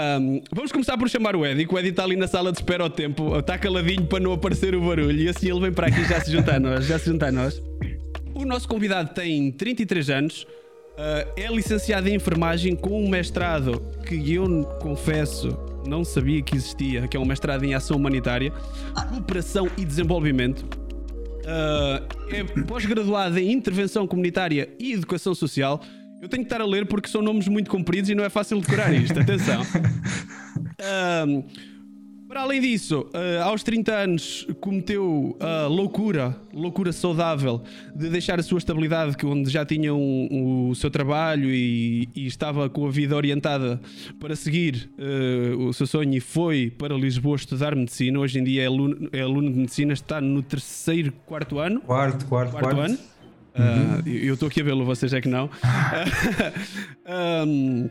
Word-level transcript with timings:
Um, 0.00 0.40
vamos 0.52 0.70
começar 0.70 0.96
por 0.96 1.08
chamar 1.08 1.34
o 1.34 1.44
Eddie, 1.44 1.66
que 1.66 1.74
o 1.74 1.76
Eddie 1.76 1.90
está 1.90 2.04
ali 2.04 2.14
na 2.14 2.28
sala 2.28 2.52
de 2.52 2.58
espera 2.58 2.84
ao 2.84 2.88
tempo, 2.88 3.36
está 3.36 3.58
caladinho 3.58 4.06
para 4.06 4.20
não 4.20 4.32
aparecer 4.32 4.72
o 4.72 4.80
barulho, 4.80 5.10
e 5.10 5.28
assim 5.28 5.50
ele 5.50 5.58
vem 5.58 5.72
para 5.72 5.88
aqui 5.88 6.04
já 6.04 6.20
se 6.20 6.30
junta 6.30 6.54
a 6.54 6.60
nós, 6.60 6.86
já 6.86 7.00
se 7.00 7.06
junta 7.06 7.26
a 7.26 7.32
nós. 7.32 7.60
O 8.32 8.44
nosso 8.44 8.68
convidado 8.68 9.12
tem 9.12 9.50
33 9.50 10.10
anos, 10.10 10.42
uh, 10.44 11.28
é 11.36 11.48
licenciado 11.48 12.08
em 12.08 12.14
enfermagem 12.14 12.76
com 12.76 13.04
um 13.04 13.08
mestrado 13.08 13.82
que 14.06 14.34
eu 14.34 14.62
confesso 14.80 15.58
não 15.84 16.04
sabia 16.04 16.40
que 16.42 16.54
existia, 16.54 17.08
que 17.08 17.16
é 17.16 17.20
um 17.20 17.24
mestrado 17.24 17.64
em 17.64 17.74
ação 17.74 17.96
humanitária, 17.96 18.52
cooperação 19.10 19.68
e 19.76 19.84
desenvolvimento. 19.84 20.60
Uh, 20.60 22.32
é 22.32 22.44
pós-graduado 22.62 23.36
em 23.36 23.50
intervenção 23.50 24.06
comunitária 24.06 24.68
e 24.78 24.92
educação 24.92 25.34
social 25.34 25.80
eu 26.20 26.28
tenho 26.28 26.42
que 26.42 26.52
estar 26.52 26.60
a 26.60 26.66
ler 26.66 26.86
porque 26.86 27.08
são 27.08 27.22
nomes 27.22 27.48
muito 27.48 27.70
compridos 27.70 28.10
e 28.10 28.14
não 28.14 28.24
é 28.24 28.28
fácil 28.28 28.60
decorar 28.60 28.92
isto. 28.92 29.18
Atenção. 29.20 29.62
Um, 31.26 31.44
para 32.28 32.42
além 32.42 32.60
disso, 32.60 33.06
uh, 33.14 33.42
aos 33.44 33.62
30 33.62 33.90
anos 33.90 34.46
cometeu 34.60 35.34
a 35.40 35.66
loucura, 35.66 36.36
loucura 36.52 36.92
saudável, 36.92 37.62
de 37.96 38.10
deixar 38.10 38.38
a 38.38 38.42
sua 38.42 38.58
estabilidade, 38.58 39.16
onde 39.24 39.48
já 39.48 39.64
tinha 39.64 39.94
um, 39.94 40.28
um, 40.30 40.68
o 40.68 40.74
seu 40.74 40.90
trabalho 40.90 41.48
e, 41.48 42.06
e, 42.14 42.26
estava 42.26 42.68
com 42.68 42.86
a 42.86 42.90
vida 42.90 43.16
orientada 43.16 43.80
para 44.20 44.36
seguir 44.36 44.90
uh, 44.98 45.68
o 45.68 45.72
seu 45.72 45.86
sonho 45.86 46.14
e 46.14 46.20
foi 46.20 46.70
para 46.70 46.94
Lisboa 46.94 47.36
estudar 47.36 47.74
medicina. 47.74 48.20
Hoje 48.20 48.38
em 48.38 48.44
dia 48.44 48.64
é 48.64 48.66
aluno, 48.66 49.08
é 49.10 49.20
aluno 49.22 49.50
de 49.50 49.58
medicina, 49.58 49.94
está 49.94 50.20
no 50.20 50.42
terceiro, 50.42 51.12
quarto 51.24 51.58
ano. 51.58 51.80
Quarto, 51.80 52.26
quarto, 52.26 52.50
quarto. 52.50 52.76
quarto. 52.76 52.80
ano. 52.80 52.98
Uhum. 53.58 54.00
Uh, 54.00 54.08
eu 54.08 54.34
estou 54.34 54.48
aqui 54.48 54.60
a 54.60 54.64
vê-lo, 54.64 54.84
vocês 54.84 55.12
é 55.12 55.20
que 55.20 55.28
não. 55.28 55.50
um, 57.46 57.88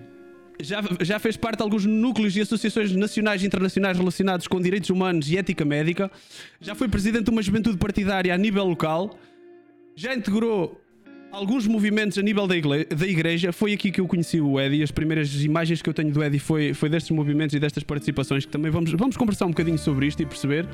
já, 0.59 0.81
já 1.02 1.20
fez 1.20 1.38
parte 1.38 1.58
de 1.58 1.63
alguns 1.63 1.85
núcleos 1.85 2.35
e 2.35 2.41
associações 2.41 2.91
nacionais 2.95 3.44
e 3.44 3.45
internacionais 3.45 3.98
relacionados 3.98 4.48
com 4.48 4.59
direitos 4.59 4.89
humanos 4.89 5.30
e 5.30 5.38
ética 5.38 5.63
médica. 5.63 6.09
Já 6.59 6.73
foi 6.73 6.88
presidente 6.88 7.25
de 7.25 7.31
uma 7.31 7.41
juventude 7.41 7.78
partidária 7.78 8.33
a 8.33 8.38
nível 8.38 8.66
local. 8.66 9.17
Já 9.95 10.16
integrou 10.16 10.80
alguns 11.31 11.67
movimentos 11.67 12.17
a 12.17 12.22
nível 12.22 12.47
da 12.47 12.56
igreja, 12.56 12.86
da 12.86 13.08
igreja. 13.08 13.52
Foi 13.52 13.73
aqui 13.73 13.91
que 13.91 14.02
eu 14.02 14.08
conheci 14.08 14.41
o 14.41 14.59
Eddie. 14.59 14.84
As 14.84 14.91
primeiras 14.91 15.44
imagens 15.44 15.81
que 15.81 15.89
eu 15.89 15.94
tenho 15.94 16.11
do 16.11 16.23
Eddie 16.23 16.39
foi, 16.39 16.73
foi 16.73 16.89
destes 16.89 17.11
movimentos 17.11 17.56
e 17.56 17.59
destas 17.59 17.84
participações. 17.84 18.45
Que 18.45 18.52
também 18.52 18.72
vamos, 18.72 18.91
vamos 18.91 19.17
conversar 19.17 19.45
um 19.45 19.50
bocadinho 19.50 19.78
sobre 19.78 20.08
isto 20.08 20.22
e 20.22 20.25
perceber. 20.25 20.67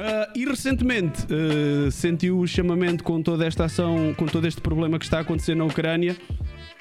Uh, 0.00 0.32
e 0.34 0.46
recentemente 0.46 1.26
uh, 1.26 1.90
sentiu 1.90 2.38
o 2.38 2.46
chamamento 2.46 3.04
com 3.04 3.20
toda 3.20 3.46
esta 3.46 3.66
ação, 3.66 4.14
com 4.16 4.24
todo 4.24 4.48
este 4.48 4.58
problema 4.58 4.98
que 4.98 5.04
está 5.04 5.18
a 5.18 5.20
acontecer 5.20 5.54
na 5.54 5.66
Ucrânia 5.66 6.16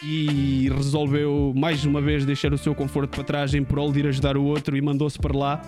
e 0.01 0.69
resolveu 0.69 1.51
mais 1.53 1.83
uma 1.83 1.99
vez 1.99 2.25
deixar 2.25 2.53
o 2.53 2.57
seu 2.57 2.73
conforto 2.73 3.09
para 3.09 3.23
trás 3.25 3.53
em 3.53 3.61
prol 3.61 3.91
de 3.91 3.99
ir 3.99 4.07
ajudar 4.07 4.37
o 4.37 4.43
outro 4.45 4.77
e 4.77 4.81
mandou-se 4.81 5.19
para 5.19 5.37
lá, 5.37 5.61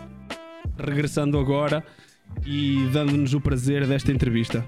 regressando 0.78 1.38
agora 1.38 1.84
e 2.46 2.88
dando-nos 2.94 3.34
o 3.34 3.42
prazer 3.42 3.86
desta 3.86 4.14
entrevista. 4.14 4.66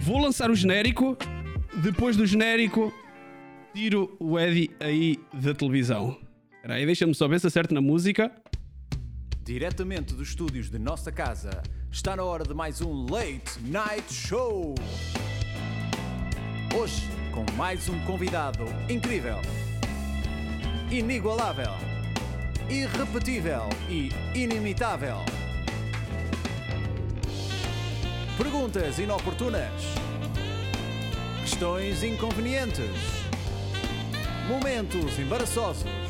Vou 0.00 0.20
lançar 0.20 0.50
o 0.50 0.56
genérico, 0.56 1.16
depois 1.76 2.16
do 2.16 2.26
genérico, 2.26 2.92
tiro 3.72 4.16
o 4.18 4.36
Eddie 4.36 4.72
aí 4.80 5.20
da 5.32 5.54
televisão. 5.54 6.18
Espera 6.56 6.74
aí, 6.74 6.84
deixa-me 6.84 7.14
só 7.14 7.28
ver 7.28 7.38
se 7.38 7.46
acerto 7.46 7.72
na 7.72 7.80
música. 7.80 8.32
Diretamente 9.48 10.12
dos 10.12 10.28
estúdios 10.28 10.68
de 10.68 10.78
nossa 10.78 11.10
casa, 11.10 11.62
está 11.90 12.14
na 12.14 12.22
hora 12.22 12.44
de 12.44 12.52
mais 12.52 12.82
um 12.82 13.06
Late 13.10 13.58
Night 13.62 14.12
Show. 14.12 14.74
Hoje, 16.78 17.08
com 17.32 17.50
mais 17.56 17.88
um 17.88 17.98
convidado 18.00 18.66
incrível, 18.90 19.38
inigualável, 20.90 21.72
irrepetível 22.68 23.62
e 23.88 24.10
inimitável. 24.34 25.16
Perguntas 28.36 28.98
inoportunas, 28.98 29.72
questões 31.40 32.02
inconvenientes, 32.02 33.00
momentos 34.46 35.18
embaraçosos 35.18 36.07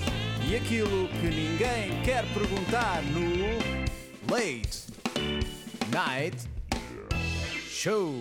e 0.50 0.56
aquilo 0.56 1.08
que 1.08 1.26
ninguém 1.26 2.02
quer 2.02 2.24
perguntar 2.32 3.02
no 3.12 4.32
Late 4.32 4.86
Night 5.92 6.48
Show. 7.68 8.14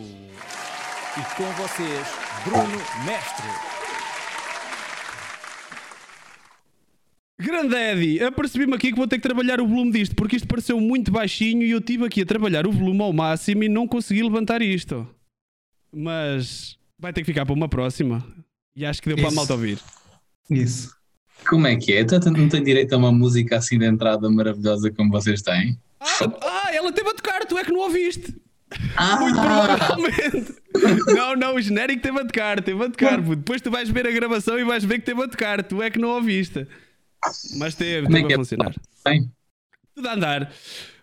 E 1.18 1.36
com 1.38 1.50
vocês, 1.54 2.08
Bruno 2.44 2.78
Mestre. 3.06 3.48
Grande 7.40 7.76
Eddie, 7.76 8.22
apercebi-me 8.22 8.76
aqui 8.76 8.92
que 8.92 8.98
vou 8.98 9.08
ter 9.08 9.18
que 9.18 9.22
trabalhar 9.22 9.62
o 9.62 9.68
volume 9.68 9.92
disto, 9.92 10.14
porque 10.14 10.36
isto 10.36 10.48
pareceu 10.48 10.82
muito 10.82 11.12
baixinho 11.12 11.64
e 11.64 11.72
eu 11.72 11.80
tive 11.80 12.06
aqui 12.06 12.24
a 12.24 12.26
trabalhar 12.26 12.68
o 12.68 12.72
volume 12.74 13.04
ao 13.04 13.14
máximo 13.14 13.64
e 13.64 13.70
não 13.70 13.88
consegui 13.88 14.22
levantar 14.22 14.62
isto. 14.62 15.08
Mas 15.94 16.78
vai 17.00 17.14
ter 17.14 17.22
que 17.22 17.28
ficar 17.28 17.46
para 17.46 17.56
uma 17.56 17.70
próxima. 17.70 18.26
E 18.76 18.86
acho 18.86 19.02
que 19.02 19.08
deu 19.08 19.18
Isso. 19.18 19.26
para 19.26 19.34
a 19.34 19.36
malta 19.36 19.54
ouvir. 19.54 19.80
Isso. 20.50 20.97
Como 21.46 21.68
é 21.68 21.76
que 21.76 21.94
é? 21.94 22.04
Tanto 22.04 22.32
não 22.32 22.50
tem 22.50 22.64
direito 22.64 22.94
a 22.94 22.98
uma 22.98 23.12
música 23.12 23.58
assim 23.58 23.78
de 23.78 23.86
entrada 23.86 24.30
maravilhosa 24.30 24.92
como 24.92 25.12
vocês 25.12 25.42
têm? 25.42 25.78
Ah, 26.00 26.08
ah 26.42 26.70
ela 26.74 26.92
teve 26.92 27.10
a 27.10 27.14
tocar, 27.14 27.46
tu 27.46 27.58
é 27.58 27.64
que 27.64 27.72
não 27.72 27.82
ouviste. 27.82 28.36
Ah. 28.96 29.18
Muito 29.20 29.40
provavelmente. 29.40 30.56
não, 31.16 31.36
não, 31.36 31.56
o 31.56 31.62
genérico 31.62 32.02
teve 32.02 32.20
a 32.20 32.26
tocar, 32.26 32.62
teve 32.62 32.84
a 32.84 32.90
tocar. 32.90 33.22
Depois 33.22 33.62
tu 33.62 33.72
vais 33.72 33.90
ver 33.90 34.08
a 34.08 34.12
gravação 34.12 34.60
e 34.60 34.64
vais 34.64 34.84
ver 34.84 35.00
que 35.00 35.06
teve 35.06 35.22
a 35.24 35.28
tocar. 35.28 35.64
Tu 35.64 35.82
é 35.82 35.90
que 35.90 36.00
não 36.00 36.10
ouviste. 36.10 36.68
Mas 37.58 37.76
teve, 37.76 38.08
é 38.08 38.10
teve 38.10 38.32
é 38.32 38.36
a 38.36 38.38
funcionar. 38.38 38.76
Tem? 39.04 39.32
Tudo 39.96 40.08
a 40.08 40.14
andar. 40.14 40.52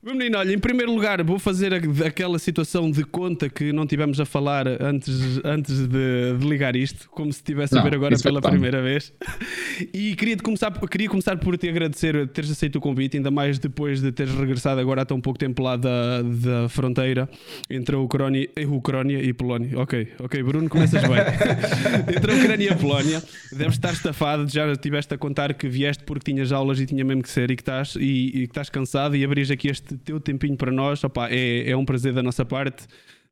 Menino, 0.04 0.36
olha, 0.36 0.52
em 0.52 0.58
primeiro 0.58 0.92
lugar, 0.92 1.24
vou 1.24 1.38
fazer 1.38 1.72
aquela 2.04 2.38
situação 2.38 2.90
de 2.90 3.02
conta 3.04 3.48
que 3.48 3.72
não 3.72 3.86
tivemos 3.86 4.20
a 4.20 4.26
falar 4.26 4.68
antes, 4.68 5.40
antes 5.42 5.88
de, 5.88 6.36
de 6.38 6.46
ligar 6.46 6.76
isto, 6.76 7.08
como 7.08 7.32
se 7.32 7.38
estivesse 7.38 7.78
a 7.78 7.80
ver 7.80 7.94
agora 7.94 8.14
é 8.14 8.18
pela 8.18 8.38
é 8.38 8.42
primeira 8.42 8.82
vez. 8.82 9.12
E 9.92 10.14
queria 10.14 10.36
começar, 10.36 10.70
queria 10.88 11.08
começar 11.08 11.36
por 11.36 11.58
te 11.58 11.68
agradecer 11.68 12.28
teres 12.28 12.48
aceito 12.48 12.76
o 12.76 12.80
convite, 12.80 13.16
ainda 13.16 13.30
mais 13.30 13.58
depois 13.58 14.00
de 14.00 14.12
teres 14.12 14.32
regressado 14.32 14.80
agora 14.80 15.02
há 15.02 15.04
tão 15.04 15.20
pouco 15.20 15.36
tempo 15.36 15.60
lá 15.64 15.76
da, 15.76 16.22
da 16.22 16.68
fronteira 16.68 17.28
entre 17.68 17.96
a 17.96 17.98
Ucrânia, 17.98 18.48
Ucrânia 18.68 19.20
e 19.20 19.32
Polónia. 19.32 19.76
Ok, 19.80 20.12
ok, 20.20 20.42
Bruno, 20.44 20.68
começas 20.68 21.02
bem. 21.02 21.18
entre 22.16 22.32
a 22.32 22.36
Ucrânia 22.36 22.66
e 22.66 22.68
a 22.68 22.76
Polónia, 22.76 23.22
deves 23.50 23.74
estar 23.74 23.92
estafado, 23.92 24.48
já 24.48 24.70
estiveste 24.70 25.12
a 25.12 25.18
contar 25.18 25.52
que 25.54 25.68
vieste 25.68 26.04
porque 26.04 26.30
tinhas 26.30 26.52
aulas 26.52 26.78
e 26.78 26.86
tinha 26.86 27.04
mesmo 27.04 27.22
que 27.22 27.30
ser 27.30 27.50
e 27.50 27.56
que 27.56 27.62
estás, 27.62 27.96
e, 27.96 28.28
e 28.28 28.30
que 28.32 28.38
estás 28.44 28.70
cansado 28.70 29.16
e 29.16 29.24
abris 29.24 29.50
aqui 29.50 29.68
este 29.68 29.93
teu 29.98 30.20
tempinho 30.20 30.56
para 30.56 30.72
nós. 30.72 31.02
Opa, 31.04 31.28
é, 31.30 31.70
é 31.70 31.76
um 31.76 31.84
prazer 31.84 32.12
da 32.12 32.22
nossa 32.22 32.44
parte 32.44 32.86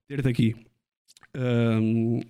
ter-te 0.08 0.28
aqui. 0.28 0.56
Um, 1.36 2.20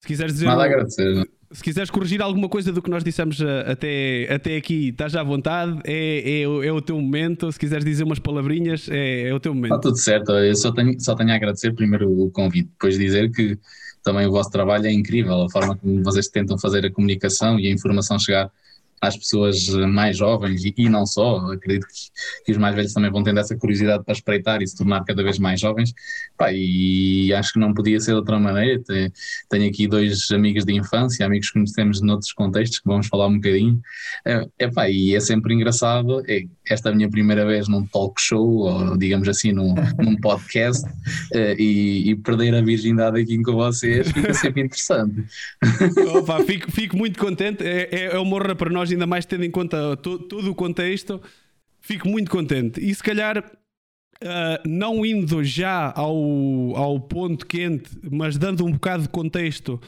se 0.00 0.08
quiseres 0.08 0.34
dizer. 0.34 0.46
Nada 0.46 0.62
a 0.62 0.66
agradecer. 0.66 1.28
Se 1.52 1.64
quiseres 1.64 1.90
corrigir 1.90 2.22
alguma 2.22 2.48
coisa 2.48 2.72
do 2.72 2.80
que 2.80 2.88
nós 2.88 3.02
dissemos 3.02 3.40
eh, 3.40 3.64
até, 3.66 4.32
até 4.32 4.56
aqui, 4.56 4.90
estás 4.90 5.16
à 5.16 5.22
vontade, 5.24 5.80
é, 5.84 6.42
é, 6.42 6.42
é 6.42 6.72
o 6.72 6.80
teu 6.80 6.94
momento. 7.00 7.50
Se 7.50 7.58
quiseres 7.58 7.84
dizer 7.84 8.04
umas 8.04 8.20
palavrinhas, 8.20 8.88
é, 8.88 9.28
é 9.28 9.34
o 9.34 9.40
teu 9.40 9.52
momento. 9.52 9.74
Está 9.74 9.80
tudo 9.80 9.96
certo, 9.96 10.30
eu 10.30 10.54
só 10.54 10.70
tenho, 10.70 10.94
só 11.00 11.16
tenho 11.16 11.32
a 11.32 11.34
agradecer 11.34 11.72
primeiro 11.74 12.08
o 12.08 12.30
convite, 12.30 12.68
depois 12.68 12.96
dizer 12.96 13.32
que 13.32 13.58
também 14.00 14.28
o 14.28 14.30
vosso 14.30 14.48
trabalho 14.48 14.86
é 14.86 14.92
incrível, 14.92 15.42
a 15.42 15.50
forma 15.50 15.76
como 15.76 16.00
vocês 16.04 16.28
tentam 16.28 16.56
fazer 16.56 16.86
a 16.86 16.90
comunicação 16.92 17.58
e 17.58 17.66
a 17.66 17.72
informação 17.72 18.16
chegar 18.16 18.48
às 19.00 19.16
pessoas 19.16 19.68
mais 19.68 20.16
jovens 20.16 20.64
e, 20.64 20.74
e 20.76 20.88
não 20.88 21.06
só, 21.06 21.38
acredito 21.52 21.86
que, 21.86 22.44
que, 22.44 22.52
os 22.52 22.58
mais 22.58 22.74
velhos 22.74 22.92
também 22.92 23.10
vão 23.10 23.22
tendo 23.22 23.40
essa 23.40 23.56
curiosidade 23.56 24.04
para 24.04 24.12
espreitar 24.12 24.60
e 24.60 24.66
se 24.66 24.76
tornar 24.76 25.04
cada 25.04 25.22
vez 25.22 25.38
mais 25.38 25.58
jovens, 25.58 25.94
pá, 26.36 26.52
e 26.52 27.32
acho 27.32 27.54
que 27.54 27.58
não 27.58 27.72
podia 27.72 27.98
ser 27.98 28.10
de 28.12 28.16
outra 28.18 28.38
maneira, 28.38 28.82
tenho 29.48 29.68
aqui 29.68 29.86
dois 29.86 30.30
amigos 30.30 30.64
de 30.64 30.74
infância, 30.74 31.24
amigos 31.24 31.48
que 31.48 31.54
conhecemos 31.54 32.02
noutros 32.02 32.32
contextos, 32.32 32.80
que 32.80 32.86
vamos 32.86 33.06
falar 33.06 33.28
um 33.28 33.36
bocadinho, 33.36 33.80
é, 34.26 34.46
é 34.58 34.68
pá, 34.68 34.88
e 34.90 35.14
é 35.14 35.20
sempre 35.20 35.54
engraçado, 35.54 36.22
é, 36.28 36.42
esta 36.68 36.90
é 36.90 36.92
a 36.92 36.94
minha 36.94 37.08
primeira 37.08 37.46
vez 37.46 37.68
num 37.68 37.86
talk 37.86 38.20
show, 38.20 38.46
ou 38.46 38.98
digamos 38.98 39.28
assim, 39.28 39.52
num, 39.52 39.74
num 39.98 40.16
podcast, 40.16 40.86
é, 41.32 41.54
e, 41.58 42.10
e, 42.10 42.16
perder 42.16 42.54
a 42.54 42.60
virgindade 42.60 43.18
aqui 43.18 43.42
com 43.42 43.52
vocês 43.52 44.10
fica 44.12 44.34
sempre 44.34 44.62
interessante. 44.62 45.24
Opa, 46.14 46.42
fico, 46.44 46.70
fico 46.70 46.96
muito 46.96 47.18
contente, 47.18 47.64
é, 47.64 47.88
é, 47.90 48.04
é 48.12 48.18
uma 48.18 48.36
honra 48.36 48.54
para 48.54 48.70
nós 48.70 48.89
ainda 48.90 49.06
mais 49.06 49.24
tendo 49.24 49.44
em 49.44 49.50
conta 49.50 49.96
todo 49.96 50.50
o 50.50 50.54
contexto, 50.54 51.20
fico 51.80 52.08
muito 52.08 52.30
contente. 52.30 52.80
E 52.80 52.94
se 52.94 53.02
calhar, 53.02 53.38
uh, 53.38 54.68
não 54.68 55.04
indo 55.04 55.42
já 55.42 55.92
ao, 55.94 56.16
ao 56.76 57.00
ponto 57.00 57.46
quente, 57.46 57.90
mas 58.10 58.36
dando 58.36 58.64
um 58.64 58.72
bocado 58.72 59.04
de 59.04 59.08
contexto 59.08 59.80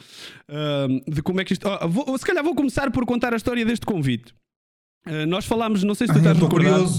uh, 0.49 1.11
de 1.11 1.21
como 1.21 1.41
é 1.41 1.45
que 1.45 1.53
isto. 1.53 1.67
Uh, 1.67 1.87
vou, 1.87 2.17
se 2.17 2.25
calhar 2.25 2.43
vou 2.43 2.55
começar 2.55 2.91
por 2.91 3.05
contar 3.05 3.33
a 3.33 3.37
história 3.37 3.65
deste 3.65 3.85
convite. 3.85 4.33
Ah, 5.05 5.25
nós 5.25 5.45
falámos, 5.45 5.83
não 5.83 5.93
sei 5.93 6.07
se 6.07 6.13
tu 6.13 6.19
estás 6.19 6.37
recordado, 6.37 6.89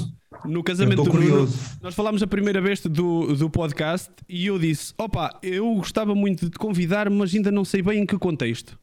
no 0.44 0.62
casamento 0.62 1.04
do 1.04 1.10
Bruno, 1.10 1.48
nós 1.80 1.94
falámos 1.94 2.22
a 2.22 2.26
primeira 2.26 2.60
vez 2.60 2.80
do, 2.80 3.34
do 3.34 3.48
podcast 3.48 4.12
e 4.28 4.46
eu 4.46 4.58
disse: 4.58 4.92
opa, 4.98 5.38
eu 5.42 5.74
gostava 5.76 6.14
muito 6.14 6.44
de 6.44 6.50
te 6.50 6.58
convidar, 6.58 7.08
mas 7.08 7.34
ainda 7.34 7.50
não 7.50 7.64
sei 7.64 7.82
bem 7.82 8.00
em 8.00 8.06
que 8.06 8.18
contexto. 8.18 8.78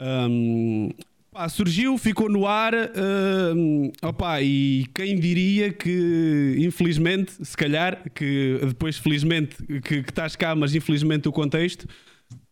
Um, 0.00 0.90
Pá, 1.38 1.48
surgiu, 1.48 1.96
ficou 1.96 2.28
no 2.28 2.48
ar, 2.48 2.74
uh, 2.74 3.92
opa, 4.02 4.42
e 4.42 4.86
quem 4.92 5.14
diria 5.14 5.72
que, 5.72 6.56
infelizmente, 6.58 7.30
se 7.40 7.56
calhar, 7.56 8.02
que 8.12 8.58
depois, 8.60 8.98
felizmente, 8.98 9.56
que, 9.64 10.02
que 10.02 10.10
estás 10.10 10.34
cá, 10.34 10.56
mas 10.56 10.74
infelizmente 10.74 11.28
o 11.28 11.32
contexto, 11.32 11.86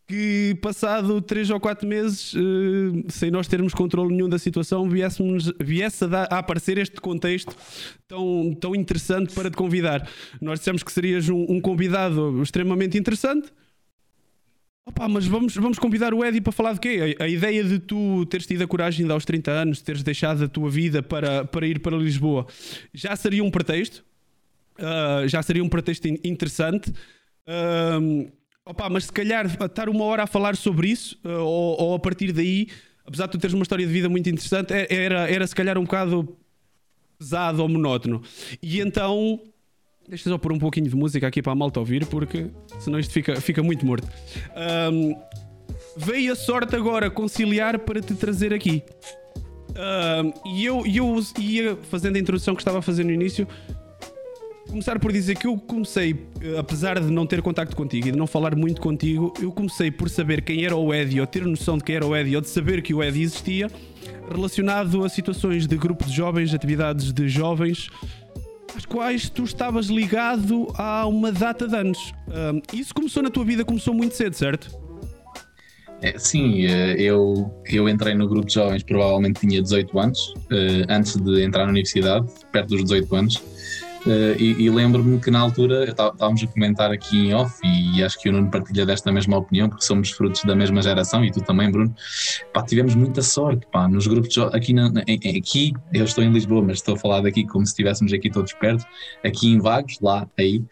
que 0.07 0.57
passado 0.61 1.21
3 1.21 1.49
ou 1.49 1.59
4 1.59 1.85
meses, 1.85 2.33
uh, 2.33 3.03
sem 3.09 3.29
nós 3.29 3.45
termos 3.49 3.73
controle 3.73 4.15
nenhum 4.15 4.29
da 4.29 4.39
situação, 4.39 4.89
viéssemos, 4.89 5.51
viesse 5.59 6.05
a, 6.05 6.07
dar, 6.07 6.27
a, 6.31 6.37
aparecer 6.37 6.77
este 6.77 7.01
contexto 7.01 7.53
tão, 8.07 8.55
tão 8.57 8.73
interessante 8.73 9.35
para 9.35 9.51
te 9.51 9.57
convidar. 9.57 10.09
Nós 10.39 10.59
dissemos 10.59 10.81
que 10.81 10.93
serias 10.93 11.27
um, 11.27 11.45
um 11.49 11.59
convidado 11.59 12.41
extremamente 12.41 12.97
interessante. 12.97 13.51
Opa, 14.87 15.05
mas 15.09 15.27
vamos, 15.27 15.53
vamos 15.53 15.77
convidar 15.77 16.13
o 16.13 16.23
Eddie 16.23 16.39
para 16.39 16.53
falar 16.53 16.71
de 16.71 16.79
quê? 16.79 17.17
A, 17.19 17.25
a, 17.25 17.27
ideia 17.27 17.61
de 17.61 17.77
tu 17.77 18.25
teres 18.27 18.47
tido 18.47 18.63
a 18.63 18.67
coragem 18.67 19.05
de 19.05 19.11
aos 19.11 19.25
30 19.25 19.51
anos, 19.51 19.81
teres 19.81 20.01
deixado 20.01 20.45
a 20.45 20.47
tua 20.47 20.69
vida 20.69 21.03
para, 21.03 21.43
para 21.43 21.67
ir 21.67 21.81
para 21.81 21.97
Lisboa, 21.97 22.47
já 22.93 23.13
seria 23.17 23.43
um 23.43 23.51
pretexto. 23.51 24.05
Uh, 24.79 25.27
já 25.27 25.43
seria 25.43 25.61
um 25.61 25.67
pretexto 25.67 26.07
interessante. 26.07 26.89
Uh, 27.45 28.31
Opa, 28.65 28.89
mas 28.89 29.05
se 29.05 29.11
calhar 29.11 29.45
estar 29.45 29.89
uma 29.89 30.05
hora 30.05 30.23
a 30.23 30.27
falar 30.27 30.55
sobre 30.55 30.87
isso, 30.87 31.19
uh, 31.25 31.39
ou, 31.39 31.81
ou, 31.81 31.95
a 31.95 31.99
partir 31.99 32.31
daí, 32.31 32.67
apesar 33.05 33.25
de 33.25 33.33
tu 33.33 33.37
teres 33.37 33.53
uma 33.53 33.63
história 33.63 33.85
de 33.85 33.91
vida 33.91 34.07
muito 34.07 34.29
interessante, 34.29 34.73
é, 34.73 34.87
era, 34.89 35.29
era 35.29 35.45
se 35.45 35.55
calhar 35.55 35.77
um 35.77 35.83
bocado 35.83 36.37
pesado 37.19 37.61
ou 37.61 37.67
monótono. 37.67 38.21
E 38.63 38.79
então, 38.79 39.41
deixa 40.07 40.29
só 40.29 40.37
pôr 40.37 40.53
um 40.53 40.59
pouquinho 40.59 40.87
de 40.87 40.95
música 40.95 41.27
aqui 41.27 41.41
para 41.41 41.51
a 41.51 41.55
malta 41.55 41.79
ouvir, 41.79 42.05
porque 42.05 42.47
senão 42.79 42.99
isto 42.99 43.13
fica, 43.13 43.39
fica 43.41 43.61
muito 43.61 43.85
morto. 43.85 44.07
Um, 44.91 45.15
veio 45.97 46.31
a 46.31 46.35
sorte 46.35 46.75
agora 46.75 47.09
conciliar 47.09 47.79
para 47.79 48.01
te 48.01 48.15
trazer 48.15 48.53
aqui. 48.53 48.83
Um, 49.75 50.53
e 50.55 50.65
eu, 50.65 50.83
eu 50.87 51.21
ia 51.39 51.75
fazendo 51.75 52.15
a 52.15 52.19
introdução 52.19 52.55
que 52.55 52.61
estava 52.61 52.79
a 52.79 52.81
fazer 52.81 53.03
no 53.03 53.11
início 53.11 53.47
começar 54.67 54.99
por 54.99 55.11
dizer 55.11 55.35
que 55.35 55.47
eu 55.47 55.57
comecei, 55.57 56.27
eh, 56.41 56.57
apesar 56.57 56.99
de 56.99 57.09
não 57.09 57.25
ter 57.25 57.41
contacto 57.41 57.75
contigo 57.75 58.09
e 58.09 58.11
de 58.11 58.17
não 58.17 58.27
falar 58.27 58.55
muito 58.55 58.81
contigo, 58.81 59.33
eu 59.41 59.51
comecei 59.51 59.89
por 59.89 60.09
saber 60.09 60.41
quem 60.41 60.65
era 60.65 60.75
o 60.75 60.93
Eddie, 60.93 61.21
ou 61.21 61.27
ter 61.27 61.45
noção 61.45 61.77
de 61.77 61.83
quem 61.83 61.95
era 61.95 62.05
o 62.05 62.15
Eddie, 62.15 62.35
ou 62.35 62.41
de 62.41 62.49
saber 62.49 62.81
que 62.81 62.93
o 62.93 63.01
Eddie 63.01 63.23
existia, 63.23 63.71
relacionado 64.29 65.03
a 65.03 65.09
situações 65.09 65.65
de 65.65 65.77
grupo 65.77 66.05
de 66.05 66.13
jovens, 66.13 66.53
atividades 66.53 67.13
de 67.13 67.27
jovens, 67.29 67.89
às 68.75 68.85
quais 68.85 69.29
tu 69.29 69.43
estavas 69.43 69.87
ligado 69.87 70.67
há 70.75 71.05
uma 71.07 71.31
data 71.31 71.67
de 71.67 71.75
anos. 71.75 72.13
isso 72.73 72.93
começou 72.93 73.23
na 73.23 73.29
tua 73.29 73.45
vida, 73.45 73.63
começou 73.63 73.93
muito 73.93 74.15
cedo, 74.15 74.33
certo? 74.33 74.87
É, 76.01 76.17
sim, 76.17 76.65
eh, 76.65 76.95
eu, 76.99 77.51
eu 77.65 77.89
entrei 77.89 78.13
no 78.13 78.27
grupo 78.27 78.45
de 78.45 78.53
jovens, 78.53 78.83
provavelmente 78.83 79.39
tinha 79.39 79.61
18 79.61 79.99
anos, 79.99 80.33
eh, 80.51 80.85
antes 80.89 81.15
de 81.15 81.41
entrar 81.41 81.65
na 81.65 81.71
universidade, 81.71 82.27
perto 82.51 82.69
dos 82.69 82.83
18 82.83 83.15
anos. 83.15 83.43
Uh, 84.07 84.39
e, 84.39 84.63
e 84.63 84.69
lembro-me 84.69 85.19
que 85.19 85.29
na 85.29 85.41
altura 85.41 85.83
estávamos 85.83 86.41
a 86.41 86.47
comentar 86.47 86.91
aqui 86.91 87.27
em 87.27 87.33
off 87.33 87.59
e 87.61 88.01
acho 88.01 88.17
que 88.21 88.29
o 88.29 88.31
Nuno 88.31 88.49
partilha 88.49 88.85
desta 88.85 89.11
mesma 89.11 89.35
opinião 89.35 89.67
porque 89.67 89.83
somos 89.83 90.11
frutos 90.11 90.45
da 90.45 90.55
mesma 90.55 90.81
geração 90.81 91.25
e 91.25 91.31
tu 91.31 91.41
também 91.41 91.69
Bruno. 91.69 91.93
Pá, 92.53 92.63
tivemos 92.63 92.95
muita 92.95 93.21
sorte 93.21 93.67
pá, 93.69 93.85
nos 93.85 94.07
grupos 94.07 94.29
de 94.29 94.39
aqui, 94.39 94.71
na, 94.71 94.87
aqui 94.87 95.73
eu 95.93 96.05
estou 96.05 96.23
em 96.23 96.31
Lisboa 96.31 96.61
mas 96.61 96.77
estou 96.77 96.95
a 96.95 96.97
falar 96.97 97.19
daqui 97.19 97.45
como 97.45 97.65
se 97.65 97.71
estivéssemos 97.71 98.13
aqui 98.13 98.29
todos 98.29 98.53
perto 98.53 98.85
aqui 99.25 99.49
em 99.49 99.59
Vagos, 99.59 99.99
lá 99.99 100.25
aí 100.37 100.63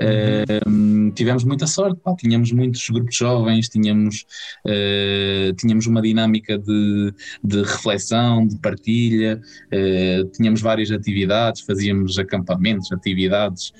Uhum. 0.00 1.08
Uh, 1.08 1.12
tivemos 1.12 1.44
muita 1.44 1.66
sorte, 1.66 2.00
pá, 2.02 2.14
tínhamos 2.16 2.50
muitos 2.50 2.88
grupos 2.88 3.14
jovens, 3.14 3.68
tínhamos, 3.68 4.26
uh, 4.66 5.52
tínhamos 5.54 5.86
uma 5.86 6.02
dinâmica 6.02 6.58
de, 6.58 7.14
de 7.44 7.62
reflexão, 7.62 8.46
de 8.46 8.58
partilha, 8.58 9.40
uh, 9.72 10.24
tínhamos 10.30 10.60
várias 10.60 10.90
atividades, 10.90 11.62
fazíamos 11.62 12.18
acampamentos, 12.18 12.90
atividades, 12.90 13.72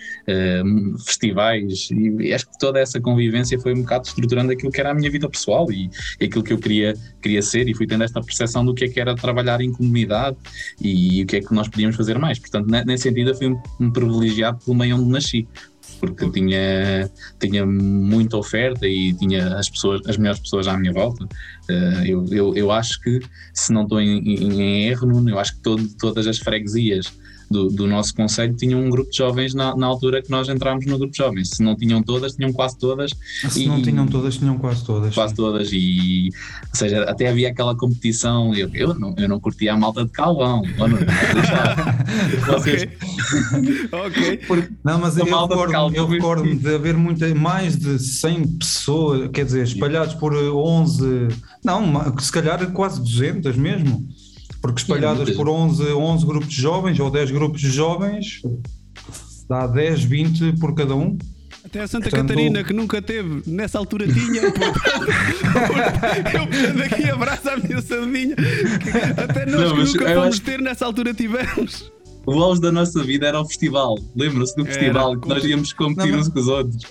festivais, 1.04 1.88
e, 1.90 2.32
acho 2.32 2.46
que 2.50 2.58
toda 2.58 2.78
essa 2.78 3.00
convivência 3.00 3.58
foi 3.58 3.74
um 3.74 3.82
bocado 3.82 4.06
estruturando 4.06 4.52
aquilo 4.52 4.70
que 4.70 4.80
era 4.80 4.90
a 4.90 4.94
minha 4.94 5.10
vida 5.10 5.28
pessoal 5.28 5.70
e, 5.70 5.90
e 6.20 6.26
aquilo 6.26 6.44
que 6.44 6.52
eu 6.52 6.58
queria, 6.58 6.94
queria 7.20 7.42
ser, 7.42 7.68
e 7.68 7.74
fui 7.74 7.86
tendo 7.86 8.04
esta 8.04 8.20
percepção 8.20 8.64
do 8.64 8.74
que 8.74 8.84
é 8.84 8.88
que 8.88 9.00
era 9.00 9.14
trabalhar 9.14 9.60
em 9.60 9.72
comunidade 9.72 10.36
e, 10.80 11.18
e 11.18 11.22
o 11.22 11.26
que 11.26 11.36
é 11.36 11.40
que 11.40 11.52
nós 11.52 11.68
podíamos 11.68 11.96
fazer 11.96 12.18
mais. 12.18 12.38
Portanto, 12.38 12.68
nesse 12.86 13.04
sentido, 13.04 13.30
eu 13.30 13.34
fui 13.34 13.48
um, 13.80 13.90
privilegiado 13.90 14.58
pelo 14.64 14.76
meio 14.76 14.96
onde 14.96 15.10
nasci 15.10 15.48
porque 15.94 16.28
tinha, 16.30 17.10
tinha 17.38 17.64
muita 17.64 18.36
oferta 18.36 18.86
e 18.86 19.12
tinha 19.14 19.56
as, 19.56 19.68
pessoas, 19.68 20.00
as 20.06 20.16
melhores 20.16 20.40
pessoas 20.40 20.66
à 20.68 20.76
minha 20.76 20.92
volta. 20.92 21.24
Uh, 21.24 22.04
eu, 22.06 22.26
eu, 22.30 22.54
eu 22.54 22.70
acho 22.70 23.00
que, 23.00 23.20
se 23.52 23.72
não 23.72 23.82
estou 23.82 24.00
em, 24.00 24.18
em, 24.18 24.60
em 24.60 24.84
erro, 24.88 25.28
eu 25.28 25.38
acho 25.38 25.54
que 25.56 25.60
todo, 25.62 25.88
todas 25.98 26.26
as 26.26 26.38
freguesias 26.38 27.12
do, 27.50 27.68
do, 27.68 27.86
nosso 27.86 28.14
conselho 28.14 28.54
tinham 28.54 28.80
um 28.80 28.90
grupo 28.90 29.10
de 29.10 29.16
jovens 29.16 29.54
na, 29.54 29.76
na, 29.76 29.86
altura 29.86 30.22
que 30.22 30.30
nós 30.30 30.48
entramos 30.48 30.86
no 30.86 30.98
grupo 30.98 31.12
de 31.12 31.18
jovens. 31.18 31.50
Se 31.50 31.62
não 31.62 31.76
tinham 31.76 32.02
todas, 32.02 32.34
tinham 32.34 32.52
quase 32.52 32.78
todas. 32.78 33.12
Se 33.48 33.64
e, 33.64 33.66
não 33.66 33.82
tinham 33.82 34.06
todas, 34.06 34.36
tinham 34.36 34.58
quase 34.58 34.84
todas. 34.84 35.14
Quase 35.14 35.30
sim. 35.30 35.36
todas. 35.36 35.70
E, 35.72 36.30
ou 36.70 36.76
seja, 36.76 37.02
até 37.04 37.28
havia 37.28 37.48
aquela 37.48 37.76
competição. 37.76 38.54
Eu, 38.54 38.70
eu, 38.74 38.94
não, 38.94 39.14
eu 39.16 39.28
não 39.28 39.40
curtia 39.40 39.72
a 39.72 39.76
malta 39.76 40.04
de 40.04 40.10
Calvão. 40.10 40.62
Não, 40.78 40.88
não, 40.88 40.98
Vocês... 42.46 42.88
ok. 43.92 44.40
Não, 44.84 44.98
mas 44.98 45.16
eu 45.16 45.24
recordo-me 45.24 45.96
eu 45.96 46.06
recordo 46.06 46.54
de 46.54 46.74
haver 46.74 46.96
muita, 46.96 47.32
mais 47.34 47.76
de 47.76 47.98
100 47.98 48.58
pessoas, 48.58 49.30
quer 49.32 49.44
dizer, 49.44 49.64
espalhados 49.64 50.14
por 50.14 50.34
11, 50.34 51.28
não, 51.64 52.18
se 52.18 52.30
calhar 52.30 52.70
quase 52.72 53.00
200 53.00 53.56
mesmo 53.56 54.06
porque 54.64 54.80
espalhadas 54.80 55.30
por 55.32 55.46
11, 55.46 55.92
11 55.92 56.24
grupos 56.24 56.48
de 56.48 56.56
jovens 56.62 56.98
ou 56.98 57.10
10 57.10 57.32
grupos 57.32 57.60
de 57.60 57.68
jovens, 57.70 58.40
dá 59.46 59.66
10, 59.66 60.04
20 60.04 60.52
por 60.58 60.74
cada 60.74 60.96
um. 60.96 61.18
Até 61.62 61.82
a 61.82 61.86
Santa 61.86 62.08
Portanto, 62.08 62.28
Catarina, 62.28 62.64
que 62.64 62.72
nunca 62.72 63.02
teve, 63.02 63.42
nessa 63.46 63.76
altura 63.76 64.06
tinha. 64.08 64.40
eu 66.32 66.46
puxando 66.46 66.80
aqui 66.80 67.10
abraço 67.10 67.50
à 67.50 67.58
minha 67.58 67.82
sardinha. 67.82 68.36
Até 69.18 69.44
nós 69.44 69.60
não, 69.60 69.76
que 69.76 69.84
nunca 69.84 70.14
fomos 70.14 70.38
ter, 70.38 70.58
nessa 70.62 70.86
altura 70.86 71.12
tivemos. 71.12 71.92
O 72.24 72.42
auge 72.42 72.62
da 72.62 72.72
nossa 72.72 73.04
vida 73.04 73.26
era 73.26 73.38
o 73.38 73.44
festival. 73.44 73.98
Lembram-se 74.16 74.56
do 74.56 74.64
festival 74.64 75.10
era, 75.10 75.20
que 75.20 75.28
nós 75.28 75.44
íamos 75.44 75.74
competir 75.74 76.12
não, 76.12 76.20
uns 76.20 76.28
com 76.28 76.38
os 76.40 76.48
outros. 76.48 76.86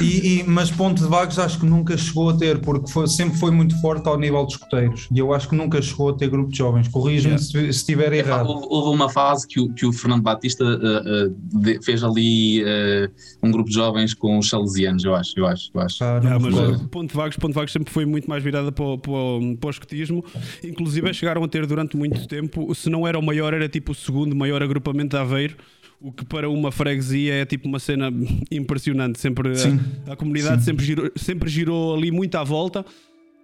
E, 0.00 0.40
e, 0.40 0.44
mas 0.44 0.70
Ponte 0.70 1.02
de 1.02 1.08
Vagos 1.08 1.38
acho 1.38 1.60
que 1.60 1.66
nunca 1.66 1.96
chegou 1.96 2.30
a 2.30 2.36
ter, 2.36 2.60
porque 2.60 2.90
foi, 2.90 3.06
sempre 3.06 3.38
foi 3.38 3.50
muito 3.50 3.78
forte 3.80 4.08
ao 4.08 4.18
nível 4.18 4.44
dos 4.44 4.54
escoteiros. 4.54 5.08
E 5.12 5.18
eu 5.18 5.32
acho 5.32 5.48
que 5.48 5.54
nunca 5.54 5.80
chegou 5.80 6.10
a 6.10 6.14
ter 6.14 6.28
grupo 6.28 6.50
de 6.50 6.58
jovens. 6.58 6.88
Corrija-me 6.88 7.34
yeah. 7.34 7.44
se, 7.44 7.52
se 7.52 7.68
estiver 7.68 8.12
é, 8.12 8.18
errado. 8.18 8.48
Houve 8.48 8.94
uma 8.94 9.08
fase 9.08 9.46
que 9.46 9.60
o, 9.60 9.72
que 9.72 9.86
o 9.86 9.92
Fernando 9.92 10.22
Batista 10.22 10.64
uh, 10.64 10.68
uh, 10.68 11.60
de, 11.60 11.82
fez 11.82 12.02
ali 12.02 12.62
uh, 12.62 13.10
um 13.42 13.50
grupo 13.50 13.68
de 13.68 13.74
jovens 13.74 14.14
com 14.14 14.38
os 14.38 14.48
salesianos, 14.48 15.04
eu 15.04 15.14
acho. 15.14 15.32
Eu 15.36 15.46
acho, 15.46 15.70
eu 15.74 15.80
acho. 15.80 16.04
Ah, 16.04 16.20
yeah, 16.22 16.38
mas 16.38 16.82
Ponte 16.90 17.10
de 17.10 17.16
Vagos, 17.16 17.36
Ponte 17.36 17.52
de 17.52 17.56
Vagos 17.56 17.72
sempre 17.72 17.92
foi 17.92 18.06
muito 18.06 18.28
mais 18.28 18.42
virada 18.42 18.72
para, 18.72 18.98
para, 18.98 19.12
para 19.60 19.66
o 19.66 19.70
escotismo. 19.70 20.24
Inclusive 20.62 21.12
chegaram 21.14 21.42
a 21.44 21.48
ter 21.48 21.66
durante 21.66 21.96
muito 21.96 22.26
tempo, 22.26 22.74
se 22.74 22.88
não 22.88 23.06
era 23.06 23.18
o 23.18 23.22
maior, 23.22 23.52
era 23.52 23.68
tipo 23.68 23.92
o 23.92 23.94
segundo 23.94 24.34
maior 24.34 24.62
agrupamento 24.62 25.16
de 25.16 25.22
Aveiro 25.22 25.56
o 26.04 26.12
que 26.12 26.22
para 26.22 26.50
uma 26.50 26.70
freguesia 26.70 27.32
é 27.32 27.46
tipo 27.46 27.66
uma 27.66 27.78
cena 27.78 28.12
impressionante. 28.50 29.18
Sempre 29.18 29.52
a, 30.06 30.12
a, 30.12 30.16
comunidade 30.16 30.62
sempre 30.62 30.84
girou, 30.84 31.10
sempre 31.16 31.48
girou 31.48 31.96
ali 31.96 32.10
muito 32.10 32.34
à 32.34 32.44
volta. 32.44 32.84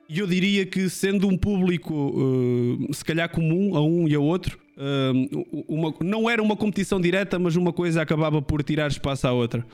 E 0.07 0.19
eu 0.19 0.26
diria 0.26 0.67
que 0.67 0.90
sendo 0.90 1.26
um 1.26 1.38
público 1.38 1.95
uh, 1.95 2.93
se 2.93 3.02
calhar 3.02 3.31
comum 3.31 3.75
a 3.76 3.83
um 3.83 4.07
e 4.07 4.14
a 4.14 4.21
outro, 4.21 4.59
uh, 4.76 5.64
uma, 5.67 5.95
não 6.02 6.29
era 6.29 6.43
uma 6.43 6.55
competição 6.55 7.00
direta, 7.00 7.38
mas 7.38 7.57
uma 7.57 7.73
coisa 7.73 8.02
acabava 8.02 8.43
por 8.43 8.62
tirar 8.62 8.90
espaço 8.90 9.26
à 9.26 9.33
outra. 9.33 9.64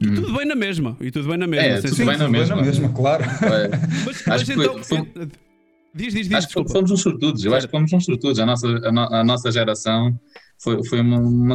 E 0.00 0.06
hum. 0.06 0.14
tudo 0.14 0.36
bem 0.36 0.46
na 0.46 0.54
mesma. 0.54 0.96
E 1.00 1.10
tudo 1.10 1.28
bem 1.28 1.38
na 1.38 1.48
mesma. 1.48 1.66
É, 1.66 1.80
tudo 1.80 1.96
bem 1.96 2.16
na 2.16 2.28
mesma. 2.28 2.56
na 2.56 2.62
mesma, 2.62 2.88
claro. 2.90 3.24
É. 3.24 3.70
Mas, 4.06 4.24
mas 4.24 4.48
então. 4.48 4.84
Foi, 4.84 4.98
foi, 4.98 5.28
diz, 5.92 6.14
diz, 6.14 6.28
diz. 6.28 6.32
Acho 6.38 6.46
desculpa. 6.46 6.68
que 6.68 6.74
fomos 6.74 6.90
uns 6.92 7.00
sortudos. 7.00 7.44
Eu 7.44 7.54
acho 7.54 7.66
que 7.66 7.72
fomos 7.72 7.92
uns 7.92 8.04
sortudos. 8.04 8.38
A 8.38 8.46
nossa, 8.46 8.68
a, 8.68 8.92
no, 8.92 9.00
a 9.00 9.24
nossa 9.24 9.50
geração 9.50 10.16
foi, 10.62 10.84
foi 10.84 11.00
uma, 11.00 11.18
uma. 11.18 11.54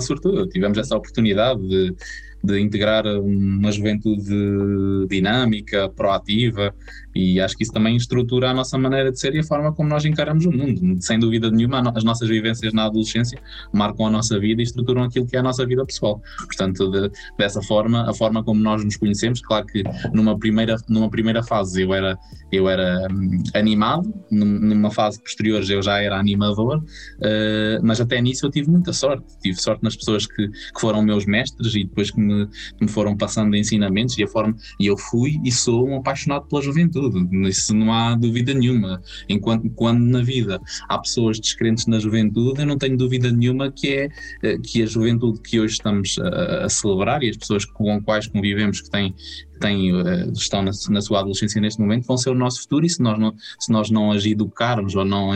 Tivemos 0.52 0.78
essa 0.78 0.96
oportunidade 0.96 1.62
de, 1.68 1.96
de 2.44 2.60
integrar 2.60 3.06
uma 3.06 3.72
juventude 3.72 5.08
dinâmica, 5.10 5.90
proativa, 5.90 6.74
e 7.18 7.40
acho 7.42 7.58
que 7.58 7.64
isso 7.64 7.74
também 7.74 7.96
estrutura 7.96 8.52
a 8.52 8.54
nossa 8.54 8.78
maneira 8.78 9.12
de 9.12 9.20
ser 9.20 9.34
e 9.34 9.40
a 9.40 9.44
forma 9.44 9.74
como 9.74 9.90
nós 9.90 10.06
encaramos 10.06 10.46
o 10.46 10.52
mundo. 10.52 11.02
Sem 11.02 11.18
dúvida 11.18 11.50
nenhuma, 11.50 11.92
as 11.96 12.04
nossas 12.04 12.30
vivências 12.30 12.74
na 12.74 12.86
adolescência 12.86 13.42
marcam 13.74 14.06
a 14.06 14.10
nossa 14.12 14.40
vida 14.40 14.62
e 14.62 14.64
estruturam 14.64 15.04
aquilo 15.04 15.26
que 15.26 15.36
é 15.36 15.40
a 15.40 15.44
nossa 15.44 15.66
vida 15.66 15.84
pessoal. 15.86 16.22
Portanto, 16.46 16.92
de, 16.92 17.10
dessa 17.38 17.62
forma, 17.64 18.08
a 18.10 18.14
forma 18.14 18.44
como 18.44 18.62
nós 18.62 18.84
nos 18.84 18.98
conhecemos, 18.98 19.42
claro 19.42 19.66
que 19.66 19.84
numa 20.14 20.38
primeira, 20.38 20.76
numa 20.88 21.10
primeira 21.10 21.42
fase 21.42 21.82
eu 21.82 21.94
era, 21.94 22.18
eu 22.52 22.70
era 22.70 23.08
hum, 23.12 23.42
animado, 23.56 24.14
numa 24.30 24.92
fase 24.92 25.20
posterior 25.20 25.64
eu 25.68 25.82
já 25.82 26.00
era 26.00 26.20
animador, 26.20 26.78
uh, 26.78 27.82
mas 27.82 28.00
até 28.00 28.22
nisso 28.22 28.46
eu 28.46 28.52
tive 28.52 28.70
muita 28.70 28.94
sorte. 28.94 29.26
Tive 29.42 29.60
sorte 29.60 29.84
nas 29.84 29.96
pessoas 29.96 30.28
que, 30.28 30.48
que 30.48 30.80
foram 30.80 31.02
meus 31.02 31.26
mestres 31.26 31.74
e 31.74 31.84
depois 31.84 32.12
que 32.12 32.20
me, 32.28 32.48
me 32.82 32.88
foram 32.88 33.16
passando 33.16 33.56
ensinamentos 33.56 34.18
e 34.18 34.24
a 34.24 34.28
forma 34.28 34.56
e 34.80 34.88
eu 34.88 34.98
fui 34.98 35.40
e 35.44 35.52
sou 35.52 35.88
um 35.88 35.98
apaixonado 35.98 36.48
pela 36.48 36.62
juventude. 36.62 37.28
Isso 37.48 37.76
não 37.76 37.94
há 37.94 38.16
dúvida 38.16 38.54
nenhuma. 38.54 39.02
Enquanto 39.30 39.70
quando 39.72 40.02
na 40.02 40.22
vida 40.22 40.60
há 40.88 40.98
pessoas 40.98 41.40
descrentes 41.40 41.88
na 41.88 42.00
juventude, 42.00 42.62
eu 42.62 42.66
não 42.66 42.78
tenho 42.78 42.98
dúvida 42.98 43.32
nenhuma 43.32 43.72
que 43.72 43.88
é 43.94 44.10
eh, 44.44 44.58
que 44.58 44.84
a 44.84 44.86
juventude 44.86 45.40
que 45.42 45.60
hoje 45.60 45.74
estamos 45.74 46.18
a, 46.20 46.66
a 46.66 46.70
celebrar 46.70 47.24
e 47.24 47.30
as 47.30 47.38
pessoas 47.38 47.66
com 47.66 48.02
quais 48.02 48.28
convivemos 48.28 48.82
que 48.82 48.90
têm 48.90 49.16
têm, 49.60 49.94
uh, 49.94 50.32
estão 50.32 50.62
na, 50.62 50.72
na, 50.90 51.02
sua 51.02 51.20
adolescência 51.20 51.60
neste 51.62 51.80
momento 51.80 52.06
vão 52.06 52.18
ser 52.18 52.30
o 52.30 52.36
nosso 52.36 52.62
futuro 52.62 52.86
e 52.86 52.90
se 52.90 53.02
nós 53.02 53.18
não, 53.20 53.34
se 53.60 53.72
nós 53.72 53.90
não 53.90 54.12
as 54.12 54.26
educarmos 54.26 54.96
ou 54.96 55.06
não 55.06 55.32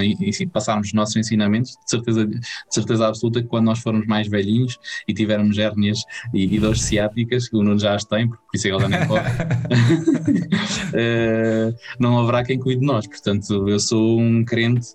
passarmos 0.51 0.87
os 0.87 0.93
nossos 0.93 1.15
ensinamentos, 1.15 1.71
de 1.71 1.89
certeza, 1.89 2.25
de 2.25 2.39
certeza 2.69 3.07
absoluta 3.07 3.41
que 3.41 3.47
quando 3.47 3.65
nós 3.65 3.79
formos 3.79 4.05
mais 4.07 4.27
velhinhos 4.27 4.77
e 5.07 5.13
tivermos 5.13 5.57
hérnias 5.57 5.99
e, 6.33 6.55
e 6.55 6.59
dores 6.59 6.81
ciáticas, 6.81 7.47
que 7.49 7.55
o 7.55 7.63
Nuno 7.63 7.79
já 7.79 7.95
as 7.95 8.05
tem, 8.05 8.27
por 8.29 8.39
isso 8.53 8.67
é 8.67 8.71
que 8.71 8.75
ele 8.75 8.83
também 8.83 9.07
pode, 9.07 9.27
uh, 10.95 11.75
não 11.99 12.19
haverá 12.19 12.43
quem 12.43 12.59
cuide 12.59 12.81
de 12.81 12.85
nós. 12.85 13.07
Portanto, 13.07 13.69
eu 13.69 13.79
sou 13.79 14.19
um 14.19 14.43
crente 14.43 14.87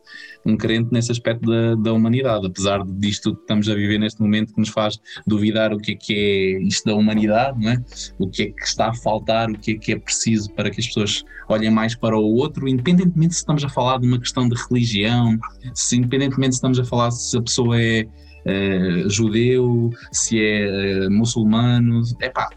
um 0.47 0.57
crente 0.57 0.93
nesse 0.93 1.11
aspecto 1.11 1.51
da, 1.51 1.75
da 1.75 1.93
humanidade, 1.93 2.47
apesar 2.47 2.85
disto 2.85 3.35
que 3.35 3.41
estamos 3.41 3.69
a 3.69 3.75
viver 3.75 3.99
neste 3.99 4.21
momento 4.21 4.55
que 4.55 4.61
nos 4.61 4.69
faz 4.69 4.99
duvidar 5.27 5.73
o 5.73 5.79
que 5.79 5.93
é 5.93 5.95
que 5.97 6.15
é 6.15 6.63
isto 6.63 6.85
da 6.85 6.95
humanidade, 6.95 7.61
não 7.61 7.73
é? 7.73 7.85
o 8.19 8.29
que 8.29 8.43
é 8.45 8.47
que 8.47 8.65
está 8.65 8.89
a 8.91 8.95
faltar, 8.95 9.51
o 9.51 9.59
que 9.59 9.73
é 9.73 9.75
que 9.75 9.93
é 9.93 9.99
preciso 9.99 10.53
para 10.53 10.71
que 10.71 10.81
as 10.81 10.87
pessoas 10.87 11.25
olhem 11.49 11.71
mais 11.71 11.95
para 11.95 12.17
o 12.17 12.23
outro, 12.23 12.69
independentemente 12.69 13.35
se 13.35 13.41
estamos 13.41 13.65
a 13.65 13.69
falar 13.69 13.99
de 13.99 14.07
uma 14.07 14.19
questão 14.19 14.49
de 14.49 14.55
religião, 14.69 15.37
se 15.75 15.97
independentemente 15.97 16.55
se 16.55 16.59
estamos 16.59 16.79
a 16.79 16.85
falar 16.85 17.11
se 17.11 17.37
a 17.37 17.43
pessoa 17.43 17.81
é, 17.81 18.07
é 18.45 19.09
judeu, 19.09 19.91
se 20.13 20.39
é, 20.39 21.05
é 21.05 21.09
muçulmano, 21.09 22.03
é 22.21 22.29
pá, 22.29 22.49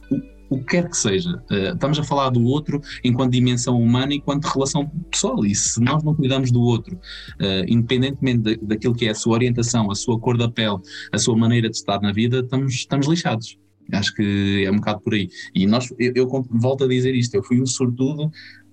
o 0.49 0.57
que 0.57 0.65
quer 0.65 0.89
que 0.89 0.97
seja. 0.97 1.41
Uh, 1.49 1.73
estamos 1.73 1.99
a 1.99 2.03
falar 2.03 2.29
do 2.29 2.43
outro 2.43 2.81
enquanto 3.03 3.31
dimensão 3.31 3.79
humana 3.79 4.13
enquanto 4.13 4.45
relação 4.45 4.89
pessoal. 5.11 5.45
E 5.45 5.53
se 5.53 5.81
nós 5.81 6.03
não 6.03 6.15
cuidamos 6.15 6.51
do 6.51 6.61
outro, 6.61 6.95
uh, 6.95 7.65
independentemente 7.67 8.39
de, 8.39 8.57
daquilo 8.57 8.95
que 8.95 9.05
é 9.05 9.11
a 9.11 9.15
sua 9.15 9.33
orientação, 9.33 9.91
a 9.91 9.95
sua 9.95 10.19
cor 10.19 10.37
da 10.37 10.49
pele, 10.49 10.77
a 11.11 11.17
sua 11.17 11.37
maneira 11.37 11.69
de 11.69 11.75
estar 11.75 12.01
na 12.01 12.11
vida, 12.11 12.39
estamos, 12.39 12.73
estamos 12.73 13.07
lixados. 13.07 13.57
Acho 13.91 14.13
que 14.13 14.63
é 14.65 14.71
um 14.71 14.75
bocado 14.75 15.01
por 15.01 15.13
aí. 15.13 15.29
E 15.53 15.65
nós, 15.65 15.89
eu, 15.97 16.11
eu 16.15 16.45
volto 16.51 16.83
a 16.83 16.87
dizer 16.87 17.15
isto, 17.15 17.33
eu 17.35 17.43
fui 17.43 17.59
um 17.61 17.65
sortudo 17.65 18.31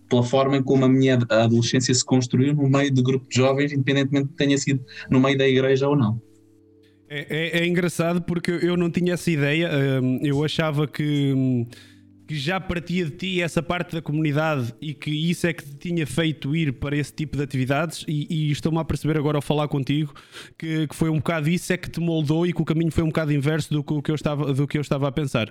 pela 0.09 0.23
forma 0.23 0.62
como 0.62 0.85
a 0.85 0.88
minha 0.88 1.18
adolescência 1.28 1.92
se 1.95 2.04
construiu 2.04 2.54
no 2.54 2.68
meio 2.68 2.90
de 2.90 3.02
grupo 3.02 3.26
de 3.28 3.37
jovens, 3.37 3.73
independentemente 3.73 4.28
de 4.28 4.35
tenha 4.35 4.56
sido 4.56 4.85
no 5.11 5.21
meio 5.21 5.37
da 5.37 5.49
igreja 5.49 5.88
ou 5.88 5.97
não. 5.97 6.21
É, 7.09 7.59
é, 7.59 7.61
é, 7.61 7.67
engraçado 7.67 8.21
porque 8.21 8.51
eu 8.51 8.77
não 8.77 8.91
tinha 8.91 9.15
essa 9.15 9.31
ideia. 9.31 9.71
Hum, 10.03 10.19
eu 10.23 10.45
achava 10.45 10.87
que, 10.89 11.33
hum, 11.35 11.67
que 12.27 12.35
já 12.35 12.61
partia 12.61 13.05
de 13.05 13.13
ti 13.13 13.41
essa 13.41 13.63
parte 13.63 13.95
da 13.95 14.03
comunidade 14.03 14.75
e 14.81 14.93
que 14.93 15.11
isso 15.11 15.47
é 15.47 15.53
que 15.53 15.65
te 15.65 15.77
tinha 15.77 16.07
feito 16.07 16.55
ir 16.57 16.73
para 16.73 16.97
esse 16.97 17.13
tipo 17.13 17.37
de 17.37 17.43
atividades. 17.43 18.05
E, 18.09 18.27
e 18.29 18.51
estou-me 18.51 18.79
a 18.79 18.85
perceber 18.85 19.17
agora 19.17 19.39
ao 19.39 19.43
falar 19.43 19.69
contigo 19.69 20.13
que, 20.59 20.89
que, 20.89 20.97
foi 20.97 21.09
um 21.09 21.17
bocado 21.17 21.49
isso 21.49 21.73
é 21.73 21.77
que 21.77 21.89
te 21.89 22.01
moldou 22.01 22.47
e 22.47 22.53
que 22.53 22.61
o 22.61 22.65
caminho 22.65 22.91
foi 22.91 23.05
um 23.05 23.09
bocado 23.09 23.33
inverso 23.33 23.73
do 23.73 23.85
que, 23.85 24.11
eu, 24.11 24.15
estava, 24.15 24.53
do 24.53 24.67
que 24.67 24.77
eu 24.77 24.83
estava 24.83 25.09
a 25.09 25.13
pensar. 25.13 25.49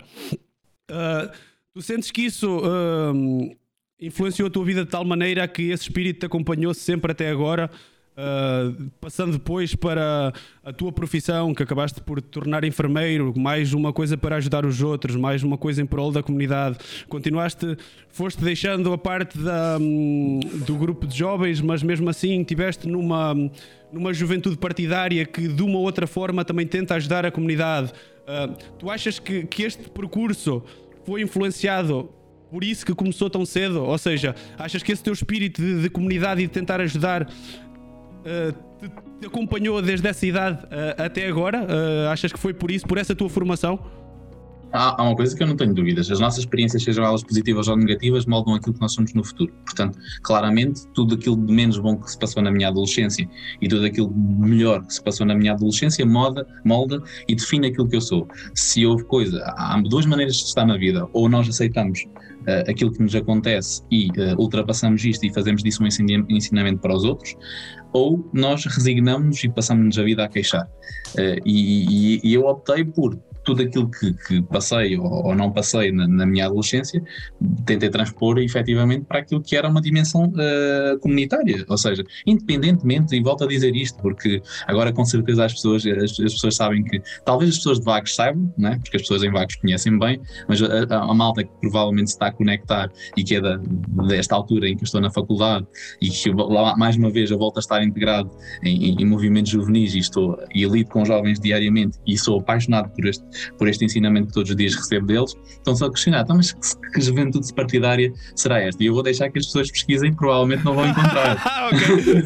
Uh, 0.91 1.31
tu 1.73 1.81
sentes 1.81 2.11
que 2.11 2.23
isso. 2.23 2.59
Uh, 2.59 3.55
influenciou 3.97 4.47
a 4.47 4.51
tua 4.51 4.65
vida 4.65 4.83
de 4.83 4.91
tal 4.91 5.05
maneira 5.05 5.47
que 5.47 5.71
esse 5.71 5.83
espírito 5.83 6.19
te 6.19 6.25
acompanhou 6.25 6.73
sempre 6.73 7.13
até 7.13 7.29
agora 7.29 7.71
Uh, 8.17 8.89
passando 9.01 9.33
depois 9.33 9.75
para 9.75 10.31
a 10.63 10.71
tua 10.71 10.89
profissão, 10.89 11.53
que 11.53 11.61
acabaste 11.61 11.99
por 11.99 12.21
tornar 12.21 12.63
enfermeiro, 12.63 13.33
mais 13.37 13.73
uma 13.73 13.91
coisa 13.91 14.17
para 14.17 14.37
ajudar 14.37 14.65
os 14.65 14.81
outros, 14.81 15.17
mais 15.17 15.43
uma 15.43 15.57
coisa 15.57 15.81
em 15.81 15.85
prol 15.85 16.13
da 16.13 16.23
comunidade. 16.23 16.77
Continuaste, 17.09 17.75
foste 18.07 18.41
deixando 18.41 18.93
a 18.93 18.97
parte 18.97 19.37
da, 19.37 19.77
um, 19.81 20.39
do 20.65 20.75
grupo 20.75 21.05
de 21.05 21.17
jovens, 21.17 21.59
mas 21.59 21.83
mesmo 21.83 22.09
assim 22.09 22.41
tiveste 22.45 22.87
numa, 22.87 23.35
numa 23.91 24.13
juventude 24.13 24.57
partidária 24.57 25.25
que 25.25 25.49
de 25.49 25.61
uma 25.61 25.77
ou 25.77 25.83
outra 25.83 26.07
forma 26.07 26.45
também 26.45 26.65
tenta 26.65 26.95
ajudar 26.95 27.25
a 27.25 27.31
comunidade. 27.31 27.91
Uh, 28.21 28.55
tu 28.79 28.89
achas 28.89 29.19
que, 29.19 29.45
que 29.45 29.63
este 29.63 29.89
percurso 29.89 30.63
foi 31.03 31.21
influenciado 31.21 32.09
por 32.49 32.63
isso 32.63 32.85
que 32.85 32.93
começou 32.93 33.29
tão 33.29 33.45
cedo? 33.45 33.83
Ou 33.83 33.97
seja, 33.97 34.35
achas 34.57 34.81
que 34.81 34.91
esse 34.91 35.03
teu 35.03 35.11
espírito 35.11 35.61
de, 35.61 35.81
de 35.81 35.89
comunidade 35.89 36.41
e 36.41 36.47
de 36.47 36.53
tentar 36.53 36.79
ajudar 36.79 37.29
te, 38.79 38.89
te, 39.21 39.27
acompanhou 39.27 39.81
desde 39.81 40.07
essa 40.07 40.25
idade 40.25 40.63
uh, 40.65 41.03
até 41.03 41.27
agora? 41.27 41.63
Uh, 41.63 42.09
achas 42.09 42.31
que 42.31 42.39
foi 42.39 42.53
por 42.53 42.71
isso, 42.71 42.85
por 42.87 42.97
essa 42.97 43.15
tua 43.15 43.29
formação? 43.29 43.79
Há, 44.75 45.01
há, 45.01 45.03
uma 45.05 45.15
coisa 45.15 45.35
que 45.35 45.41
eu 45.41 45.47
não 45.47 45.55
tenho 45.55 45.73
dúvidas: 45.73 46.11
as 46.11 46.19
nossas 46.19 46.39
experiências, 46.39 46.83
sejam 46.83 47.05
elas 47.05 47.23
positivas 47.23 47.67
ou 47.67 47.77
negativas, 47.77 48.25
moldam 48.25 48.55
aquilo 48.55 48.73
que 48.73 48.81
nós 48.81 48.93
somos 48.93 49.13
no 49.13 49.23
futuro. 49.23 49.53
Portanto, 49.63 49.97
claramente, 50.21 50.85
tudo 50.93 51.15
aquilo 51.15 51.37
de 51.37 51.53
menos 51.53 51.77
bom 51.77 51.97
que 51.97 52.11
se 52.11 52.19
passou 52.19 52.43
na 52.43 52.51
minha 52.51 52.67
adolescência 52.67 53.27
e 53.61 53.67
tudo 53.67 53.85
aquilo 53.85 54.09
de 54.09 54.49
melhor 54.49 54.85
que 54.85 54.93
se 54.93 55.01
passou 55.01 55.25
na 55.25 55.33
minha 55.33 55.53
adolescência 55.53 56.05
molda, 56.05 56.45
molda 56.65 57.01
e 57.27 57.35
define 57.35 57.67
aquilo 57.67 57.87
que 57.87 57.95
eu 57.95 58.01
sou. 58.01 58.27
Se 58.53 58.85
houve 58.85 59.05
coisa, 59.05 59.41
há 59.57 59.79
duas 59.81 60.05
maneiras 60.05 60.35
de 60.35 60.43
estar 60.43 60.65
na 60.65 60.77
vida: 60.77 61.07
ou 61.13 61.29
nós 61.29 61.47
aceitamos 61.47 62.05
uh, 62.45 62.69
aquilo 62.69 62.91
que 62.91 63.01
nos 63.01 63.15
acontece 63.15 63.81
e 63.89 64.09
uh, 64.09 64.37
ultrapassamos 64.37 65.03
isto 65.05 65.25
e 65.25 65.33
fazemos 65.33 65.63
disso 65.63 65.83
um 65.83 65.87
ensinamento 66.29 66.79
para 66.79 66.93
os 66.93 67.03
outros, 67.03 67.35
ou 67.95 68.29
nós 68.33 68.65
resignamos-nos 68.65 69.41
e 69.41 69.47
passamos-nos 69.47 69.97
a 69.97 70.03
vida 70.03 70.25
a 70.25 70.27
queixar. 70.27 70.67
Uh, 71.17 71.39
e, 71.45 72.17
e, 72.17 72.29
e, 72.29 72.33
eu 72.33 72.45
optei 72.45 72.83
por 72.83 73.17
tudo 73.45 73.61
aquilo 73.61 73.89
que, 73.89 74.13
que 74.13 74.41
passei 74.41 74.97
ou, 74.97 75.27
ou, 75.27 75.35
não 75.35 75.51
passei 75.51 75.91
na, 75.91 76.07
na, 76.07 76.25
minha 76.25 76.47
adolescência, 76.47 77.01
tentei 77.65 77.89
transpor 77.89 78.39
efetivamente 78.39 79.05
para 79.05 79.19
aquilo 79.19 79.41
que 79.41 79.55
era 79.55 79.69
uma 79.69 79.79
dimensão 79.79 80.25
uh, 80.25 80.99
comunitária. 80.99 81.63
Ou 81.69 81.77
seja, 81.77 82.03
independentemente, 82.25 83.15
e 83.15 83.21
volto 83.21 83.43
a 83.43 83.47
dizer 83.47 83.75
isto, 83.75 84.01
porque 84.01 84.41
agora 84.67 84.91
com 84.91 85.05
certeza 85.05 85.45
as 85.45 85.53
pessoas, 85.53 85.85
as, 85.85 86.19
as 86.19 86.33
pessoas 86.33 86.55
sabem 86.55 86.83
que, 86.83 87.01
talvez 87.23 87.51
as 87.51 87.57
pessoas 87.57 87.79
de 87.79 87.85
Vagos 87.85 88.15
saibam, 88.15 88.51
né? 88.57 88.79
porque 88.81 88.97
as 88.97 89.03
pessoas 89.03 89.23
em 89.23 89.31
Vagos 89.31 89.55
conhecem 89.55 89.97
bem, 89.97 90.19
mas 90.49 90.61
a, 90.61 90.83
a, 90.89 91.11
a 91.11 91.13
malta 91.13 91.43
que 91.43 91.51
provavelmente 91.61 92.09
se 92.09 92.15
está 92.15 92.27
a 92.27 92.31
conectar 92.31 92.89
e 93.15 93.23
que 93.23 93.35
é 93.35 93.41
da, 93.41 93.57
desta 94.07 94.35
altura 94.35 94.67
em 94.67 94.75
que 94.75 94.83
eu 94.83 94.85
estou 94.85 94.99
na 94.99 95.11
faculdade 95.11 95.67
e 96.01 96.09
que 96.09 96.31
lá, 96.31 96.75
mais 96.75 96.95
uma 96.95 97.11
vez 97.11 97.29
eu 97.29 97.37
volto 97.37 97.57
a 97.57 97.59
estar 97.59 97.83
integrado 97.83 98.31
em, 98.63 98.89
em, 98.89 99.01
em 99.01 99.05
movimentos 99.05 99.51
juvenis 99.51 99.93
e 99.93 99.99
estou 99.99 100.37
e 100.53 100.65
lido 100.65 100.89
com 100.89 101.05
jovens 101.05 101.39
diariamente 101.39 101.99
e 102.07 102.17
sou 102.17 102.39
apaixonado 102.39 102.89
por 102.89 103.05
este 103.05 103.23
por 103.57 103.67
este 103.67 103.85
ensinamento 103.85 104.27
que 104.27 104.33
todos 104.33 104.49
os 104.49 104.55
dias 104.55 104.75
recebo 104.75 105.07
deles, 105.07 105.35
estão 105.49 105.75
só 105.75 105.85
a 105.85 105.91
questionar, 105.91 106.21
então, 106.21 106.37
mas 106.37 106.51
que, 106.51 106.91
que 106.93 107.01
juventude 107.01 107.53
partidária 107.53 108.11
será 108.35 108.59
esta? 108.59 108.81
E 108.83 108.87
eu 108.87 108.93
vou 108.93 109.03
deixar 109.03 109.29
que 109.29 109.39
as 109.39 109.45
pessoas 109.45 109.71
pesquisem, 109.71 110.13
provavelmente 110.13 110.63
não 110.63 110.73
vão 110.73 110.87
encontrar. 110.87 111.41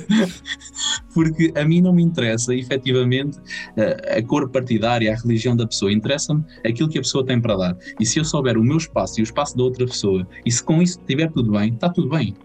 Porque 1.13 1.51
a 1.55 1.65
mim 1.65 1.81
não 1.81 1.93
me 1.93 2.03
interessa, 2.03 2.53
efetivamente, 2.53 3.37
a, 3.77 4.17
a 4.17 4.23
cor 4.23 4.49
partidária, 4.49 5.13
a 5.13 5.15
religião 5.15 5.55
da 5.55 5.67
pessoa, 5.67 5.91
interessa-me 5.91 6.43
aquilo 6.65 6.89
que 6.89 6.97
a 6.97 7.01
pessoa 7.01 7.25
tem 7.25 7.39
para 7.41 7.55
dar. 7.55 7.77
E 7.99 8.05
se 8.05 8.19
eu 8.19 8.25
souber 8.25 8.57
o 8.57 8.63
meu 8.63 8.77
espaço 8.77 9.19
e 9.19 9.23
o 9.23 9.25
espaço 9.25 9.57
da 9.57 9.63
outra 9.63 9.85
pessoa, 9.85 10.27
e 10.45 10.51
se 10.51 10.63
com 10.63 10.81
isso 10.81 10.99
estiver 10.99 11.31
tudo 11.31 11.51
bem, 11.51 11.73
está 11.73 11.89
tudo 11.89 12.09
bem. 12.09 12.35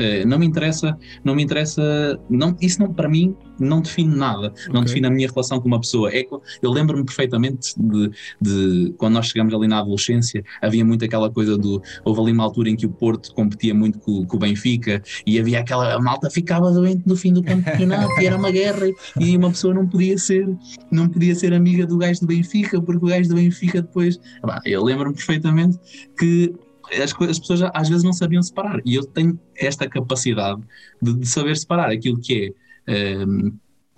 Uh, 0.00 0.26
não 0.26 0.38
me 0.38 0.46
interessa, 0.46 0.96
não 1.22 1.34
me 1.34 1.42
interessa, 1.42 2.18
não, 2.30 2.56
isso 2.60 2.80
não, 2.80 2.92
para 2.92 3.08
mim 3.08 3.36
não 3.58 3.82
define 3.82 4.16
nada, 4.16 4.48
okay. 4.48 4.72
não 4.72 4.82
define 4.82 5.06
a 5.06 5.10
minha 5.10 5.28
relação 5.28 5.60
com 5.60 5.68
uma 5.68 5.78
pessoa. 5.78 6.10
É, 6.10 6.24
eu 6.62 6.70
lembro-me 6.70 7.04
perfeitamente 7.04 7.74
de, 7.78 8.10
de, 8.40 8.94
quando 8.96 9.14
nós 9.14 9.26
chegamos 9.26 9.52
ali 9.52 9.68
na 9.68 9.80
adolescência, 9.80 10.42
havia 10.62 10.84
muito 10.84 11.04
aquela 11.04 11.30
coisa 11.30 11.58
do. 11.58 11.82
Houve 12.04 12.20
ali 12.22 12.32
uma 12.32 12.44
altura 12.44 12.70
em 12.70 12.76
que 12.76 12.86
o 12.86 12.90
Porto 12.90 13.34
competia 13.34 13.74
muito 13.74 13.98
com, 13.98 14.24
com 14.24 14.36
o 14.36 14.40
Benfica 14.40 15.02
e 15.26 15.38
havia 15.38 15.60
aquela. 15.60 15.94
A 15.94 16.00
malta 16.00 16.30
ficava 16.30 16.70
doente 16.70 17.02
no 17.06 17.14
fim 17.16 17.32
do 17.32 17.42
campeonato 17.42 18.18
e 18.20 18.26
era 18.26 18.36
uma 18.36 18.50
guerra 18.50 18.86
e 19.18 19.36
uma 19.36 19.50
pessoa 19.50 19.74
não 19.74 19.86
podia 19.86 20.16
ser, 20.16 20.48
não 20.90 21.08
podia 21.08 21.34
ser 21.34 21.52
amiga 21.52 21.86
do 21.86 21.98
gajo 21.98 22.20
do 22.20 22.26
Benfica 22.26 22.80
porque 22.80 23.04
o 23.04 23.08
gajo 23.08 23.28
do 23.28 23.34
Benfica 23.34 23.82
depois. 23.82 24.18
Eu 24.64 24.82
lembro-me 24.82 25.14
perfeitamente 25.14 25.78
que 26.18 26.54
as, 26.92 27.12
as 27.12 27.38
pessoas 27.38 27.62
às 27.74 27.88
vezes 27.88 28.04
não 28.04 28.12
sabiam 28.12 28.42
separar. 28.42 28.80
E 28.84 28.94
eu 28.94 29.04
tenho 29.04 29.38
esta 29.56 29.88
capacidade 29.88 30.60
de, 31.00 31.14
de 31.14 31.26
saber 31.26 31.56
separar 31.56 31.90
aquilo 31.90 32.20
que 32.20 32.54
é. 32.86 33.24
Um, 33.26 33.52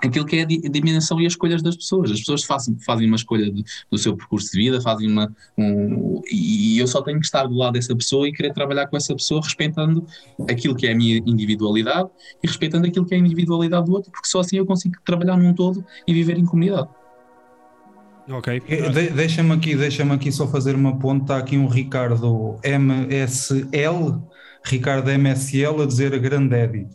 aquilo 0.04 0.26
que 0.26 0.36
é 0.36 0.42
a 0.42 0.44
dimensão 0.44 1.20
e 1.20 1.26
as 1.26 1.32
escolhas 1.32 1.62
das 1.62 1.76
pessoas. 1.76 2.10
As 2.10 2.18
pessoas 2.18 2.42
fazem, 2.44 2.76
fazem 2.80 3.06
uma 3.06 3.16
escolha 3.16 3.50
de, 3.50 3.64
do 3.90 3.96
seu 3.96 4.16
percurso 4.16 4.50
de 4.50 4.58
vida, 4.58 4.80
fazem 4.80 5.08
uma. 5.08 5.32
Um, 5.56 6.20
e 6.30 6.78
eu 6.78 6.86
só 6.86 7.00
tenho 7.02 7.20
que 7.20 7.26
estar 7.26 7.46
do 7.46 7.54
lado 7.54 7.74
dessa 7.74 7.94
pessoa 7.94 8.28
e 8.28 8.32
querer 8.32 8.52
trabalhar 8.52 8.88
com 8.88 8.96
essa 8.96 9.14
pessoa 9.14 9.40
respeitando 9.40 10.04
aquilo 10.50 10.74
que 10.74 10.86
é 10.86 10.92
a 10.92 10.96
minha 10.96 11.18
individualidade 11.18 12.10
e 12.42 12.46
respeitando 12.46 12.86
aquilo 12.86 13.06
que 13.06 13.14
é 13.14 13.16
a 13.16 13.20
individualidade 13.20 13.86
do 13.86 13.92
outro, 13.92 14.10
porque 14.10 14.28
só 14.28 14.40
assim 14.40 14.56
eu 14.56 14.66
consigo 14.66 14.96
trabalhar 15.04 15.36
num 15.36 15.54
todo 15.54 15.84
e 16.06 16.12
viver 16.12 16.36
em 16.36 16.44
comunidade. 16.44 16.88
Ok. 18.28 18.60
De, 18.60 19.10
deixa-me 19.10 19.52
aqui, 19.52 19.76
deixa-me 19.76 20.12
aqui 20.12 20.30
só 20.30 20.46
fazer 20.46 20.74
uma 20.74 20.98
ponta. 20.98 21.24
Está 21.24 21.36
aqui 21.38 21.56
um 21.56 21.66
Ricardo 21.66 22.58
MSL, 22.64 24.22
Ricardo 24.64 25.10
MSL 25.10 25.82
a 25.82 25.86
dizer 25.86 26.14
a 26.14 26.18
grande 26.18 26.54
Eddie. 26.54 26.86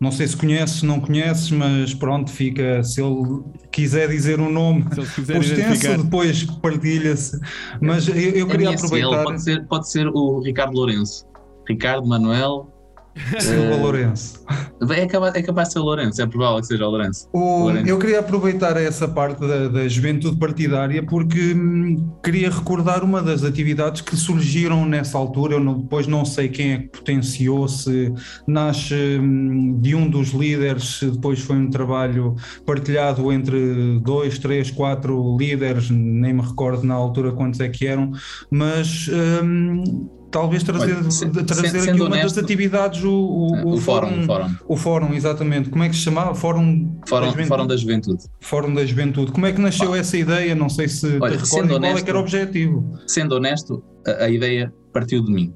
Não 0.00 0.10
sei 0.10 0.26
se 0.26 0.34
conheces, 0.34 0.82
não 0.82 0.98
conheces, 0.98 1.50
mas 1.50 1.92
pronto, 1.92 2.30
fica. 2.30 2.82
Se 2.82 3.02
ele 3.02 3.42
quiser 3.70 4.08
dizer 4.08 4.40
um 4.40 4.50
nome 4.50 4.84
por 4.84 5.42
extenso, 5.42 6.02
depois 6.02 6.44
partilha-se. 6.44 7.38
Mas 7.82 8.08
eu, 8.08 8.14
eu 8.14 8.46
queria 8.46 8.70
aproveitar. 8.70 9.24
Pode 9.24 9.42
ser, 9.42 9.66
pode 9.66 9.90
ser 9.90 10.06
o 10.08 10.40
Ricardo 10.40 10.72
Lourenço. 10.72 11.26
Ricardo 11.68 12.06
Manuel 12.08 12.72
Silva 13.40 13.76
Lourenço. 13.76 14.44
É 14.90 15.06
capaz, 15.06 15.34
é 15.34 15.42
capaz 15.42 15.68
de 15.68 15.74
ser 15.74 15.78
o 15.80 15.82
Lourenço, 15.82 16.22
é 16.22 16.26
provável 16.26 16.60
que 16.60 16.66
seja 16.66 16.86
o 16.86 16.90
Lourenço. 16.90 17.28
O, 17.32 17.64
Lourenço. 17.64 17.88
Eu 17.88 17.98
queria 17.98 18.20
aproveitar 18.20 18.76
essa 18.76 19.08
parte 19.08 19.40
da, 19.40 19.68
da 19.68 19.88
juventude 19.88 20.36
partidária 20.36 21.04
porque 21.04 21.54
hum, 21.54 22.12
queria 22.22 22.50
recordar 22.50 23.02
uma 23.02 23.22
das 23.22 23.42
atividades 23.42 24.00
que 24.00 24.16
surgiram 24.16 24.86
nessa 24.86 25.18
altura. 25.18 25.54
Eu 25.54 25.60
não, 25.60 25.80
depois 25.80 26.06
não 26.06 26.24
sei 26.24 26.48
quem 26.48 26.72
é 26.72 26.78
que 26.78 26.88
potenciou, 26.88 27.68
se 27.68 28.12
nasce 28.46 28.94
hum, 28.94 29.78
de 29.80 29.94
um 29.94 30.08
dos 30.08 30.30
líderes, 30.30 30.98
se 30.98 31.10
depois 31.10 31.40
foi 31.40 31.56
um 31.56 31.68
trabalho 31.68 32.36
partilhado 32.64 33.32
entre 33.32 34.00
dois, 34.00 34.38
três, 34.38 34.70
quatro 34.70 35.36
líderes, 35.36 35.90
nem 35.90 36.32
me 36.32 36.42
recordo 36.42 36.84
na 36.84 36.94
altura 36.94 37.32
quantos 37.32 37.60
é 37.60 37.68
que 37.68 37.86
eram, 37.86 38.12
mas. 38.50 39.08
Hum, 39.42 40.08
talvez 40.30 40.62
trazer, 40.62 40.96
Olha, 40.96 41.10
se, 41.10 41.28
trazer 41.28 41.90
aqui 41.90 42.00
uma 42.00 42.06
honesto, 42.06 42.36
das 42.36 42.44
atividades, 42.44 43.02
o, 43.02 43.10
o, 43.10 43.52
o, 43.52 43.74
o 43.74 43.76
fórum, 43.78 44.24
fórum, 44.24 44.56
O 44.66 44.76
fórum, 44.76 45.14
exatamente. 45.14 45.68
Como 45.68 45.82
é 45.82 45.88
que 45.88 45.96
se 45.96 46.02
chamava? 46.02 46.34
Fórum, 46.34 46.98
fórum, 47.06 47.32
da 47.32 47.44
fórum 47.44 47.66
da 47.66 47.76
Juventude. 47.76 48.24
Fórum 48.40 48.74
da 48.74 48.84
Juventude. 48.84 49.32
Como 49.32 49.46
é 49.46 49.52
que 49.52 49.60
nasceu 49.60 49.94
essa 49.94 50.16
ideia? 50.16 50.54
Não 50.54 50.68
sei 50.68 50.88
se 50.88 51.18
Olha, 51.20 51.36
te 51.36 51.44
recordas 51.44 51.78
qual 51.78 51.96
é 51.96 52.02
que 52.02 52.10
era 52.10 52.18
o 52.18 52.22
objetivo. 52.22 52.98
Sendo 53.06 53.34
honesto, 53.34 53.82
a, 54.06 54.24
a, 54.24 54.30
ideia 54.30 54.72
partiu 54.92 55.22
de 55.24 55.32
mim. 55.32 55.52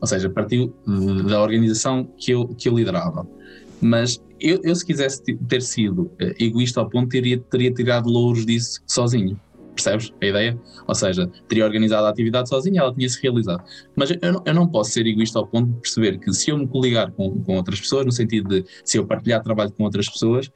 Ou 0.00 0.06
seja, 0.06 0.28
partiu 0.30 0.74
da 1.28 1.42
organização 1.42 2.08
que 2.18 2.30
eu, 2.30 2.48
que 2.48 2.68
eu 2.68 2.74
liderava. 2.74 3.26
Mas 3.80 4.20
eu, 4.40 4.60
eu 4.62 4.74
se 4.74 4.84
quisesse 4.84 5.22
ter 5.22 5.62
sido 5.62 6.10
eh, 6.18 6.34
egoísta 6.40 6.80
ao 6.80 6.88
ponto, 6.88 7.08
teria, 7.08 7.38
teria 7.38 7.72
tirado 7.72 8.08
louros 8.08 8.44
disso 8.44 8.82
sozinho 8.86 9.38
Percebes 9.76 10.12
a 10.20 10.26
ideia? 10.26 10.58
Ou 10.88 10.94
seja, 10.94 11.30
teria 11.46 11.64
organizado 11.64 12.06
a 12.06 12.10
atividade 12.10 12.48
sozinha, 12.48 12.80
ela 12.80 12.94
tinha-se 12.94 13.22
realizado. 13.22 13.62
Mas 13.94 14.10
eu 14.10 14.32
não, 14.32 14.42
eu 14.44 14.54
não 14.54 14.66
posso 14.66 14.90
ser 14.90 15.06
egoísta 15.06 15.38
ao 15.38 15.46
ponto 15.46 15.70
de 15.70 15.80
perceber 15.80 16.18
que 16.18 16.32
se 16.32 16.50
eu 16.50 16.56
me 16.58 16.66
coligar 16.66 17.12
com, 17.12 17.42
com 17.42 17.56
outras 17.56 17.78
pessoas, 17.78 18.06
no 18.06 18.12
sentido 18.12 18.48
de 18.48 18.64
se 18.84 18.98
eu 18.98 19.06
partilhar 19.06 19.42
trabalho 19.42 19.70
com 19.72 19.84
outras 19.84 20.08
pessoas, 20.08 20.50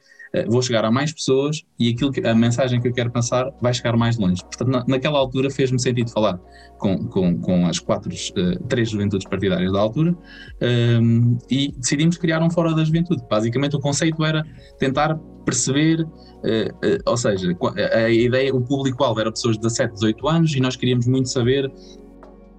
vou 0.47 0.61
chegar 0.61 0.85
a 0.85 0.91
mais 0.91 1.11
pessoas 1.11 1.63
e 1.77 1.89
aquilo 1.89 2.11
que, 2.11 2.25
a 2.25 2.33
mensagem 2.33 2.79
que 2.79 2.87
eu 2.87 2.93
quero 2.93 3.11
passar 3.11 3.51
vai 3.61 3.73
chegar 3.73 3.95
mais 3.97 4.17
longe. 4.17 4.41
Portanto, 4.41 4.69
na, 4.69 4.85
naquela 4.87 5.19
altura 5.19 5.49
fez-me 5.49 5.79
sentido 5.79 6.09
falar 6.09 6.39
com, 6.77 6.97
com, 7.07 7.39
com 7.39 7.67
as 7.67 7.79
quatro, 7.79 8.09
uh, 8.09 8.63
três 8.67 8.89
juventudes 8.89 9.27
partidárias 9.27 9.71
da 9.71 9.79
altura 9.79 10.11
um, 10.11 10.17
ehm, 10.61 11.37
e 11.49 11.71
decidimos 11.77 12.17
criar 12.17 12.41
um 12.41 12.49
Fórum 12.49 12.75
da 12.75 12.83
Juventude. 12.83 13.21
Basicamente, 13.29 13.75
o 13.75 13.79
conceito 13.79 14.23
era 14.23 14.45
tentar 14.79 15.19
perceber 15.45 16.05
uh, 16.41 17.01
ou 17.05 17.17
seja, 17.17 17.55
a 17.93 18.09
ideia, 18.09 18.53
o 18.53 18.61
público-alvo 18.61 19.19
era 19.19 19.31
pessoas 19.31 19.55
de 19.55 19.61
17, 19.61 19.93
18 19.93 20.27
anos 20.27 20.55
e 20.55 20.59
nós 20.59 20.75
queríamos 20.75 21.07
muito 21.07 21.29
saber, 21.29 21.71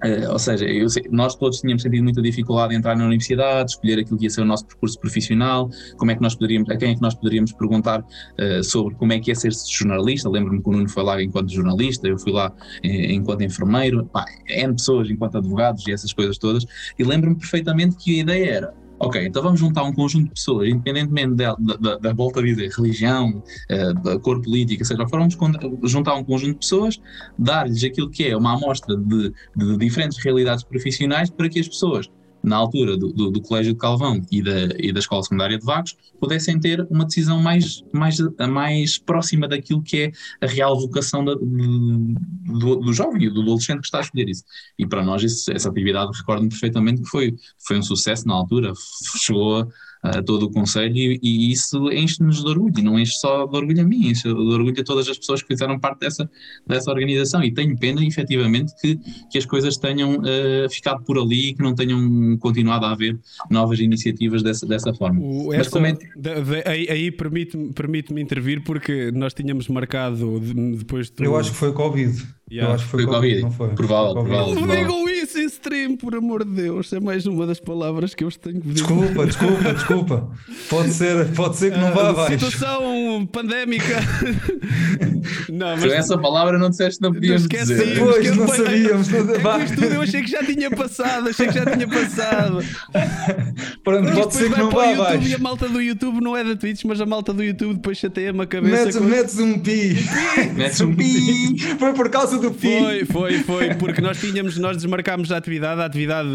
uh, 0.05 0.33
ou 0.33 0.39
seja, 0.39 0.67
sei, 0.89 1.05
nós 1.11 1.35
todos 1.35 1.61
tínhamos 1.61 1.83
sentido 1.83 2.03
muita 2.03 2.23
dificuldade 2.23 2.75
em 2.75 2.79
entrar 2.79 2.97
na 2.97 3.05
universidade, 3.07 3.73
escolher 3.73 4.01
aquilo 4.01 4.19
que 4.19 4.25
ia 4.25 4.31
ser 4.31 4.43
o 4.43 4.45
nosso 4.45 4.67
percurso 4.67 4.99
profissional, 4.99 5.71
como 5.97 6.11
é 6.11 6.15
que 6.15 6.23
nós 6.23 6.35
poderíamos, 6.35 6.69
a 6.71 6.77
quem 6.77 6.93
é 6.93 6.95
que 6.95 7.03
nós 7.03 7.15
poderíamos 7.15 7.53
perguntar 7.53 8.05
sobre 8.63 8.95
como 8.95 9.13
é 9.13 9.21
que 9.21 9.31
é 9.31 9.35
ser 9.35 9.53
jornalista, 9.53 10.29
lembro-me 10.29 10.63
que 10.63 10.69
o 10.69 10.73
Nuno 10.73 10.89
foi 10.89 11.03
lá 11.03 11.23
enquanto 11.23 11.53
jornalista, 11.53 12.09
eu 12.09 12.19
fui 12.19 12.33
lá 12.33 12.53
enquanto 12.83 13.43
enfermeiro, 13.43 14.05
pá, 14.07 14.25
N 14.49 14.75
pessoas 14.75 15.11
enquanto 15.11 15.39
advogados 15.39 15.87
e 15.87 15.93
essas 15.93 16.13
coisas 16.13 16.39
todas, 16.39 16.65
e 16.99 17.05
lembro-me 17.05 17.37
perfeitamente 17.37 17.97
que 17.97 18.19
a 18.19 18.23
ideia 18.23 18.51
era, 18.51 18.82
Ok, 19.05 19.21
então 19.27 19.43
vamos 19.43 19.59
juntar 19.59 19.83
um 19.83 19.93
conjunto 19.93 20.27
de 20.27 20.31
pessoas, 20.31 20.69
independentemente 20.69 21.35
da, 21.35 21.57
da, 21.57 21.97
da 21.97 22.13
volta 22.13 22.39
a 22.39 22.43
dizer, 22.45 22.71
religião, 22.71 23.43
uh, 23.69 23.95
da 23.95 24.17
cor 24.21 24.41
política, 24.41 24.85
seja 24.85 25.05
vamos 25.05 25.37
juntar 25.83 26.15
um 26.15 26.23
conjunto 26.23 26.53
de 26.53 26.59
pessoas, 26.59 27.01
dar-lhes 27.37 27.83
aquilo 27.83 28.09
que 28.09 28.29
é 28.29 28.37
uma 28.37 28.55
amostra 28.55 28.97
de, 28.97 29.33
de 29.57 29.77
diferentes 29.77 30.19
realidades 30.23 30.63
profissionais 30.63 31.31
para 31.31 31.49
que 31.49 31.59
as 31.59 31.67
pessoas 31.67 32.09
na 32.43 32.57
altura 32.57 32.97
do, 32.97 33.13
do, 33.13 33.31
do, 33.31 33.41
Colégio 33.41 33.73
de 33.73 33.79
Calvão 33.79 34.21
e 34.31 34.43
da, 34.43 34.65
e 34.79 34.93
da 34.93 34.99
Escola 35.01 35.23
Secundária 35.23 35.59
de 35.59 35.65
Vagos, 35.65 35.97
pudessem 36.19 36.59
ter 36.59 36.87
uma 36.91 37.05
decisão 37.05 37.41
mais, 37.41 37.85
mais, 37.93 38.19
mais 38.49 38.99
próxima 38.99 39.47
daquilo 39.47 39.83
que 39.83 40.13
é 40.41 40.45
a 40.45 40.49
real 40.49 40.79
vocação 40.79 41.25
da, 41.25 41.35
do, 41.35 42.77
do 42.77 42.93
jovem, 42.93 43.33
do 43.33 43.43
adolescente 43.43 43.81
que 43.81 43.87
está 43.87 43.99
a 43.99 44.03
escolher 44.03 44.29
isso. 44.29 44.45
E 44.79 44.87
para 44.87 45.05
nós 45.05 45.23
esse, 45.23 45.53
essa 45.53 45.69
atividade, 45.69 46.17
recordo-me 46.17 46.49
perfeitamente 46.49 47.03
que 47.03 47.09
foi, 47.09 47.35
foi 47.59 47.79
um 47.79 47.83
sucesso 47.83 48.27
na 48.27 48.35
altura, 48.35 48.73
chegou 49.17 49.61
a 49.61 49.67
todo 50.25 50.47
o 50.47 50.51
Conselho 50.51 50.97
e, 50.97 51.21
e 51.23 51.53
isso 51.53 51.91
enche-nos 51.93 52.43
de 52.43 52.49
orgulho, 52.49 52.75
e 52.77 52.83
não 52.83 52.99
enche 52.99 53.13
só 53.15 53.47
de 53.47 53.57
orgulho 53.57 53.81
a 53.81 53.85
mim, 53.85 54.09
enche 54.09 54.23
de 54.23 54.35
orgulho 54.35 54.75
a 54.81 54.85
todas 54.85 55.09
as 55.09 55.17
pessoas 55.17 55.43
que 55.43 55.49
fizeram 55.49 55.79
parte 55.79 56.01
dessa, 56.01 56.29
dessa 56.67 56.91
organização 56.91 57.43
e 57.43 57.53
tenho 57.53 57.79
pena, 57.79 58.05
efetivamente, 58.05 58.73
que, 58.81 58.99
que 59.31 59.39
as 59.39 59.47
coisas 59.47 59.77
tenham 59.77 60.17
uh, 60.17 60.71
ficado 60.71 61.03
por 61.05 61.19
ali 61.19 61.51
e 61.51 61.55
que 61.55 61.63
não 61.63 61.75
tenham 61.75 62.37
continuado 62.39 62.87
a 62.87 62.93
haver 62.93 63.19
novas 63.51 63.79
iniciativas 63.79 64.43
dessa, 64.43 64.67
dessa 64.67 64.93
forma. 64.93 65.21
O, 65.21 65.49
Mas 65.49 65.73
é... 65.73 65.93
de, 65.93 65.99
de, 66.17 66.69
aí, 66.69 66.89
aí 66.91 67.11
permite-me 67.11 67.73
permite 67.73 68.13
intervir 68.15 68.63
porque 68.65 69.11
nós 69.13 69.33
tínhamos 69.35 69.69
marcado 69.69 70.41
depois 70.77 71.11
de... 71.11 71.25
Eu 71.25 71.37
acho 71.37 71.51
que 71.51 71.57
foi 71.57 71.73
Covid. 71.73 72.23
Yeah. 72.51 72.71
Eu 72.71 72.75
acho 72.75 72.85
que 72.85 72.91
foi, 72.91 73.05
foi 73.05 73.15
Covid, 73.15 73.35
Covid. 73.35 73.43
Não 73.43 73.51
foi? 73.51 73.69
Provável, 73.75 74.13
foi 74.15 74.25
provável. 74.25 74.55
Não 74.55 74.67
digam 74.67 75.09
isso 75.09 75.32
em 75.63 75.83
stream, 75.83 75.97
por 75.97 76.15
amor 76.15 76.45
de 76.45 76.51
Deus. 76.51 76.93
É 76.93 77.01
mais 77.01 77.27
uma 77.27 77.47
das 77.47 77.61
palavras 77.61 78.15
que 78.15 78.25
eu 78.25 78.31
tenho 78.31 78.61
que 78.61 78.69
dizer. 78.69 78.87
Desculpa, 78.87 79.27
desculpa, 79.27 79.75
desculpa. 79.75 80.31
Pode 80.69 80.93
ser, 80.93 81.29
pode 81.33 81.57
ser 81.57 81.73
que 81.73 81.79
não 81.79 81.93
vá 81.93 82.11
abaixo. 82.11 82.33
Situação 82.33 83.27
pandémica. 83.31 84.01
não, 85.51 85.77
mas... 85.77 85.85
essa 85.85 86.19
palavra 86.19 86.59
não 86.59 86.71
disseste, 86.71 87.01
não 87.01 87.13
podíamos 87.13 87.47
dizer. 87.47 87.99
Pois, 87.99 88.37
não 88.37 88.49
sabíamos. 88.49 89.13
É 89.13 89.75
tudo 89.75 89.95
eu 89.95 90.03
achei 90.03 90.23
que 90.23 90.31
já 90.31 90.45
tinha 90.45 90.71
passado, 90.71 91.29
achei 91.29 91.47
que 91.47 91.55
já 91.55 91.67
tinha 91.67 91.89
passado. 91.89 92.59
Pronto, 93.85 94.05
mas 94.05 94.19
pode 94.19 94.35
ser 94.35 94.53
que 94.53 94.59
não 94.59 94.71
vá 94.71 94.91
abaixo. 94.91 95.29
E 95.29 95.35
a 95.35 95.39
malta 95.39 95.69
do 95.69 95.81
YouTube 95.81 96.21
não 96.21 96.37
é 96.37 96.45
da 96.45 96.57
Twitch, 96.57 96.85
mas 96.85 97.01
a 97.01 97.07
malta 97.07 97.33
do 97.33 97.43
YouTube 97.43 97.75
depois 97.75 97.99
chateia-me 97.99 98.43
a 98.43 98.47
cabeça. 98.47 98.85
Metes, 98.85 98.97
com... 98.97 99.05
metes 99.05 99.39
um 99.39 99.59
pi. 99.59 99.97
Metes 100.55 100.81
um 100.81 100.95
pi. 100.95 101.59
Foi 101.79 101.93
por 101.93 102.09
causa 102.09 102.39
do 102.39 102.51
pi. 102.51 102.69
Foi, 102.69 103.05
foi, 103.05 103.39
foi, 103.43 103.75
porque 103.75 104.01
nós 104.01 104.19
tínhamos, 104.19 104.59
nós 104.59 104.77
desmarcámos 104.77 105.31
a 105.31 105.39
atividade, 105.53 105.81
a 105.81 105.85
atividade 105.85 106.29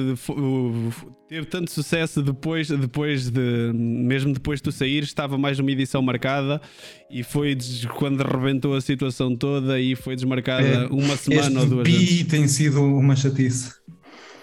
teve 1.28 1.46
tanto 1.48 1.72
sucesso 1.72 2.22
depois, 2.22 2.70
depois 2.70 3.30
de, 3.30 3.72
mesmo 3.74 4.34
depois 4.34 4.60
de 4.60 4.64
tu 4.64 4.72
sair, 4.72 5.04
estava 5.04 5.38
mais 5.38 5.60
uma 5.60 5.72
edição 5.72 6.02
marcada 6.02 6.62
e 7.10 7.24
foi 7.24 7.58
quando 7.96 8.22
rebentou 8.22 8.76
a 8.76 8.82
situação 8.82 9.36
toda 9.36 9.80
e 9.80 9.96
foi 9.96 10.16
desmarcada 10.16 10.68
é, 10.68 10.88
uma 10.88 11.18
semana 11.18 11.62
ou 11.62 11.66
duas 11.66 11.88
pi 11.88 12.24
tem 12.24 12.48
sido 12.48 12.82
uma 12.82 13.16
chatice. 13.16 13.72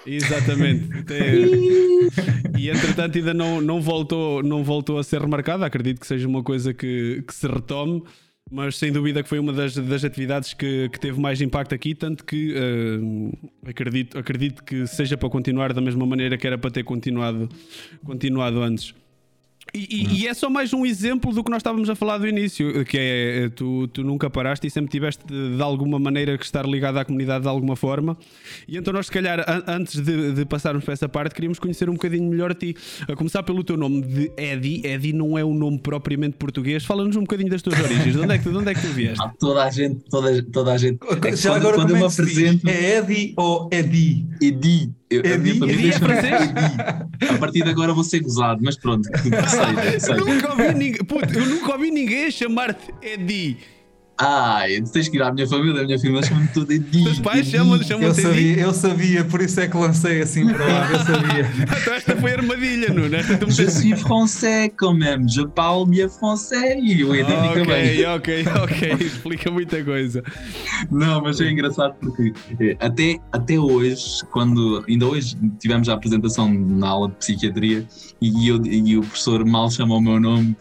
Exatamente. 0.07 0.89
e 2.59 2.69
entretanto 2.69 3.17
ainda 3.17 3.33
não, 3.33 3.61
não, 3.61 3.81
voltou, 3.81 4.43
não 4.43 4.63
voltou 4.63 4.99
a 4.99 5.05
ser 5.05 5.21
remarcada. 5.21 5.65
Acredito 5.65 6.01
que 6.01 6.07
seja 6.07 6.29
uma 6.29 6.43
coisa 6.43 6.75
que, 6.75 7.25
que 7.27 7.35
se 7.35 7.47
retome 7.47 8.03
mas 8.55 8.77
sem 8.77 8.93
dúvida 8.93 9.21
que 9.21 9.29
foi 9.29 9.41
uma 9.41 9.53
das, 9.53 9.75
das 9.75 10.05
atividades 10.05 10.55
que, 10.55 10.89
que 10.89 11.01
teve 11.01 11.21
mais 11.21 11.41
impacto 11.41 11.75
aqui, 11.75 11.93
tanto 11.93 12.25
que 12.25 12.55
uh, 12.55 13.69
acredito, 13.69 14.17
acredito 14.17 14.63
que 14.63 14.87
seja 14.87 15.17
para 15.17 15.29
continuar 15.29 15.73
da 15.73 15.81
mesma 15.81 16.07
maneira 16.07 16.39
que 16.39 16.47
era 16.47 16.57
para 16.57 16.71
ter 16.71 16.85
continuado, 16.85 17.49
continuado 18.05 18.63
antes. 18.63 18.95
E, 19.77 20.21
e, 20.21 20.29
é 20.29 20.35
só 20.35 20.49
mais 20.49 20.73
um 20.73 20.87
exemplo 20.87 21.33
do 21.33 21.43
que 21.43 21.51
nós 21.51 21.59
estávamos 21.59 21.91
a 21.91 21.97
falar 21.97 22.19
do 22.19 22.29
início, 22.29 22.85
que 22.85 22.97
é 22.97 23.49
tu, 23.57 23.89
tu 23.89 24.05
nunca 24.05 24.31
paraste 24.31 24.69
e 24.69 24.71
sempre 24.71 24.89
tiveste 24.89 25.27
de, 25.27 25.57
de 25.57 25.63
alguma 25.63 25.99
maneira 25.99 26.39
que 26.39 26.45
estar 26.45 26.65
ligado 26.65 26.97
à 26.99 27.05
comunidade 27.05 27.43
de 27.43 27.49
alguma 27.49 27.75
forma. 27.75 28.17
E 28.69 28.77
então 28.77 28.95
nós, 28.95 29.07
se 29.07 29.13
calhar, 29.13 29.41
an 29.41 29.65
antes 29.67 30.01
de, 30.01 30.33
de, 30.33 30.45
passarmos 30.45 30.85
para 30.85 30.95
essa 30.95 31.09
parte, 31.09 31.35
queríamos 31.35 31.59
conhecer 31.59 31.91
um 31.91 31.95
bocadinho 31.95 32.31
melhor 32.31 32.53
a 32.53 32.55
ti. 32.55 32.77
A 33.09 33.17
começar 33.17 33.43
pelo 33.43 33.65
teu 33.65 33.77
nome 33.77 34.03
de 34.03 34.31
Eddie. 34.37 34.87
Eddie 34.87 35.13
não 35.13 35.37
é 35.37 35.45
um 35.45 35.55
nome 35.55 35.81
propriamente 35.81 36.37
português. 36.37 36.85
Fala-nos 36.85 37.17
um 37.17 37.23
bocadinho 37.23 37.51
das 37.51 37.61
tuas 37.61 37.77
origens. 37.81 38.15
De 38.15 38.21
onde 38.21 38.33
é 38.33 38.39
que, 38.39 38.49
de 38.49 38.57
onde 38.57 38.71
é 38.71 38.75
que 38.75 38.81
tu 38.81 38.93
vieste? 38.93 39.25
Ah, 39.25 39.33
toda 39.41 39.65
a 39.65 39.71
gente, 39.71 40.05
toda, 40.09 40.41
toda 40.53 40.73
a 40.73 40.79
gente. 40.79 41.01
É 41.03 41.35
Já 41.35 41.51
quando, 41.51 41.61
agora 41.63 41.77
quando 41.79 41.91
eu 41.91 41.97
me 41.97 42.05
apresento. 42.05 42.69
É 42.69 42.99
Eddie 42.99 43.35
ou 43.37 43.69
Eddie? 43.73 44.25
Eddie. 44.41 44.93
Eu, 45.15 45.23
é 45.25 45.35
a 45.35 45.39
minha? 45.39 45.55
família 45.57 45.93
chama 45.93 46.15
é 46.15 47.31
A 47.35 47.39
partir 47.39 47.63
de 47.63 47.71
agora 47.71 47.93
vou 47.93 48.05
ser 48.05 48.21
gozado, 48.21 48.61
mas 48.63 48.77
pronto, 48.77 49.09
nunca 50.27 50.51
ouvi 50.51 50.75
ninguém, 50.75 51.05
puto, 51.05 51.39
eu 51.39 51.47
nunca 51.47 51.73
ouvi 51.73 51.91
ninguém 51.91 52.31
chamar-te 52.31 52.93
Edi. 53.01 53.59
Ai, 54.17 54.81
tu 54.81 54.93
tens 54.93 55.09
que 55.09 55.17
ir 55.17 55.23
à 55.23 55.33
minha 55.33 55.47
família, 55.47 55.81
a 55.81 55.85
minha 55.85 55.99
família 55.99 56.23
chama-me 56.23 56.49
tudo 56.49 56.73
Edi. 56.73 57.09
Os 57.09 57.19
pais 57.19 57.49
chamam 57.49 57.83
chamam 57.83 58.05
eu 58.05 58.15
sabia, 58.15 58.61
eu 58.61 58.73
sabia, 58.73 59.25
por 59.25 59.41
isso 59.43 59.59
é 59.59 59.67
que 59.67 59.77
lancei 59.77 60.23
assim 60.23 60.47
para 60.47 60.65
lá, 60.65 60.93
eu 60.93 60.99
sabia. 61.01 61.51
então 61.81 61.95
esta 61.95 62.17
foi 62.17 62.33
armadilha, 62.33 62.91
Nuno. 62.91 63.15
Esta 63.15 63.37
tu 63.37 63.51
Je 63.51 63.69
suis 63.69 64.01
français 64.01 64.71
quand 64.77 64.97
même, 64.97 65.29
je 65.29 65.43
parle 65.43 65.87
bien 65.87 66.09
français. 66.09 66.79
E 66.81 67.05
o 67.05 67.13
Edi 67.13 67.33
fica 67.33 67.63
okay, 67.63 67.65
bem. 67.65 68.07
Ok, 68.07 68.45
ok, 68.63 69.07
explica 69.07 69.51
muita 69.51 69.83
coisa. 69.83 70.23
Não, 70.93 71.21
mas 71.21 71.41
é 71.41 71.51
engraçado 71.51 71.95
porque 72.01 72.33
eh, 72.61 72.77
até, 72.79 73.19
até 73.33 73.59
hoje, 73.59 74.25
quando 74.31 74.85
ainda 74.89 75.07
hoje 75.07 75.37
tivemos 75.59 75.89
a 75.89 75.95
apresentação 75.95 76.53
na 76.53 76.89
aula 76.89 77.09
de 77.09 77.17
psiquiatria 77.17 77.85
e, 78.21 78.49
eu, 78.49 78.65
e 78.65 78.97
o 78.97 79.01
professor 79.01 79.45
mal 79.45 79.69
chamou 79.71 79.99
o 79.99 80.01
meu 80.01 80.21
nome, 80.21 80.57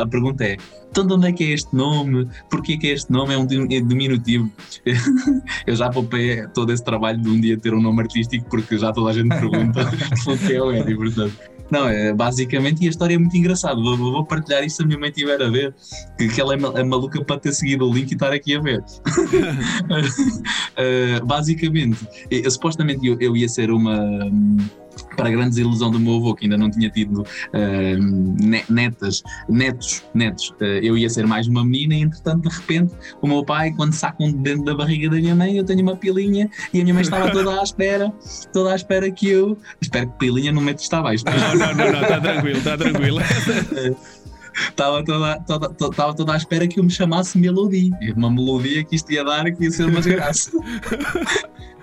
a 0.00 0.06
pergunta 0.06 0.44
é 0.44 0.56
então 0.94 1.04
de 1.04 1.12
onde 1.12 1.26
é 1.26 1.32
que 1.32 1.42
é 1.42 1.48
este 1.48 1.74
nome? 1.74 2.28
Porquê 2.48 2.78
que 2.78 2.86
este 2.86 3.10
nome 3.10 3.34
é 3.34 3.36
um 3.36 3.44
diminutivo? 3.44 4.48
Eu 5.66 5.74
já 5.74 5.90
poupei 5.90 6.46
todo 6.54 6.72
esse 6.72 6.84
trabalho 6.84 7.20
de 7.20 7.28
um 7.28 7.40
dia 7.40 7.58
ter 7.58 7.74
um 7.74 7.82
nome 7.82 8.02
artístico 8.02 8.48
porque 8.48 8.78
já 8.78 8.92
toda 8.92 9.10
a 9.10 9.12
gente 9.12 9.28
pergunta 9.28 9.90
o 10.28 10.38
que 10.38 10.54
é 10.54 10.62
o 10.62 10.72
Eddie, 10.72 10.94
portanto. 10.94 11.36
Não, 11.68 11.88
é, 11.88 12.12
basicamente, 12.12 12.84
e 12.84 12.86
a 12.86 12.90
história 12.90 13.14
é 13.16 13.18
muito 13.18 13.36
engraçada. 13.36 13.74
Vou, 13.74 13.96
vou 13.96 14.24
partilhar 14.24 14.62
isso 14.62 14.76
se 14.76 14.82
a 14.84 14.86
minha 14.86 14.98
mãe 14.98 15.08
estiver 15.08 15.42
a 15.42 15.50
ver, 15.50 15.74
que, 16.16 16.28
que 16.28 16.40
ela 16.40 16.54
é, 16.54 16.58
é 16.80 16.84
maluca 16.84 17.24
para 17.24 17.40
ter 17.40 17.52
seguido 17.52 17.88
o 17.88 17.92
link 17.92 18.12
e 18.12 18.14
estar 18.14 18.32
aqui 18.32 18.54
a 18.54 18.60
ver. 18.60 18.78
uh, 20.78 21.24
basicamente, 21.26 22.06
eu, 22.30 22.48
supostamente 22.52 23.04
eu, 23.04 23.16
eu 23.18 23.36
ia 23.36 23.48
ser 23.48 23.72
uma 23.72 23.98
para 25.14 25.28
a 25.28 25.30
grande 25.30 25.50
desilusão 25.50 25.90
do 25.90 25.98
meu 25.98 26.16
avô, 26.16 26.34
que 26.34 26.44
ainda 26.44 26.56
não 26.56 26.70
tinha 26.70 26.90
tido 26.90 27.22
uh, 27.22 28.64
netas, 28.68 29.22
netos, 29.48 30.04
netos, 30.14 30.50
uh, 30.60 30.64
eu 30.82 30.96
ia 30.96 31.08
ser 31.08 31.26
mais 31.26 31.46
uma 31.46 31.64
menina 31.64 31.94
e 31.94 32.02
entretanto 32.02 32.48
de 32.48 32.54
repente 32.54 32.94
o 33.20 33.26
meu 33.26 33.44
pai, 33.44 33.72
quando 33.72 33.92
sacam 33.92 34.26
de 34.26 34.38
dentro 34.38 34.64
da 34.64 34.74
barriga 34.74 35.08
da 35.08 35.16
minha 35.16 35.34
mãe, 35.34 35.56
eu 35.56 35.64
tenho 35.64 35.82
uma 35.82 35.96
pilinha 35.96 36.50
e 36.72 36.80
a 36.80 36.82
minha 36.82 36.94
mãe 36.94 37.02
estava 37.02 37.30
toda 37.30 37.60
à 37.60 37.62
espera, 37.62 38.12
toda 38.52 38.72
à 38.72 38.76
espera 38.76 39.10
que 39.10 39.28
eu, 39.28 39.58
espero 39.80 40.08
que 40.10 40.18
pilinha 40.18 40.52
não 40.52 40.62
mete 40.62 40.80
está 40.80 40.98
abaixo. 40.98 41.24
Não, 41.24 41.32
não, 41.34 41.74
não, 41.74 41.92
não, 41.92 42.02
está 42.02 42.20
tranquilo, 42.20 42.58
está 42.58 42.76
tranquilo. 42.76 43.18
Estava 44.54 45.04
toda, 45.04 45.40
toda, 45.40 45.68
toda, 45.70 46.14
toda 46.14 46.32
à 46.32 46.36
espera 46.36 46.68
que 46.68 46.78
eu 46.78 46.84
me 46.84 46.90
chamasse 46.90 47.36
Melodia. 47.36 47.90
Uma 48.16 48.30
melodia 48.30 48.84
que 48.84 48.94
isto 48.94 49.10
ia 49.12 49.24
dar, 49.24 49.50
que 49.50 49.64
ia 49.64 49.70
ser 49.70 49.86
uma 49.86 50.00
desgraça. 50.00 50.52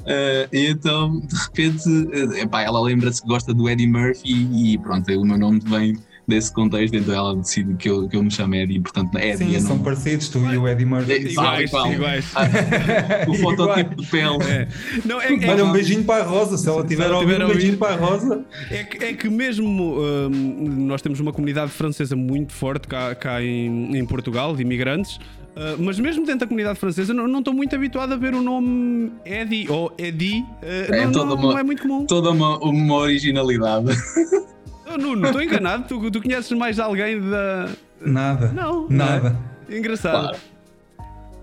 Uh, 0.00 0.48
e 0.52 0.66
então, 0.68 1.20
de 1.20 1.36
repente, 1.36 1.88
uh, 1.88 2.34
epá, 2.36 2.62
ela 2.62 2.80
lembra-se 2.80 3.20
que 3.20 3.28
gosta 3.28 3.52
do 3.52 3.68
Eddie 3.68 3.86
Murphy 3.86 4.48
e 4.52 4.78
pronto, 4.78 5.10
o 5.12 5.24
meu 5.24 5.38
nome 5.38 5.60
vem 5.64 5.98
desse 6.28 6.52
contexto, 6.52 6.94
então 6.94 7.14
ela 7.14 7.34
decide 7.34 7.74
que 7.74 7.88
eu, 7.88 8.06
que 8.06 8.14
eu 8.14 8.22
me 8.22 8.30
chamo 8.30 8.54
Eddie, 8.54 8.80
portanto, 8.80 9.16
Eddie. 9.16 9.54
Sim, 9.54 9.60
são 9.60 9.76
não... 9.76 9.82
parecidos, 9.82 10.28
tu 10.28 10.38
e 10.40 10.58
o 10.58 10.68
Eddie 10.68 10.84
Murphy. 10.84 11.12
É, 11.12 11.18
iguais, 11.22 11.70
igual. 11.70 11.92
iguais. 11.92 12.32
Ah, 12.34 12.46
o 13.26 13.34
fototipo 13.34 13.96
de 13.96 14.06
pele. 14.06 14.36
É. 14.44 14.68
Não, 15.06 15.20
é, 15.22 15.32
é, 15.32 15.50
Olha, 15.50 15.64
um 15.64 15.72
beijinho 15.72 16.04
para 16.04 16.22
a 16.22 16.26
Rosa, 16.26 16.58
se 16.58 16.68
ela 16.68 16.84
tiver 16.84 17.10
a 17.10 17.18
ouvir, 17.18 17.42
um 17.42 17.48
beijinho 17.48 17.78
para 17.78 17.94
a 17.94 17.96
Rosa. 17.96 18.44
É 18.70 18.84
que, 18.84 19.04
é 19.04 19.12
que 19.14 19.30
mesmo 19.30 19.98
um, 19.98 20.86
nós 20.86 21.00
temos 21.00 21.18
uma 21.18 21.32
comunidade 21.32 21.70
francesa 21.70 22.14
muito 22.14 22.52
forte 22.52 22.86
cá, 22.86 23.14
cá 23.14 23.42
em, 23.42 23.96
em 23.96 24.04
Portugal, 24.04 24.54
de 24.54 24.60
imigrantes. 24.60 25.18
Uh, 25.58 25.74
mas 25.76 25.98
mesmo 25.98 26.24
dentro 26.24 26.40
da 26.40 26.46
comunidade 26.46 26.78
francesa, 26.78 27.12
não 27.12 27.40
estou 27.40 27.52
muito 27.52 27.74
habituado 27.74 28.12
a 28.12 28.16
ver 28.16 28.32
o 28.32 28.40
nome 28.40 29.10
Eddie 29.24 29.68
ou 29.68 29.92
Eddie. 29.98 30.42
Uh, 30.62 30.94
é, 30.94 31.04
não, 31.04 31.26
não, 31.26 31.34
uma, 31.34 31.42
não, 31.42 31.58
é 31.58 31.64
muito 31.64 31.82
comum. 31.82 32.06
Toda 32.06 32.30
uma, 32.30 32.58
uma 32.58 32.94
originalidade. 32.94 33.88
Oh, 34.90 34.96
Nuno, 34.96 35.26
estou 35.26 35.42
enganado. 35.42 35.84
Tu, 35.86 36.10
tu 36.10 36.22
conheces 36.22 36.50
mais 36.52 36.78
alguém 36.78 37.20
da. 37.20 37.68
Nada. 38.00 38.52
Não. 38.52 38.88
Nada. 38.88 39.36
Não 39.68 39.74
é? 39.74 39.78
Engraçado. 39.78 40.28
Claro. 40.28 40.38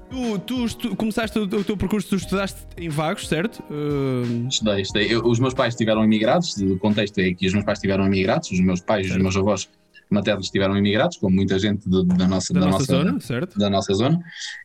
Tu, 0.09 0.39
tu, 0.39 0.77
tu, 0.77 0.95
começaste 0.95 1.37
o, 1.37 1.43
o, 1.43 1.63
teu 1.63 1.75
percurso, 1.75 2.09
tu 2.09 2.15
estudaste 2.15 2.61
em 2.77 2.89
Vagos, 2.89 3.27
certo? 3.27 3.61
Uh... 3.69 4.47
Estudei, 4.47 4.81
estudei. 4.81 5.13
Eu, 5.13 5.25
os 5.25 5.39
meus 5.39 5.53
pais 5.53 5.73
estiveram 5.73 6.03
imigrados, 6.03 6.55
o 6.57 6.77
contexto 6.77 7.19
é 7.19 7.33
que 7.33 7.45
os 7.45 7.53
meus 7.53 7.65
pais 7.65 7.79
estiveram 7.79 8.05
imigrados, 8.05 8.49
os 8.49 8.59
meus 8.61 8.79
pais 8.79 9.07
e 9.07 9.11
os 9.11 9.17
meus 9.17 9.35
avós 9.35 9.69
maternos 10.09 10.45
estiveram 10.45 10.77
imigrados, 10.77 11.17
como 11.17 11.35
muita 11.35 11.57
gente 11.59 11.89
de, 11.89 12.05
da 12.05 12.27
nossa, 12.27 12.53
da, 12.53 12.59
da 12.59 12.65
nossa, 12.67 12.79
nossa, 12.79 12.85
zona, 12.85 13.19
certo? 13.19 13.59
da 13.59 13.69
nossa 13.69 13.93
zona. 13.93 14.19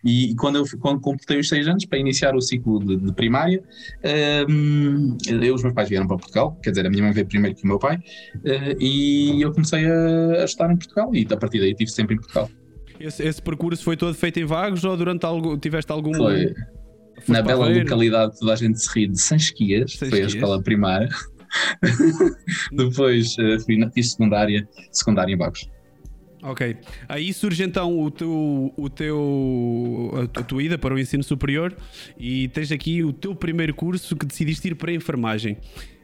E 0.05 0.35
quando 0.37 0.57
eu 0.57 0.64
quando 0.79 1.00
completei 1.00 1.38
os 1.38 1.48
seis 1.48 1.66
anos 1.66 1.85
para 1.85 1.98
iniciar 1.98 2.35
o 2.35 2.40
ciclo 2.40 2.79
de, 2.79 2.96
de 2.96 3.12
primária, 3.12 3.62
um, 4.48 5.16
eu, 5.29 5.55
os 5.55 5.62
meus 5.62 5.74
pais 5.74 5.88
vieram 5.88 6.07
para 6.07 6.16
Portugal, 6.16 6.59
quer 6.62 6.70
dizer, 6.70 6.87
a 6.87 6.90
minha 6.90 7.03
mãe 7.03 7.12
veio 7.12 7.26
primeiro 7.26 7.57
que 7.57 7.64
o 7.64 7.66
meu 7.66 7.79
pai, 7.79 7.96
uh, 7.96 8.76
e 8.79 9.40
eu 9.42 9.53
comecei 9.53 9.87
a, 9.87 10.42
a 10.42 10.44
estar 10.44 10.70
em 10.70 10.76
Portugal 10.76 11.11
e 11.14 11.26
a 11.31 11.37
partir 11.37 11.61
daí 11.61 11.70
estive 11.70 11.90
sempre 11.90 12.14
em 12.14 12.18
Portugal. 12.18 12.50
Esse, 12.98 13.22
esse, 13.26 13.40
percurso 13.40 13.83
foi 13.83 13.96
todo 13.96 14.14
feito 14.14 14.38
em 14.38 14.44
vagos 14.44 14.85
ou 14.85 14.94
durante 14.94 15.24
algo 15.24 15.57
tiveste 15.57 15.90
algum. 15.90 16.12
Foi. 16.12 16.53
Na 17.26 17.40
bela 17.42 17.66
localidade 17.66 18.38
toda 18.38 18.53
a 18.53 18.57
gente 18.57 18.79
se 18.79 18.88
ri 18.94 19.09
de 19.09 19.18
Sanchias, 19.18 19.94
foi 19.94 20.22
a 20.22 20.26
escola 20.26 20.62
primária. 20.62 21.09
Depois 22.72 23.36
uh, 23.38 23.92
fiz 23.92 24.12
secundária, 24.12 24.68
secundária 24.92 25.32
em 25.32 25.36
Bagos. 25.36 25.68
Ok. 26.42 26.76
Aí 27.08 27.32
surge 27.32 27.62
então 27.62 27.98
o 28.00 28.10
teu, 28.10 28.72
o 28.76 28.88
teu, 28.88 30.30
a 30.34 30.42
tua 30.42 30.62
ida 30.62 30.78
para 30.78 30.94
o 30.94 30.98
ensino 30.98 31.22
superior 31.22 31.76
e 32.18 32.48
tens 32.48 32.72
aqui 32.72 33.04
o 33.04 33.12
teu 33.12 33.34
primeiro 33.34 33.74
curso 33.74 34.16
que 34.16 34.24
decidiste 34.24 34.68
ir 34.68 34.74
para 34.74 34.90
a 34.90 34.94
enfermagem. 34.94 35.58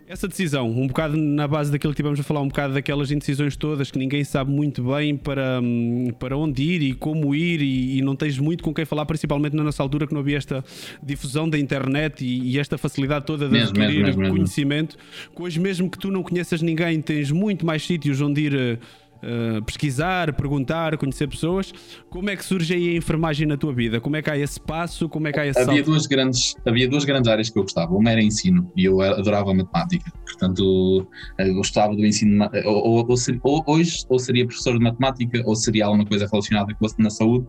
Essa 0.09 0.29
decisão, 0.29 0.71
um 0.71 0.87
bocado 0.87 1.17
na 1.17 1.49
base 1.49 1.73
daquilo 1.73 1.93
que 1.93 1.97
tivemos 1.97 2.21
a 2.21 2.23
falar, 2.23 2.41
um 2.41 2.47
bocado 2.47 2.75
daquelas 2.75 3.11
indecisões 3.11 3.57
todas 3.57 3.91
que 3.91 3.99
ninguém 3.99 4.23
sabe 4.23 4.53
muito 4.53 4.85
bem 4.85 5.17
para, 5.17 5.61
hum, 5.61 6.13
para 6.17 6.37
onde 6.37 6.63
ir 6.63 6.81
e 6.81 6.95
como 6.95 7.35
ir, 7.35 7.61
e, 7.61 7.99
e 7.99 8.03
não 8.03 8.15
tens 8.15 8.39
muito 8.39 8.63
com 8.63 8.73
quem 8.73 8.85
falar, 8.85 9.05
principalmente 9.05 9.57
na 9.57 9.65
nossa 9.65 9.83
altura 9.83 10.07
que 10.07 10.15
não 10.15 10.21
havia 10.21 10.37
esta 10.37 10.65
difusão 11.03 11.49
da 11.51 11.59
internet 11.59 12.25
e, 12.25 12.53
e 12.53 12.59
esta 12.61 12.79
facilidade 12.79 13.27
toda 13.27 13.47
de 13.47 13.53
mesmo, 13.53 13.71
adquirir 13.71 14.05
mesmo, 14.05 14.21
mesmo, 14.21 14.37
conhecimento. 14.37 14.97
Hoje, 15.35 15.59
mesmo 15.59 15.91
que 15.91 15.99
tu 15.99 16.09
não 16.09 16.23
conheças 16.23 16.63
ninguém, 16.63 17.03
tens 17.03 17.33
muito 17.33 17.67
mais 17.67 17.85
sítios 17.85 18.21
onde 18.21 18.43
ir 18.43 18.55
eh, 18.55 18.79
uh, 19.23 19.63
pesquisar, 19.65 20.33
perguntar, 20.33 20.97
conhecer 20.97 21.29
pessoas. 21.29 21.73
Como 22.11 22.31
é 22.31 22.37
que 22.37 22.45
surge 22.45 22.75
aí 22.75 22.95
a 22.95 22.97
enfermagem 22.97 23.47
na 23.47 23.57
tua 23.57 23.73
vida? 23.73 24.01
Como 24.01 24.17
é 24.17 24.23
que 24.23 24.31
há 24.31 24.39
esse 24.39 24.61
passo? 24.61 25.09
Como 25.09 25.29
é 25.29 25.33
que 25.33 25.41
há 25.41 25.47
esse 25.47 25.61
havia 25.61 25.83
duas 25.83 26.07
grandes 26.07 26.55
Havia 26.67 26.89
duas 26.89 27.05
grandes 27.05 27.31
áreas 27.31 27.51
que 27.51 27.59
eu 27.59 27.63
gostava. 27.63 27.95
Uma 27.95 28.11
era 28.11 28.23
ensino 28.23 28.71
e 28.77 28.85
eu 28.85 29.01
adorava 29.01 29.55
matemática. 29.55 30.11
Portanto, 30.25 31.07
eu 31.39 31.55
gostava 31.55 31.95
do 31.95 32.05
ensino. 32.05 32.49
Ou, 32.65 33.07
ou, 33.07 33.17
ou, 33.43 33.65
hoje, 33.67 34.05
ou 34.09 34.19
seria 34.19 34.47
professor 34.47 34.77
de 34.77 34.83
matemática, 34.83 35.43
ou 35.45 35.55
seria 35.55 35.87
alguma 35.87 36.05
coisa 36.05 36.27
relacionada 36.31 36.75
com 36.75 36.87
na 36.99 37.11
saúde. 37.11 37.47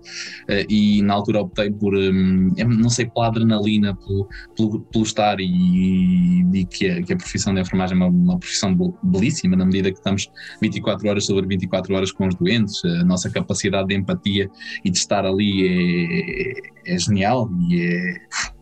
E 0.70 1.02
na 1.02 1.14
altura 1.14 1.42
optei 1.42 1.72
por, 1.72 1.96
um, 1.96 2.52
não 2.68 2.90
sei, 2.90 3.06
pela 3.08 3.28
adrenalina, 3.28 3.96
pelo, 3.96 4.28
pelo, 4.56 4.82
pelo 4.82 5.04
estar 5.04 5.40
e, 5.40 6.46
e 6.54 6.66
que, 6.66 6.90
a, 6.90 7.04
que, 7.04 7.14
a, 7.14 7.18
profissão 7.18 7.54
de 7.54 7.62
enfermagem 7.62 7.96
é 7.96 8.00
uma, 8.00 8.08
uma 8.08 8.40
profissão 8.40 8.76
belíssima, 9.04 9.56
na 9.56 9.66
medida 9.66 9.92
que 9.92 9.98
estamos 9.98 10.30
24 10.62 11.10
horas 11.10 11.26
sobre 11.26 11.46
24 11.48 11.57
24 11.58 11.96
horas 11.96 12.12
com 12.12 12.28
os 12.28 12.36
doentes, 12.36 12.84
a 12.86 13.04
nossa 13.04 13.30
capacidade 13.30 13.90
de 13.90 13.96
empatia 13.96 14.50
e 14.84 14.90
de 14.90 14.98
estar 14.98 15.26
ali 15.26 16.54
é, 16.86 16.94
é 16.94 16.98
genial 16.98 17.50
e 17.70 17.82
é 17.82 18.57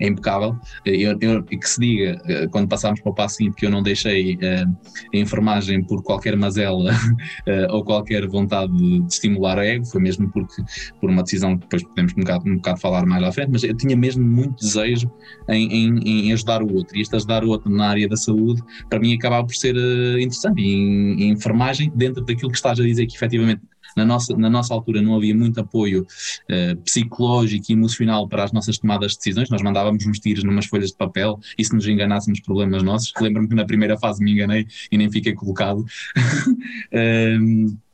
é 0.00 0.08
impecável. 0.08 0.58
Eu, 0.84 1.16
eu, 1.20 1.42
que 1.44 1.68
se 1.68 1.80
diga, 1.80 2.20
eh, 2.26 2.48
quando 2.48 2.68
passámos 2.68 3.00
para 3.00 3.12
o 3.12 3.14
passo 3.14 3.36
seguinte, 3.36 3.56
que 3.56 3.66
eu 3.66 3.70
não 3.70 3.82
deixei 3.82 4.34
uh, 4.36 4.78
a 5.14 5.16
enfermagem 5.16 5.84
por 5.84 6.02
qualquer 6.02 6.36
mazela 6.36 6.92
uh, 6.92 7.70
ou 7.72 7.84
qualquer 7.84 8.26
vontade 8.26 8.72
de, 8.72 9.06
estimular 9.06 9.58
o 9.58 9.60
ego, 9.60 9.84
foi 9.84 10.00
mesmo 10.00 10.30
porque, 10.30 10.62
por 11.00 11.10
uma 11.10 11.22
decisão 11.22 11.56
que 11.56 11.62
depois 11.62 11.84
podemos 11.84 12.12
um 12.12 12.20
bocado, 12.20 12.48
um 12.48 12.56
bocado 12.56 12.80
falar 12.80 13.06
mais 13.06 13.22
à 13.22 13.30
frente, 13.30 13.50
mas 13.52 13.62
eu 13.62 13.76
tinha 13.76 13.96
mesmo 13.96 14.24
muito 14.24 14.56
desejo 14.56 15.10
em, 15.48 15.68
em, 15.70 16.28
em, 16.28 16.32
ajudar 16.32 16.62
o 16.62 16.74
outro. 16.74 16.96
E 16.96 17.02
este 17.02 17.14
ajudar 17.16 17.44
o 17.44 17.48
outro 17.48 17.70
na 17.70 17.88
área 17.88 18.08
da 18.08 18.16
saúde, 18.16 18.62
para 18.88 18.98
mim, 18.98 19.14
acabava 19.14 19.46
por 19.46 19.54
ser 19.54 19.76
interessante. 20.16 20.62
E 20.62 20.72
em, 20.72 21.22
em 21.24 21.30
enfermagem, 21.30 21.92
dentro 21.94 22.24
daquilo 22.24 22.50
que 22.50 22.56
estás 22.56 22.80
a 22.80 22.82
dizer, 22.82 23.06
que 23.06 23.16
efetivamente 23.16 23.60
na 23.96 24.04
nossa, 24.04 24.36
na 24.36 24.50
nossa 24.50 24.74
altura 24.74 25.00
não 25.02 25.16
havia 25.16 25.34
muito 25.34 25.60
apoio 25.60 26.02
uh, 26.02 26.76
psicológico 26.82 27.66
e 27.68 27.72
emocional 27.72 28.28
para 28.28 28.44
as 28.44 28.52
nossas 28.52 28.78
tomadas 28.78 29.12
de 29.12 29.18
decisões, 29.18 29.50
nós 29.50 29.62
mandávamos 29.62 30.06
uns 30.06 30.18
tiros 30.18 30.44
numas 30.44 30.66
folhas 30.66 30.90
de 30.90 30.96
papel 30.96 31.38
e 31.58 31.64
se 31.64 31.74
nos 31.74 31.86
enganássemos 31.86 32.40
problemas 32.40 32.82
nossos, 32.82 33.12
lembro-me 33.20 33.48
que 33.48 33.54
na 33.54 33.64
primeira 33.64 33.98
fase 33.98 34.22
me 34.22 34.32
enganei 34.32 34.66
e 34.90 34.98
nem 34.98 35.10
fiquei 35.10 35.34
colocado. 35.34 35.84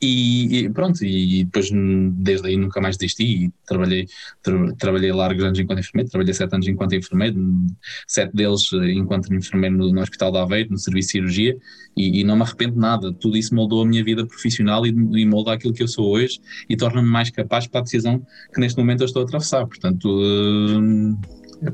E, 0.00 0.68
pronto, 0.74 1.02
e 1.02 1.44
depois 1.44 1.70
desde 2.16 2.48
aí 2.48 2.56
nunca 2.56 2.80
mais 2.80 2.96
desisti 2.96 3.46
e 3.46 3.52
trabalhei, 3.66 4.06
tra, 4.42 4.74
trabalhei 4.74 5.12
largos 5.12 5.42
anos 5.42 5.58
enquanto 5.58 5.78
enfermeiro, 5.78 6.10
trabalhei 6.10 6.34
sete 6.34 6.54
anos 6.54 6.68
enquanto 6.68 6.94
enfermeiro, 6.94 7.66
sete 8.06 8.34
deles 8.34 8.70
eh, 8.74 8.92
enquanto 8.92 9.32
enfermeiro 9.32 9.76
no, 9.76 9.92
no 9.92 10.00
Hospital 10.02 10.32
de 10.32 10.38
Aveiro, 10.38 10.70
no 10.72 10.78
serviço 10.78 11.08
de 11.08 11.12
cirurgia, 11.12 11.56
e, 11.96 12.20
e, 12.20 12.24
não 12.24 12.36
me 12.36 12.42
arrependo 12.42 12.78
nada, 12.78 13.12
tudo 13.14 13.36
isso 13.36 13.54
moldou 13.54 13.82
a 13.82 13.86
minha 13.86 14.04
vida 14.04 14.26
profissional 14.26 14.84
e, 14.84 14.90
e 14.90 15.24
molda 15.24 15.54
aquilo 15.54 15.72
que 15.72 15.82
eu 15.82 15.88
sou 15.88 16.10
hoje 16.10 16.38
e 16.68 16.76
torna-me 16.76 17.08
mais 17.08 17.30
capaz 17.30 17.66
para 17.66 17.80
a 17.80 17.82
decisão 17.84 18.20
que 18.52 18.60
neste 18.60 18.78
momento 18.78 19.02
eu 19.02 19.06
estou 19.06 19.22
a 19.22 19.24
atravessar, 19.24 19.66
portanto, 19.66 20.04
uh, 20.06 21.18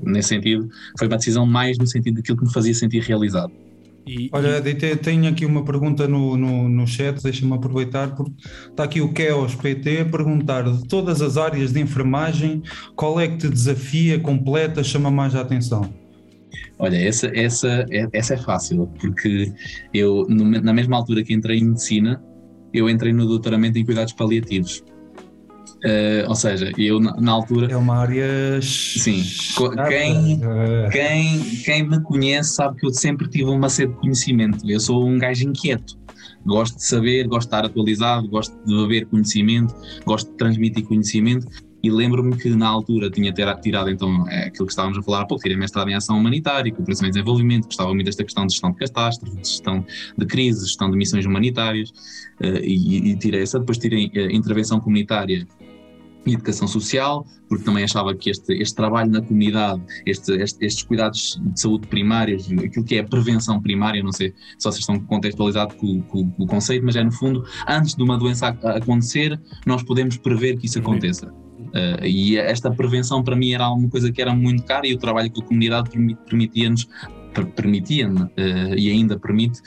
nesse 0.02 0.28
sentido, 0.28 0.68
foi 0.98 1.09
uma 1.09 1.16
decisão 1.16 1.46
mais 1.46 1.78
no 1.78 1.87
sentido 1.87 2.16
daquilo 2.16 2.38
que 2.38 2.44
me 2.44 2.52
fazia 2.52 2.74
sentir 2.74 3.02
realizado. 3.02 3.52
E, 4.06 4.28
Olha, 4.32 4.62
e... 4.66 4.96
tenho 4.96 5.28
aqui 5.28 5.44
uma 5.44 5.64
pergunta 5.64 6.08
no, 6.08 6.36
no, 6.36 6.68
no 6.68 6.86
chat, 6.86 7.22
deixa-me 7.22 7.52
aproveitar, 7.54 8.14
porque 8.14 8.32
está 8.68 8.84
aqui 8.84 9.00
o 9.00 9.12
Keos 9.12 9.54
PT 9.54 10.00
a 10.00 10.04
perguntar 10.04 10.62
de 10.62 10.88
todas 10.88 11.20
as 11.20 11.36
áreas 11.36 11.72
de 11.72 11.80
enfermagem, 11.80 12.62
qual 12.96 13.20
é 13.20 13.28
que 13.28 13.36
te 13.36 13.48
desafia, 13.48 14.18
completa, 14.18 14.82
chama 14.82 15.10
mais 15.10 15.34
a 15.34 15.40
atenção? 15.40 15.92
Olha, 16.78 16.96
essa, 16.96 17.30
essa, 17.34 17.86
essa 18.12 18.34
é 18.34 18.36
fácil, 18.38 18.88
porque 18.98 19.52
eu, 19.92 20.26
na 20.28 20.72
mesma 20.72 20.96
altura 20.96 21.22
que 21.22 21.34
entrei 21.34 21.58
em 21.58 21.64
medicina, 21.64 22.22
eu 22.72 22.88
entrei 22.88 23.12
no 23.12 23.26
doutoramento 23.26 23.78
em 23.78 23.84
cuidados 23.84 24.12
paliativos. 24.14 24.82
Uh, 25.84 26.28
ou 26.28 26.34
seja, 26.34 26.70
eu 26.76 27.00
na, 27.00 27.16
na, 27.18 27.32
altura. 27.32 27.72
É 27.72 27.76
uma 27.76 27.96
área. 27.96 28.60
Sim. 28.60 29.24
Quem, 29.88 30.40
quem, 30.90 31.40
quem 31.64 31.88
me 31.88 32.00
conhece 32.02 32.54
sabe 32.54 32.78
que 32.78 32.86
eu 32.86 32.92
sempre 32.92 33.28
tive 33.28 33.44
uma 33.44 33.68
sede 33.70 33.92
de 33.94 33.98
conhecimento. 33.98 34.58
Eu 34.70 34.78
sou 34.78 35.06
um 35.06 35.18
gajo 35.18 35.48
inquieto. 35.48 35.98
Gosto 36.44 36.76
de 36.76 36.84
saber, 36.84 37.26
gosto 37.26 37.48
de 37.48 37.54
estar 37.56 37.64
atualizado, 37.64 38.28
gosto 38.28 38.54
de 38.64 38.74
beber 38.74 39.06
conhecimento, 39.06 39.74
gosto 40.04 40.30
de 40.30 40.36
transmitir 40.36 40.84
conhecimento. 40.84 41.46
E 41.82 41.90
lembro-me 41.90 42.36
que 42.36 42.50
na 42.50 42.68
altura 42.68 43.10
tinha 43.10 43.32
tirado 43.32 43.88
então 43.88 44.28
é, 44.28 44.48
aquilo 44.48 44.66
que 44.66 44.72
estávamos 44.72 44.98
a 44.98 45.02
falar 45.02 45.22
há 45.22 45.26
pouco, 45.26 45.42
tirei 45.42 45.56
mestrado 45.56 45.88
em 45.88 45.94
ação 45.94 46.18
humanitária, 46.18 46.70
cooperação 46.70 47.08
e 47.08 47.10
desenvolvimento, 47.10 47.64
gostava 47.64 47.94
muito 47.94 48.04
desta 48.04 48.22
questão 48.22 48.46
de 48.46 48.52
gestão 48.52 48.70
de 48.70 48.76
catástrofes, 48.76 49.40
de 49.40 49.48
gestão 49.48 49.84
de 50.16 50.26
crises, 50.26 50.68
gestão 50.68 50.90
de 50.90 50.98
missões 50.98 51.24
humanitárias, 51.24 51.88
uh, 51.88 52.58
e, 52.62 53.12
e, 53.12 53.16
tirei 53.16 53.40
essa, 53.40 53.58
depois 53.58 53.78
tirei 53.78 54.08
uh, 54.08 54.30
intervenção 54.30 54.78
comunitária 54.78 55.46
e 56.26 56.35
educação 56.35 56.68
social, 56.68 57.26
porque 57.48 57.64
também 57.64 57.85
achava 57.85 58.14
que 58.14 58.30
este, 58.30 58.52
este 58.54 58.74
trabalho 58.74 59.11
na 59.11 59.22
comunidade, 59.22 59.83
este, 60.06 60.33
este, 60.33 60.64
estes 60.64 60.83
cuidados 60.85 61.40
de 61.42 61.61
saúde 61.61 61.87
primários, 61.88 62.50
aquilo 62.52 62.85
que 62.85 62.96
é 62.96 63.00
a 63.00 63.04
prevenção 63.04 63.61
primária, 63.61 64.02
não 64.02 64.12
sei 64.12 64.35
se 64.59 64.64
vocês 64.64 64.80
estão 64.80 64.98
contextualizados 65.00 65.76
com, 65.76 66.02
com, 66.02 66.30
com, 66.30 66.44
o 66.44 66.46
conceito, 66.46 66.85
mas 66.85 66.96
é 66.96 67.04
no 67.04 67.12
fundo, 67.12 67.44
antes 67.66 67.94
de 67.94 68.02
uma 68.02 68.18
doença 68.18 68.48
acontecer, 68.48 69.40
nós 69.66 69.83
podemos 69.83 70.16
prever 70.16 70.59
que 70.59 70.66
isso 70.66 70.78
aconteça. 70.78 71.33
Uh, 71.61 72.04
e 72.04 72.37
esta 72.37 72.70
prevenção 72.70 73.22
para 73.22 73.37
mim 73.37 73.52
era 73.52 73.64
alguma 73.64 73.88
coisa 73.88 74.11
que 74.11 74.20
era 74.20 74.35
muito 74.35 74.64
cara 74.64 74.87
e 74.87 74.94
o 74.94 74.98
trabalho 74.98 75.30
com 75.30 75.40
a 75.40 75.44
comunidade 75.44 75.90
permitia-nos 76.26 76.88
permitia-me 77.54 78.22
uh, 78.22 78.74
e 78.76 78.90
ainda 78.90 79.18
permite 79.18 79.61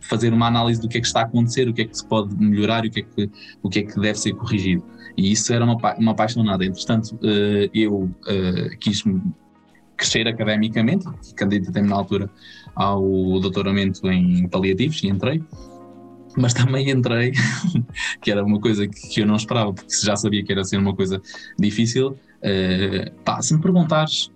fazer 0.00 0.32
uma 0.32 0.46
análise 0.46 0.80
do 0.80 0.88
que 0.88 0.98
é 0.98 1.00
que 1.00 1.06
está 1.06 1.20
a 1.20 1.24
acontecer, 1.24 1.68
o 1.68 1.74
que 1.74 1.82
é 1.82 1.84
que 1.84 1.96
se 1.96 2.06
pode 2.06 2.34
melhorar 2.36 2.84
e 2.84 2.88
o 2.88 2.90
que 2.90 3.00
é 3.00 3.02
que, 3.02 3.30
o 3.62 3.68
que, 3.68 3.78
é 3.80 3.82
que 3.82 4.00
deve 4.00 4.18
ser 4.18 4.32
corrigido. 4.34 4.84
E 5.20 5.32
isso 5.32 5.52
era 5.52 5.62
uma, 5.62 5.76
uma 5.98 6.12
apaixonada. 6.12 6.64
Entretanto, 6.64 7.14
uh, 7.16 7.70
eu 7.74 8.04
uh, 8.04 8.78
quis 8.80 9.04
crescer 9.94 10.26
academicamente, 10.26 11.06
candidatei-me 11.36 11.88
na 11.90 11.96
altura 11.96 12.30
ao 12.74 13.02
doutoramento 13.38 14.10
em 14.10 14.48
paliativos 14.48 15.02
e 15.02 15.08
entrei. 15.08 15.44
Mas 16.38 16.54
também 16.54 16.88
entrei, 16.88 17.32
que 18.22 18.30
era 18.30 18.42
uma 18.42 18.58
coisa 18.58 18.88
que, 18.88 19.20
eu 19.20 19.26
não 19.26 19.36
esperava, 19.36 19.74
porque 19.74 19.92
já 20.02 20.16
sabia 20.16 20.42
que 20.42 20.52
era 20.52 20.64
ser 20.64 20.78
uma 20.78 20.96
coisa 20.96 21.20
difícil. 21.58 22.16
Uh, 22.38 23.10
pá, 23.22 23.42
se 23.42 23.54
me 23.54 23.60
perguntares 23.60 24.30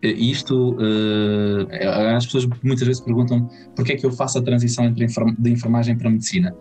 isto, 0.00 0.74
uh, 0.74 2.14
as 2.16 2.26
pessoas 2.26 2.46
muitas 2.62 2.86
vezes 2.86 3.02
perguntam 3.02 3.48
porque 3.74 3.94
é 3.94 3.96
que 3.96 4.06
eu 4.06 4.12
faço 4.12 4.38
a 4.38 4.42
transição 4.42 4.84
entre 4.84 5.06
de 5.06 5.50
enfermagem 5.50 5.96
para 5.96 6.08
medicina 6.08 6.54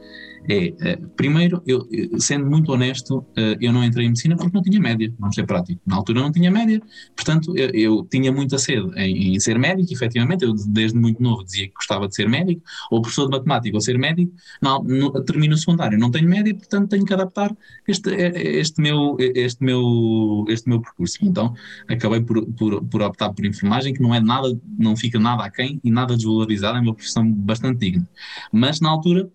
é, 0.49 0.73
é, 0.89 0.95
primeiro, 1.15 1.61
eu, 1.65 1.87
sendo 2.19 2.45
muito 2.45 2.71
honesto, 2.71 3.25
eh, 3.35 3.57
eu 3.61 3.71
não 3.71 3.83
entrei 3.83 4.05
em 4.05 4.09
medicina 4.09 4.35
porque 4.35 4.55
não 4.55 4.61
tinha 4.61 4.79
média, 4.79 5.13
vamos 5.17 5.35
ser 5.35 5.45
prático. 5.45 5.81
Na 5.85 5.95
altura 5.95 6.21
não 6.21 6.31
tinha 6.31 6.51
média, 6.51 6.81
portanto, 7.15 7.55
eu, 7.57 7.69
eu 7.69 8.07
tinha 8.09 8.31
muita 8.31 8.57
sede 8.57 8.89
em, 8.99 9.35
em, 9.35 9.39
ser 9.39 9.57
médico, 9.57 9.93
efetivamente. 9.93 10.43
Eu, 10.43 10.53
desde 10.67 10.97
muito 10.97 11.21
novo, 11.21 11.43
dizia 11.43 11.67
que 11.67 11.73
gostava 11.73 12.07
de 12.07 12.15
ser 12.15 12.27
médico, 12.27 12.61
ou 12.91 13.01
professor 13.01 13.25
de 13.25 13.31
matemática, 13.37 13.77
ou 13.77 13.81
ser 13.81 13.97
médico. 13.97 14.33
Não, 14.61 14.83
no, 14.83 15.11
termino 15.23 15.53
o 15.53 15.57
secundário, 15.57 15.97
não 15.97 16.11
tenho 16.11 16.27
média, 16.27 16.53
portanto, 16.53 16.89
tenho 16.89 17.05
que 17.05 17.13
adaptar 17.13 17.55
este, 17.87 18.09
este, 18.13 18.81
meu, 18.81 19.15
este, 19.19 19.63
meu, 19.63 20.45
este 20.49 20.67
meu 20.67 20.81
percurso. 20.81 21.17
Então, 21.21 21.53
acabei 21.87 22.21
por, 22.21 22.45
por, 22.53 22.83
por 22.83 23.01
optar 23.01 23.33
por 23.33 23.45
enfermagem, 23.45 23.93
que 23.93 24.01
não 24.01 24.13
é 24.13 24.19
nada, 24.19 24.59
não 24.77 24.95
fica 24.95 25.19
nada 25.19 25.43
aquém 25.45 25.79
e 25.83 25.91
nada 25.91 26.15
desvalorizado, 26.15 26.77
é 26.77 26.81
uma 26.81 26.93
profissão 26.93 27.29
bastante 27.31 27.79
digna. 27.79 28.07
Mas, 28.51 28.81
na 28.81 28.89
altura, 28.89 29.29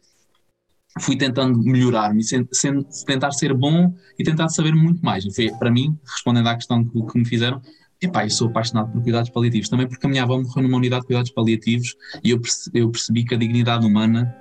fui 1.00 1.16
tentando 1.16 1.58
melhorar-me, 1.62 2.22
tentar 3.06 3.32
ser 3.32 3.54
bom 3.54 3.94
e 4.18 4.24
tentar 4.24 4.48
saber 4.48 4.74
muito 4.74 5.04
mais. 5.04 5.24
Foi, 5.34 5.50
para 5.58 5.70
mim, 5.70 5.96
respondendo 6.04 6.46
à 6.48 6.54
questão 6.54 6.84
que, 6.84 7.02
que 7.06 7.18
me 7.18 7.24
fizeram, 7.24 7.60
epá, 8.00 8.24
eu 8.24 8.30
sou 8.30 8.48
apaixonado 8.48 8.92
por 8.92 9.02
cuidados 9.02 9.30
paliativos, 9.30 9.68
também 9.68 9.88
porque 9.88 10.06
a 10.06 10.08
minha 10.08 10.22
avó 10.22 10.40
morreu 10.40 10.62
numa 10.62 10.76
unidade 10.76 11.02
de 11.02 11.06
cuidados 11.08 11.30
paliativos 11.30 11.96
e 12.22 12.30
eu 12.30 12.40
percebi, 12.40 12.78
eu 12.78 12.90
percebi 12.90 13.24
que 13.24 13.34
a 13.34 13.38
dignidade 13.38 13.84
humana 13.84 14.34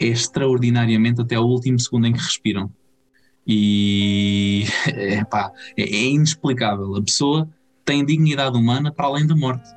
é 0.00 0.06
extraordinariamente 0.06 1.20
até 1.20 1.38
o 1.38 1.44
último 1.44 1.78
segundo 1.78 2.06
em 2.06 2.12
que 2.12 2.20
respiram. 2.20 2.70
E 3.46 4.64
epá, 5.20 5.52
é, 5.76 5.82
é 5.82 6.04
inexplicável. 6.04 6.96
A 6.96 7.02
pessoa 7.02 7.48
tem 7.84 8.04
dignidade 8.04 8.56
humana 8.56 8.92
para 8.92 9.06
além 9.06 9.26
da 9.26 9.36
morte. 9.36 9.68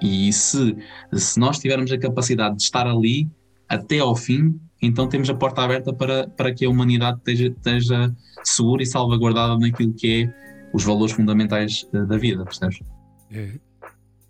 E 0.00 0.32
se, 0.32 0.76
se 1.12 1.40
nós 1.40 1.58
tivermos 1.58 1.90
a 1.90 1.98
capacidade 1.98 2.56
de 2.56 2.62
estar 2.62 2.86
ali 2.86 3.28
até 3.68 3.98
ao 3.98 4.14
fim, 4.14 4.60
então 4.80 5.08
temos 5.08 5.30
a 5.30 5.34
porta 5.34 5.62
aberta 5.62 5.92
para, 5.92 6.28
para 6.28 6.52
que 6.52 6.64
a 6.64 6.70
humanidade 6.70 7.18
esteja, 7.18 7.48
esteja 7.48 8.16
segura 8.44 8.82
e 8.82 8.86
salvaguardada 8.86 9.58
naquilo 9.58 9.92
que 9.92 10.24
é 10.24 10.46
os 10.72 10.84
valores 10.84 11.14
fundamentais 11.14 11.86
da, 11.92 12.04
da 12.04 12.18
vida, 12.18 12.44
percebes? 12.44 12.80
É. 13.30 13.50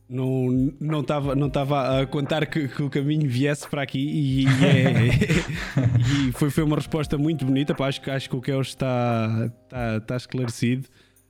Não 0.08 0.72
não 0.80 1.00
estava 1.00 1.34
não 1.34 1.50
tava 1.50 2.00
a 2.00 2.06
contar 2.06 2.46
que, 2.46 2.68
que, 2.68 2.80
o 2.80 2.88
caminho 2.88 3.28
viesse 3.28 3.68
para 3.68 3.82
aqui 3.82 3.98
e, 3.98 4.44
e, 4.44 4.46
é, 4.46 6.28
e 6.28 6.32
foi, 6.32 6.48
foi 6.48 6.62
uma 6.62 6.76
resposta 6.76 7.18
muito 7.18 7.44
bonita. 7.44 7.74
Pá, 7.74 7.88
acho, 7.88 8.08
acho 8.08 8.30
que 8.30 8.36
o 8.36 8.40
Keos 8.40 8.68
está, 8.68 9.50
está, 9.64 9.96
está 9.96 10.16
esclarecido. 10.16 10.86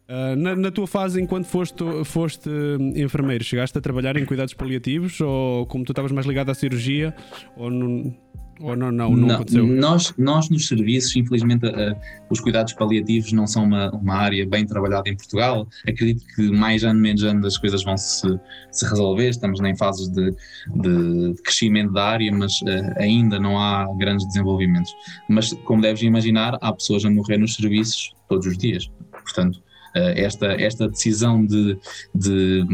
Uh, 0.08 0.36
na, 0.36 0.54
na, 0.54 0.70
tua 0.70 0.86
fase, 0.86 1.20
enquanto 1.20 1.46
foste, 1.46 1.82
foste 2.04 2.48
hum, 2.48 2.92
enfermeiro, 2.94 3.42
chegaste 3.42 3.76
a 3.76 3.80
trabalhar 3.80 4.16
em 4.16 4.24
cuidados 4.24 4.54
paliativos 4.54 5.20
ou 5.20 5.66
como 5.66 5.84
tu 5.84 5.90
estavas 5.90 6.12
mais 6.12 6.26
ligado 6.26 6.50
à 6.50 6.54
cirurgia? 6.54 7.12
Ou 7.56 7.70
não, 7.70 8.14
ou 8.60 8.74
não, 8.76 8.90
não, 8.90 9.10
não, 9.10 9.16
não 9.28 9.34
aconteceu? 9.34 9.66
Nós, 9.66 10.14
nós 10.16 10.48
nos 10.48 10.66
serviços, 10.66 11.14
infelizmente, 11.16 11.66
uh, 11.66 11.96
os 12.30 12.40
cuidados 12.40 12.72
paliativos 12.72 13.32
não 13.32 13.46
são 13.46 13.64
uma, 13.64 13.90
uma 13.90 14.14
área 14.14 14.46
bem 14.46 14.66
trabalhada 14.66 15.08
em 15.08 15.16
Portugal. 15.16 15.68
Acredito 15.86 16.24
que 16.34 16.50
mais 16.50 16.82
ano, 16.84 17.00
menos 17.00 17.22
ano, 17.22 17.46
as 17.46 17.58
coisas 17.58 17.84
vão 17.84 17.96
se, 17.96 18.38
se 18.70 18.86
resolver. 18.88 19.28
Estamos 19.28 19.60
em 19.60 19.76
fases 19.76 20.08
de, 20.08 20.30
de 20.30 21.34
crescimento 21.42 21.92
da 21.92 22.04
área, 22.04 22.32
mas 22.32 22.60
uh, 22.62 22.98
ainda 22.98 23.38
não 23.38 23.58
há 23.58 23.86
grandes 23.98 24.26
desenvolvimentos. 24.26 24.92
Mas, 25.28 25.52
como 25.64 25.82
deves 25.82 26.02
imaginar, 26.02 26.56
há 26.60 26.72
pessoas 26.72 27.04
a 27.04 27.10
morrer 27.10 27.38
nos 27.38 27.54
serviços 27.54 28.14
todos 28.28 28.46
os 28.46 28.56
dias. 28.56 28.90
Portanto, 29.10 29.60
esta, 29.96 30.46
esta 30.60 30.88
decisão 30.88 31.44
de, 31.44 31.78
de, 32.14 32.64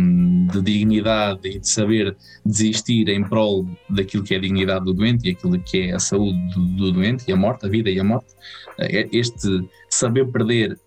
de, 0.51 0.63
dignidade 0.63 1.49
e 1.49 1.59
de 1.59 1.69
saber 1.69 2.17
desistir 2.45 3.09
em 3.09 3.23
prol 3.23 3.67
daquilo 3.89 4.23
que 4.23 4.35
é 4.35 4.39
a 4.39 4.41
dignidade 4.41 4.85
do 4.85 4.93
doente 4.93 5.29
e 5.29 5.33
aquilo 5.33 5.59
que 5.61 5.83
é 5.83 5.95
a 5.95 5.99
saúde 5.99 6.39
do, 6.55 6.65
do 6.77 6.93
doente 6.93 7.25
e 7.29 7.33
a 7.33 7.37
morte, 7.37 7.67
a 7.67 7.69
vida 7.69 7.91
e 7.91 8.01
a 8.01 8.05
morte, 8.05 8.35
eh, 8.79 9.09
este 9.13 9.65
saber 9.89 10.27
perder 10.29 10.79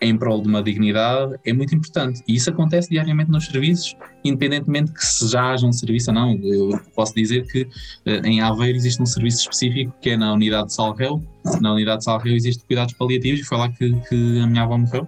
em 0.00 0.16
prol 0.16 0.42
de 0.42 0.48
uma 0.48 0.62
dignidade 0.62 1.34
é 1.44 1.52
muito 1.52 1.74
importante. 1.74 2.22
E 2.28 2.34
isso 2.34 2.50
acontece 2.50 2.90
diariamente 2.90 3.30
nos 3.30 3.46
serviços, 3.46 3.96
independentemente 4.24 4.92
que 4.92 5.04
se 5.04 5.26
já 5.28 5.52
haja 5.52 5.66
um 5.66 5.72
serviço 5.72 6.10
ou 6.10 6.14
não. 6.14 6.38
Eu 6.42 6.80
posso 6.94 7.14
dizer 7.14 7.46
que 7.46 7.66
eh, 8.04 8.20
em 8.24 8.40
Aveiro 8.40 8.76
existe 8.76 9.00
um 9.00 9.06
serviço 9.06 9.40
específico 9.40 9.94
que 10.00 10.10
é 10.10 10.16
na 10.16 10.32
unidade 10.32 10.68
de 10.68 10.74
Salreu. 10.74 11.22
Na 11.60 11.72
unidade 11.72 11.98
de 11.98 12.04
Salreu 12.04 12.34
existe 12.34 12.64
cuidados 12.64 12.94
paliativos 12.94 13.40
e 13.40 13.44
foi 13.44 13.58
lá 13.58 13.68
que, 13.68 13.92
que 14.08 14.40
a 14.40 14.46
minha 14.46 14.62
avó 14.62 14.76
morreu 14.76 15.06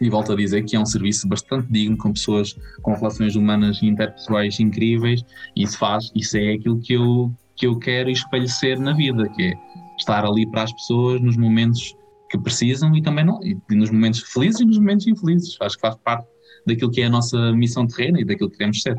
e 0.00 0.10
volto 0.10 0.32
a 0.32 0.36
dizer 0.36 0.64
que 0.64 0.76
é 0.76 0.80
um 0.80 0.86
serviço 0.86 1.28
bastante 1.28 1.66
digno, 1.70 1.96
com 1.96 2.12
pessoas 2.12 2.56
com 2.82 2.94
relações 2.94 3.36
humanas 3.36 3.80
e 3.82 3.86
interpessoais 3.86 4.58
incríveis, 4.60 5.24
e 5.56 5.62
isso 5.62 5.78
faz, 5.78 6.10
isso 6.14 6.36
é 6.36 6.54
aquilo 6.54 6.80
que 6.80 6.94
eu, 6.94 7.32
que 7.56 7.66
eu 7.66 7.78
quero 7.78 8.10
espelhecer 8.10 8.78
na 8.80 8.92
vida, 8.92 9.28
que 9.30 9.42
é 9.42 9.54
estar 9.98 10.24
ali 10.24 10.46
para 10.50 10.64
as 10.64 10.72
pessoas 10.72 11.20
nos 11.20 11.36
momentos 11.36 11.96
que 12.30 12.38
precisam 12.38 12.94
e 12.96 13.02
também 13.02 13.24
não, 13.24 13.40
e 13.42 13.56
nos 13.74 13.90
momentos 13.90 14.20
felizes 14.20 14.60
e 14.60 14.64
nos 14.64 14.78
momentos 14.78 15.06
infelizes. 15.06 15.56
Acho 15.60 15.76
que 15.76 15.82
faz 15.82 15.96
parte 15.96 16.26
daquilo 16.66 16.90
que 16.90 17.00
é 17.00 17.06
a 17.06 17.10
nossa 17.10 17.52
missão 17.52 17.86
terrena 17.86 18.20
e 18.20 18.24
daquilo 18.24 18.50
que 18.50 18.56
queremos 18.56 18.82
ser. 18.82 18.96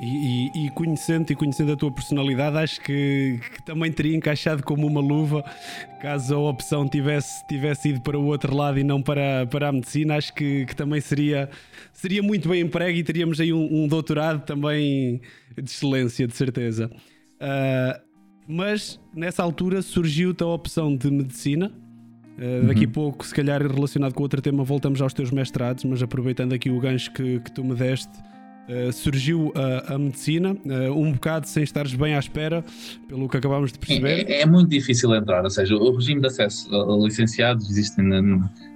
E, 0.00 0.50
e, 0.52 0.66
e, 0.66 0.70
conhecendo 0.70 1.30
e 1.30 1.36
conhecendo 1.36 1.72
a 1.72 1.76
tua 1.76 1.92
personalidade, 1.92 2.56
acho 2.58 2.80
que, 2.80 3.38
que, 3.54 3.62
também 3.62 3.92
teria 3.92 4.16
encaixado 4.16 4.62
como 4.64 4.84
uma 4.86 5.00
luva 5.00 5.44
caso 6.00 6.34
a 6.34 6.38
opção 6.38 6.88
tivesse, 6.88 7.46
tivesse 7.46 7.90
ido 7.90 8.00
para 8.00 8.18
o 8.18 8.24
outro 8.24 8.56
lado 8.56 8.80
e 8.80 8.82
não 8.82 9.00
para, 9.00 9.46
para 9.46 9.68
a 9.68 9.72
medicina. 9.72 10.16
Acho 10.16 10.34
que, 10.34 10.66
que 10.66 10.74
também 10.74 11.00
seria, 11.00 11.48
seria 11.92 12.20
muito 12.20 12.48
bem 12.48 12.62
emprego 12.62 12.98
e 12.98 13.04
teríamos 13.04 13.40
aí 13.40 13.52
um, 13.52 13.84
um 13.84 13.86
doutorado 13.86 14.44
também 14.44 15.20
de 15.56 15.70
excelência, 15.70 16.26
de 16.26 16.34
certeza. 16.34 16.90
Uh, 17.36 18.02
mas 18.48 19.00
nessa 19.14 19.42
altura 19.42 19.82
surgiu-te 19.82 20.42
a 20.42 20.46
opção 20.46 20.96
de 20.96 21.10
medicina. 21.10 21.72
Uh, 22.38 22.66
daqui 22.66 22.84
a 22.84 22.86
uhum. 22.86 22.92
pouco, 22.92 23.24
se 23.24 23.32
calhar 23.32 23.62
relacionado 23.62 24.14
com 24.14 24.22
outro 24.24 24.42
tema, 24.42 24.64
voltamos 24.64 25.00
aos 25.00 25.14
teus 25.14 25.30
mestrados, 25.30 25.84
mas 25.84 26.02
aproveitando 26.02 26.54
aqui 26.54 26.70
o 26.70 26.80
gancho 26.80 27.12
que, 27.12 27.38
que 27.38 27.52
tu 27.52 27.62
me 27.62 27.74
deste 27.76 28.10
Uh, 28.68 28.92
surgiu 28.92 29.52
a, 29.56 29.94
a 29.94 29.98
medicina, 29.98 30.52
uh, 30.52 30.92
um 30.96 31.12
bocado 31.12 31.48
sem 31.48 31.64
estares 31.64 31.94
bem 31.94 32.14
à 32.14 32.18
espera, 32.20 32.64
pelo 33.08 33.28
que 33.28 33.36
acabámos 33.36 33.72
de 33.72 33.78
perceber. 33.80 34.24
É, 34.30 34.42
é, 34.42 34.46
muito 34.46 34.70
difícil 34.70 35.12
entrar, 35.16 35.42
ou 35.42 35.50
seja, 35.50 35.74
o 35.74 35.92
regime 35.96 36.20
de 36.20 36.28
acesso 36.28 36.72
a, 36.72 36.96
licenciados 37.04 37.68
existe 37.68 38.00
na, 38.00 38.22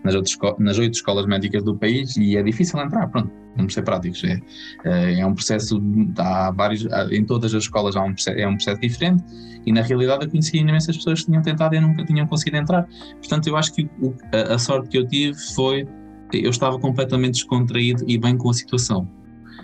nas, 0.04 0.14
outras, 0.16 0.36
nas 0.58 0.76
oito 0.78 0.94
escolas 0.94 1.24
médicas 1.26 1.62
do 1.62 1.76
país 1.76 2.16
e 2.16 2.36
é 2.36 2.42
difícil 2.42 2.80
entrar, 2.80 3.06
pronto, 3.06 3.30
vamos 3.56 3.72
ser 3.72 3.82
práticos. 3.82 4.24
É, 4.24 4.40
é, 4.84 5.20
é 5.20 5.26
um 5.26 5.34
processo, 5.34 5.80
há 6.18 6.50
vários, 6.50 6.84
em 7.12 7.24
todas 7.24 7.54
as 7.54 7.62
escolas 7.62 7.94
há 7.94 8.02
um 8.02 8.12
processo, 8.12 8.38
é 8.40 8.48
um 8.48 8.56
processo 8.56 8.80
diferente 8.80 9.22
e 9.64 9.72
na 9.72 9.82
realidade 9.82 10.24
eu 10.24 10.30
conhecia 10.30 10.60
imensas 10.60 10.96
pessoas 10.96 11.20
que 11.20 11.26
tinham 11.26 11.42
tentado 11.42 11.76
e 11.76 11.80
nunca 11.80 12.04
tinham 12.04 12.26
conseguido 12.26 12.56
entrar. 12.56 12.88
Portanto, 13.18 13.46
eu 13.46 13.56
acho 13.56 13.72
que 13.72 13.88
o, 14.02 14.12
a, 14.32 14.54
a 14.54 14.58
sorte 14.58 14.88
que 14.88 14.98
eu 14.98 15.06
tive 15.06 15.38
foi 15.54 15.86
eu 16.32 16.50
estava 16.50 16.76
completamente 16.76 17.34
descontraído 17.34 18.04
e 18.08 18.18
bem 18.18 18.36
com 18.36 18.50
a 18.50 18.54
situação 18.54 19.08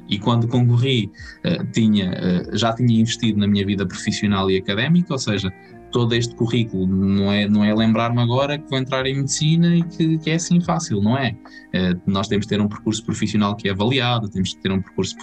e 0.09 0.19
quando 0.19 0.49
concorri 0.49 1.11
uh, 1.45 1.65
tinha, 1.73 2.11
uh, 2.11 2.57
já 2.57 2.73
tinha 2.73 3.01
investido 3.01 3.39
na 3.39 3.47
minha 3.47 3.65
vida 3.65 3.87
profissional 3.87 4.51
e 4.51 4.57
académica, 4.57 5.13
ou 5.13 5.19
seja, 5.19 5.53
todo 5.91 6.15
este 6.15 6.35
currículo 6.35 6.87
não 6.87 7.31
é, 7.31 7.47
não 7.47 7.63
é 7.63 7.75
lembrar-me 7.75 8.21
agora 8.21 8.59
que 8.59 8.69
vou 8.69 8.79
entrar 8.79 9.05
em 9.07 9.17
medicina 9.17 9.77
e 9.77 9.83
que, 9.83 10.19
que 10.19 10.31
é 10.31 10.35
assim 10.35 10.59
fácil, 10.61 11.03
não 11.03 11.19
é? 11.19 11.37
Uh, 11.75 12.01
nós 12.07 12.29
temos 12.29 12.47
de 12.47 12.51
ter 12.51 12.61
um 12.61 12.69
percurso 12.69 13.05
profissional 13.05 13.55
que 13.55 13.69
é 13.69 13.73
avaliado, 13.73 14.29
temos 14.29 14.51
de 14.51 14.59
ter 14.59 14.73
um 14.73 14.81
percurso 14.81 15.17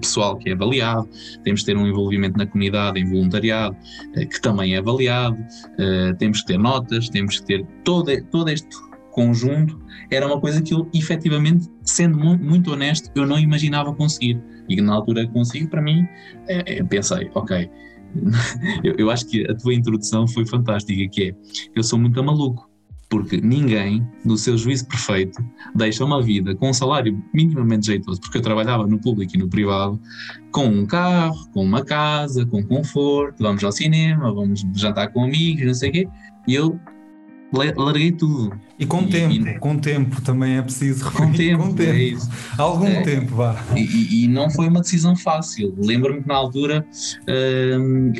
pessoal 0.00 0.36
que 0.36 0.48
é 0.48 0.52
avaliado, 0.52 1.08
temos 1.42 1.60
de 1.60 1.66
ter 1.66 1.76
um 1.76 1.86
envolvimento 1.86 2.38
na 2.38 2.46
comunidade, 2.46 2.98
em 2.98 3.08
voluntariado, 3.08 3.76
que 4.14 4.40
também 4.40 4.74
é 4.74 4.78
avaliado, 4.78 5.36
temos 6.18 6.40
que 6.40 6.46
ter 6.46 6.58
notas, 6.58 7.08
temos 7.08 7.40
que 7.40 7.46
ter 7.46 7.66
todo, 7.84 8.10
todo 8.30 8.48
este 8.48 8.68
conjunto, 9.14 9.80
era 10.10 10.26
uma 10.26 10.40
coisa 10.40 10.60
que 10.60 10.74
eu, 10.74 10.88
efetivamente, 10.92 11.70
sendo 11.82 12.18
muito 12.18 12.72
honesto, 12.72 13.10
eu 13.14 13.26
não 13.26 13.38
imaginava 13.38 13.94
conseguir. 13.94 14.42
E 14.68 14.80
na 14.80 14.94
altura 14.94 15.26
consigo, 15.28 15.68
para 15.68 15.80
mim, 15.80 16.06
é, 16.48 16.78
é, 16.78 16.82
pensei, 16.82 17.30
ok, 17.34 17.70
eu, 18.82 18.94
eu, 18.98 19.10
acho 19.10 19.26
que 19.26 19.48
a 19.48 19.54
tua 19.54 19.72
introdução 19.72 20.26
foi 20.26 20.44
fantástica, 20.44 21.08
que 21.08 21.28
é, 21.28 21.34
eu 21.76 21.82
sou 21.84 21.98
muito 21.98 22.22
maluco, 22.22 22.68
porque 23.08 23.40
ninguém, 23.40 24.04
no 24.24 24.36
seu 24.36 24.58
juízo 24.58 24.88
perfeito, 24.88 25.40
deixa 25.76 26.04
uma 26.04 26.20
vida 26.20 26.54
com 26.56 26.70
um 26.70 26.74
salário 26.74 27.22
minimamente 27.32 27.86
jeitoso, 27.86 28.20
porque 28.20 28.38
eu 28.38 28.42
trabalhava 28.42 28.86
no 28.86 28.98
público 28.98 29.36
e 29.36 29.38
no 29.38 29.48
privado, 29.48 30.00
com 30.50 30.66
um 30.66 30.86
carro, 30.86 31.48
com 31.52 31.62
uma 31.62 31.84
casa, 31.84 32.44
com 32.46 32.64
conforto, 32.64 33.42
vamos 33.42 33.62
ao 33.62 33.70
cinema, 33.70 34.34
vamos 34.34 34.64
jantar 34.74 35.12
com 35.12 35.24
amigos, 35.24 35.66
não 35.66 35.74
sei 35.74 35.90
o 35.90 35.92
quê, 35.92 36.08
e 36.48 36.54
eu 36.54 36.80
larguei 37.54 38.12
tudo. 38.12 38.58
E 38.78 38.84
com 38.84 39.02
e, 39.02 39.06
tempo, 39.08 39.48
e, 39.48 39.58
com 39.58 39.78
tempo 39.78 40.20
também 40.22 40.56
é 40.56 40.62
preciso. 40.62 41.10
Com 41.12 41.30
tempo, 41.32 41.62
com 41.62 41.74
tempo. 41.74 41.90
É 41.90 42.02
isso. 42.02 42.28
Algum 42.58 42.86
é, 42.86 43.02
tempo, 43.02 43.36
vá. 43.36 43.62
E, 43.76 44.24
e, 44.24 44.28
não 44.28 44.50
foi 44.50 44.66
uma 44.66 44.80
decisão 44.80 45.14
fácil. 45.14 45.72
Lembro-me 45.78 46.22
que 46.22 46.28
na 46.28 46.34
altura, 46.34 46.84
hum, 47.80 48.12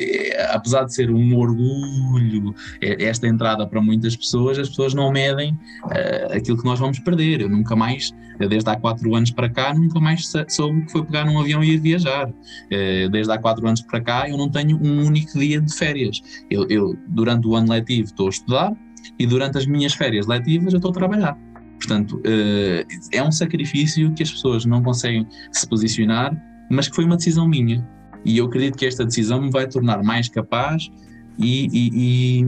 apesar 0.51 0.85
de 0.85 0.93
ser 0.93 1.11
um 1.11 1.35
orgulho, 1.37 2.55
é, 2.81 3.03
esta 3.03 3.27
entrada 3.27 3.67
para 3.67 3.81
muitas 3.81 4.15
pessoas, 4.15 4.57
as 4.57 4.69
pessoas 4.69 4.93
não 4.93 5.11
medem 5.11 5.53
uh, 5.83 6.33
aquilo 6.33 6.57
que 6.57 6.65
nós 6.65 6.79
vamos 6.79 6.99
perder. 6.99 7.41
Eu 7.41 7.49
nunca 7.49 7.75
mais, 7.75 8.11
desde 8.39 8.69
há 8.69 8.77
quatro 8.77 9.13
anos 9.13 9.31
para 9.31 9.49
cá, 9.49 9.73
nunca 9.73 9.99
mais 9.99 10.31
soube 10.47 10.85
que 10.85 10.91
foi 10.91 11.03
pegar 11.03 11.25
num 11.25 11.37
avião 11.37 11.61
e 11.61 11.71
ir 11.71 11.79
viajar. 11.79 12.29
Uh, 12.29 13.09
desde 13.11 13.31
há 13.31 13.37
quatro 13.37 13.67
anos 13.67 13.81
para 13.81 13.99
cá, 13.99 14.29
eu 14.29 14.37
não 14.37 14.49
tenho 14.49 14.77
um 14.81 15.05
único 15.05 15.37
dia 15.37 15.59
de 15.59 15.73
férias. 15.75 16.21
Eu, 16.49 16.65
eu 16.69 16.97
durante 17.09 17.45
o 17.45 17.55
ano 17.55 17.71
letivo, 17.71 18.05
estou 18.05 18.27
a 18.27 18.29
estudar 18.29 18.84
e 19.17 19.25
durante 19.25 19.57
as 19.57 19.65
minhas 19.65 19.93
férias 19.93 20.27
letivas 20.27 20.73
eu 20.73 20.77
estou 20.77 20.91
a 20.91 20.93
trabalhar. 20.93 21.37
Portanto, 21.77 22.21
eh, 22.23 22.85
é 23.11 23.23
um 23.23 23.31
sacrifício 23.31 24.13
que 24.13 24.23
as 24.23 24.31
pessoas 24.31 24.65
não 24.65 24.81
conseguem 24.81 25.27
se 25.51 25.67
posicionar, 25.67 26.35
mas 26.69 26.87
que 26.87 26.95
foi 26.95 27.05
uma 27.05 27.17
decisão 27.17 27.47
minha. 27.47 27.85
E 28.23 28.37
eu 28.37 28.45
acredito 28.45 28.77
que 28.77 28.85
esta 28.85 29.05
decisão 29.05 29.41
me 29.41 29.51
vai 29.51 29.67
tornar 29.67 30.01
mais 30.03 30.29
capaz 30.29 30.89
e, 31.37 31.67
e, 31.67 32.41
e, 32.41 32.45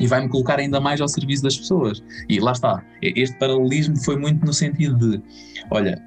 e 0.00 0.06
vai-me 0.06 0.28
colocar 0.28 0.58
ainda 0.58 0.80
mais 0.80 1.00
ao 1.00 1.08
serviço 1.08 1.42
das 1.42 1.56
pessoas. 1.56 2.02
E 2.28 2.38
lá 2.38 2.52
está, 2.52 2.84
este 3.00 3.38
paralelismo 3.38 3.96
foi 3.96 4.16
muito 4.16 4.44
no 4.44 4.52
sentido 4.52 4.96
de: 4.96 5.22
olha, 5.70 6.02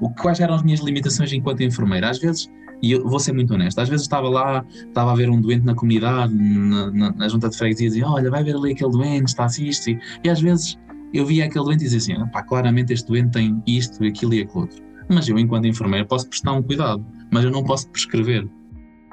uh, 0.00 0.10
quais 0.14 0.40
eram 0.40 0.54
as 0.54 0.62
minhas 0.62 0.80
limitações 0.80 1.32
enquanto 1.32 1.62
enfermeira? 1.62 2.08
Às 2.08 2.18
vezes 2.18 2.48
e 2.82 2.92
eu 2.92 3.06
vou 3.06 3.18
ser 3.18 3.32
muito 3.32 3.52
honesto, 3.54 3.78
às 3.78 3.88
vezes 3.88 4.04
estava 4.04 4.28
lá, 4.28 4.64
estava 4.72 5.12
a 5.12 5.14
ver 5.14 5.28
um 5.28 5.40
doente 5.40 5.64
na 5.64 5.74
comunidade, 5.74 6.34
na, 6.34 6.90
na, 6.90 7.12
na 7.12 7.28
junta 7.28 7.48
de 7.48 7.56
freguesia, 7.56 7.86
e 7.86 7.90
dizia: 7.90 8.08
Olha, 8.08 8.30
vai 8.30 8.42
ver 8.42 8.56
ali 8.56 8.72
aquele 8.72 8.90
doente, 8.90 9.28
está 9.28 9.44
assim 9.44 9.66
isto. 9.66 9.90
E 10.24 10.30
às 10.30 10.40
vezes 10.40 10.78
eu 11.12 11.26
via 11.26 11.44
aquele 11.44 11.64
doente 11.64 11.80
e 11.80 11.88
dizia 11.88 12.16
assim: 12.16 12.30
pá, 12.30 12.42
claramente 12.42 12.92
este 12.92 13.06
doente 13.08 13.32
tem 13.32 13.62
isto, 13.66 14.04
aquilo 14.04 14.34
e 14.34 14.42
aquilo 14.42 14.60
outro. 14.60 14.82
Mas 15.08 15.28
eu, 15.28 15.38
enquanto 15.38 15.66
enfermeiro, 15.66 16.06
posso 16.06 16.28
prestar 16.28 16.52
um 16.52 16.62
cuidado, 16.62 17.04
mas 17.32 17.44
eu 17.44 17.50
não 17.50 17.64
posso 17.64 17.88
prescrever. 17.90 18.48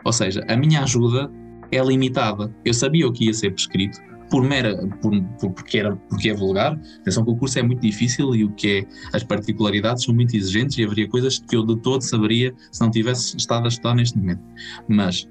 Ou 0.05 0.13
seja, 0.13 0.45
a 0.47 0.55
minha 0.55 0.83
ajuda 0.83 1.29
é 1.71 1.83
limitada. 1.83 2.55
Eu 2.63 2.73
sabia 2.73 3.07
o 3.07 3.11
que 3.11 3.25
ia 3.25 3.33
ser 3.33 3.51
prescrito, 3.51 3.99
por 4.29 4.43
mera, 4.43 4.75
por, 5.01 5.11
por, 5.39 5.51
porque, 5.51 5.77
era, 5.77 5.95
porque 5.95 6.29
é 6.29 6.33
vulgar. 6.33 6.79
Atenção 7.01 7.23
que 7.23 7.31
o 7.31 7.35
curso 7.35 7.59
é 7.59 7.63
muito 7.63 7.81
difícil 7.81 8.35
e 8.35 8.43
o 8.43 8.51
que 8.51 8.79
é, 8.79 8.87
as 9.15 9.23
particularidades 9.23 10.03
são 10.03 10.13
muito 10.13 10.35
exigentes 10.35 10.77
e 10.77 10.83
haveria 10.83 11.07
coisas 11.07 11.39
que 11.39 11.55
eu 11.55 11.65
de 11.65 11.77
todo 11.77 12.01
saberia 12.01 12.53
se 12.71 12.81
não 12.81 12.91
tivesse 12.91 13.37
estado 13.37 13.65
a 13.65 13.67
estudar 13.67 13.95
neste 13.95 14.17
momento. 14.17 14.41
Mas 14.87 15.27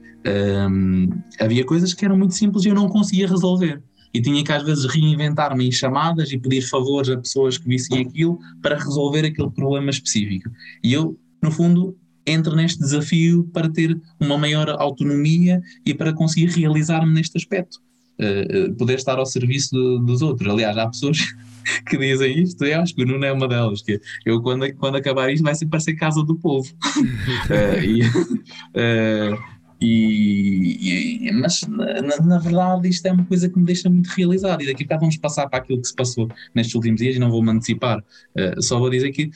hum, 0.71 1.11
havia 1.41 1.65
coisas 1.65 1.93
que 1.95 2.05
eram 2.05 2.17
muito 2.17 2.35
simples 2.35 2.65
e 2.65 2.69
eu 2.69 2.75
não 2.75 2.89
conseguia 2.89 3.29
resolver. 3.29 3.83
E 4.15 4.21
tinha 4.21 4.43
que 4.43 4.53
às 4.53 4.63
vezes 4.63 4.87
reinventar-me 4.87 5.67
em 5.67 5.73
chamadas 5.73 6.33
e 6.33 6.39
pedir 6.39 6.63
favores 6.63 7.11
a 7.11 7.19
pessoas 7.19 7.59
que 7.59 7.69
vissem 7.69 8.01
aquilo 8.01 8.39
para 8.63 8.77
resolver 8.77 9.27
aquele 9.27 9.51
problema 9.51 9.91
específico. 9.91 10.51
E 10.83 10.93
eu, 10.93 11.19
no 11.43 11.51
fundo, 11.51 11.95
entro 12.27 12.57
neste 12.57 12.79
desafio 12.79 13.45
para 13.53 13.69
ter 13.69 14.01
uma 14.19 14.39
maior 14.39 14.71
autonomia 14.81 15.61
e 15.85 15.93
para 15.93 16.15
conseguir 16.15 16.47
realizar-me 16.47 17.13
neste 17.13 17.37
aspecto 17.37 17.79
uh, 18.21 18.75
poder 18.75 18.95
estar 18.95 19.19
ao 19.19 19.27
serviço 19.27 19.75
do, 19.75 19.99
dos 20.01 20.23
outros. 20.23 20.51
Aliás, 20.51 20.77
há 20.77 20.87
pessoas 20.87 21.19
que 21.89 21.97
dizem 21.97 22.43
isto, 22.43 22.65
eu 22.65 22.81
acho 22.81 22.95
que 22.95 23.03
o 23.03 23.07
Nuno 23.07 23.25
é 23.25 23.33
uma 23.33 23.49
delas, 23.49 23.83
que 23.83 24.01
eu 24.25 24.41
quando, 24.43 24.73
quando 24.77 24.97
acabar 24.97 25.31
isto 25.31 25.43
vai 25.43 25.55
ser 25.55 25.67
para 25.67 25.81
ser 25.81 25.95
casa 25.95 26.23
do 26.23 26.37
povo. 26.37 26.69
uh, 26.71 27.81
e, 27.85 28.03
uh, 28.03 29.57
e, 29.79 31.29
e, 31.29 31.33
mas 31.33 31.61
na, 31.69 32.17
na, 32.25 32.39
verdade 32.39 32.89
isto 32.89 33.05
é 33.05 33.13
uma 33.13 33.27
coisa 33.27 33.47
que 33.47 33.59
me 33.59 33.67
deixa 33.67 33.91
muito 33.91 34.07
realizado 34.07 34.63
e 34.63 34.67
daqui 34.67 34.85
a 34.85 34.87
pouco 34.87 35.01
vamos 35.03 35.19
passar 35.19 35.47
para 35.51 35.59
aquilo 35.59 35.83
que 35.83 35.89
se 35.89 35.95
passou 35.95 36.31
nestes 36.55 36.75
últimos 36.75 36.99
dias 36.99 37.17
e 37.17 37.19
não 37.19 37.31
vou 37.31 37.43
me 37.43 37.51
antecipar 37.51 37.99
uh, 37.99 38.63
só 38.63 38.79
vou 38.79 38.89
dizer 38.89 39.13
que 39.13 39.31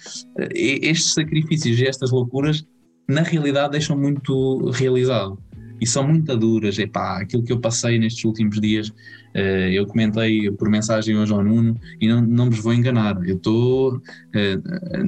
estes 0.55 1.13
sacrifícios 1.13 1.79
e 1.79 1.87
estas 1.87 2.11
loucuras 2.11 2.67
na 3.07 3.21
realidade 3.21 3.73
deixam 3.73 3.99
muito 3.99 4.71
realizado 4.71 5.39
e 5.81 5.87
são 5.87 6.07
muito 6.07 6.37
duras. 6.37 6.79
Epá, 6.79 7.21
aquilo 7.21 7.43
que 7.43 7.53
eu 7.53 7.59
passei 7.59 7.99
nestes 7.99 8.25
últimos 8.25 8.61
dias, 8.61 8.89
uh, 8.89 9.69
eu 9.73 9.87
comentei 9.87 10.51
por 10.51 10.69
mensagem 10.69 11.17
hoje 11.17 11.33
ao 11.33 11.43
Nuno 11.43 11.77
e 12.01 12.09
não, 12.09 12.21
não 12.21 12.51
vos 12.51 12.61
vou 12.61 12.75
enganar. 12.75 13.17
Eu 13.27 13.37
estou, 13.37 13.97
uh, 13.97 14.01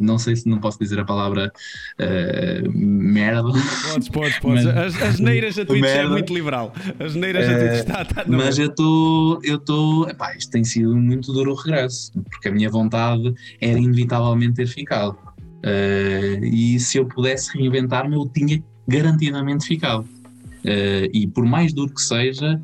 não 0.00 0.18
sei 0.18 0.36
se 0.36 0.48
não 0.48 0.58
posso 0.58 0.78
dizer 0.78 0.98
a 0.98 1.04
palavra 1.04 1.52
uh, 2.00 2.70
merda. 2.72 3.42
Podes, 3.42 4.08
podes, 4.08 4.38
podes. 4.38 4.64
Mas, 4.64 4.76
as, 4.76 5.02
as 5.02 5.20
neiras 5.20 5.58
a 5.58 5.66
Twitch 5.66 5.84
é 5.84 6.08
muito 6.08 6.32
liberal. 6.32 6.72
As 6.98 7.14
neiras 7.14 7.48
a 7.48 7.58
Twitch 7.58 7.80
está, 7.80 8.02
está 8.02 8.24
Mas 8.26 8.58
eu 8.58 8.68
estou, 8.68 9.40
eu 9.42 9.56
estou, 9.56 10.08
epá, 10.08 10.34
isto 10.36 10.50
tem 10.50 10.64
sido 10.64 10.96
muito 10.96 11.32
duro 11.32 11.52
o 11.52 11.54
regresso, 11.54 12.12
porque 12.30 12.48
a 12.48 12.52
minha 12.52 12.70
vontade 12.70 13.34
era 13.60 13.78
inevitavelmente 13.78 14.54
ter 14.54 14.66
ficado. 14.66 15.16
e 16.42 16.78
se 16.80 16.98
eu 16.98 17.06
pudesse 17.06 17.56
reinventar-me, 17.56 18.14
eu 18.14 18.26
tinha 18.26 18.62
garantidamente 18.88 19.66
ficado. 19.66 20.06
Uh, 20.64 21.10
e 21.12 21.26
por 21.26 21.44
mais 21.44 21.72
duro 21.72 21.92
que 21.92 22.00
seja, 22.00 22.60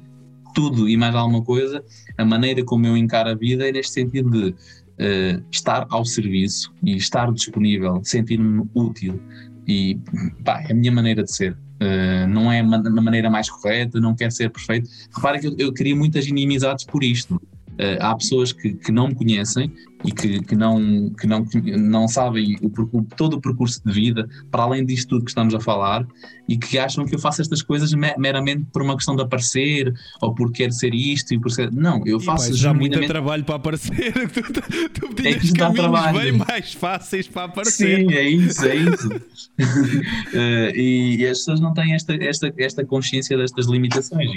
tudo 0.55 0.89
e 0.89 0.97
mais 0.97 1.15
alguma 1.15 1.43
coisa, 1.43 1.85
a 2.17 2.25
maneira 2.25 2.65
como 2.65 2.87
eu 2.87 2.97
encaro 2.97 3.31
a 3.31 3.35
vida 3.35 3.69
é 3.69 3.73
neste 3.73 3.93
sentido 3.93 4.31
de 4.31 4.49
uh, 4.51 5.45
estar 5.51 5.87
ao 5.91 6.05
serviço 6.05 6.73
e 6.83 6.97
estar 6.97 7.33
disponível, 7.33 8.01
sentir-me 8.05 8.69
útil. 8.75 9.21
E 9.67 9.99
pá, 10.45 10.63
é 10.67 10.73
a 10.73 10.75
minha 10.75 10.91
maneira 10.93 11.23
de 11.23 11.33
ser. 11.33 11.53
Uh, 11.53 12.27
não 12.29 12.51
é 12.51 12.61
uma, 12.61 12.79
maneira 12.79 13.31
mais 13.31 13.49
correta, 13.49 14.01
não 14.01 14.15
quer 14.15 14.33
ser 14.33 14.51
perfeito. 14.51 14.91
Repara 15.15 15.39
que 15.39 15.47
eu, 15.47 15.55
eu 15.59 15.73
queria 15.73 15.95
muitas 15.95 16.27
inimizades 16.27 16.85
por 16.85 17.05
isto. 17.05 17.41
Uh, 17.79 17.97
há 18.01 18.17
pessoas 18.17 18.53
que, 18.53 18.75
que, 18.75 18.91
não 18.91 19.07
me 19.07 19.14
conhecem 19.14 19.73
e 20.05 20.11
que, 20.11 20.41
que, 20.43 20.57
não, 20.57 21.11
que 21.11 21.27
não, 21.29 21.47
não 21.79 22.09
sabem 22.09 22.57
o, 22.61 23.03
todo 23.17 23.35
o 23.35 23.41
percurso 23.41 23.81
de 23.85 23.93
vida, 23.93 24.29
para 24.51 24.64
além 24.64 24.85
disto 24.85 25.11
tudo 25.11 25.25
que 25.25 25.31
estamos 25.31 25.55
a 25.55 25.61
falar, 25.61 26.05
e 26.49 26.57
que 26.57 26.79
acham 26.79 27.05
que 27.05 27.14
eu 27.14 27.19
faço 27.19 27.43
estas 27.43 27.62
coisas 27.62 27.93
meramente 27.93 28.67
por 28.73 28.83
uma 28.83 28.97
questão 28.97 29.14
de 29.14 29.23
aparecer 29.23 29.93
ou 30.21 30.35
por 30.35 30.51
querer 30.51 30.73
ser 30.73 30.95
isto 30.95 31.35
e 31.35 31.38
por 31.38 31.51
ser. 31.51 31.71
Não, 31.73 32.03
eu 32.07 32.19
faço. 32.19 32.51
E, 32.53 32.55
já 32.55 32.73
muito 32.73 33.01
trabalho 33.07 33.45
para 33.45 33.57
aparecer. 33.57 34.12
tu, 34.33 34.43
tu, 34.43 35.14
tu 35.14 35.27
é 35.27 35.35
que 35.35 35.53
caminhos 35.53 35.81
trabalho. 35.81 36.19
bem 36.19 36.33
mais 36.33 36.73
fáceis 36.73 37.29
para 37.29 37.45
aparecer. 37.45 38.01
Sim, 38.01 38.14
é 38.14 38.29
isso, 38.29 38.64
é 38.64 38.77
isso. 38.77 39.09
uh, 39.09 40.75
e, 40.75 41.17
e, 41.19 41.27
as 41.27 41.38
pessoas 41.38 41.61
não 41.61 41.75
têm 41.75 41.95
esta, 41.95 42.14
esta, 42.14 42.53
esta 42.57 42.85
consciência 42.85 43.37
destas 43.37 43.67
limitações. 43.67 44.31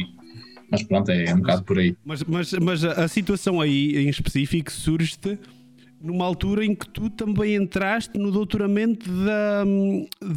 Mas 0.71 0.83
pronto, 0.83 1.11
é, 1.11 1.25
é 1.25 1.33
um 1.35 1.39
bocado 1.39 1.63
por 1.63 1.77
aí. 1.77 1.95
Mas, 2.05 2.23
mas, 2.23 2.53
mas 2.53 2.83
a 2.83 3.07
situação 3.07 3.59
aí 3.59 3.97
em 3.97 4.09
específico 4.09 4.71
surge-te 4.71 5.37
numa 6.01 6.25
altura 6.25 6.65
em 6.65 6.73
que 6.73 6.89
tu 6.89 7.09
também 7.09 7.55
entraste 7.55 8.17
no 8.17 8.31
doutoramento 8.31 9.09
da, 9.09 9.63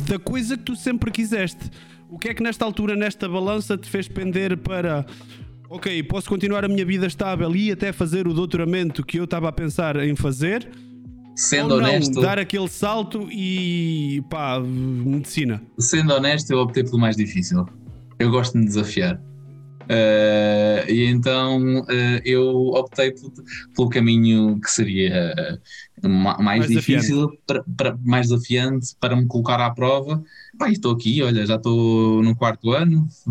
da 0.09 0.19
coisa 0.19 0.57
que 0.57 0.65
tu 0.65 0.77
sempre 0.77 1.11
quiseste. 1.11 1.71
O 2.11 2.19
que 2.19 2.29
é 2.29 2.35
que 2.35 2.43
nesta 2.43 2.65
altura, 2.65 2.95
nesta 2.95 3.29
balança, 3.29 3.79
te 3.79 3.89
fez 3.89 4.07
pender 4.07 4.57
para 4.59 5.07
ok, 5.71 6.03
posso 6.05 6.29
continuar 6.29 6.65
a 6.65 6.69
minha 6.69 6.85
vida 6.85 7.07
estável 7.07 7.55
e 7.57 7.73
até 7.73 7.93
fazer 7.93 8.29
o 8.29 8.35
doutoramento 8.35 9.05
que 9.05 9.19
eu 9.19 9.25
estava 9.25 9.49
a 9.49 9.53
pensar 9.53 9.97
em 9.97 10.15
fazer? 10.15 10.69
Sendo 11.35 11.75
ou 11.75 11.81
não, 11.81 11.89
honesto, 11.89 12.21
dar 12.21 12.39
aquele 12.39 12.69
salto 12.69 13.27
e 13.33 14.23
pá, 14.31 14.61
medicina. 14.61 15.61
Sendo 15.79 16.13
honesto, 16.13 16.53
eu 16.53 16.59
optei 16.59 16.85
pelo 16.85 16.99
mais 16.99 17.17
difícil. 17.17 17.67
Eu 18.19 18.31
gosto 18.31 18.53
de 18.53 18.61
me 18.61 18.67
desafiar. 18.67 19.21
Uh, 19.85 20.91
e 20.91 21.05
então 21.05 21.81
uh, 21.81 22.21
eu 22.25 22.69
optei 22.69 23.13
pelo, 23.13 23.33
pelo, 23.75 23.89
caminho 23.91 24.59
que 24.61 24.71
seria 24.71 25.35
uh, 26.03 26.09
mais, 26.09 26.39
mais, 26.39 26.69
difícil, 26.69 27.31
para, 27.47 27.63
para, 27.77 27.99
mais 28.03 28.29
desafiante 28.29 28.97
para 28.99 29.15
me 29.15 29.27
colocar 29.27 29.61
à 29.61 29.71
prova. 29.71 30.23
Pá, 30.59 30.71
estou 30.71 30.93
aqui, 30.93 31.23
olha, 31.23 31.45
já 31.45 31.57
estou 31.57 32.23
no 32.23 32.35
quarto 32.35 32.71
ano, 32.73 33.07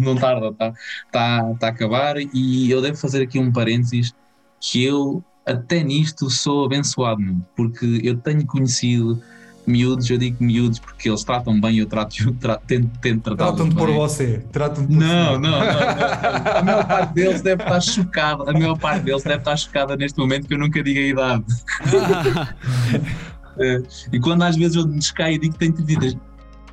não 0.00 0.16
tarda, 0.16 0.48
está 0.48 0.72
tá, 1.12 1.54
tá 1.54 1.66
a 1.68 1.70
acabar. 1.70 2.16
E 2.18 2.70
eu 2.70 2.82
devo 2.82 2.96
fazer 2.96 3.22
aqui 3.22 3.38
um 3.38 3.52
parênteses 3.52 4.12
que 4.60 4.82
eu 4.82 5.22
até 5.44 5.82
nisto 5.82 6.28
sou 6.28 6.64
abençoado, 6.64 7.22
porque 7.54 8.00
eu 8.02 8.16
tenho 8.16 8.44
conhecido 8.44 9.22
miúdos, 9.66 10.08
eu 10.10 10.18
digo 10.18 10.42
miúdos 10.42 10.78
porque 10.78 11.08
eles 11.08 11.24
tratam 11.24 11.60
bem, 11.60 11.78
eu 11.78 11.86
trato, 11.86 12.16
eu 12.24 12.32
trato, 12.34 12.64
tento, 12.66 12.98
tento 13.00 13.22
tratar 13.22 13.46
Tratam-te 13.46 13.74
por 13.74 13.90
você, 13.90 14.44
tratam-te 14.52 14.88
por 14.88 14.96
não, 14.96 15.38
não, 15.38 15.50
não, 15.50 15.60
não, 15.60 16.58
A 16.58 16.62
maior 16.62 16.86
parte 16.86 17.14
deles 17.14 17.42
deve 17.42 17.62
estar 17.62 17.80
chocada, 17.80 18.50
a 18.50 18.52
maior 18.52 18.78
parte 18.78 19.04
deles 19.04 19.22
deve 19.22 19.38
estar 19.38 19.56
chocada 19.56 19.96
neste 19.96 20.18
momento 20.18 20.46
que 20.46 20.54
eu 20.54 20.58
nunca 20.58 20.82
diga 20.82 21.00
a 21.00 21.04
idade. 21.04 21.44
É, 23.58 23.82
e 24.12 24.20
quando 24.20 24.42
às 24.42 24.54
vezes 24.54 24.76
eu 24.76 24.84
descaio 24.84 25.36
e 25.36 25.38
digo 25.38 25.54
que 25.54 25.58
tenho 25.58 25.72
33, 25.72 26.16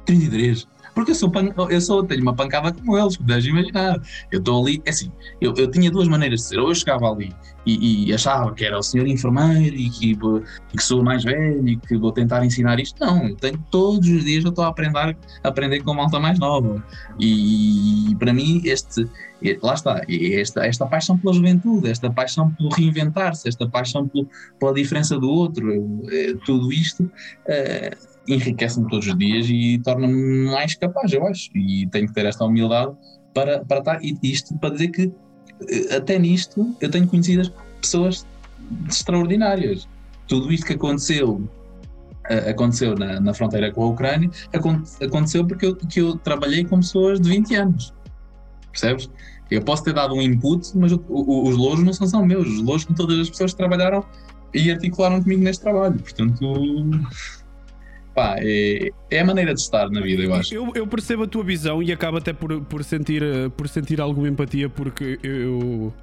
33, 0.05 0.67
porque 0.93 1.11
eu 1.11 1.15
sou, 1.15 1.31
eu 1.69 1.81
sou 1.81 2.03
tenho 2.03 2.21
uma 2.21 2.35
pancada 2.35 2.71
como 2.71 2.97
eles, 2.97 3.17
podes 3.17 3.45
imaginar. 3.45 4.01
Eu 4.31 4.39
estou 4.39 4.61
ali, 4.61 4.81
é 4.85 4.89
assim, 4.89 5.11
eu, 5.41 5.53
eu 5.57 5.69
tinha 5.69 5.89
duas 5.89 6.07
maneiras 6.07 6.41
de 6.41 6.47
ser. 6.47 6.59
Ou 6.59 6.69
eu 6.69 6.75
chegava 6.75 7.09
ali 7.09 7.33
e, 7.65 8.09
e 8.09 8.13
achava 8.13 8.53
que 8.53 8.65
era 8.65 8.77
o 8.77 8.83
senhor 8.83 9.07
enfermeiro 9.07 9.75
e 9.75 9.89
que, 9.89 10.11
e 10.11 10.77
que 10.77 10.83
sou 10.83 11.03
mais 11.03 11.23
velho 11.23 11.67
e 11.67 11.77
que 11.77 11.97
vou 11.97 12.11
tentar 12.11 12.45
ensinar 12.45 12.79
isto. 12.79 13.03
Não, 13.03 13.35
tenho 13.35 13.57
todos 13.71 14.07
os 14.07 14.23
dias 14.23 14.43
eu 14.43 14.49
estou 14.49 14.65
a 14.65 14.67
aprender, 14.67 15.17
a 15.43 15.47
aprender 15.47 15.81
com 15.81 15.93
malta 15.93 16.19
mais 16.19 16.37
nova. 16.39 16.83
E, 17.19 18.11
e 18.11 18.15
para 18.15 18.33
mim, 18.33 18.61
este, 18.65 19.07
lá 19.61 19.73
está, 19.73 20.01
esta, 20.07 20.65
esta 20.65 20.85
paixão 20.85 21.17
pela 21.17 21.33
juventude, 21.33 21.89
esta 21.89 22.11
paixão 22.11 22.51
pelo 22.51 22.69
reinventar-se, 22.69 23.47
esta 23.47 23.67
paixão 23.67 24.07
pelo, 24.07 24.27
pela 24.59 24.73
diferença 24.73 25.17
do 25.17 25.29
outro, 25.29 25.71
eh, 26.11 26.35
tudo 26.45 26.71
isto. 26.71 27.03
Uh, 27.03 28.12
enriquece-me 28.27 28.89
todos 28.89 29.07
os 29.07 29.17
dias 29.17 29.47
e 29.49 29.79
torna-me 29.83 30.45
mais 30.45 30.75
capaz, 30.75 31.11
eu 31.11 31.25
acho. 31.27 31.49
E 31.55 31.87
tenho 31.87 32.07
que 32.07 32.13
ter 32.13 32.25
esta 32.25 32.45
humildade 32.45 32.93
para, 33.33 33.63
para 33.65 33.79
estar. 33.79 34.03
E 34.03 34.17
isto 34.23 34.57
para 34.57 34.71
dizer 34.71 34.89
que 34.89 35.11
eh, 35.69 35.95
até 35.95 36.17
nisto 36.17 36.75
eu 36.79 36.89
tenho 36.89 37.07
conhecidas 37.07 37.51
pessoas 37.81 38.25
extraordinárias. 38.87 39.87
Tudo 40.27 40.51
isto 40.51 40.65
que 40.65 40.73
aconteceu 40.73 41.49
eh, 42.29 42.51
aconteceu 42.51 42.95
na, 42.95 43.19
na 43.19 43.33
fronteira 43.33 43.71
com 43.71 43.83
a 43.83 43.87
Ucrânia 43.87 44.29
aconteceu 45.01 45.45
porque 45.45 45.65
eu, 45.65 45.75
que 45.75 45.99
eu 45.99 46.15
trabalhei 46.17 46.63
com 46.63 46.79
pessoas 46.79 47.19
de 47.19 47.29
20 47.29 47.55
anos. 47.55 47.93
Percebes? 48.71 49.09
Eu 49.51 49.61
posso 49.61 49.83
ter 49.83 49.93
dado 49.93 50.15
um 50.15 50.21
input, 50.21 50.75
mas 50.75 50.91
o, 50.91 51.03
o, 51.07 51.47
os 51.47 51.55
louros 51.55 51.83
não 51.83 51.93
são 51.93 52.07
só 52.07 52.25
meus. 52.25 52.47
Os 52.47 52.61
louros 52.63 52.83
são 52.83 52.95
todas 52.95 53.19
as 53.19 53.29
pessoas 53.29 53.51
que 53.51 53.57
trabalharam 53.57 54.03
e 54.53 54.71
articularam 54.71 55.21
comigo 55.21 55.43
neste 55.43 55.61
trabalho. 55.61 55.99
Portanto, 55.99 56.85
pá, 58.13 58.35
é, 58.39 58.89
é 59.09 59.19
a 59.19 59.25
maneira 59.25 59.53
de 59.53 59.59
estar 59.59 59.89
na 59.89 60.01
vida, 60.01 60.23
eu 60.23 60.33
acho. 60.33 60.53
Eu, 60.53 60.71
eu 60.75 60.87
percebo 60.87 61.23
a 61.23 61.27
tua 61.27 61.43
visão 61.43 61.81
e 61.81 61.91
acabo 61.91 62.17
até 62.17 62.33
por, 62.33 62.61
por, 62.61 62.83
sentir, 62.83 63.23
por 63.57 63.67
sentir 63.67 63.99
alguma 63.99 64.27
empatia, 64.27 64.69
porque 64.69 65.19
eu. 65.23 65.93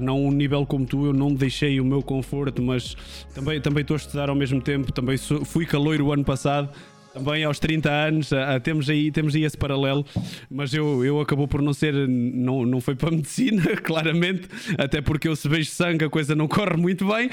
Não 0.00 0.24
um 0.24 0.30
nível 0.30 0.64
como 0.64 0.86
tu, 0.86 1.06
eu 1.06 1.12
não 1.12 1.34
deixei 1.34 1.80
o 1.80 1.84
meu 1.84 2.00
conforto, 2.00 2.62
mas 2.62 2.96
também, 3.34 3.60
também 3.60 3.80
estou 3.80 3.96
a 3.96 3.98
estudar 3.98 4.30
ao 4.30 4.36
mesmo 4.36 4.60
tempo. 4.60 4.92
Também 4.92 5.16
sou, 5.16 5.44
fui 5.44 5.66
caloiro 5.66 6.06
o 6.06 6.12
ano 6.12 6.24
passado 6.24 6.70
também 7.12 7.44
aos 7.44 7.58
30 7.58 7.90
anos, 7.90 8.32
uh, 8.32 8.60
temos, 8.62 8.88
aí, 8.88 9.10
temos 9.10 9.34
aí 9.34 9.44
esse 9.44 9.56
paralelo, 9.56 10.04
mas 10.50 10.72
eu, 10.72 11.04
eu 11.04 11.20
acabou 11.20 11.48
por 11.48 11.60
não 11.60 11.72
ser, 11.72 11.92
não, 12.08 12.64
não 12.64 12.80
foi 12.80 12.94
para 12.94 13.10
medicina, 13.10 13.62
claramente, 13.82 14.48
até 14.78 15.00
porque 15.00 15.28
eu 15.28 15.34
se 15.34 15.48
vejo 15.48 15.70
sangue 15.70 16.04
a 16.04 16.10
coisa 16.10 16.34
não 16.34 16.46
corre 16.46 16.76
muito 16.76 17.06
bem. 17.06 17.26
uh, 17.26 17.30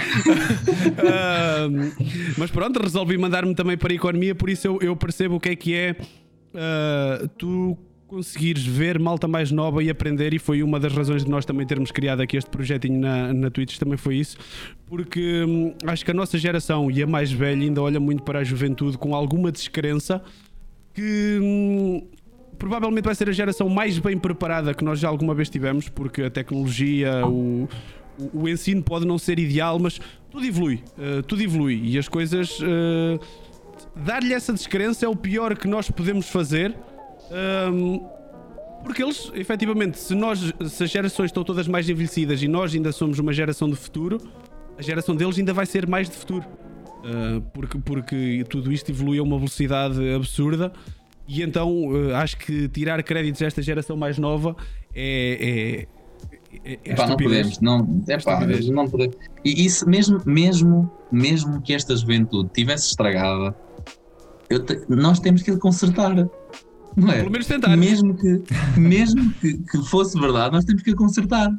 mas 2.38 2.50
pronto, 2.52 2.82
resolvi 2.82 3.18
mandar-me 3.18 3.54
também 3.54 3.78
para 3.78 3.92
a 3.94 3.96
economia, 3.96 4.34
por 4.34 4.50
isso 4.50 4.68
eu, 4.68 4.80
eu 4.82 4.96
percebo 4.96 5.36
o 5.36 5.40
que 5.40 5.50
é 5.50 5.56
que 5.56 5.74
é 5.76 5.96
uh, 6.54 7.28
tu 7.38 7.78
conseguires 8.08 8.66
ver 8.66 8.98
malta 8.98 9.28
mais 9.28 9.52
nova 9.52 9.84
e 9.84 9.90
aprender, 9.90 10.34
e 10.34 10.40
foi 10.40 10.64
uma 10.64 10.80
das 10.80 10.94
razões 10.94 11.26
de 11.26 11.30
nós 11.30 11.46
também 11.46 11.68
termos 11.68 11.92
criado 11.92 12.22
aqui 12.22 12.38
este 12.38 12.50
projetinho 12.50 13.00
na, 13.00 13.34
na 13.34 13.52
Twitch, 13.52 13.78
também 13.78 13.98
foi 13.98 14.16
isso, 14.16 14.38
porque 14.86 15.44
hum, 15.44 15.74
acho 15.86 16.06
que 16.06 16.12
a 16.12 16.14
nossa 16.14 16.38
geração 16.38 16.90
e 16.90 17.04
a 17.04 17.08
mais 17.08 17.32
velha 17.32 17.62
ainda 17.62 17.82
olha 17.82 18.00
muito 18.00 18.24
para 18.24 18.40
a 18.40 18.44
juventude 18.44 18.98
com 18.98 19.14
alguma 19.14 19.52
descrença 19.52 20.24
que 20.94 21.40
hum, 21.42 22.08
provavelmente 22.58 23.04
vai 23.04 23.14
ser 23.14 23.28
a 23.30 23.34
geração 23.34 23.68
mais 23.68 24.00
bem 24.00 24.18
preparada 24.18 24.74
que 24.74 24.84
nós 24.84 25.00
já 25.00 25.10
alguma 25.10 25.36
vez 25.36 25.50
tivemos, 25.50 25.90
porque 25.90 26.24
a 26.24 26.30
tecnologia, 26.30 27.28
o, 27.28 27.68
o, 28.34 28.48
ensino 28.48 28.82
pode 28.82 29.06
não 29.06 29.18
ser 29.18 29.38
ideal, 29.38 29.78
mas 29.80 30.00
tudo 30.32 30.46
evolui, 30.46 30.82
uh, 30.98 31.22
tudo 31.24 31.44
evolui 31.44 31.82
e 31.84 31.98
as 31.98 32.08
coisas. 32.08 32.60
Uh, 32.60 33.20
Dar-lhe 33.96 34.34
essa 34.34 34.54
descrença 34.54 35.06
é 35.06 35.10
o 35.10 35.16
pior 35.16 35.58
que 35.58 35.68
nós 35.68 35.90
podemos 35.90 36.28
fazer 36.30 36.76
um, 37.32 38.06
porque 38.84 39.04
eles, 39.04 39.32
efetivamente, 39.34 40.00
se, 40.00 40.16
nós, 40.16 40.40
se 40.70 40.84
as 40.84 40.90
gerações 40.90 41.30
estão 41.30 41.44
todas 41.44 41.68
mais 41.68 41.90
envelhecidas 41.90 42.42
e 42.42 42.48
nós 42.48 42.74
ainda 42.74 42.92
somos 42.92 43.20
uma 43.20 43.34
geração 43.34 43.70
de 43.70 43.76
futuro, 43.76 44.18
a 44.78 44.82
geração 44.82 45.16
deles 45.16 45.38
ainda 45.38 45.54
vai 45.54 45.66
ser 45.66 45.88
mais 45.88 46.10
de 46.10 46.16
futuro. 46.16 46.46
Uh, 46.98 47.42
porque, 47.54 47.78
porque 47.78 48.46
tudo 48.50 48.72
isto 48.72 48.92
evolui 48.92 49.20
a 49.20 49.24
uma 49.24 49.38
velocidade 49.38 49.98
absurda 50.14 50.74
e 51.28 51.42
então 51.42 51.90
uh, 51.90 52.16
acho 52.16 52.38
que 52.38 52.68
tirar 52.70 53.02
créditos 53.04 53.42
a 53.42 53.46
esta 53.46 53.62
geração 53.62 53.96
mais 53.96 54.18
nova 54.18 54.56
é. 54.96 55.88
é, 56.64 56.72
é, 56.72 56.80
é 56.84 56.96
pá, 56.96 57.08
não 57.08 57.18
podemos, 57.18 57.60
não, 57.60 58.04
é 58.08 58.18
pá, 58.18 58.40
não 58.46 58.88
podemos. 58.88 59.16
E 59.46 59.66
isso 59.66 59.88
mesmo, 59.88 60.22
mesmo, 60.26 60.92
mesmo 61.12 61.62
que 61.62 61.74
esta 61.74 61.96
juventude 61.96 62.50
tivesse 62.54 62.88
estragada, 62.88 63.56
te, 64.50 64.86
nós 64.90 65.20
temos 65.20 65.44
que 65.44 65.56
consertar. 65.58 66.28
Não 66.98 67.10
é? 67.12 67.20
Pelo 67.20 67.32
menos 67.32 67.46
tentar. 67.46 67.78
Mesmo 67.78 68.16
que, 68.16 68.42
mesmo 68.76 69.32
que, 69.34 69.54
que 69.60 69.78
fosse 69.84 70.20
verdade, 70.20 70.52
nós 70.52 70.66
temos 70.66 70.82
que 70.82 70.96
consertar. 70.96 71.50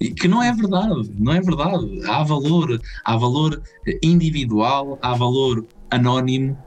E 0.00 0.10
que 0.10 0.26
não 0.26 0.42
é 0.42 0.52
verdade, 0.52 1.12
não 1.16 1.32
é 1.32 1.40
verdade. 1.40 2.00
Há 2.06 2.24
valor, 2.24 2.80
há 3.04 3.16
valor 3.16 3.62
individual, 4.02 4.98
há 5.02 5.14
valor 5.14 5.64
anónimo 5.90 6.58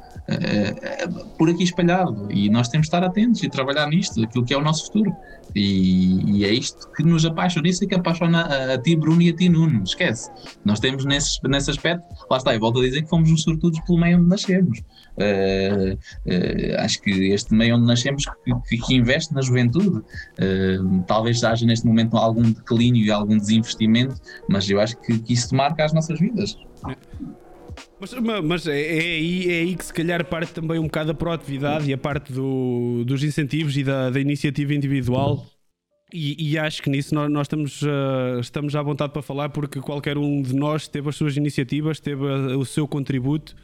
por 1.37 1.49
aqui 1.49 1.63
espalhado. 1.63 2.27
E 2.31 2.49
nós 2.49 2.69
temos 2.69 2.85
de 2.85 2.95
estar 2.95 3.03
atentos 3.03 3.43
e 3.43 3.49
trabalhar 3.49 3.87
nisto, 3.87 4.23
aquilo 4.23 4.45
que 4.45 4.53
é 4.53 4.57
o 4.57 4.61
nosso 4.61 4.85
futuro. 4.85 5.15
E, 5.55 6.37
e, 6.37 6.45
é 6.45 6.53
isto 6.53 6.89
que 6.93 7.03
nos 7.03 7.25
apaixona, 7.25 7.67
isso 7.67 7.83
é 7.83 7.87
que 7.87 7.95
apaixona 7.95 8.41
a, 8.41 8.73
a, 8.75 8.77
ti, 8.77 8.95
Bruno, 8.95 9.21
e 9.21 9.29
a 9.29 9.35
ti, 9.35 9.49
Nuno. 9.49 9.83
Esquece. 9.83 10.31
Nós 10.63 10.79
temos 10.79 11.05
nesse, 11.05 11.39
nesse 11.47 11.69
aspecto, 11.71 12.05
lá 12.29 12.37
está, 12.37 12.55
e 12.55 12.59
volto 12.59 12.79
a 12.79 12.83
dizer 12.83 13.01
que 13.01 13.09
fomos 13.09 13.29
uns 13.29 13.43
sortudos 13.43 13.79
pelo 13.81 13.99
meio 13.99 14.17
onde 14.17 14.29
nascemos. 14.29 14.79
Uh, 15.17 15.93
uh, 15.93 16.79
acho 16.79 17.01
que 17.01 17.11
este 17.33 17.53
meio 17.53 17.75
onde 17.75 17.85
nascemos 17.85 18.23
que, 18.67 18.77
que 18.77 18.95
investe 18.95 19.33
na 19.33 19.41
juventude, 19.41 19.97
uh, 19.97 21.03
talvez 21.05 21.43
haja 21.43 21.65
neste 21.65 21.85
momento 21.85 22.15
algum 22.15 22.43
declínio 22.43 23.05
e 23.05 23.11
algum 23.11 23.37
desinvestimento, 23.37 24.15
mas 24.47 24.69
eu 24.69 24.79
acho 24.79 24.95
que, 25.01 25.19
que 25.19 25.33
isso 25.33 25.53
marca 25.53 25.83
as 25.83 25.93
nossas 25.93 26.19
vidas. 26.19 26.57
Mas, 28.01 28.13
mas 28.43 28.67
é, 28.67 28.81
é, 28.81 28.99
aí, 28.99 29.51
é 29.51 29.59
aí 29.59 29.75
que 29.75 29.85
se 29.85 29.93
calhar 29.93 30.25
parte 30.25 30.51
também 30.51 30.79
um 30.79 30.85
bocado 30.85 31.11
a 31.11 31.13
proatividade 31.13 31.87
e 31.87 31.93
a 31.93 31.97
parte 31.99 32.33
do, 32.33 33.03
dos 33.05 33.23
incentivos 33.23 33.77
e 33.77 33.83
da, 33.83 34.09
da 34.09 34.19
iniciativa 34.19 34.73
individual. 34.73 35.45
E, 36.11 36.51
e, 36.51 36.57
acho 36.57 36.81
que 36.81 36.89
nisso 36.89 37.13
nós, 37.13 37.31
nós 37.31 37.45
estamos, 37.45 37.83
uh, 37.83 38.39
estamos 38.41 38.75
à 38.75 38.81
vontade 38.81 39.13
para 39.13 39.21
falar 39.21 39.49
porque 39.49 39.79
qualquer 39.79 40.17
um 40.17 40.41
de 40.41 40.53
nós 40.55 40.87
teve 40.87 41.07
as 41.07 41.15
suas 41.15 41.37
iniciativas, 41.37 41.99
teve 41.99 42.27
a, 42.27 42.57
o 42.57 42.65
seu 42.65 42.87
contributo 42.87 43.55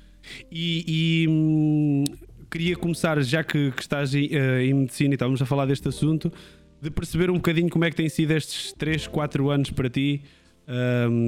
e, 0.51 1.25
e 1.25 1.27
hum, 1.27 2.03
queria 2.49 2.75
começar, 2.75 3.21
já 3.23 3.43
que, 3.43 3.71
que 3.71 3.81
estás 3.81 4.13
em, 4.13 4.27
uh, 4.27 4.61
em 4.61 4.73
medicina 4.73 5.13
e 5.13 5.15
estávamos 5.15 5.41
a 5.41 5.47
falar 5.47 5.65
deste 5.65 5.87
assunto, 5.87 6.31
de 6.79 6.91
perceber 6.91 7.31
um 7.31 7.35
bocadinho 7.35 7.69
como 7.69 7.83
é 7.83 7.89
que 7.89 7.97
têm 7.97 8.07
sido 8.07 8.31
estes 8.31 8.71
3, 8.73 9.07
4 9.07 9.49
anos 9.49 9.71
para 9.71 9.89
ti, 9.89 10.21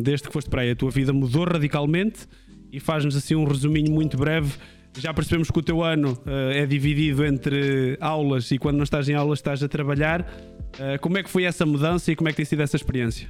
desde 0.03 0.27
que 0.27 0.33
foste 0.33 0.47
para 0.47 0.61
aí. 0.61 0.69
A 0.69 0.75
tua 0.75 0.91
vida 0.91 1.11
mudou 1.11 1.43
radicalmente 1.45 2.27
e 2.71 2.79
faz-nos 2.79 3.15
assim 3.15 3.35
um 3.35 3.45
resuminho 3.45 3.91
muito 3.91 4.17
breve. 4.17 4.53
Já 4.97 5.13
percebemos 5.13 5.51
que 5.51 5.59
o 5.59 5.61
teu 5.61 5.83
ano 5.83 6.13
uh, 6.25 6.51
é 6.51 6.65
dividido 6.65 7.23
entre 7.25 7.97
aulas 8.01 8.49
e 8.51 8.57
quando 8.57 8.77
não 8.77 8.83
estás 8.83 9.07
em 9.07 9.13
aulas 9.13 9.39
estás 9.39 9.61
a 9.61 9.67
trabalhar. 9.67 10.21
Uh, 10.21 10.99
como 10.99 11.17
é 11.17 11.23
que 11.23 11.29
foi 11.29 11.43
essa 11.43 11.65
mudança 11.65 12.11
e 12.11 12.15
como 12.15 12.27
é 12.27 12.31
que 12.31 12.37
tem 12.37 12.45
sido 12.45 12.61
essa 12.61 12.75
experiência? 12.75 13.29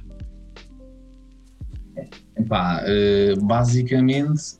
Epá, 2.36 2.82
uh, 2.82 3.44
basicamente 3.44 4.58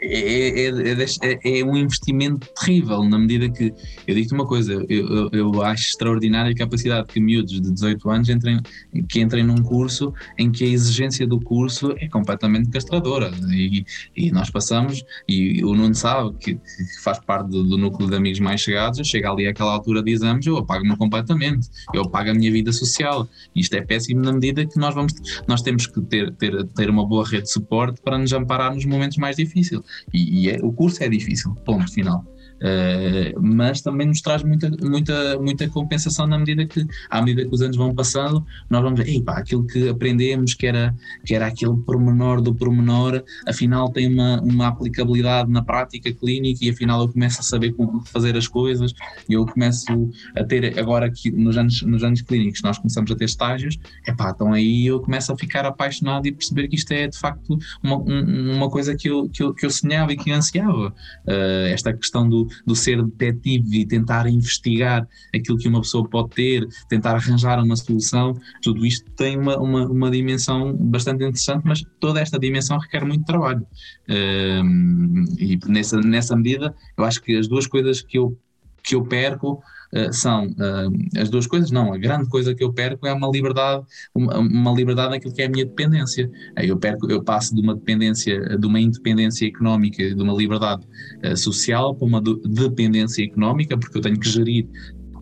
é, 0.00 0.68
é, 0.68 1.06
é, 1.22 1.60
é, 1.60 1.64
um 1.64 1.76
investimento 1.76 2.46
terrível, 2.54 3.02
na 3.04 3.18
medida 3.18 3.48
que, 3.48 3.72
eu 4.06 4.14
digo-te 4.14 4.34
uma 4.34 4.46
coisa, 4.46 4.72
eu, 4.72 4.84
eu, 4.88 5.30
eu, 5.32 5.62
acho 5.62 5.88
extraordinária 5.90 6.52
a 6.52 6.54
capacidade 6.54 7.06
que 7.08 7.18
miúdos 7.18 7.60
de 7.60 7.72
18 7.72 8.10
anos 8.10 8.28
entrem, 8.28 8.60
que 9.08 9.20
entrem 9.20 9.44
num 9.44 9.62
curso 9.62 10.12
em 10.36 10.50
que 10.50 10.64
a 10.64 10.66
exigência 10.66 11.26
do 11.26 11.40
curso 11.40 11.94
é 11.98 12.08
completamente 12.08 12.68
castradora. 12.68 13.30
E, 13.50 13.84
e 14.14 14.30
nós 14.30 14.50
passamos, 14.50 15.04
e 15.26 15.64
o 15.64 15.74
Nuno 15.74 15.94
sabe 15.94 16.36
que, 16.38 16.54
que 16.54 17.02
faz 17.02 17.18
parte 17.20 17.48
do, 17.50 17.64
do, 17.64 17.78
núcleo 17.78 18.10
de 18.10 18.16
amigos 18.16 18.40
mais 18.40 18.60
chegados, 18.60 19.06
chega 19.06 19.30
ali 19.30 19.46
àquela 19.46 19.72
altura 19.72 20.02
de 20.02 20.10
exames, 20.10 20.46
eu 20.46 20.58
apago-me 20.58 20.96
completamente, 20.96 21.68
eu 21.94 22.02
apago 22.02 22.30
a 22.30 22.34
minha 22.34 22.52
vida 22.52 22.72
social, 22.72 23.28
isto 23.54 23.74
é 23.74 23.80
péssimo 23.80 24.20
na 24.20 24.32
medida 24.32 24.66
que 24.66 24.78
nós 24.78 24.94
vamos, 24.94 25.14
nós 25.48 25.62
temos 25.62 25.86
que 25.86 26.00
ter, 26.02 26.32
ter, 26.32 26.64
ter 26.64 26.90
uma 26.90 27.06
boa 27.06 27.26
rede 27.26 27.44
de 27.44 27.52
suporte 27.52 28.00
para 28.02 28.18
nos 28.18 28.32
amparar 28.32 28.74
nos 28.74 28.84
momentos 28.84 29.16
mais 29.16 29.36
difíceis 29.36 29.85
e, 30.12 30.42
e 30.42 30.50
é, 30.50 30.58
o 30.62 30.72
curso 30.72 31.02
é 31.02 31.08
difícil, 31.08 31.54
ponto 31.64 31.92
final. 31.92 32.24
Uh, 32.56 33.40
mas 33.40 33.80
também 33.80 34.06
nos 34.06 34.20
traz 34.20 34.42
muita, 34.42 34.70
muita, 34.82 35.38
muita 35.38 35.68
compensação 35.68 36.26
na 36.26 36.38
medida 36.38 36.64
que, 36.64 36.86
à 37.10 37.20
medida 37.20 37.46
que 37.46 37.54
os 37.54 37.60
anos 37.60 37.76
vão 37.76 37.94
passando, 37.94 38.44
nós 38.70 38.82
vamos 38.82 39.00
ver, 39.00 39.20
pá, 39.22 39.38
aquilo 39.38 39.66
que 39.66 39.88
aprendemos, 39.88 40.54
que 40.54 40.66
era, 40.66 40.94
que 41.24 41.34
era 41.34 41.46
aquele 41.46 41.76
pormenor 41.78 42.40
do 42.40 42.54
pormenor, 42.54 43.22
afinal 43.46 43.90
tem 43.90 44.12
uma, 44.12 44.40
uma 44.40 44.68
aplicabilidade 44.68 45.50
na 45.50 45.62
prática 45.62 46.12
clínica 46.12 46.64
e 46.64 46.70
afinal 46.70 47.02
eu 47.02 47.08
começo 47.08 47.40
a 47.40 47.42
saber 47.42 47.72
como 47.72 48.04
fazer 48.06 48.36
as 48.36 48.48
coisas 48.48 48.92
e 49.28 49.34
eu 49.34 49.44
começo 49.44 50.10
a 50.34 50.42
ter, 50.44 50.78
agora 50.78 51.10
que 51.10 51.30
nos 51.30 51.56
anos, 51.56 51.82
nos 51.82 52.02
anos 52.02 52.22
clínicos 52.22 52.62
nós 52.62 52.78
começamos 52.78 53.10
a 53.10 53.16
ter 53.16 53.24
estágios, 53.24 53.78
pá, 54.16 54.32
então 54.34 54.52
aí 54.52 54.86
eu 54.86 55.00
começo 55.00 55.32
a 55.32 55.36
ficar 55.36 55.66
apaixonado 55.66 56.26
e 56.26 56.32
perceber 56.32 56.68
que 56.68 56.76
isto 56.76 56.90
é 56.92 57.06
de 57.06 57.18
facto 57.18 57.58
uma, 57.82 57.96
uma 57.96 58.70
coisa 58.70 58.94
que 58.96 59.08
eu, 59.08 59.28
que, 59.28 59.42
eu, 59.42 59.52
que 59.52 59.66
eu 59.66 59.70
sonhava 59.70 60.12
e 60.12 60.16
que 60.16 60.30
ansiava. 60.30 60.94
Uh, 61.26 61.66
esta 61.66 61.92
questão 61.92 62.28
do, 62.28 62.45
do 62.66 62.74
ser 62.74 63.02
detetive 63.02 63.80
e 63.80 63.86
tentar 63.86 64.26
investigar 64.28 65.06
aquilo 65.34 65.58
que 65.58 65.68
uma 65.68 65.80
pessoa 65.80 66.08
pode 66.08 66.30
ter, 66.30 66.66
tentar 66.88 67.14
arranjar 67.14 67.62
uma 67.62 67.76
solução, 67.76 68.38
tudo 68.62 68.84
isto 68.84 69.10
tem 69.12 69.38
uma, 69.38 69.56
uma, 69.58 69.86
uma 69.86 70.10
dimensão 70.10 70.74
bastante 70.76 71.24
interessante, 71.24 71.62
mas 71.64 71.84
toda 72.00 72.20
esta 72.20 72.38
dimensão 72.38 72.78
requer 72.78 73.04
muito 73.04 73.24
trabalho. 73.24 73.66
Um, 74.08 75.24
e 75.38 75.58
nessa, 75.66 76.00
nessa 76.00 76.36
medida, 76.36 76.74
eu 76.96 77.04
acho 77.04 77.22
que 77.22 77.36
as 77.36 77.48
duas 77.48 77.66
coisas 77.66 78.02
que 78.02 78.18
eu, 78.18 78.36
que 78.82 78.94
eu 78.94 79.04
perco 79.04 79.62
Uh, 79.92 80.12
são 80.12 80.46
uh, 80.46 81.20
as 81.20 81.30
duas 81.30 81.46
coisas, 81.46 81.70
não, 81.70 81.92
a 81.92 81.98
grande 81.98 82.28
coisa 82.28 82.54
que 82.54 82.62
eu 82.62 82.72
perco 82.72 83.06
é 83.06 83.12
uma 83.12 83.28
liberdade, 83.28 83.84
uma, 84.14 84.38
uma 84.38 84.72
liberdade 84.72 85.10
naquilo 85.10 85.32
que 85.32 85.42
é 85.42 85.46
a 85.46 85.48
minha 85.48 85.64
dependência. 85.64 86.30
eu 86.56 86.76
perco, 86.76 87.10
eu 87.10 87.22
passo 87.22 87.54
de 87.54 87.60
uma 87.60 87.74
dependência, 87.74 88.58
de 88.58 88.66
uma 88.66 88.80
independência 88.80 89.46
económica, 89.46 90.14
de 90.14 90.22
uma 90.22 90.34
liberdade 90.34 90.86
uh, 91.24 91.36
social 91.36 91.94
para 91.94 92.06
uma 92.06 92.20
dependência 92.20 93.24
económica, 93.24 93.76
porque 93.78 93.98
eu 93.98 94.02
tenho 94.02 94.18
que 94.18 94.28
gerir 94.28 94.66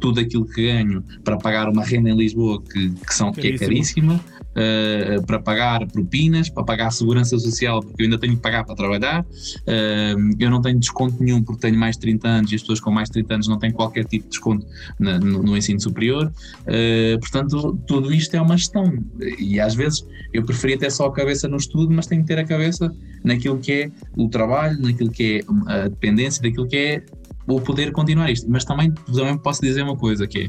tudo 0.01 0.21
aquilo 0.21 0.47
que 0.47 0.67
ganho 0.67 1.03
para 1.23 1.39
pagar 1.39 1.69
uma 1.69 1.85
renda 1.85 2.11
em 2.11 2.17
Lisboa 2.17 2.63
que, 2.63 2.91
que, 2.91 3.15
são, 3.15 3.33
que 3.33 3.49
é 3.49 3.59
caríssima, 3.59 4.21
uh, 4.55 5.27
para 5.27 5.39
pagar 5.39 5.87
propinas, 5.87 6.49
para 6.49 6.65
pagar 6.65 6.91
segurança 6.91 7.39
social, 7.39 7.81
porque 7.81 8.03
eu 8.03 8.05
ainda 8.05 8.19
tenho 8.19 8.37
que 8.37 8.43
pagar 8.43 8.65
para 8.65 8.75
trabalhar, 8.75 9.23
uh, 9.23 10.35
eu 10.39 10.51
não 10.51 10.61
tenho 10.63 10.79
desconto 10.79 11.23
nenhum 11.23 11.43
porque 11.43 11.61
tenho 11.61 11.79
mais 11.79 11.97
de 11.97 12.03
30 12.03 12.29
anos 12.29 12.53
e 12.53 12.55
as 12.55 12.61
pessoas 12.63 12.81
com 12.81 12.91
mais 12.91 13.09
de 13.09 13.15
30 13.15 13.35
anos 13.35 13.49
não 13.49 13.59
têm 13.59 13.71
qualquer 13.71 14.05
tipo 14.05 14.25
de 14.25 14.31
desconto 14.31 14.67
na, 14.99 15.19
no, 15.19 15.43
no, 15.43 15.57
ensino 15.57 15.81
superior, 15.81 16.27
uh, 16.27 17.21
portanto, 17.21 17.79
tudo 17.87 18.13
isto 18.13 18.35
é 18.35 18.41
uma 18.41 18.57
gestão. 18.57 18.93
E 19.39 19.61
às 19.61 19.75
vezes 19.75 20.07
eu 20.33 20.45
preferia 20.45 20.79
ter 20.79 20.91
só 20.91 21.07
a 21.07 21.13
cabeça 21.13 21.49
no 21.49 21.57
estudo, 21.57 21.93
mas 21.93 22.07
tenho 22.07 22.23
que 22.23 22.29
ter 22.29 22.39
a 22.39 22.45
cabeça 22.45 22.95
naquilo 23.23 23.59
que 23.59 23.73
é 23.73 23.91
o 24.17 24.29
trabalho, 24.29 24.81
naquilo 24.81 25.11
que 25.11 25.41
é 25.41 25.73
a 25.73 25.89
dependência, 25.89 26.43
daquilo 26.43 26.67
que 26.67 26.77
é 26.77 27.03
o 27.47 27.61
poder 27.61 27.93
continuar 27.93 28.31
isto. 28.31 28.51
Mas 28.51 28.65
também, 28.65 28.93
também 28.93 29.37
posso 29.39 29.61
dizer 29.61 29.83
uma 29.83 29.97
coisa 29.97 30.27
que 30.27 30.43
é 30.43 30.49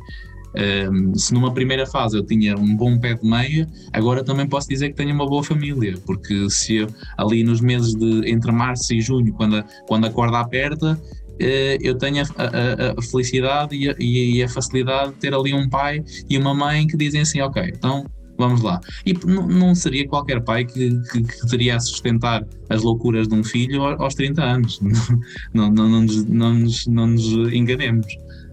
um, 0.92 1.16
se 1.16 1.34
numa 1.34 1.54
primeira 1.54 1.86
fase 1.86 2.18
eu 2.18 2.24
tinha 2.24 2.58
um 2.58 2.76
bom 2.76 2.98
pé 2.98 3.14
de 3.16 3.28
meia, 3.28 3.68
agora 3.92 4.24
também 4.24 4.48
posso 4.48 4.70
dizer 4.70 4.90
que 4.90 4.96
tenho 4.96 5.14
uma 5.14 5.26
boa 5.26 5.44
família, 5.44 5.96
porque 6.06 6.50
se 6.50 6.76
eu, 6.78 6.88
ali 7.18 7.44
nos 7.44 7.62
meses 7.62 7.94
de 7.94 8.30
entre 8.30 8.52
março 8.52 8.94
e 8.94 9.02
junho, 9.02 9.34
quando 9.34 9.58
a, 9.58 9.64
quando 9.88 10.06
a 10.06 10.10
corda 10.10 10.40
aperta, 10.40 10.94
uh, 10.94 11.78
eu 11.82 11.98
tenho 11.98 12.24
a, 12.24 12.44
a, 12.44 12.94
a 12.98 13.02
felicidade 13.02 13.76
e 13.76 13.90
a, 13.90 13.96
e 14.00 14.44
a, 14.44 14.50
facilidade 14.50 15.14
de 15.14 15.20
ter 15.20 15.34
ali 15.34 15.54
um 15.54 15.70
pai 15.70 16.04
e 16.30 16.38
uma 16.38 16.54
mãe 16.54 16.88
que 16.88 16.96
dizem 16.96 17.22
assim: 17.22 17.42
Ok, 17.42 17.62
então 17.76 18.06
vamos 18.38 18.62
lá. 18.62 18.80
E 19.06 19.14
não 19.26 19.74
seria 19.76 20.08
qualquer 20.08 20.42
pai 20.44 20.66
que, 20.66 21.02
que, 21.12 21.24
que, 21.24 21.48
teria 21.50 21.76
a 21.76 21.80
sustentar 21.80 22.46
as 22.70 22.82
loucuras 22.82 23.28
de 23.28 23.36
um 23.36 23.44
filho 23.44 23.84
aos 23.84 24.16
30 24.16 24.44
anos. 24.44 24.80
Não, 25.54 25.72
não, 25.72 25.88
não, 25.88 26.02
nos, 26.02 26.26
não, 26.26 26.54
nos, 26.54 26.88
não 26.88 27.08
nos 27.08 27.54
enganemos. 27.54 28.06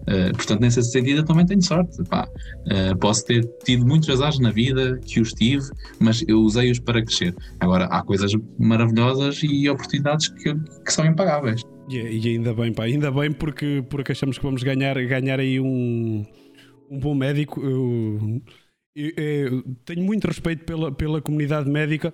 Uh, 0.03 0.35
portanto, 0.35 0.61
nesse 0.61 0.83
sentido, 0.83 1.19
eu 1.19 1.25
também 1.25 1.45
tenho 1.45 1.61
sorte. 1.61 2.01
Uh, 2.01 2.97
posso 2.99 3.25
ter 3.25 3.47
tido 3.63 3.85
muitos 3.85 4.09
azares 4.09 4.39
na 4.39 4.51
vida 4.51 4.99
que 5.05 5.19
os 5.19 5.31
tive, 5.33 5.63
mas 5.99 6.23
eu 6.27 6.39
usei-os 6.41 6.79
para 6.79 7.01
crescer. 7.03 7.33
Agora, 7.59 7.85
há 7.85 8.01
coisas 8.03 8.31
maravilhosas 8.59 9.41
e 9.43 9.69
oportunidades 9.69 10.27
que, 10.29 10.53
que 10.53 10.93
são 10.93 11.05
impagáveis. 11.05 11.61
E, 11.89 11.97
e, 11.97 12.29
ainda 12.29 12.53
bem, 12.53 12.73
pá, 12.73 12.83
ainda 12.83 13.11
bem 13.11 13.31
porque, 13.31 13.83
porque 13.89 14.11
achamos 14.11 14.37
que 14.37 14.43
vamos 14.43 14.63
ganhar, 14.63 14.95
ganhar 15.05 15.39
aí 15.39 15.59
um, 15.59 16.25
um 16.89 16.99
bom 16.99 17.15
médico. 17.15 17.61
Eu, 17.61 18.41
eu, 18.95 19.11
eu 19.17 19.63
tenho 19.85 20.03
muito 20.03 20.27
respeito 20.27 20.65
pela, 20.65 20.91
pela 20.91 21.21
comunidade 21.21 21.69
médica. 21.69 22.13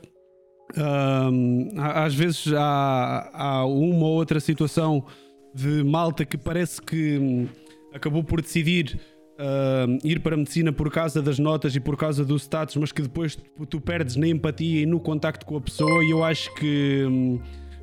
Um, 0.77 1.71
às 1.77 2.13
vezes 2.13 2.53
há, 2.53 3.29
há 3.33 3.65
uma 3.65 4.05
ou 4.05 4.13
outra 4.17 4.39
situação 4.39 5.03
de 5.53 5.83
malta 5.83 6.23
que 6.23 6.37
parece 6.37 6.79
que 6.79 7.47
acabou 7.93 8.23
por 8.23 8.41
decidir 8.41 8.99
uh, 9.39 9.97
ir 10.03 10.19
para 10.19 10.35
a 10.35 10.37
medicina 10.37 10.71
por 10.71 10.91
causa 10.91 11.21
das 11.21 11.39
notas 11.39 11.75
e 11.75 11.79
por 11.79 11.95
causa 11.95 12.25
do 12.25 12.35
status, 12.37 12.75
mas 12.75 12.91
que 12.91 13.01
depois 13.01 13.35
tu, 13.35 13.65
tu 13.65 13.81
perdes 13.81 14.15
na 14.15 14.27
empatia 14.27 14.81
e 14.81 14.85
no 14.85 14.99
contacto 14.99 15.45
com 15.45 15.57
a 15.57 15.61
pessoa. 15.61 16.03
E 16.03 16.11
eu 16.11 16.23
acho 16.23 16.53
que, 16.55 17.05
um, 17.07 17.39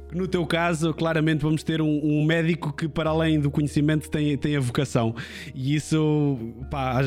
que 0.08 0.16
no 0.16 0.28
teu 0.28 0.46
caso, 0.46 0.92
claramente 0.92 1.42
vamos 1.42 1.62
ter 1.62 1.80
um, 1.80 2.00
um, 2.04 2.24
médico 2.24 2.72
que, 2.72 2.88
para 2.88 3.10
além 3.10 3.40
do 3.40 3.50
conhecimento, 3.50 4.10
tem, 4.10 4.36
tem 4.36 4.56
a 4.56 4.60
vocação. 4.60 5.14
E 5.54 5.74
isso 5.74 6.38
pá, 6.70 7.00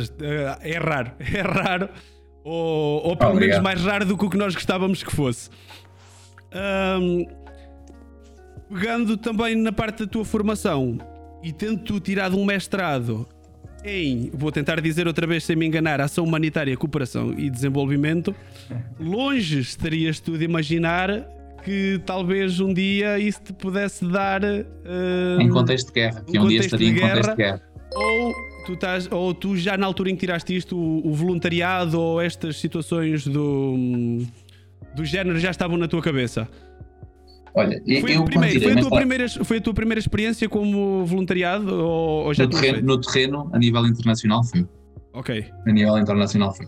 é 0.62 0.78
raro, 0.78 1.12
é 1.20 1.42
raro, 1.42 1.90
ou, 2.44 3.08
ou 3.08 3.18
pelo 3.18 3.32
Obrigado. 3.32 3.62
menos 3.62 3.64
mais 3.64 3.82
raro 3.84 4.06
do 4.06 4.18
que 4.18 4.26
o 4.26 4.30
que 4.30 4.38
nós 4.38 4.56
gostávamos 4.56 5.04
que 5.04 5.16
fosse. 5.16 5.50
Um, 6.52 7.28
pegando 8.74 9.18
também 9.18 9.56
na 9.56 9.72
parte 9.72 10.06
da 10.06 10.08
tua 10.08 10.26
formação, 10.26 10.98
e 11.44 11.52
tendo 11.52 11.80
tu 11.80 12.00
tirado 12.00 12.38
um 12.38 12.46
mestrado 12.46 13.28
em, 13.84 14.30
vou 14.34 14.52
tentar 14.52 14.82
dizer 14.82 15.08
outra 15.08 15.26
vez 15.26 15.44
sem 15.44 15.56
me 15.56 15.66
enganar, 15.66 16.02
ação 16.02 16.26
humanitária, 16.26 16.76
cooperação 16.76 17.34
e 17.38 17.50
desenvolvimento, 17.50 18.36
longe 19.00 19.60
estarias 19.60 20.20
tu 20.20 20.38
de 20.38 20.44
imaginar 20.44 21.26
que 21.64 22.02
talvez 22.06 22.60
um 22.60 22.74
dia 22.74 23.20
isso 23.20 23.42
te 23.42 23.54
pudesse 23.54 24.06
dar 24.06 24.44
uh, 24.44 25.42
em 25.42 25.50
contexto 25.50 25.88
de 25.88 25.94
guerra, 25.94 26.22
que 26.22 26.40
um, 26.40 26.44
um 26.44 26.48
dia 26.48 26.60
estaria 26.60 26.90
em 26.90 27.00
contexto 27.00 27.30
de 27.32 27.36
guerra. 27.36 27.62
Ou 27.96 28.34
tu, 28.66 28.74
estás, 28.74 29.12
ou 29.12 29.34
tu 29.34 29.58
já 29.58 29.78
na 29.78 29.86
altura 29.86 30.10
em 30.10 30.16
que 30.16 30.20
tiraste 30.22 30.56
isto, 30.56 30.78
o, 30.78 31.08
o 31.08 31.14
voluntariado 31.14 32.00
ou 32.00 32.22
estas 32.22 32.58
situações 32.60 33.26
do, 33.26 34.20
do 34.96 35.06
género 35.06 35.40
já 35.40 35.52
estavam 35.52 35.78
na 35.78 35.88
tua 35.88 36.02
cabeça? 36.02 36.48
Olha, 37.54 37.82
foi, 38.02 38.16
eu 38.16 38.26
primeiro, 38.26 38.62
foi, 38.62 38.74
a 38.74 38.82
tua 38.82 38.98
primeira, 38.98 39.30
foi 39.30 39.58
a 39.58 39.62
tua 39.62 39.74
primeira 39.74 40.00
experiência 40.00 40.48
como 40.48 41.06
voluntariado 41.06 41.74
ou, 41.74 42.26
ou 42.26 42.34
já 42.34 42.44
no 42.44 42.50
terreno, 42.50 42.82
no 42.82 43.02
terreno, 43.02 43.50
a 43.52 43.58
nível 43.58 43.86
internacional, 43.86 44.44
foi. 44.44 44.68
Ok. 45.14 45.46
A 45.66 45.72
nível 45.72 45.98
internacional, 45.98 46.54
foi. 46.54 46.68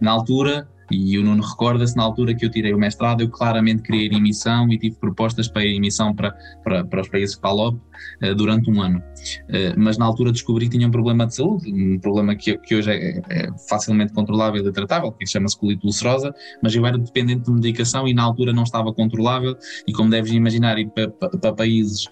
Na 0.00 0.12
altura, 0.12 0.66
e 0.92 1.18
o 1.18 1.24
Nuno 1.24 1.42
recorda-se, 1.42 1.96
na 1.96 2.02
altura 2.02 2.34
que 2.34 2.44
eu 2.44 2.50
tirei 2.50 2.72
o 2.74 2.78
mestrado, 2.78 3.22
eu 3.22 3.28
claramente 3.28 3.82
queria 3.82 4.06
ir 4.06 4.12
em 4.12 4.20
missão 4.20 4.68
e 4.70 4.78
tive 4.78 4.96
propostas 4.96 5.48
para 5.48 5.64
ir 5.64 5.74
em 5.74 5.80
missão 5.80 6.14
para, 6.14 6.32
para, 6.62 6.84
para 6.84 7.00
os 7.00 7.08
países 7.08 7.34
FALOP 7.34 7.76
uh, 7.76 8.34
durante 8.34 8.70
um 8.70 8.80
ano. 8.80 8.98
Uh, 8.98 9.74
mas 9.76 9.98
na 9.98 10.04
altura 10.04 10.32
descobri 10.32 10.66
que 10.66 10.76
tinha 10.76 10.86
um 10.86 10.90
problema 10.90 11.26
de 11.26 11.34
saúde, 11.34 11.72
um 11.72 11.98
problema 11.98 12.34
que, 12.34 12.56
que 12.58 12.76
hoje 12.76 12.90
é, 12.90 13.22
é 13.28 13.48
facilmente 13.68 14.12
controlável 14.12 14.66
e 14.66 14.72
tratável, 14.72 15.10
que 15.12 15.26
chama-se 15.26 15.58
colite 15.58 15.86
ulcerosa, 15.86 16.34
mas 16.62 16.74
eu 16.74 16.84
era 16.86 16.98
dependente 16.98 17.44
de 17.44 17.52
medicação 17.52 18.06
e 18.06 18.14
na 18.14 18.22
altura 18.22 18.52
não 18.52 18.64
estava 18.64 18.92
controlável 18.92 19.56
e 19.86 19.92
como 19.92 20.10
deves 20.10 20.32
imaginar, 20.32 20.78
ir 20.78 20.90
para, 20.90 21.10
para, 21.10 21.30
para 21.30 21.52
países 21.52 22.08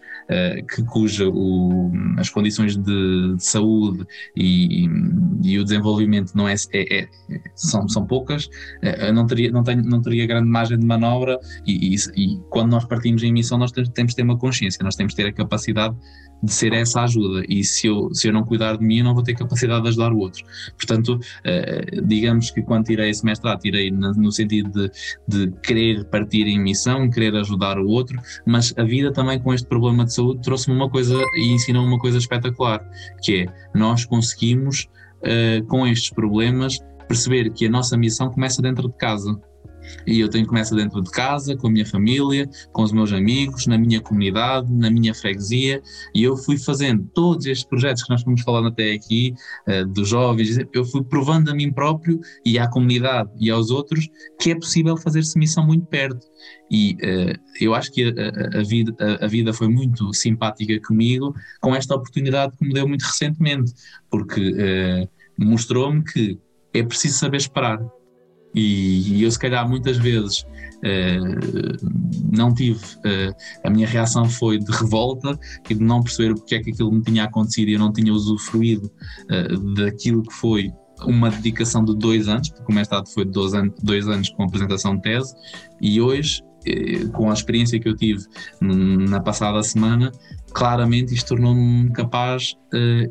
que, 0.74 0.82
cuja 0.84 1.28
o, 1.28 1.90
as 2.16 2.30
condições 2.30 2.76
de, 2.76 3.34
de 3.34 3.44
saúde 3.44 4.06
e, 4.36 4.84
e, 4.84 4.90
e, 5.42 5.58
o 5.58 5.64
desenvolvimento 5.64 6.32
não 6.34 6.48
é, 6.48 6.54
é, 6.72 7.02
é, 7.02 7.08
são, 7.54 7.88
são 7.88 8.06
poucas, 8.06 8.46
uh, 8.46 9.12
não, 9.12 9.26
teria, 9.26 9.50
não, 9.50 9.64
tenho, 9.64 9.82
não 9.82 10.00
teria 10.00 10.26
grande 10.26 10.48
margem 10.48 10.78
de 10.78 10.86
manobra 10.86 11.38
e, 11.66 11.94
e, 11.94 11.96
e, 12.16 12.40
quando 12.48 12.70
nós 12.70 12.84
partimos 12.84 13.22
em 13.22 13.32
missão 13.32 13.58
nós 13.58 13.72
temos, 13.72 13.90
temos 13.90 14.12
de 14.12 14.16
ter 14.16 14.22
uma 14.22 14.38
consciência, 14.38 14.84
nós 14.84 14.94
temos 14.94 15.14
de 15.14 15.16
ter 15.16 15.28
a 15.28 15.32
capacidade 15.32 15.96
de 16.42 16.52
ser 16.52 16.72
essa 16.72 17.02
ajuda 17.02 17.44
e 17.48 17.62
se 17.62 17.86
eu, 17.86 18.12
se 18.14 18.28
eu 18.28 18.32
não 18.32 18.44
cuidar 18.44 18.76
de 18.76 18.84
mim 18.84 18.98
eu 18.98 19.04
não 19.04 19.14
vou 19.14 19.22
ter 19.22 19.34
capacidade 19.34 19.82
de 19.82 19.88
ajudar 19.88 20.12
o 20.12 20.18
outro. 20.18 20.44
Portanto, 20.76 21.14
uh, 21.18 22.06
digamos 22.06 22.50
que 22.50 22.62
quando 22.62 22.86
tirei 22.86 23.10
esse 23.10 23.24
mestrado, 23.24 23.60
tirei 23.60 23.90
no, 23.90 24.12
no 24.12 24.32
sentido 24.32 24.70
de, 24.70 24.90
de 25.28 25.52
querer 25.62 26.04
partir 26.06 26.46
em 26.46 26.58
missão, 26.58 27.10
querer 27.10 27.34
ajudar 27.36 27.78
o 27.78 27.86
outro, 27.86 28.18
mas 28.46 28.74
a 28.76 28.82
vida 28.82 29.12
também 29.12 29.38
com 29.38 29.52
este 29.52 29.66
problema 29.66 30.04
de 30.04 30.14
saúde 30.14 30.40
trouxe-me 30.42 30.76
uma 30.76 30.88
coisa 30.88 31.16
e 31.36 31.52
ensinou-me 31.52 31.88
uma 31.88 31.98
coisa 31.98 32.18
espetacular, 32.18 32.80
que 33.22 33.42
é 33.42 33.46
nós 33.74 34.04
conseguimos 34.04 34.88
uh, 35.22 35.64
com 35.66 35.86
estes 35.86 36.10
problemas 36.10 36.78
perceber 37.08 37.50
que 37.50 37.66
a 37.66 37.70
nossa 37.70 37.96
missão 37.96 38.30
começa 38.30 38.62
dentro 38.62 38.88
de 38.88 38.96
casa 38.96 39.36
e 40.06 40.20
eu 40.20 40.28
tenho 40.28 40.44
que 40.44 40.48
começar 40.48 40.76
dentro 40.76 41.02
de 41.02 41.10
casa, 41.10 41.56
com 41.56 41.66
a 41.66 41.70
minha 41.70 41.86
família, 41.86 42.48
com 42.72 42.82
os 42.82 42.92
meus 42.92 43.12
amigos, 43.12 43.66
na 43.66 43.78
minha 43.78 44.00
comunidade, 44.00 44.72
na 44.72 44.90
minha 44.90 45.14
freguesia. 45.14 45.82
E 46.14 46.22
eu 46.22 46.36
fui 46.36 46.58
fazendo 46.58 47.08
todos 47.14 47.46
estes 47.46 47.66
projetos 47.66 48.02
que 48.02 48.10
nós 48.10 48.22
fomos 48.22 48.42
falando 48.42 48.68
até 48.68 48.92
aqui, 48.92 49.34
uh, 49.68 49.86
dos 49.86 50.08
jovens, 50.08 50.58
eu 50.72 50.84
fui 50.84 51.02
provando 51.04 51.50
a 51.50 51.54
mim 51.54 51.72
próprio 51.72 52.20
e 52.44 52.58
à 52.58 52.68
comunidade 52.68 53.30
e 53.38 53.50
aos 53.50 53.70
outros 53.70 54.08
que 54.40 54.50
é 54.50 54.54
possível 54.54 54.96
fazer-se 54.96 55.38
missão 55.38 55.66
muito 55.66 55.86
perto. 55.86 56.26
E 56.70 56.94
uh, 56.94 57.38
eu 57.60 57.74
acho 57.74 57.92
que 57.92 58.04
a, 58.04 58.08
a, 58.08 58.60
a 58.60 58.62
vida, 58.62 58.94
a, 59.00 59.24
a, 59.24 59.28
vida 59.28 59.52
foi 59.52 59.68
muito 59.68 60.12
simpática 60.14 60.80
comigo 60.86 61.34
com 61.60 61.74
esta 61.74 61.94
oportunidade 61.94 62.56
que 62.56 62.66
me 62.66 62.72
deu 62.72 62.88
muito 62.88 63.02
recentemente, 63.02 63.72
porque 64.10 64.50
uh, 64.50 65.08
mostrou-me 65.38 66.02
que 66.04 66.38
é 66.72 66.82
preciso 66.82 67.18
saber 67.18 67.38
esperar 67.38 67.80
e, 68.54 69.18
e 69.18 69.22
eu, 69.22 69.30
se 69.30 69.38
calhar, 69.38 69.68
muitas 69.68 69.96
vezes 69.96 70.40
uh, 70.40 71.88
não 72.32 72.52
tive. 72.52 72.80
Uh, 72.96 73.34
a 73.64 73.70
minha 73.70 73.86
reação 73.86 74.28
foi 74.28 74.58
de 74.58 74.70
revolta 74.72 75.38
e 75.68 75.74
de 75.74 75.82
não 75.82 76.02
perceber 76.02 76.34
porque 76.34 76.54
é 76.54 76.62
que 76.62 76.70
aquilo 76.70 76.92
me 76.92 77.02
tinha 77.02 77.24
acontecido 77.24 77.68
e 77.68 77.74
eu 77.74 77.78
não 77.78 77.92
tinha 77.92 78.12
usufruído 78.12 78.90
uh, 79.30 79.74
daquilo 79.74 80.22
que 80.22 80.34
foi 80.34 80.72
uma 81.04 81.30
dedicação 81.30 81.82
de 81.84 81.96
dois 81.96 82.28
anos, 82.28 82.50
porque 82.50 82.70
o 82.70 82.74
mestrado 82.74 83.08
foi 83.08 83.24
de 83.24 83.30
dois 83.30 83.54
anos, 83.54 83.74
dois 83.82 84.06
anos 84.06 84.28
com 84.30 84.42
a 84.42 84.46
apresentação 84.46 84.96
de 84.96 85.02
tese, 85.02 85.34
e 85.80 85.98
hoje, 85.98 86.42
com 87.14 87.30
a 87.30 87.32
experiência 87.32 87.80
que 87.80 87.88
eu 87.88 87.96
tive 87.96 88.22
na 88.60 89.18
passada 89.18 89.62
semana, 89.62 90.12
claramente 90.52 91.14
isto 91.14 91.28
tornou-me 91.28 91.90
capaz 91.92 92.54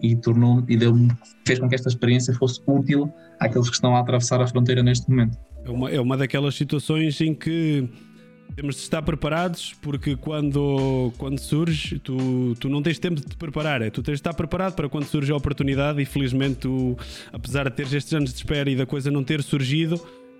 e 0.03 0.15
tornou 0.17 0.63
e 0.69 0.77
deu 0.77 0.95
fez 1.47 1.57
com 1.57 1.67
que 1.67 1.73
esta 1.73 1.89
experiência 1.89 2.31
fosse 2.35 2.61
útil 2.67 3.11
àqueles 3.39 3.69
que 3.69 3.75
estão 3.75 3.95
a 3.95 3.99
atravessar 3.99 4.41
a 4.41 4.47
fronteira 4.47 4.83
neste 4.83 5.09
momento. 5.09 5.37
É 5.63 5.69
uma, 5.69 5.89
é 5.91 5.99
uma 5.99 6.17
daquelas 6.17 6.55
situações 6.55 7.19
em 7.21 7.33
que 7.33 7.89
temos 8.55 8.75
de 8.75 8.81
estar 8.81 9.01
preparados 9.01 9.75
porque 9.81 10.15
quando, 10.15 11.13
quando 11.17 11.39
surge, 11.39 11.99
tu, 11.99 12.55
tu 12.59 12.67
não 12.67 12.81
tens 12.81 12.99
tempo 12.99 13.15
de 13.15 13.27
te 13.27 13.37
preparar, 13.37 13.81
é, 13.81 13.89
tu 13.89 14.01
tens 14.01 14.15
de 14.15 14.19
estar 14.19 14.33
preparado 14.33 14.73
para 14.73 14.89
quando 14.89 15.05
surge 15.05 15.31
a 15.31 15.35
oportunidade 15.35 16.01
e 16.01 16.05
felizmente 16.05 16.55
tu, 16.55 16.97
apesar 17.31 17.69
de 17.69 17.75
teres 17.75 17.93
estes 17.93 18.13
anos 18.13 18.31
de 18.31 18.37
espera 18.37 18.69
e 18.69 18.75
da 18.75 18.85
coisa 18.85 19.11
não 19.11 19.23
ter 19.23 19.43
surgido, 19.43 19.99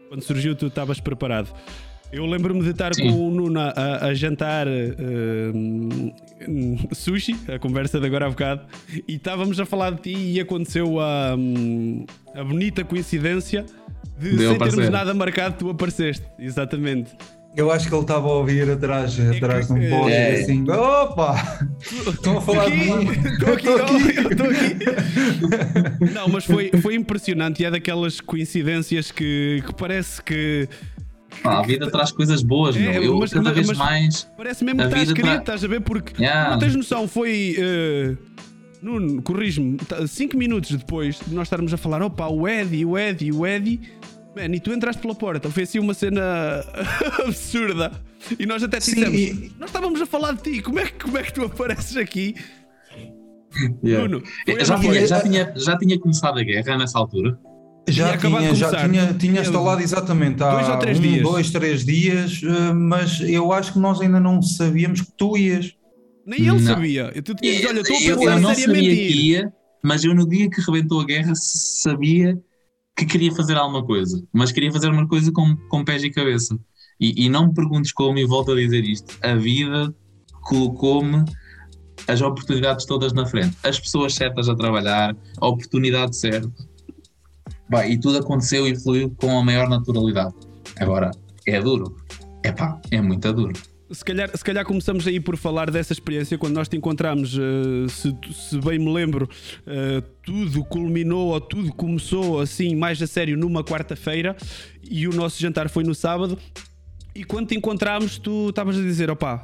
quando 0.10 0.24
surgiu 0.24 0.56
tu 0.56 0.68
estavas 0.68 1.00
preparado. 1.00 1.54
Eu 2.12 2.26
lembro-me 2.26 2.64
de 2.64 2.72
estar 2.72 2.94
Sim. 2.96 3.12
com 3.12 3.28
o 3.28 3.32
Nuno 3.32 3.60
a, 3.60 4.08
a 4.08 4.14
jantar 4.16 4.68
uh, 4.68 6.16
sushi, 6.92 7.36
a 7.54 7.60
conversa 7.60 8.00
de 8.00 8.08
agora 8.08 8.26
há 8.26 8.30
bocado, 8.30 8.64
e 9.08 9.16
estávamos 9.16 9.60
a 9.60 9.66
falar 9.66 9.92
de 9.92 10.02
ti 10.02 10.16
e 10.16 10.40
aconteceu 10.40 11.00
a, 11.00 11.34
a 12.34 12.44
bonita 12.44 12.84
coincidência 12.84 13.64
de 14.18 14.36
Deu 14.36 14.50
sem 14.52 14.60
termos 14.60 14.90
nada 14.90 15.14
marcado, 15.14 15.56
tu 15.58 15.70
apareceste. 15.70 16.26
Exatamente. 16.40 17.12
Eu 17.56 17.72
acho 17.72 17.88
que 17.88 17.94
ele 17.94 18.02
estava 18.02 18.28
a 18.28 18.32
ouvir 18.34 18.70
atrás, 18.70 19.20
é 19.20 19.36
atrás 19.36 19.68
de 19.68 19.74
um 19.74 19.90
poste 19.90 20.14
é. 20.14 20.34
assim. 20.34 20.70
Opa! 20.70 21.68
Estão 22.08 22.38
a 22.38 22.42
falar 22.42 22.70
de 22.70 22.78
mim. 22.78 23.10
Estou 23.10 23.54
aqui, 23.54 23.68
estou 23.68 24.46
aqui. 24.50 26.14
Não, 26.14 26.28
mas 26.28 26.46
foi, 26.46 26.70
foi 26.82 26.94
impressionante 26.96 27.64
e 27.64 27.66
é 27.66 27.72
daquelas 27.72 28.22
coincidências 28.22 29.12
que, 29.12 29.64
que 29.66 29.74
parece 29.74 30.22
que 30.22 30.70
ah, 31.44 31.60
a 31.60 31.62
vida 31.62 31.90
traz 31.90 32.12
coisas 32.12 32.44
boas, 32.44 32.76
é, 32.76 32.80
meu. 32.80 33.04
Eu 33.04 33.20
mas, 33.20 33.32
cada 33.32 33.52
vez 33.52 33.72
mais. 33.78 34.30
Parece 34.36 34.64
mesmo 34.64 34.80
que 34.80 34.88
estás 34.88 35.08
querido, 35.08 35.28
tra... 35.28 35.36
estás 35.38 35.64
a 35.64 35.68
ver? 35.68 35.82
Porque 35.82 36.22
yeah. 36.22 36.52
não 36.52 36.60
tens 36.60 36.76
noção, 36.76 37.08
foi. 37.08 37.56
Uh, 37.58 38.30
Nuno, 38.82 39.22
corrijo-me, 39.22 39.78
5 40.08 40.38
minutos 40.38 40.72
depois 40.72 41.20
de 41.28 41.36
nós 41.36 41.48
estarmos 41.48 41.74
a 41.74 41.78
falar, 41.78 42.02
opa, 42.02 42.28
o 42.28 42.48
Eddie, 42.48 42.86
o 42.86 42.98
Eddie, 42.98 43.32
o 43.32 43.46
Eddie. 43.46 43.80
Man, 44.36 44.56
e 44.56 44.60
tu 44.60 44.72
entraste 44.72 45.02
pela 45.02 45.16
porta, 45.16 45.50
foi 45.50 45.64
assim 45.64 45.80
uma 45.80 45.94
cena 45.94 46.22
absurda. 47.26 47.92
E 48.38 48.46
nós 48.46 48.64
até 48.64 48.80
te 48.80 48.94
dissemos, 48.94 49.20
e... 49.20 49.52
nós 49.60 49.70
estávamos 49.70 50.02
a 50.02 50.06
falar 50.06 50.34
de 50.34 50.44
ti, 50.44 50.62
como 50.62 50.80
é, 50.80 50.88
como 50.88 51.18
é 51.18 51.24
que 51.24 51.34
tu 51.34 51.44
apareces 51.44 51.98
aqui? 51.98 52.36
Yeah. 53.84 54.08
Nuno, 54.08 54.24
já, 54.64 54.80
tinha, 54.80 55.08
já, 55.08 55.22
tinha, 55.22 55.54
já 55.56 55.78
tinha 55.78 56.00
começado 56.00 56.40
a 56.40 56.44
guerra 56.44 56.78
nessa 56.78 57.00
altura? 57.00 57.38
Já 57.92 58.18
tinha, 58.18 58.56
já 58.56 58.88
tinha, 58.88 59.14
tinha 59.14 59.42
instalado 59.42 59.82
exatamente 59.82 60.42
há 60.44 60.52
dois 60.52 60.70
ou 60.70 60.78
três 60.78 61.00
um, 61.00 61.02
dias. 61.02 61.22
dois, 61.22 61.52
três 61.52 61.86
dias, 61.86 62.42
eh, 62.44 62.74
mas 62.74 63.22
eu 63.22 63.52
acho 63.52 63.74
que 63.74 63.80
nós 63.80 64.00
ainda 64.02 64.20
não 64.20 64.42
sabíamos 64.42 65.02
que 65.02 65.12
tu 65.18 65.38
ias. 65.38 65.76
Nem 66.26 66.40
ele 66.40 66.52
não. 66.52 66.60
sabia. 66.60 67.12
Tu 67.24 67.36
tinhas, 67.36 67.66
olha, 67.66 67.80
estou 67.80 67.96
a 67.96 68.00
pensar 68.00 68.12
eu, 68.12 68.30
eu 68.30 68.40
não 68.40 68.56
sabia 68.56 68.96
que 68.96 69.14
ia, 69.14 69.54
mas 69.84 70.04
eu 70.04 70.14
no 70.14 70.28
dia 70.28 70.50
que 70.50 70.62
rebentou 70.62 71.02
a 71.02 71.06
guerra 71.06 71.34
sabia 71.36 72.40
que 72.96 73.06
queria 73.06 73.32
fazer 73.32 73.56
alguma 73.56 73.86
coisa, 73.86 74.22
mas 74.34 74.52
queria 74.52 74.72
fazer 74.72 74.90
uma 74.90 75.08
coisa 75.08 75.32
com, 75.32 75.56
com 75.70 75.84
pés 75.84 76.04
e 76.04 76.10
cabeça. 76.10 76.60
E, 77.00 77.26
e 77.26 77.30
não 77.30 77.48
me 77.48 77.54
perguntes 77.54 77.94
como, 77.94 78.18
e 78.20 78.26
volto 78.26 78.52
a 78.52 78.56
dizer 78.56 78.84
isto: 78.84 79.18
a 79.22 79.36
vida 79.36 79.94
colocou-me 80.44 81.24
as 82.08 82.22
oportunidades 82.22 82.86
todas 82.86 83.14
na 83.14 83.26
frente, 83.26 83.56
as 83.64 83.80
pessoas 83.80 84.16
certas 84.16 84.50
a 84.50 84.56
trabalhar, 84.56 85.16
a 85.40 85.48
oportunidade 85.48 86.16
certa 86.18 86.69
Bah, 87.70 87.88
e 87.88 88.00
tudo 88.00 88.18
aconteceu 88.18 88.68
e 88.68 88.76
fluiu 88.76 89.14
com 89.18 89.38
a 89.38 89.44
maior 89.44 89.70
naturalidade. 89.70 90.34
Agora, 90.80 91.12
é 91.46 91.62
duro. 91.62 91.96
É 92.44 92.52
pá, 92.52 92.80
é 92.90 93.02
muito 93.02 93.32
duro. 93.34 93.54
Se 93.92 94.06
calhar, 94.06 94.30
se 94.36 94.44
calhar 94.44 94.64
começamos 94.66 95.08
aí 95.08 95.20
por 95.20 95.36
falar 95.36 95.72
dessa 95.72 95.94
experiência 95.94 96.38
quando 96.38 96.54
nós 96.54 96.68
te 96.68 96.78
encontramos. 96.78 97.36
Uh, 97.36 97.90
se, 97.90 98.16
se, 98.32 98.60
bem 98.60 98.78
me 98.78 98.92
lembro, 98.94 99.28
uh, 99.66 100.02
tudo 100.24 100.64
culminou 100.66 101.30
ou 101.30 101.42
tudo 101.42 101.74
começou 101.74 102.40
assim, 102.40 102.76
mais 102.76 103.02
a 103.02 103.08
sério, 103.08 103.36
numa 103.36 103.64
quarta-feira 103.64 104.38
e 104.84 105.08
o 105.08 105.12
nosso 105.12 105.42
jantar 105.42 105.70
foi 105.70 105.84
no 105.84 105.96
sábado. 105.96 106.38
E 107.16 107.24
quando 107.24 107.48
te 107.48 107.56
encontramos, 107.56 108.20
tu 108.20 108.50
estavas 108.50 108.78
a 108.78 108.82
dizer: 108.82 109.10
opá, 109.10 109.42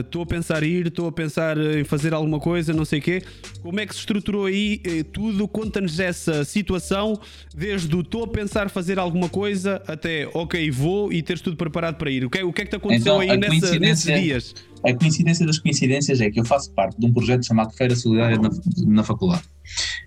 Estou 0.00 0.20
uh, 0.20 0.24
a 0.24 0.26
pensar 0.26 0.62
em 0.62 0.70
ir, 0.70 0.86
estou 0.86 1.08
a 1.08 1.12
pensar 1.12 1.58
em 1.58 1.82
fazer 1.82 2.14
alguma 2.14 2.38
coisa, 2.38 2.72
não 2.72 2.84
sei 2.84 3.00
o 3.00 3.02
quê. 3.02 3.22
Como 3.60 3.80
é 3.80 3.86
que 3.86 3.92
se 3.92 4.00
estruturou 4.00 4.46
aí 4.46 4.80
eh, 4.84 5.02
tudo? 5.02 5.48
Conta-nos 5.48 5.98
essa 5.98 6.44
situação, 6.44 7.18
desde 7.52 7.94
o 7.96 8.00
estou 8.00 8.22
a 8.24 8.28
pensar 8.28 8.70
fazer 8.70 8.98
alguma 9.00 9.28
coisa 9.28 9.82
até 9.86 10.28
ok, 10.32 10.70
vou 10.70 11.12
e 11.12 11.22
teres 11.22 11.42
tudo 11.42 11.56
preparado 11.56 11.96
para 11.96 12.10
ir. 12.10 12.24
O 12.24 12.30
que, 12.30 12.42
o 12.42 12.52
que 12.52 12.62
é 12.62 12.64
que 12.64 12.70
te 12.70 12.76
aconteceu 12.76 13.20
então, 13.20 13.34
aí 13.34 13.36
nessa, 13.36 13.78
nesses 13.78 14.20
dias? 14.20 14.54
A 14.84 14.92
coincidência 14.92 15.46
das 15.46 15.58
coincidências 15.58 16.20
é 16.20 16.30
que 16.30 16.38
eu 16.38 16.44
faço 16.44 16.70
parte 16.72 17.00
de 17.00 17.06
um 17.06 17.12
projeto 17.12 17.44
chamado 17.44 17.72
Feira 17.72 17.96
Solidária 17.96 18.38
na, 18.38 18.50
na 18.86 19.02
faculdade. 19.02 19.42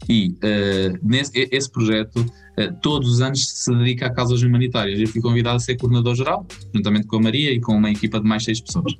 E 0.08 0.30
uh, 0.30 1.00
nesse, 1.02 1.32
esse 1.52 1.70
projeto 1.70 2.18
uh, 2.20 2.74
todos 2.82 3.12
os 3.12 3.22
anos 3.22 3.48
se 3.50 3.76
dedica 3.76 4.06
a 4.06 4.10
causas 4.14 4.42
humanitárias. 4.44 5.00
Eu 5.00 5.08
fui 5.08 5.20
convidado 5.20 5.58
a 5.58 5.60
ser 5.60 5.76
coordenador 5.78 6.16
geral, 6.16 6.46
juntamente 6.74 7.08
com 7.08 7.18
a 7.18 7.22
Maria 7.22 7.52
e 7.52 7.60
com 7.60 7.76
uma 7.76 7.92
equipa 7.92 8.20
de 8.20 8.28
mais 8.28 8.44
seis 8.44 8.62
pessoas. 8.62 8.94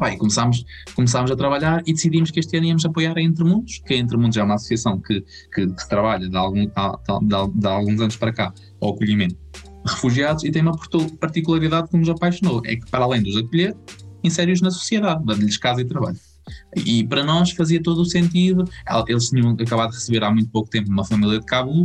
Pá, 0.00 0.10
e 0.10 0.16
começámos, 0.16 0.64
começámos 0.94 1.30
a 1.30 1.36
trabalhar 1.36 1.82
e 1.86 1.92
decidimos 1.92 2.30
que 2.30 2.40
este 2.40 2.56
ano 2.56 2.64
íamos 2.64 2.86
apoiar 2.86 3.18
a 3.18 3.20
Entre 3.20 3.44
Mundos, 3.44 3.82
que 3.84 3.92
a 3.92 3.98
Entre 3.98 4.16
Mundos 4.16 4.34
é 4.38 4.42
uma 4.42 4.54
associação 4.54 4.98
que, 4.98 5.22
que, 5.54 5.66
que 5.66 5.88
trabalha 5.90 6.26
de, 6.26 6.36
algum, 6.38 6.64
de, 6.64 6.70
de, 6.70 7.60
de, 7.60 7.66
alguns 7.66 8.00
anos 8.00 8.16
para 8.16 8.32
cá 8.32 8.54
ao 8.80 8.94
acolhimento 8.94 9.36
de 9.52 9.92
refugiados 9.92 10.42
e 10.44 10.50
tem 10.50 10.62
uma 10.62 10.72
particularidade 11.20 11.90
que 11.90 11.98
nos 11.98 12.08
apaixonou, 12.08 12.62
é 12.64 12.76
que 12.76 12.90
para 12.90 13.04
além 13.04 13.22
de 13.22 13.28
os 13.28 13.36
acolher, 13.36 13.76
insere-os 14.24 14.62
na 14.62 14.70
sociedade, 14.70 15.22
dando-lhes 15.22 15.58
casa 15.58 15.82
e 15.82 15.84
trabalho. 15.84 16.16
E 16.76 17.04
para 17.04 17.24
nós 17.24 17.50
fazia 17.50 17.82
todo 17.82 18.02
o 18.02 18.04
sentido. 18.04 18.64
Eles 19.06 19.28
tinham 19.28 19.50
acabado 19.50 19.90
de 19.90 19.96
receber 19.96 20.22
há 20.24 20.30
muito 20.30 20.50
pouco 20.50 20.70
tempo 20.70 20.90
uma 20.90 21.04
família 21.04 21.38
de 21.38 21.46
Cabul, 21.46 21.84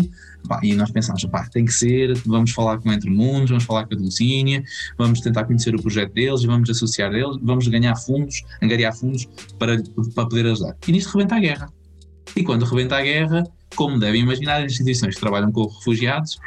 e 0.61 0.75
nós 0.75 0.91
pensámos, 0.91 1.25
pá, 1.25 1.47
tem 1.51 1.65
que 1.65 1.73
ser, 1.73 2.15
vamos 2.25 2.51
falar 2.51 2.77
com 2.77 2.91
Entre 2.91 3.09
Mundos, 3.09 3.49
vamos 3.49 3.63
falar 3.63 3.85
com 3.85 3.95
a 3.95 3.97
Dulcínia, 3.97 4.63
vamos 4.97 5.19
tentar 5.21 5.45
conhecer 5.45 5.75
o 5.75 5.81
projeto 5.81 6.13
deles 6.13 6.43
vamos 6.43 6.69
associar 6.69 7.11
deles, 7.11 7.37
vamos 7.41 7.67
ganhar 7.67 7.95
fundos, 7.95 8.43
angariar 8.61 8.95
fundos 8.95 9.27
para, 9.57 9.81
para 10.13 10.25
poder 10.27 10.45
ajudar. 10.47 10.75
E 10.87 10.91
nisto 10.91 11.11
rebenta 11.11 11.35
a 11.35 11.39
guerra. 11.39 11.69
E 12.35 12.43
quando 12.43 12.65
rebenta 12.65 12.97
a 12.97 13.01
guerra, 13.01 13.43
como 13.75 13.99
devem 13.99 14.21
imaginar, 14.21 14.63
as 14.63 14.71
instituições 14.71 15.15
que 15.15 15.21
trabalham 15.21 15.51
com 15.51 15.65
refugiados 15.67 16.37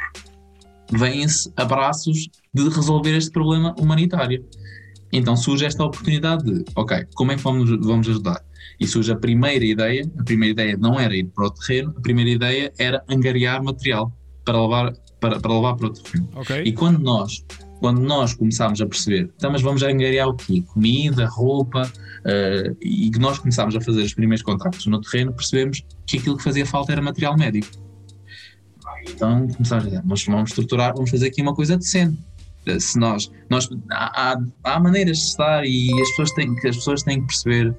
vêm-se 0.91 1.51
abraços 1.55 2.29
de 2.53 2.69
resolver 2.69 3.15
este 3.15 3.31
problema 3.31 3.75
humanitário. 3.79 4.45
Então 5.11 5.35
surge 5.35 5.65
esta 5.65 5.83
oportunidade 5.83 6.43
de, 6.43 6.65
ok, 6.75 7.05
como 7.15 7.31
é 7.31 7.35
que 7.35 7.41
vamos, 7.41 7.69
vamos 7.85 8.07
ajudar? 8.07 8.43
E 8.79 8.87
surge 8.87 9.11
a 9.11 9.15
primeira 9.15 9.65
ideia, 9.65 10.09
a 10.17 10.23
primeira 10.23 10.51
ideia 10.51 10.77
não 10.77 10.99
era 10.99 11.15
ir 11.15 11.25
para 11.25 11.47
o 11.47 11.49
terreno, 11.49 11.93
a 11.97 12.01
primeira 12.01 12.29
ideia 12.29 12.73
era 12.77 13.03
angariar 13.09 13.61
material 13.63 14.11
para 14.45 14.61
levar 14.61 14.93
para, 15.19 15.39
para 15.39 15.53
levar 15.53 15.75
para 15.75 15.87
outro 15.87 16.03
terreno. 16.03 16.29
Okay. 16.35 16.63
E 16.63 16.71
quando 16.71 16.99
nós, 16.99 17.45
quando 17.79 17.99
nós 17.99 18.33
começámos 18.33 18.79
a 18.81 18.85
perceber, 18.85 19.29
então, 19.35 19.51
mas 19.51 19.61
vamos 19.61 19.83
angariar 19.83 20.27
o 20.29 20.35
quê? 20.35 20.63
Comida, 20.73 21.27
roupa, 21.27 21.83
uh, 21.83 22.77
e 22.81 23.11
que 23.11 23.19
nós 23.19 23.37
começámos 23.37 23.75
a 23.75 23.81
fazer 23.81 24.01
os 24.01 24.13
primeiros 24.13 24.41
contactos 24.41 24.85
no 24.85 25.01
terreno, 25.01 25.33
percebemos 25.33 25.85
que 26.05 26.17
aquilo 26.17 26.37
que 26.37 26.43
fazia 26.43 26.65
falta 26.65 26.91
era 26.91 27.01
material 27.01 27.37
médico. 27.37 27.67
Então 29.07 29.47
começámos 29.47 29.85
a 29.85 29.89
dizer, 29.89 30.03
mas 30.05 30.25
vamos 30.25 30.49
estruturar, 30.51 30.93
vamos 30.93 31.09
fazer 31.09 31.27
aqui 31.27 31.41
uma 31.41 31.53
coisa 31.53 31.77
decente. 31.77 32.17
Eh, 32.65 32.79
se 32.79 32.99
nós, 32.99 33.31
nós 33.49 33.69
há, 33.91 34.37
há, 34.63 34.79
maneiras 34.79 35.17
de 35.17 35.23
estar 35.25 35.65
e 35.65 35.89
as 36.01 36.09
pessoas 36.09 36.31
têm, 36.31 36.55
que 36.55 36.67
as 36.67 36.75
pessoas 36.77 37.03
têm 37.03 37.21
que 37.21 37.27
perceber 37.27 37.75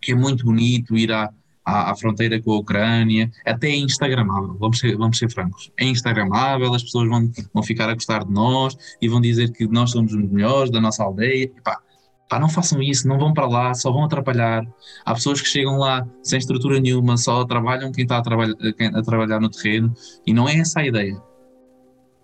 que 0.00 0.12
é 0.12 0.14
muito 0.14 0.44
bonito 0.44 0.96
ir 0.96 1.10
à, 1.12 1.30
à, 1.64 1.90
à, 1.90 1.96
fronteira 1.96 2.40
com 2.42 2.52
a 2.52 2.58
Ucrânia, 2.58 3.30
até 3.46 3.68
é 3.68 3.76
instagramável, 3.76 4.56
vamos 4.58 4.78
ser, 4.78 4.96
vamos 4.96 5.18
ser 5.18 5.30
francos, 5.30 5.72
é 5.78 5.84
instagramável, 5.86 6.74
as 6.74 6.82
pessoas 6.82 7.08
vão, 7.08 7.30
vão 7.54 7.62
ficar 7.62 7.88
a 7.88 7.94
gostar 7.94 8.24
de 8.24 8.32
nós 8.32 8.76
e 9.00 9.08
vão 9.08 9.20
dizer 9.20 9.50
que 9.52 9.66
nós 9.66 9.90
somos 9.90 10.12
os 10.12 10.30
melhores 10.30 10.70
da 10.70 10.80
nossa 10.80 11.02
aldeia, 11.02 11.50
pá, 11.64 11.80
pá, 12.28 12.38
não 12.38 12.50
façam 12.50 12.82
isso, 12.82 13.08
não 13.08 13.18
vão 13.18 13.32
para 13.32 13.46
lá, 13.46 13.72
só 13.72 13.90
vão 13.90 14.04
atrapalhar, 14.04 14.62
há 15.06 15.14
pessoas 15.14 15.40
que 15.40 15.48
chegam 15.48 15.78
lá 15.78 16.06
sem 16.22 16.38
estrutura 16.38 16.78
nenhuma, 16.80 17.16
só 17.16 17.44
trabalham 17.46 17.90
quem 17.90 18.02
está 18.02 18.16
a, 18.16 18.98
a 18.98 19.02
trabalhar 19.02 19.40
no 19.40 19.48
terreno, 19.48 19.94
e 20.26 20.34
não 20.34 20.46
é 20.46 20.56
essa 20.58 20.80
a 20.80 20.86
ideia, 20.86 21.18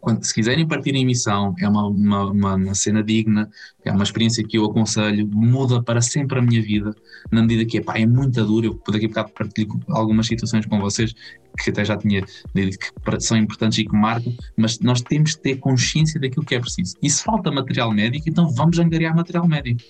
quando, 0.01 0.25
se 0.25 0.35
quiserem 0.35 0.67
partir 0.67 0.95
em 0.95 1.05
missão, 1.05 1.55
é 1.61 1.69
uma, 1.69 1.87
uma, 1.87 2.55
uma, 2.55 2.75
cena 2.75 3.03
digna, 3.03 3.51
é 3.85 3.93
uma 3.93 4.03
experiência 4.03 4.43
que 4.43 4.57
eu 4.57 4.65
aconselho, 4.65 5.29
muda 5.29 5.83
para 5.83 6.01
sempre 6.01 6.39
a 6.39 6.43
minha 6.43 6.63
vida, 6.63 6.95
na 7.31 7.43
medida 7.43 7.65
que 7.67 7.79
epá, 7.79 7.99
é 7.99 8.07
muito 8.07 8.43
dura. 8.45 8.67
Eu 8.67 8.81
daqui 8.91 9.05
a 9.05 9.09
bocado 9.09 9.31
partilho 9.33 9.81
algumas 9.89 10.27
situações 10.27 10.65
com 10.65 10.81
vocês 10.81 11.15
que 11.59 11.71
até 11.71 11.85
já 11.85 11.97
tinha 11.97 12.25
dito 12.55 12.79
que 12.79 13.21
são 13.21 13.37
importantes 13.37 13.79
e 13.79 13.85
que 13.85 13.95
marcam, 13.95 14.35
mas 14.57 14.79
nós 14.81 15.03
temos 15.03 15.33
de 15.33 15.41
ter 15.41 15.57
consciência 15.57 16.19
daquilo 16.19 16.47
que 16.47 16.55
é 16.55 16.61
preciso. 16.61 16.97
E 17.03 17.11
se 17.11 17.23
falta 17.23 17.51
material 17.51 17.93
médico, 17.93 18.29
então 18.29 18.49
vamos 18.49 18.79
angariar 18.79 19.15
material 19.15 19.47
médico. 19.47 19.81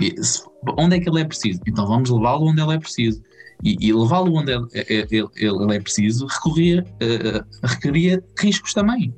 E, 0.00 0.22
se, 0.22 0.42
onde 0.78 0.96
é 0.96 1.00
que 1.00 1.10
ele 1.10 1.20
é 1.20 1.24
preciso? 1.24 1.60
Então 1.66 1.86
vamos 1.86 2.08
levá-lo 2.08 2.46
onde 2.46 2.62
ele 2.62 2.74
é 2.74 2.78
preciso 2.78 3.22
e, 3.62 3.76
e 3.80 3.92
levá-lo 3.92 4.34
onde 4.34 4.52
ele, 4.52 4.66
ele, 4.74 5.28
ele, 5.36 5.76
é 5.76 5.80
preciso 5.80 6.26
recorria, 6.26 6.84
uh, 7.02 7.66
requeria 7.66 8.22
riscos 8.38 8.72
também. 8.72 9.14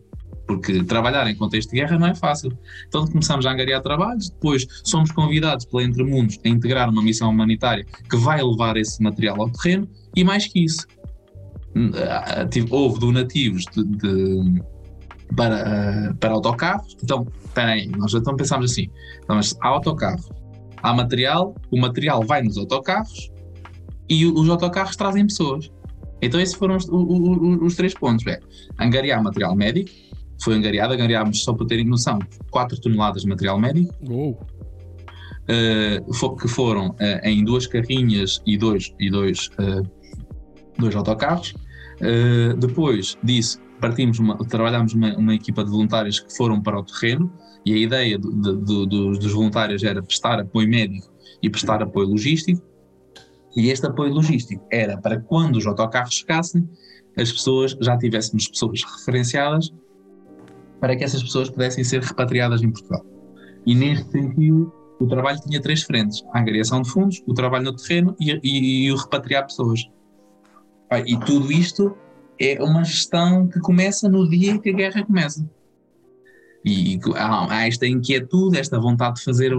Porque 0.46 0.82
trabalhar 0.84 1.26
em 1.28 1.36
contexto 1.36 1.70
de 1.70 1.76
guerra 1.76 1.98
não 1.98 2.08
é 2.08 2.14
fácil. 2.14 2.56
Então 2.88 3.06
começamos 3.06 3.46
a 3.46 3.52
angariar 3.52 3.80
trabalhos, 3.80 4.28
depois 4.30 4.66
somos 4.84 5.10
convidados 5.12 5.64
pela 5.64 5.84
Entre 5.84 6.02
Mundos 6.02 6.38
a 6.44 6.48
integrar 6.48 6.90
uma 6.90 7.02
missão 7.02 7.30
humanitária 7.30 7.86
que 8.10 8.16
vai 8.16 8.42
levar 8.42 8.76
esse 8.76 9.02
material 9.02 9.40
ao 9.40 9.50
terreno, 9.50 9.88
e 10.14 10.24
mais 10.24 10.46
que 10.46 10.64
isso, 10.64 10.86
uh, 11.76 12.74
houve 12.74 13.00
donativos 13.00 13.64
de, 13.72 13.84
de, 13.84 14.62
para, 15.36 16.10
uh, 16.10 16.14
para 16.16 16.32
autocarros. 16.32 16.96
Então, 17.02 17.26
peraí, 17.54 17.88
nós 17.88 18.12
então 18.12 18.36
pensámos 18.36 18.72
assim: 18.72 18.88
então, 19.22 19.38
há 19.38 19.68
autocarro, 19.68 20.24
há 20.82 20.92
material, 20.92 21.54
o 21.70 21.80
material 21.80 22.22
vai 22.24 22.42
nos 22.42 22.58
autocarros, 22.58 23.31
e 24.08 24.26
os 24.26 24.48
autocarros 24.48 24.96
trazem 24.96 25.26
pessoas. 25.26 25.70
Então 26.20 26.40
esses 26.40 26.54
foram 26.54 26.76
os, 26.76 26.88
os, 26.88 27.62
os 27.62 27.74
três 27.74 27.94
pontos. 27.94 28.26
É, 28.26 28.38
angariar 28.78 29.22
material 29.22 29.56
médico, 29.56 29.90
foi 30.42 30.54
angariado, 30.54 30.92
angariámos, 30.92 31.42
só 31.42 31.52
para 31.52 31.66
terem 31.66 31.84
noção, 31.84 32.18
4 32.50 32.80
toneladas 32.80 33.22
de 33.22 33.28
material 33.28 33.58
médico. 33.58 33.92
Uh, 35.42 36.36
que 36.36 36.46
foram 36.46 36.90
uh, 36.90 36.96
em 37.24 37.44
duas 37.44 37.66
carrinhas 37.66 38.40
e 38.46 38.56
dois, 38.56 38.94
e 39.00 39.10
dois, 39.10 39.48
uh, 39.58 39.88
dois 40.78 40.94
autocarros. 40.94 41.54
depois 42.58 43.18
disso, 43.22 43.58
partimos 43.80 44.20
uma, 44.20 44.38
trabalhámos 44.38 44.94
uma, 44.94 45.16
uma, 45.16 45.34
equipa 45.34 45.64
de 45.64 45.70
voluntários 45.70 46.20
que 46.20 46.34
foram 46.36 46.62
para 46.62 46.78
o 46.78 46.84
terreno 46.84 47.32
e 47.66 47.74
a 47.74 47.76
ideia 47.76 48.18
do, 48.18 48.30
do, 48.30 48.86
do, 48.86 49.12
dos 49.12 49.32
voluntários 49.32 49.82
era 49.82 50.00
prestar 50.00 50.38
apoio 50.38 50.68
médico 50.68 51.12
e 51.42 51.50
prestar 51.50 51.82
apoio 51.82 52.08
logístico. 52.08 52.62
E 53.54 53.68
este 53.70 53.86
apoio 53.86 54.12
logístico 54.12 54.66
era 54.70 54.96
para 54.96 55.20
quando 55.20 55.56
os 55.56 55.66
autocarros 55.66 56.14
chegassem, 56.14 56.68
as 57.16 57.30
pessoas 57.30 57.76
já 57.80 57.96
tivéssemos 57.98 58.48
pessoas 58.48 58.82
referenciadas 58.82 59.70
para 60.80 60.96
que 60.96 61.04
essas 61.04 61.22
pessoas 61.22 61.50
pudessem 61.50 61.84
ser 61.84 62.02
repatriadas 62.02 62.62
em 62.62 62.70
Portugal. 62.70 63.04
E 63.66 63.74
neste 63.74 64.10
sentido, 64.10 64.72
o 64.98 65.06
trabalho 65.06 65.38
tinha 65.40 65.60
três 65.60 65.82
frentes: 65.82 66.24
a 66.32 66.40
angariação 66.40 66.82
de 66.82 66.90
fundos, 66.90 67.22
o 67.26 67.34
trabalho 67.34 67.64
no 67.64 67.76
terreno 67.76 68.16
e, 68.18 68.32
e, 68.42 68.86
e 68.86 68.92
o 68.92 68.96
repatriar 68.96 69.46
pessoas. 69.46 69.80
E 71.06 71.16
tudo 71.20 71.50
isto 71.50 71.96
é 72.38 72.62
uma 72.62 72.84
gestão 72.84 73.46
que 73.48 73.60
começa 73.60 74.08
no 74.08 74.28
dia 74.28 74.52
em 74.52 74.58
que 74.58 74.70
a 74.70 74.72
guerra 74.72 75.04
começa. 75.04 75.48
E 76.64 76.98
há, 77.16 77.54
há 77.54 77.66
esta 77.66 77.86
inquietude, 77.86 78.58
esta 78.58 78.78
vontade 78.78 79.16
de 79.16 79.24
fazer, 79.24 79.52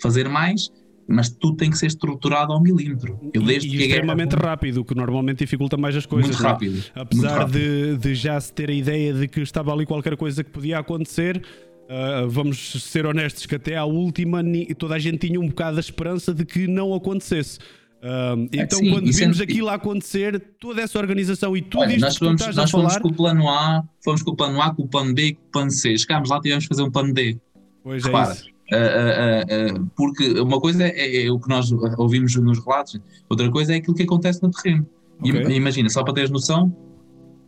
fazer 0.00 0.28
mais, 0.28 0.70
mas 1.08 1.28
tudo 1.28 1.56
tem 1.56 1.70
que 1.70 1.78
ser 1.78 1.86
estruturado 1.86 2.52
ao 2.52 2.62
milímetro. 2.62 3.18
Eu 3.32 3.42
desde 3.42 3.68
e, 3.68 3.80
e 3.80 3.82
extremamente 3.84 4.36
guerra... 4.36 4.50
rápido, 4.50 4.78
o 4.78 4.84
que 4.84 4.94
normalmente 4.94 5.38
dificulta 5.38 5.76
mais 5.76 5.94
as 5.96 6.06
coisas. 6.06 6.30
Muito 6.30 6.42
é? 6.42 6.48
rápido. 6.48 6.84
Apesar 6.94 7.28
muito 7.28 7.40
rápido. 7.40 7.58
De, 7.58 7.96
de 7.98 8.14
já 8.14 8.40
se 8.40 8.52
ter 8.52 8.70
a 8.70 8.74
ideia 8.74 9.12
de 9.12 9.28
que 9.28 9.40
estava 9.40 9.72
ali 9.72 9.86
qualquer 9.86 10.16
coisa 10.16 10.42
que 10.42 10.50
podia 10.50 10.78
acontecer, 10.78 11.42
uh, 11.84 12.28
vamos 12.28 12.82
ser 12.82 13.06
honestos 13.06 13.46
que 13.46 13.54
até 13.54 13.76
à 13.76 13.84
última 13.84 14.42
toda 14.78 14.94
a 14.94 14.98
gente 14.98 15.26
tinha 15.26 15.40
um 15.40 15.48
bocado 15.48 15.76
a 15.76 15.80
esperança 15.80 16.32
de 16.32 16.44
que 16.44 16.66
não 16.66 16.94
acontecesse. 16.94 17.58
Uh, 18.04 18.48
então, 18.52 18.78
Sim, 18.78 18.90
quando 18.90 19.10
vimos 19.10 19.40
é... 19.40 19.44
aquilo 19.44 19.68
a 19.70 19.74
acontecer, 19.74 20.38
toda 20.60 20.82
essa 20.82 20.98
organização 20.98 21.56
e 21.56 21.62
tudo 21.62 21.80
Olha, 21.80 21.92
isto 21.92 22.00
nós 22.00 22.16
fomos, 22.18 22.42
que 22.42 22.54
nós 22.54 22.70
fomos 22.70 22.98
com 22.98 23.08
o 23.08 23.14
plano 23.14 23.48
A, 23.48 23.82
fomos 24.04 24.22
com 24.22 24.30
o 24.32 24.36
plano 24.36 24.60
A, 24.60 24.74
com 24.74 24.82
o 24.82 24.88
plano 24.88 25.14
B, 25.14 25.32
com 25.32 25.40
o 25.40 25.50
plano 25.50 25.70
C. 25.70 25.96
Chegámos 25.96 26.28
lá, 26.28 26.38
tivemos 26.38 26.64
que 26.64 26.68
fazer 26.68 26.82
um 26.82 26.90
plano 26.90 27.14
D. 27.14 27.38
Pois 27.82 28.02
é 28.02 28.06
Repara, 28.06 28.30
é 28.30 28.34
isso. 28.34 28.53
Uh, 28.72 29.76
uh, 29.76 29.76
uh, 29.76 29.90
porque 29.94 30.40
uma 30.40 30.58
coisa 30.58 30.84
é, 30.84 31.26
é, 31.26 31.30
o 31.30 31.38
que 31.38 31.48
nós 31.48 31.70
ouvimos 31.98 32.34
nos 32.36 32.64
relatos, 32.64 32.98
outra 33.28 33.50
coisa 33.50 33.74
é 33.74 33.76
aquilo 33.76 33.94
que 33.94 34.04
acontece 34.04 34.42
no 34.42 34.50
terreno. 34.50 34.86
Okay. 35.20 35.56
Imagina, 35.56 35.88
só 35.90 36.02
para 36.02 36.14
teres 36.14 36.30
noção, 36.30 36.74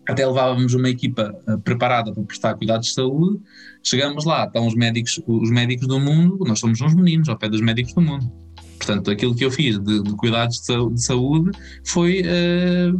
até 0.08 0.26
levávamos 0.26 0.74
uma 0.74 0.88
equipa 0.88 1.34
preparada 1.64 2.12
para 2.12 2.22
prestar 2.22 2.54
cuidados 2.54 2.88
de 2.88 2.92
saúde, 2.92 3.40
chegamos 3.82 4.24
lá, 4.24 4.44
estão 4.44 4.66
os 4.66 4.74
médicos, 4.74 5.20
os 5.26 5.50
médicos 5.50 5.88
do 5.88 5.98
mundo, 5.98 6.38
nós 6.46 6.60
somos 6.60 6.80
uns 6.80 6.94
meninos 6.94 7.28
ao 7.28 7.36
pé 7.36 7.48
dos 7.48 7.60
médicos 7.60 7.92
do 7.94 8.02
mundo. 8.02 8.30
Portanto, 8.78 9.10
aquilo 9.10 9.34
que 9.34 9.44
eu 9.44 9.50
fiz 9.50 9.78
de, 9.78 10.02
de 10.02 10.12
cuidados 10.16 10.60
de 10.60 11.02
saúde 11.02 11.50
foi 11.84 12.22
uh, 12.22 12.98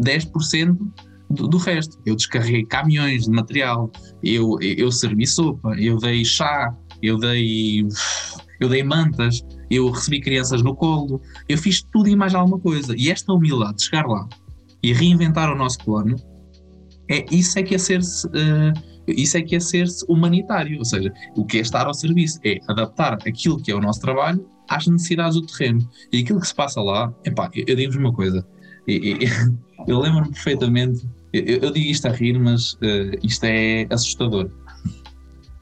10% 0.00 0.76
do, 1.30 1.48
do, 1.48 1.56
resto. 1.56 1.98
Eu 2.04 2.14
descarreguei 2.14 2.64
caminhões 2.66 3.24
de 3.24 3.30
material, 3.30 3.90
eu, 4.22 4.58
eu 4.60 4.92
servi 4.92 5.26
sopa, 5.26 5.74
eu 5.78 5.98
dei 5.98 6.24
chá, 6.24 6.76
eu 7.02 7.18
dei, 7.18 7.86
eu 8.60 8.68
dei 8.68 8.82
mantas, 8.82 9.44
eu 9.70 9.90
recebi 9.90 10.20
crianças 10.20 10.62
no 10.62 10.74
colo, 10.74 11.20
eu 11.48 11.58
fiz 11.58 11.82
tudo 11.92 12.08
e 12.08 12.16
mais 12.16 12.34
alguma 12.34 12.58
coisa. 12.58 12.94
E 12.96 13.10
esta 13.10 13.32
humildade 13.32 13.76
de 13.76 13.84
chegar 13.84 14.06
lá 14.06 14.28
e 14.82 14.92
reinventar 14.92 15.52
o 15.52 15.56
nosso 15.56 15.78
plano, 15.78 16.16
é, 17.10 17.24
isso 17.30 17.58
é 17.58 17.62
que 17.62 17.74
é 17.74 17.78
ser 17.78 18.00
uh, 18.00 18.94
isso 19.06 19.36
é 19.36 19.42
que 19.42 19.56
é 19.56 19.60
ser 19.60 19.86
humanitário, 20.08 20.78
ou 20.78 20.84
seja, 20.84 21.12
o 21.36 21.44
que 21.44 21.58
é 21.58 21.60
estar 21.60 21.86
ao 21.86 21.94
serviço, 21.94 22.40
é 22.44 22.58
adaptar 22.68 23.14
aquilo 23.26 23.60
que 23.62 23.70
é 23.70 23.74
o 23.74 23.80
nosso 23.80 24.00
trabalho 24.00 24.46
às 24.68 24.86
necessidades 24.86 25.38
do 25.38 25.46
terreno. 25.46 25.86
E 26.12 26.20
aquilo 26.20 26.40
que 26.40 26.48
se 26.48 26.54
passa 26.54 26.80
lá, 26.80 27.12
epá, 27.24 27.50
eu, 27.54 27.64
eu 27.68 27.76
digo-vos 27.76 28.00
uma 28.00 28.12
coisa, 28.12 28.46
eu, 28.86 28.98
eu, 28.98 29.18
eu 29.86 30.00
lembro-me 30.00 30.30
perfeitamente, 30.30 31.06
eu, 31.32 31.42
eu, 31.42 31.70
digo 31.70 31.90
isto 31.90 32.06
a 32.06 32.12
rir, 32.12 32.38
mas 32.38 32.74
uh, 32.74 33.18
isto 33.22 33.44
é 33.44 33.86
assustador 33.90 34.50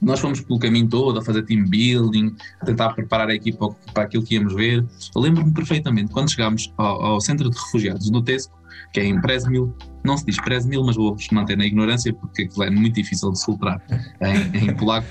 nós 0.02 0.18
fomos 0.18 0.40
pelo 0.40 0.58
caminho 0.58 0.88
todo 0.88 1.18
a 1.18 1.22
fazer 1.22 1.44
team 1.44 1.64
building, 1.64 2.34
a 2.60 2.66
tentar 2.66 2.92
preparar 2.92 3.28
a 3.28 3.34
equipa 3.34 3.68
para 3.94 4.02
aquilo 4.02 4.24
que 4.24 4.34
íamos 4.34 4.54
ver. 4.54 4.84
Lembro-me 5.14 5.52
perfeitamente 5.52 6.12
quando 6.12 6.30
chegámos 6.30 6.72
ao, 6.76 7.02
ao, 7.02 7.20
centro 7.20 7.48
de 7.48 7.56
refugiados 7.56 8.10
do 8.10 8.20
Tesco, 8.20 8.60
que 8.92 8.98
é 9.00 9.04
em 9.04 9.20
Presmil, 9.20 9.74
não 10.04 10.16
se 10.16 10.26
diz 10.26 10.36
Presmil, 10.36 10.84
mas 10.84 10.96
vou-vos 10.96 11.28
manter 11.30 11.56
na 11.56 11.64
ignorância 11.64 12.12
porque 12.12 12.42
aquilo 12.42 12.64
é 12.64 12.70
muito 12.70 12.94
difícil 12.94 13.30
de 13.30 13.44
filtrar 13.44 13.80
em, 14.20 14.64
em 14.64 14.74
polaco. 14.74 15.08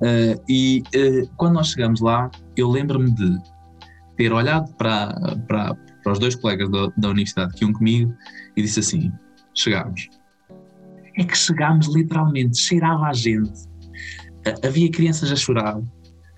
Uh, 0.00 0.40
e 0.48 0.84
uh, 0.94 1.28
quando 1.36 1.54
nós 1.54 1.68
chegamos 1.68 2.00
lá, 2.00 2.30
eu 2.56 2.70
lembro-me 2.70 3.10
de 3.10 3.36
ter 4.16 4.32
olhado 4.32 4.72
para, 4.74 5.12
para, 5.48 5.74
para 6.04 6.12
os 6.12 6.18
dois 6.20 6.36
colegas 6.36 6.70
da, 6.70 6.88
da 6.96 7.08
universidade 7.08 7.52
que 7.54 7.64
iam 7.64 7.72
comigo 7.72 8.14
e 8.56 8.62
disse 8.62 8.78
assim: 8.78 9.12
chegámos 9.52 10.08
é 11.18 11.24
que 11.24 11.36
chegámos 11.36 11.92
literalmente, 11.94 12.58
cheirava 12.58 13.06
a 13.06 13.12
gente. 13.12 13.52
Havia 14.64 14.90
crianças 14.90 15.32
a 15.32 15.36
chorar, 15.36 15.80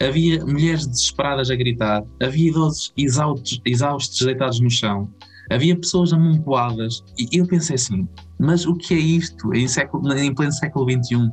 havia 0.00 0.44
mulheres 0.44 0.86
desesperadas 0.86 1.50
a 1.50 1.56
gritar, 1.56 2.02
havia 2.22 2.50
idosos 2.50 2.92
exaustos, 2.96 3.60
exaustos 3.64 4.24
deitados 4.24 4.60
no 4.60 4.70
chão, 4.70 5.12
havia 5.50 5.76
pessoas 5.76 6.12
amontoadas. 6.12 7.02
E 7.18 7.38
eu 7.38 7.46
pensei 7.46 7.76
assim: 7.76 8.08
mas 8.38 8.66
o 8.66 8.74
que 8.74 8.94
é 8.94 8.98
isto 8.98 9.52
em, 9.54 9.68
século, 9.68 10.12
em 10.14 10.34
pleno 10.34 10.52
século 10.52 10.90
XXI? 10.90 11.28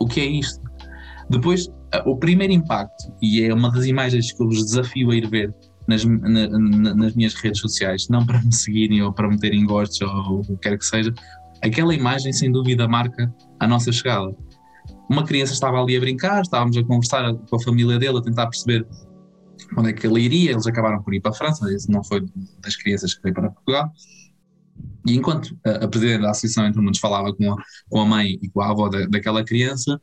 O 0.00 0.06
que 0.06 0.20
é 0.20 0.26
isto? 0.26 0.60
Depois, 1.30 1.68
o 2.04 2.16
primeiro 2.16 2.52
impacto, 2.52 3.12
e 3.20 3.42
é 3.42 3.52
uma 3.52 3.70
das 3.70 3.86
imagens 3.86 4.32
que 4.32 4.42
eu 4.42 4.46
vos 4.46 4.64
desafio 4.64 5.10
a 5.10 5.16
ir 5.16 5.28
ver 5.28 5.54
nas, 5.88 6.04
na, 6.04 6.94
nas 6.94 7.14
minhas 7.14 7.34
redes 7.34 7.60
sociais, 7.60 8.08
não 8.08 8.24
para 8.24 8.42
me 8.42 8.54
seguirem 8.54 9.02
ou 9.02 9.12
para 9.12 9.28
me 9.28 9.38
terem 9.38 9.64
gostos 9.64 10.00
ou 10.02 10.40
o 10.40 10.42
que 10.42 10.56
quer 10.56 10.78
que 10.78 10.84
seja, 10.84 11.12
aquela 11.66 11.94
imagem 11.94 12.32
sem 12.32 12.50
dúvida 12.50 12.88
marca 12.88 13.34
a 13.58 13.66
nossa 13.66 13.92
chegada. 13.92 14.34
Uma 15.08 15.24
criança 15.24 15.52
estava 15.52 15.80
ali 15.80 15.96
a 15.96 16.00
brincar, 16.00 16.42
estávamos 16.42 16.76
a 16.76 16.84
conversar 16.84 17.34
com 17.34 17.56
a 17.56 17.60
família 17.60 17.98
dele, 17.98 18.18
a 18.18 18.22
tentar 18.22 18.46
perceber 18.46 18.86
onde 19.76 19.90
é 19.90 19.92
que 19.92 20.06
ele 20.06 20.20
iria, 20.20 20.52
eles 20.52 20.66
acabaram 20.66 21.02
por 21.02 21.14
ir 21.14 21.20
para 21.20 21.30
a 21.30 21.34
França, 21.34 21.72
esse 21.72 21.90
não 21.90 22.02
foi 22.02 22.24
das 22.60 22.76
crianças 22.76 23.14
que 23.14 23.22
veio 23.22 23.34
para 23.34 23.50
Portugal. 23.50 23.90
E 25.06 25.14
enquanto 25.14 25.56
a, 25.64 25.86
presidente 25.88 26.22
da 26.22 26.30
Associação 26.30 26.66
Entre 26.66 26.80
Mundos 26.80 27.00
falava 27.00 27.32
com 27.32 27.52
a, 27.52 27.56
com 27.88 28.00
a 28.00 28.06
mãe 28.06 28.38
e 28.42 28.48
com 28.48 28.60
a 28.60 28.70
avó 28.70 28.88
da, 28.88 29.06
daquela 29.06 29.44
criança, 29.44 30.00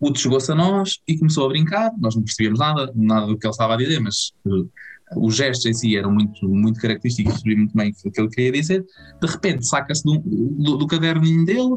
o 0.00 0.14
chegou-se 0.14 0.50
a 0.52 0.54
nós 0.54 0.98
e 1.06 1.16
começou 1.16 1.46
a 1.46 1.48
brincar, 1.48 1.92
nós 1.98 2.14
não 2.14 2.22
percebíamos 2.22 2.58
nada, 2.58 2.92
nada 2.94 3.26
do 3.26 3.38
que 3.38 3.46
ele 3.46 3.52
estava 3.52 3.74
a 3.74 3.76
dizer, 3.76 4.00
mas 4.00 4.32
uh, 4.44 4.70
os 5.16 5.36
gestos 5.36 5.66
em 5.66 5.74
si 5.74 5.96
eram 5.96 6.12
muito, 6.12 6.48
muito 6.48 6.80
característicos, 6.80 7.34
percebi 7.34 7.56
muito 7.56 7.76
bem 7.76 7.92
o 8.04 8.10
que 8.10 8.20
ele 8.20 8.28
queria 8.28 8.52
dizer. 8.52 8.84
De 9.20 9.26
repente, 9.26 9.66
saca-se 9.66 10.04
do, 10.04 10.18
do, 10.18 10.76
do, 10.78 10.86
caderninho 10.86 11.44
dele, 11.44 11.76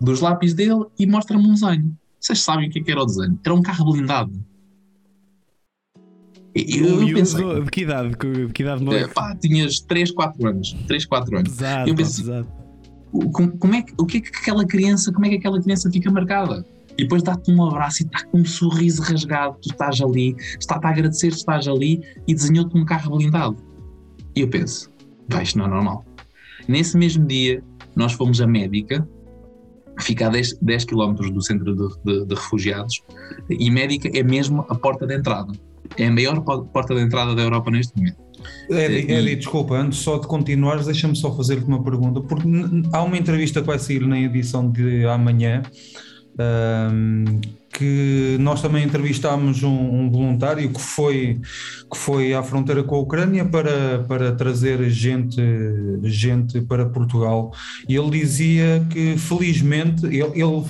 dos 0.00 0.20
lápis 0.20 0.54
dele 0.54 0.84
e 0.98 1.06
mostra-me 1.06 1.46
um 1.46 1.54
desenho. 1.54 1.96
Vocês 2.20 2.40
sabem 2.40 2.68
o 2.68 2.72
que, 2.72 2.80
é 2.80 2.82
que 2.82 2.90
era 2.90 3.02
o 3.02 3.06
desenho? 3.06 3.38
Era 3.44 3.54
um 3.54 3.62
carro 3.62 3.92
blindado. 3.92 4.32
Eu, 6.54 7.06
eu 7.06 7.14
pensei, 7.14 7.62
de 7.62 7.70
que 7.70 7.82
idade? 7.82 8.10
De 8.10 8.52
que 8.52 8.62
idade 8.62 8.94
é, 8.94 9.06
pá, 9.08 9.36
tinhas 9.36 9.80
3, 9.80 10.10
4 10.10 10.48
anos. 10.48 10.76
3, 10.86 11.04
4 11.04 11.36
anos. 11.36 11.52
Pesado, 11.52 11.90
eu 11.90 11.94
pensei, 11.94 12.24
pesado. 12.24 12.48
Como, 13.32 13.58
como, 13.58 13.74
é 13.74 13.82
que, 13.82 13.92
o 13.98 14.06
que 14.06 14.18
é 14.18 14.20
que 14.20 14.28
aquela 14.28 14.66
criança, 14.66 15.12
como 15.12 15.26
é 15.26 15.28
que 15.28 15.36
aquela 15.36 15.60
criança 15.60 15.90
fica 15.90 16.10
marcada? 16.10 16.64
E 16.98 17.02
depois 17.02 17.22
dá-te 17.22 17.50
um 17.50 17.64
abraço 17.64 18.02
e 18.02 18.06
está 18.06 18.24
com 18.26 18.38
um 18.38 18.44
sorriso 18.44 19.02
rasgado, 19.02 19.56
tu 19.60 19.70
estás 19.70 20.00
ali, 20.00 20.34
está-te 20.58 20.86
a 20.86 20.90
agradecer 20.90 21.28
que 21.28 21.36
estás 21.36 21.68
ali 21.68 22.00
e 22.26 22.34
desenhou-te 22.34 22.76
um 22.76 22.84
carro 22.84 23.16
blindado. 23.16 23.56
E 24.34 24.40
eu 24.40 24.48
penso, 24.48 24.90
pá, 25.28 25.42
isto 25.42 25.58
não 25.58 25.66
é 25.66 25.68
normal. 25.68 26.04
Nesse 26.68 26.96
mesmo 26.96 27.26
dia, 27.26 27.62
nós 27.94 28.12
fomos 28.12 28.40
a 28.40 28.46
médica, 28.46 29.06
fica 30.00 30.26
a 30.26 30.30
10, 30.30 30.58
10 30.60 30.84
km 30.84 31.14
do 31.32 31.42
centro 31.42 31.74
de, 31.74 31.88
de, 32.04 32.26
de 32.26 32.34
refugiados, 32.34 33.02
e 33.48 33.70
médica 33.70 34.10
é 34.12 34.22
mesmo 34.22 34.64
a 34.68 34.74
porta 34.74 35.06
de 35.06 35.14
entrada 35.14 35.52
é 35.96 36.06
a 36.06 36.10
maior 36.10 36.40
porta 36.40 36.94
de 36.94 37.00
entrada 37.00 37.34
da 37.34 37.42
Europa 37.42 37.70
neste 37.70 37.96
momento. 37.96 38.16
Edi, 38.70 39.10
Edi 39.12 39.36
desculpa, 39.36 39.76
antes 39.76 39.98
só 39.98 40.18
de 40.18 40.26
continuares, 40.26 40.86
deixa-me 40.86 41.16
só 41.16 41.34
fazer-te 41.34 41.64
uma 41.64 41.82
pergunta, 41.82 42.20
porque 42.20 42.48
há 42.92 43.02
uma 43.02 43.16
entrevista 43.16 43.60
que 43.60 43.66
vai 43.66 43.78
sair 43.78 44.06
na 44.06 44.18
edição 44.18 44.70
de 44.70 45.06
amanhã. 45.06 45.62
Um, 46.38 47.40
que 47.76 48.36
nós 48.40 48.62
também 48.62 48.84
entrevistámos 48.84 49.62
um, 49.62 49.68
um, 49.68 50.10
voluntário 50.10 50.70
que 50.70 50.80
foi, 50.80 51.40
que 51.90 51.96
foi 51.96 52.32
à 52.32 52.42
fronteira 52.42 52.82
com 52.82 52.94
a 52.94 53.00
Ucrânia 53.00 53.44
para, 53.44 54.02
para 54.08 54.32
trazer 54.32 54.88
gente, 54.88 55.40
gente 56.02 56.60
para 56.62 56.86
Portugal 56.86 57.52
e 57.86 57.94
ele 57.94 58.18
dizia 58.18 58.86
que 58.90 59.18
felizmente 59.18 60.06
ele, 60.06 60.22
ele 60.34 60.64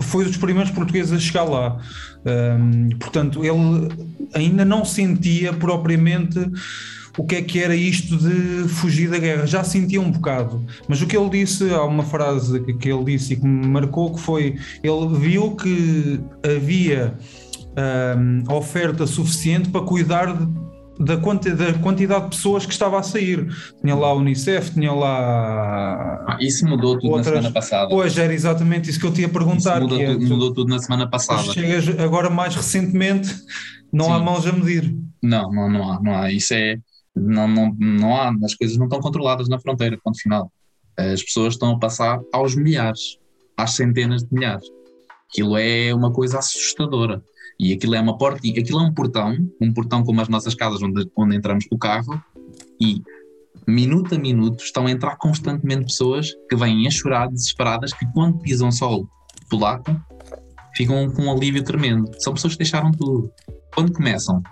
foi 0.00 0.24
dos 0.24 0.36
primeiros 0.36 0.70
portugueses 0.70 1.12
a 1.12 1.18
chegar 1.18 1.44
lá. 1.44 1.78
Um, 2.24 2.88
portanto, 2.98 3.44
ele 3.44 3.88
ainda 4.34 4.64
não 4.64 4.84
sentia 4.84 5.52
propriamente 5.52 6.38
o 7.16 7.24
que 7.24 7.36
é 7.36 7.42
que 7.42 7.62
era 7.62 7.74
isto 7.74 8.16
de 8.16 8.68
fugir 8.68 9.10
da 9.10 9.18
guerra. 9.18 9.46
Já 9.46 9.64
sentia 9.64 10.00
um 10.00 10.10
bocado, 10.10 10.64
mas 10.88 11.00
o 11.00 11.06
que 11.06 11.16
ele 11.16 11.30
disse, 11.30 11.70
há 11.72 11.84
uma 11.84 12.04
frase 12.04 12.60
que, 12.60 12.88
ele 12.88 13.04
disse 13.04 13.34
e 13.34 13.36
que 13.36 13.46
me 13.46 13.66
marcou 13.66 14.14
que 14.14 14.20
foi: 14.20 14.56
ele 14.82 15.18
viu 15.18 15.56
que 15.56 16.20
havia 16.44 17.14
um, 18.16 18.52
oferta 18.52 19.06
suficiente 19.06 19.68
para 19.68 19.82
cuidar 19.82 20.36
de 20.36 20.66
da, 20.98 21.16
quanti, 21.16 21.50
da 21.50 21.74
quantidade 21.74 22.24
de 22.24 22.30
pessoas 22.30 22.64
que 22.64 22.72
estava 22.72 22.98
a 22.98 23.02
sair. 23.02 23.46
Tinha 23.80 23.94
lá 23.94 24.08
a 24.08 24.14
Unicef, 24.14 24.72
tinha 24.72 24.92
lá. 24.92 26.24
Ah, 26.26 26.38
isso 26.40 26.66
mudou 26.66 26.98
tudo 26.98 27.12
outras... 27.12 27.26
na 27.26 27.32
semana 27.32 27.52
passada. 27.52 27.88
Pois, 27.88 28.16
era 28.16 28.32
exatamente 28.32 28.90
isso 28.90 28.98
que 28.98 29.06
eu 29.06 29.12
tinha 29.12 29.26
a 29.26 29.30
perguntar. 29.30 29.80
Mudou, 29.80 30.00
é, 30.00 30.06
tudo, 30.06 30.26
mudou 30.26 30.52
tudo 30.52 30.70
na 30.70 30.78
semana 30.78 31.08
passada. 31.08 31.52
Chegas 31.52 31.88
agora 32.00 32.30
mais 32.30 32.54
recentemente, 32.54 33.34
não 33.92 34.06
Sim. 34.06 34.12
há 34.12 34.18
mãos 34.18 34.46
a 34.46 34.52
medir. 34.52 34.96
Não, 35.22 35.50
não, 35.50 35.70
não 35.70 35.92
há, 35.92 36.00
não 36.00 36.16
há. 36.16 36.32
Isso 36.32 36.54
é. 36.54 36.76
Não, 37.16 37.48
não, 37.48 37.74
não 37.78 38.16
há, 38.16 38.32
as 38.44 38.54
coisas 38.54 38.76
não 38.76 38.86
estão 38.86 39.00
controladas 39.00 39.48
na 39.48 39.58
fronteira, 39.58 39.98
ponto 40.02 40.20
final. 40.20 40.52
As 40.96 41.22
pessoas 41.22 41.54
estão 41.54 41.72
a 41.72 41.78
passar 41.78 42.20
aos 42.32 42.54
milhares, 42.54 43.18
às 43.56 43.72
centenas 43.72 44.22
de 44.22 44.32
milhares. 44.32 44.66
Aquilo 45.30 45.56
é 45.56 45.94
uma 45.94 46.12
coisa 46.12 46.38
assustadora. 46.38 47.22
E 47.58 47.72
aquilo 47.72 47.94
é 47.94 48.00
uma 48.00 48.18
porta, 48.18 48.46
aquilo 48.46 48.80
é 48.80 48.82
um 48.82 48.92
portão, 48.92 49.34
um 49.60 49.72
portão 49.72 50.04
como 50.04 50.20
as 50.20 50.28
nossas 50.28 50.54
casas 50.54 50.82
onde, 50.82 51.10
onde 51.16 51.36
entramos 51.36 51.66
com 51.66 51.76
o 51.76 51.78
carro, 51.78 52.22
e 52.80 53.02
minuto 53.66 54.14
a 54.14 54.18
minuto 54.18 54.62
estão 54.62 54.86
a 54.86 54.90
entrar 54.90 55.16
constantemente 55.16 55.86
pessoas 55.86 56.32
que 56.48 56.56
vêm 56.56 56.86
a 56.86 56.90
chorar 56.90 57.28
desesperadas 57.28 57.94
que 57.94 58.06
quando 58.12 58.38
pisam 58.38 58.70
solo 58.70 59.08
polaco 59.48 59.90
ficam 60.76 61.10
com 61.10 61.22
um 61.22 61.32
alívio 61.32 61.64
tremendo. 61.64 62.10
São 62.18 62.34
pessoas 62.34 62.52
que 62.52 62.58
deixaram 62.58 62.92
tudo. 62.92 63.30
Quando 63.74 63.92
começam, 63.92 64.42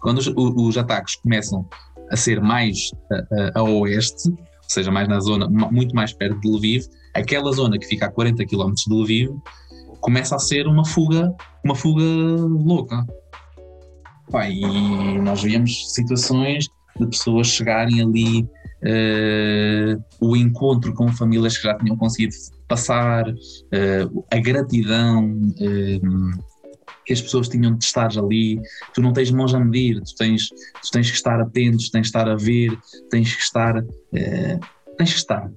quando 0.00 0.18
os, 0.18 0.26
os 0.36 0.76
ataques 0.76 1.16
começam 1.16 1.66
a 2.10 2.16
ser 2.16 2.40
mais 2.40 2.90
a, 3.10 3.58
a, 3.58 3.60
a, 3.60 3.62
oeste, 3.62 4.30
ou 4.30 4.70
seja, 4.70 4.90
mais 4.90 5.08
na 5.08 5.20
zona, 5.20 5.48
muito 5.48 5.94
mais 5.94 6.12
perto 6.12 6.40
de 6.40 6.48
Lviv, 6.48 6.84
aquela 7.14 7.52
zona 7.52 7.78
que 7.78 7.86
fica 7.86 8.06
a 8.06 8.10
40 8.10 8.44
km 8.46 8.72
de 8.74 8.94
Lviv, 8.94 9.30
começa 10.00 10.36
a 10.36 10.38
ser 10.38 10.66
uma 10.66 10.84
fuga, 10.84 11.34
uma 11.64 11.74
fuga 11.74 12.02
louca. 12.02 13.04
Pá, 14.30 14.48
e 14.48 15.18
nós 15.20 15.42
víamos 15.42 15.92
situações 15.92 16.66
de 16.98 17.06
pessoas 17.06 17.46
chegarem 17.46 18.02
ali, 18.02 18.42
uh, 18.42 20.04
o 20.20 20.36
encontro 20.36 20.92
com 20.92 21.08
famílias 21.08 21.56
que 21.56 21.62
já 21.62 21.74
tinham 21.78 21.96
conseguido 21.96 22.34
passar, 22.66 23.28
uh, 23.28 24.24
a 24.30 24.38
gratidão 24.38 25.24
uh, 25.32 26.57
que 27.08 27.14
as 27.14 27.22
pessoas 27.22 27.48
tinham 27.48 27.74
de 27.74 27.82
estar 27.82 28.10
ali. 28.18 28.60
Tu 28.92 29.00
não 29.00 29.14
tens 29.14 29.30
mãos 29.30 29.54
a 29.54 29.58
medir, 29.58 29.98
tu 30.02 30.14
tens, 30.14 30.48
tu 30.50 30.90
tens 30.92 31.10
que 31.10 31.16
estar 31.16 31.40
atento, 31.40 31.90
tens 31.90 32.02
que 32.02 32.06
estar 32.06 32.28
a 32.28 32.36
ver, 32.36 32.78
tens 33.10 33.34
que 33.34 33.42
estar. 33.42 33.82
tens 34.98 35.12
que 35.12 35.18
estar. 35.18 35.50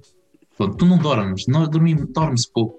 tu 0.56 0.86
não 0.86 0.96
dormes, 0.96 1.46
nós 1.46 1.68
dormimos, 1.68 2.08
dorme-se 2.08 2.50
pouco, 2.50 2.78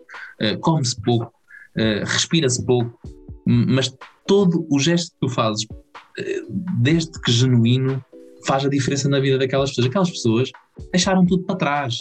come-se 0.61 0.99
pouco, 0.99 1.32
uh, 1.78 2.03
respira-se 2.03 2.65
pouco, 2.65 2.99
mas 3.45 3.95
todo 4.26 4.65
o 4.71 4.80
gesto 4.80 5.11
que 5.11 5.28
tu 5.28 5.30
fazes, 5.30 5.65
uh, 5.65 6.51
desde 6.80 7.11
que 7.21 7.32
genuíno, 7.32 8.03
faz 8.47 8.65
a 8.65 8.69
diferença 8.69 9.07
na 9.07 9.19
vida 9.19 9.38
daquelas 9.38 9.69
pessoas. 9.69 9.88
Aquelas 9.88 10.09
pessoas 10.09 10.51
deixaram 10.91 11.26
tudo 11.28 11.43
para 11.43 11.57
trás, 11.57 11.97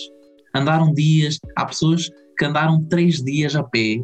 andaram 0.54 0.94
dias, 0.94 1.38
há 1.54 1.66
pessoas 1.66 2.08
que 2.38 2.46
andaram 2.46 2.82
três 2.84 3.22
dias 3.22 3.54
a 3.54 3.62
pé, 3.62 4.02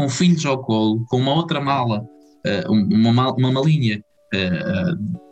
com 0.00 0.08
filhos 0.08 0.46
ao 0.46 0.62
colo, 0.62 1.04
com 1.10 1.18
uma 1.18 1.34
outra 1.34 1.60
mala, 1.60 2.00
uh, 2.00 2.72
uma, 2.72 3.32
uma 3.32 3.52
malinha, 3.52 4.02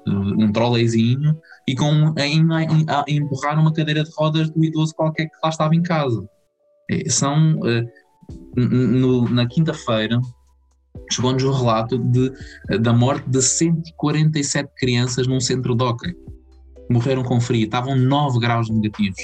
um 0.07 0.53
troleizinho, 0.53 1.39
e 1.67 1.75
com 1.75 2.13
ainda 2.19 2.57
a, 2.57 3.05
empurrar 3.09 3.59
uma 3.59 3.73
cadeira 3.73 4.05
de 4.05 4.11
rodas 4.15 4.51
do 4.51 4.63
idoso 4.63 4.95
qualquer 4.95 5.27
que 5.27 5.37
lá 5.43 5.49
estava 5.49 5.75
em 5.75 5.83
casa. 5.83 6.23
São 7.09 7.59
no, 8.57 9.29
na 9.31 9.47
quinta-feira, 9.47 10.21
chegou-nos 11.11 11.45
o 11.45 11.53
relato 11.53 11.99
de, 11.99 12.31
da 12.81 12.93
morte 12.93 13.29
de 13.31 13.41
147 13.41 14.71
crianças 14.77 15.27
num 15.27 15.41
centro 15.41 15.75
de 15.75 15.85
hockey. 15.85 16.15
Morreram 16.91 17.23
com 17.23 17.41
frio, 17.41 17.65
estavam 17.65 17.97
9 17.97 18.39
graus 18.41 18.69
negativos. 18.69 19.23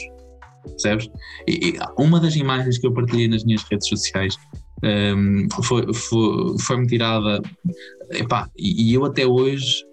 Percebes? 0.62 1.10
E 1.48 1.76
uma 1.98 2.20
das 2.20 2.36
imagens 2.36 2.78
que 2.78 2.86
eu 2.86 2.94
partilhei 2.94 3.28
nas 3.28 3.44
minhas 3.44 3.62
redes 3.64 3.88
sociais 3.88 4.36
um, 4.84 5.48
foi, 5.62 5.92
foi, 5.94 6.58
foi-me 6.60 6.86
tirada. 6.86 7.40
Epá, 8.10 8.48
e, 8.56 8.92
eu 8.92 9.04
até 9.04 9.26
hoje, 9.26 9.84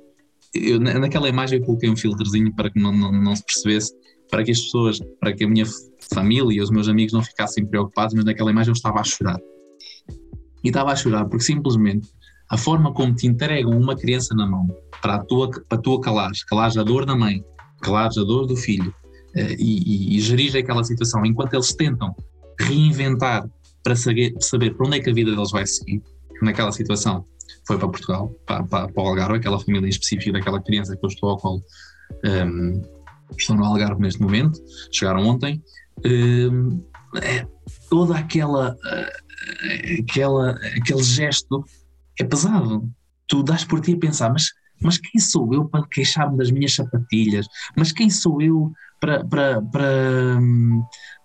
eu, 0.54 0.80
naquela 0.80 1.30
imagem 1.30 1.60
eu 1.60 1.66
coloquei 1.66 1.89
um 1.89 1.96
filtrozinho 1.96 2.54
para 2.54 2.70
que 2.70 2.80
não, 2.80 2.92
não, 2.92 3.12
não 3.12 3.36
se 3.36 3.44
percebesse, 3.44 3.94
para 4.30 4.44
que 4.44 4.52
as 4.52 4.60
pessoas, 4.60 5.00
para 5.20 5.34
que 5.34 5.46
a 5.46 5.50
minha 5.50 5.66
família 6.14 6.58
e 6.58 6.62
os 6.62 6.70
meus 6.70 6.89
amigos 6.89 7.14
não 7.14 7.24
ficassem 7.24 7.66
preocupados, 7.66 8.14
mas 8.14 8.26
naquela 8.26 8.52
imagem 8.52 8.72
eu 8.72 8.76
estava 8.76 9.00
a 9.00 9.04
chorar. 9.04 9.39
E 10.64 10.68
estava 10.68 10.92
a 10.92 10.96
chorar 10.96 11.26
porque 11.26 11.46
simplesmente 11.46 12.10
a 12.50 12.58
forma 12.58 12.94
como 12.94 13.16
te 13.16 13.28
entregam 13.28 13.72
uma 13.72 13.96
criança 13.96 14.36
na 14.36 14.46
mão 14.46 14.68
para 15.02 15.16
a 15.16 15.20
tua, 15.24 15.50
para 15.50 15.78
a 15.78 15.82
tua 15.82 16.02
calares, 16.02 16.44
calares 16.44 16.78
a 16.78 16.84
dor 16.84 17.06
da 17.06 17.16
mãe, 17.16 17.42
calares 17.82 18.18
a 18.18 18.24
dor 18.24 18.46
do 18.46 18.58
filho 18.58 18.94
uh, 19.36 19.56
e, 19.58 20.14
e, 20.14 20.18
e 20.18 20.20
gerir 20.20 20.56
aquela 20.58 20.84
situação 20.84 21.26
enquanto 21.26 21.54
eles 21.54 21.74
tentam 21.74 22.14
reinventar 22.60 23.50
para 23.84 23.95
saber, 23.95 24.34
saber 24.39 24.75
para 24.75 24.88
onde 24.88 24.97
é 24.97 24.99
que 25.01 25.09
a 25.09 25.13
vida 25.13 25.32
deles 25.32 25.51
vai 25.51 25.65
seguir, 25.65 26.01
naquela 26.41 26.71
situação 26.71 27.25
foi 27.67 27.77
para 27.77 27.88
Portugal, 27.88 28.34
para, 28.45 28.63
para, 28.63 28.88
para 28.88 29.03
o 29.03 29.07
Algarve, 29.07 29.38
aquela 29.38 29.59
família 29.59 29.86
em 29.86 29.89
específico 29.89 30.34
daquela 30.34 30.61
criança 30.61 30.95
que 30.95 31.05
eu 31.05 31.09
estou 31.09 31.29
ao 31.29 31.38
colo. 31.38 31.63
Um, 32.25 32.82
no 33.49 33.63
Algarve 33.63 34.01
neste 34.01 34.21
momento, 34.21 34.59
chegaram 34.91 35.25
ontem 35.25 35.61
Hum, 36.05 36.84
é, 37.21 37.45
toda 37.89 38.17
aquela, 38.17 38.75
aquela 39.99 40.51
aquele 40.77 41.03
gesto 41.03 41.63
é 42.19 42.23
pesado. 42.23 42.89
Tu 43.27 43.43
dás 43.43 43.63
por 43.63 43.82
ti 43.82 43.93
a 43.93 43.97
pensar, 43.97 44.32
mas 44.32 44.45
mas 44.84 44.97
quem 44.97 45.21
sou 45.21 45.53
eu 45.53 45.65
para 45.65 45.88
queixar-me 45.88 46.38
das 46.38 46.49
minhas 46.49 46.73
sapatilhas? 46.73 47.45
Mas 47.77 47.91
quem 47.91 48.09
sou 48.09 48.41
eu 48.41 48.71
para, 48.99 49.23
para, 49.23 49.61
para, 49.61 50.39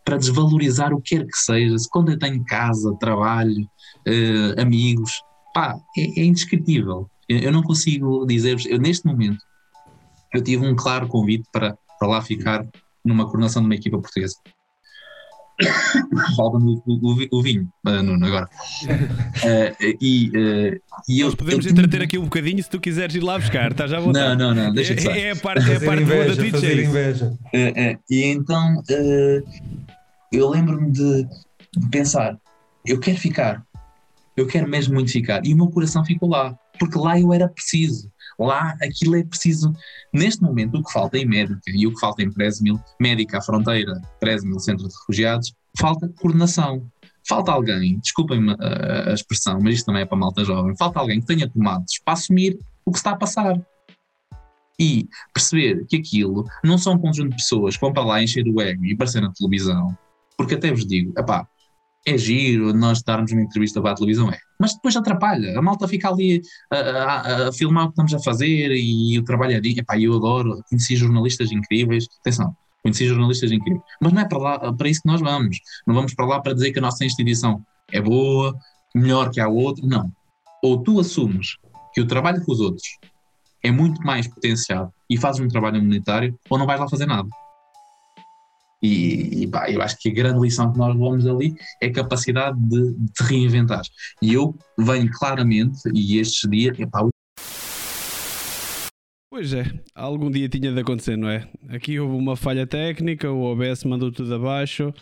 para 0.06 0.16
desvalorizar 0.16 0.94
o 0.94 1.00
que 1.00 1.16
quer 1.16 1.26
que 1.26 1.36
seja? 1.36 1.76
Se 1.76 1.90
quando 1.90 2.12
eu 2.12 2.18
tenho 2.18 2.42
casa, 2.44 2.96
trabalho, 3.00 3.68
uh, 4.06 4.60
amigos, 4.60 5.10
pá, 5.52 5.76
é, 5.98 6.20
é 6.20 6.24
indescritível. 6.24 7.10
Eu, 7.28 7.38
eu 7.40 7.52
não 7.52 7.62
consigo 7.62 8.24
dizer-vos, 8.24 8.64
eu 8.66 8.78
neste 8.78 9.04
momento, 9.04 9.40
eu 10.32 10.40
tive 10.40 10.64
um 10.64 10.76
claro 10.76 11.08
convite 11.08 11.48
para, 11.52 11.76
para 11.98 12.08
lá 12.08 12.22
ficar 12.22 12.64
numa 13.04 13.24
coordenação 13.24 13.60
de 13.62 13.66
uma 13.66 13.74
equipa 13.74 13.98
portuguesa. 13.98 14.36
Falta-me 16.36 16.70
o, 16.70 16.82
o, 16.86 17.38
o, 17.38 17.42
vinho, 17.42 17.68
uh, 17.84 18.02
Nuno, 18.02 18.26
agora. 18.26 18.48
Uh, 18.84 19.96
e, 20.00 20.28
uh, 20.28 20.80
e 21.08 21.20
eu, 21.20 21.26
Nós 21.26 21.34
podemos 21.34 21.66
eu, 21.66 21.72
entreter 21.72 22.02
aqui 22.02 22.16
um 22.16 22.24
bocadinho 22.24 22.62
se 22.62 22.70
tu 22.70 22.78
quiseres 22.78 23.16
ir 23.16 23.24
lá 23.24 23.38
buscar, 23.38 23.72
estás 23.72 23.92
à 23.92 23.98
vontade. 23.98 24.38
Não, 24.38 24.54
não, 24.54 24.66
não, 24.66 24.72
deixa 24.72 24.92
é, 25.10 25.22
é, 25.22 25.30
a 25.32 25.36
parte, 25.36 25.68
é 25.68 25.76
a 25.76 25.80
parte 25.80 26.02
inveja, 26.02 26.24
boa 26.24 26.36
da 26.36 26.36
Twitch. 26.36 26.62
É 26.62 26.84
inveja. 26.84 27.38
e 28.08 28.24
então 28.24 28.82
eu 30.32 30.48
lembro-me 30.48 30.90
de 30.90 31.26
pensar: 31.90 32.38
eu 32.84 33.00
quero 33.00 33.18
ficar, 33.18 33.66
eu 34.36 34.46
quero 34.46 34.68
mesmo 34.68 34.94
muito 34.94 35.10
ficar. 35.10 35.44
E 35.44 35.54
o 35.54 35.56
meu 35.56 35.68
coração 35.68 36.04
ficou 36.04 36.28
lá, 36.28 36.56
porque 36.78 36.98
lá 36.98 37.18
eu 37.18 37.32
era 37.32 37.48
preciso. 37.48 38.10
Lá 38.38 38.76
aquilo 38.82 39.16
é 39.16 39.24
preciso. 39.24 39.72
Neste 40.12 40.42
momento, 40.42 40.76
o 40.76 40.84
que 40.84 40.92
falta 40.92 41.16
em 41.16 41.26
médica 41.26 41.60
e 41.66 41.86
o 41.86 41.94
que 41.94 42.00
falta 42.00 42.22
em 42.22 42.30
Presmil, 42.30 42.78
médica 43.00 43.38
à 43.38 43.40
fronteira, 43.40 44.00
Presmil, 44.20 44.58
centro 44.60 44.86
de 44.86 44.94
refugiados, 44.94 45.54
falta 45.78 46.08
coordenação. 46.20 46.86
Falta 47.28 47.50
alguém, 47.50 47.98
desculpem-me 47.98 48.54
a, 48.60 49.12
expressão, 49.12 49.58
mas 49.60 49.74
isto 49.74 49.86
também 49.86 50.02
é 50.02 50.06
para 50.06 50.16
malta 50.16 50.44
jovem, 50.44 50.76
falta 50.76 51.00
alguém 51.00 51.18
que 51.20 51.26
tenha 51.26 51.50
tomates 51.50 52.00
para 52.04 52.14
assumir 52.14 52.56
o 52.84 52.92
que 52.92 52.98
está 52.98 53.10
a 53.10 53.16
passar. 53.16 53.60
E 54.78 55.08
perceber 55.34 55.84
que 55.86 55.96
aquilo 55.96 56.44
não 56.62 56.78
são 56.78 56.92
um 56.92 56.98
conjunto 56.98 57.30
de 57.30 57.36
pessoas 57.36 57.74
que 57.74 57.80
vão 57.80 57.92
para 57.92 58.04
lá 58.04 58.22
encher 58.22 58.46
o 58.46 58.60
ego 58.60 58.84
e 58.84 58.92
aparecer 58.92 59.22
na 59.22 59.32
televisão, 59.32 59.96
porque 60.36 60.54
até 60.54 60.70
vos 60.70 60.86
digo, 60.86 61.12
epá, 61.18 61.46
é 62.06 62.16
giro 62.16 62.72
nós 62.72 63.02
darmos 63.02 63.32
uma 63.32 63.42
entrevista 63.42 63.82
para 63.82 63.90
a 63.90 63.94
televisão, 63.94 64.30
é. 64.30 64.38
Mas 64.60 64.74
depois 64.74 64.96
atrapalha. 64.96 65.58
A 65.58 65.60
malta 65.60 65.88
fica 65.88 66.08
ali 66.08 66.40
a, 66.70 66.76
a, 66.76 67.48
a 67.48 67.52
filmar 67.52 67.84
o 67.84 67.86
que 67.88 67.92
estamos 67.92 68.14
a 68.14 68.20
fazer 68.20 68.70
e 68.72 69.18
o 69.18 69.24
trabalho 69.24 69.56
é 69.56 69.60
de. 69.60 69.80
Epá, 69.80 69.98
eu 69.98 70.14
adoro, 70.14 70.62
conheci 70.68 70.94
jornalistas 70.94 71.50
incríveis. 71.50 72.06
Atenção, 72.20 72.54
conheci 72.82 73.06
jornalistas 73.06 73.50
incríveis. 73.50 73.82
Mas 74.00 74.12
não 74.12 74.22
é 74.22 74.28
para, 74.28 74.38
lá, 74.38 74.72
para 74.72 74.88
isso 74.88 75.02
que 75.02 75.08
nós 75.08 75.20
vamos. 75.20 75.58
Não 75.86 75.94
vamos 75.94 76.14
para 76.14 76.26
lá 76.26 76.40
para 76.40 76.54
dizer 76.54 76.72
que 76.72 76.78
a 76.78 76.82
nossa 76.82 77.04
instituição 77.04 77.60
é 77.90 78.00
boa, 78.00 78.56
melhor 78.94 79.30
que 79.30 79.40
a 79.40 79.48
outra. 79.48 79.84
Não. 79.84 80.10
Ou 80.62 80.82
tu 80.82 81.00
assumes 81.00 81.56
que 81.92 82.00
o 82.00 82.06
trabalho 82.06 82.42
com 82.44 82.52
os 82.52 82.60
outros 82.60 82.86
é 83.64 83.70
muito 83.70 84.00
mais 84.02 84.28
potenciado 84.28 84.92
e 85.10 85.16
fazes 85.16 85.40
um 85.40 85.48
trabalho 85.48 85.80
humanitário, 85.80 86.38
ou 86.48 86.56
não 86.56 86.66
vais 86.66 86.78
lá 86.78 86.88
fazer 86.88 87.06
nada. 87.06 87.28
E, 88.82 89.42
e 89.42 89.46
pá, 89.48 89.70
eu 89.70 89.80
acho 89.80 89.96
que 89.98 90.10
a 90.10 90.12
grande 90.12 90.40
lição 90.40 90.72
que 90.72 90.78
nós 90.78 90.94
levamos 90.94 91.26
ali 91.26 91.54
é 91.82 91.86
a 91.86 91.92
capacidade 91.92 92.58
de, 92.60 92.94
de 92.94 93.22
reinventar. 93.22 93.82
E 94.22 94.34
eu 94.34 94.56
venho 94.78 95.10
claramente, 95.12 95.78
e 95.94 96.18
estes 96.18 96.48
dias, 96.50 96.78
epá, 96.78 97.08
Pois 99.28 99.52
é, 99.52 99.64
algum 99.94 100.30
dia 100.30 100.48
tinha 100.48 100.72
de 100.72 100.80
acontecer, 100.80 101.14
não 101.14 101.28
é? 101.28 101.46
Aqui 101.68 102.00
houve 102.00 102.16
uma 102.16 102.36
falha 102.36 102.66
técnica, 102.66 103.30
o 103.30 103.42
OBS 103.42 103.84
mandou 103.84 104.10
tudo 104.10 104.34
abaixo. 104.34 104.94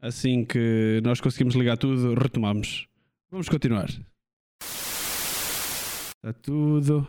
Assim 0.00 0.44
que 0.44 1.00
nós 1.04 1.20
conseguimos 1.20 1.54
ligar 1.54 1.76
tudo, 1.76 2.14
retomamos. 2.14 2.88
Vamos 3.30 3.48
continuar. 3.48 3.88
Está 6.16 6.32
tudo. 6.42 7.06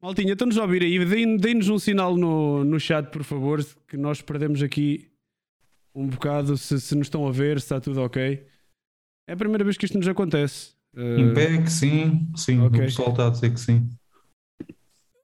Maltinha, 0.00 0.34
estão-nos 0.34 0.58
a 0.58 0.62
ouvir 0.62 0.82
aí. 0.82 1.04
Deem-nos 1.38 1.68
um 1.68 1.78
sinal 1.78 2.16
no, 2.16 2.62
no 2.62 2.78
chat, 2.78 3.10
por 3.10 3.24
favor, 3.24 3.64
que 3.88 3.96
nós 3.96 4.20
perdemos 4.22 4.62
aqui 4.62 5.11
um 5.94 6.06
bocado 6.06 6.56
se, 6.56 6.80
se 6.80 6.94
nos 6.94 7.06
estão 7.06 7.26
a 7.26 7.32
ver, 7.32 7.60
se 7.60 7.66
está 7.66 7.80
tudo 7.80 8.02
ok. 8.02 8.46
É 9.28 9.32
a 9.32 9.36
primeira 9.36 9.64
vez 9.64 9.76
que 9.76 9.84
isto 9.84 9.98
nos 9.98 10.08
acontece. 10.08 10.74
Uh... 10.94 11.20
Impec, 11.20 11.70
sim, 11.70 12.30
sim, 12.36 12.60
okay. 12.60 12.80
o 12.80 12.84
pessoal 12.84 13.10
está 13.10 13.26
a 13.26 13.30
dizer 13.30 13.52
que 13.52 13.60
sim. 13.60 13.88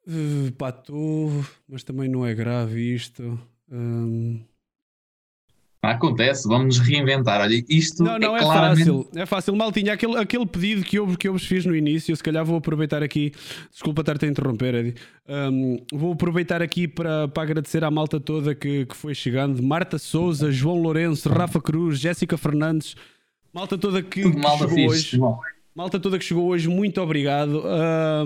Uh, 0.06 0.52
pá, 0.56 0.70
estou, 0.70 1.30
mas 1.68 1.82
também 1.82 2.08
não 2.08 2.24
é 2.24 2.34
grave 2.34 2.94
isto. 2.94 3.38
Um... 3.70 4.42
Acontece, 5.81 6.49
vamos 6.49 6.79
nos 6.79 6.89
reinventar. 6.89 7.41
Olha, 7.41 7.64
isto 7.68 8.03
não, 8.03 8.18
não, 8.18 8.37
é, 8.37 8.41
é 8.41 8.43
claramente... 8.43 8.79
fácil. 8.79 9.09
É 9.14 9.26
fácil. 9.26 9.57
Maltinha, 9.57 9.93
aquele, 9.93 10.16
aquele 10.16 10.45
pedido 10.45 10.83
que 10.83 10.99
eu, 10.99 11.07
que 11.16 11.29
eu 11.29 11.33
vos 11.33 11.45
fiz 11.45 11.64
no 11.64 11.74
início, 11.74 12.14
se 12.16 12.22
calhar 12.22 12.45
vou 12.45 12.57
aproveitar 12.57 13.01
aqui. 13.01 13.33
Desculpa 13.70 14.03
estar-te 14.03 14.24
a 14.24 14.29
interromper, 14.29 14.74
Eddie. 14.74 14.95
Um, 15.29 15.76
vou 15.93 16.12
aproveitar 16.14 16.62
aqui 16.62 16.89
para, 16.89 17.29
para 17.29 17.45
agradecer 17.45 17.85
à 17.85 17.91
malta 17.93 18.18
toda 18.18 18.57
que, 18.57 18.87
que 18.87 18.97
foi 18.97 19.14
chegando: 19.14 19.62
Marta 19.62 19.99
Souza, 19.99 20.51
João 20.51 20.83
Lourenço, 20.83 21.29
Rafa 21.29 21.61
Cruz, 21.61 22.01
Jéssica 22.01 22.37
Fernandes, 22.37 22.97
malta 23.55 23.79
toda 23.79 24.03
que, 24.03 24.22
que 24.22 24.33
chegou 24.33 24.68
fixe, 24.68 24.87
hoje. 24.89 25.18
Bom. 25.18 25.39
Malta 25.76 26.01
toda 26.01 26.18
que 26.18 26.24
chegou 26.24 26.49
hoje, 26.49 26.68
muito 26.68 27.01
obrigado. 27.01 27.62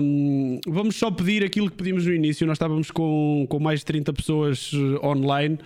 Um, 0.01 0.59
vamos 0.67 0.95
só 0.95 1.11
pedir 1.11 1.43
aquilo 1.43 1.69
que 1.69 1.77
pedimos 1.77 2.03
no 2.03 2.11
início. 2.11 2.47
Nós 2.47 2.55
estávamos 2.55 2.89
com, 2.89 3.45
com 3.47 3.59
mais 3.59 3.81
de 3.81 3.85
30 3.85 4.11
pessoas 4.11 4.71
eh, 4.73 5.05
online 5.05 5.59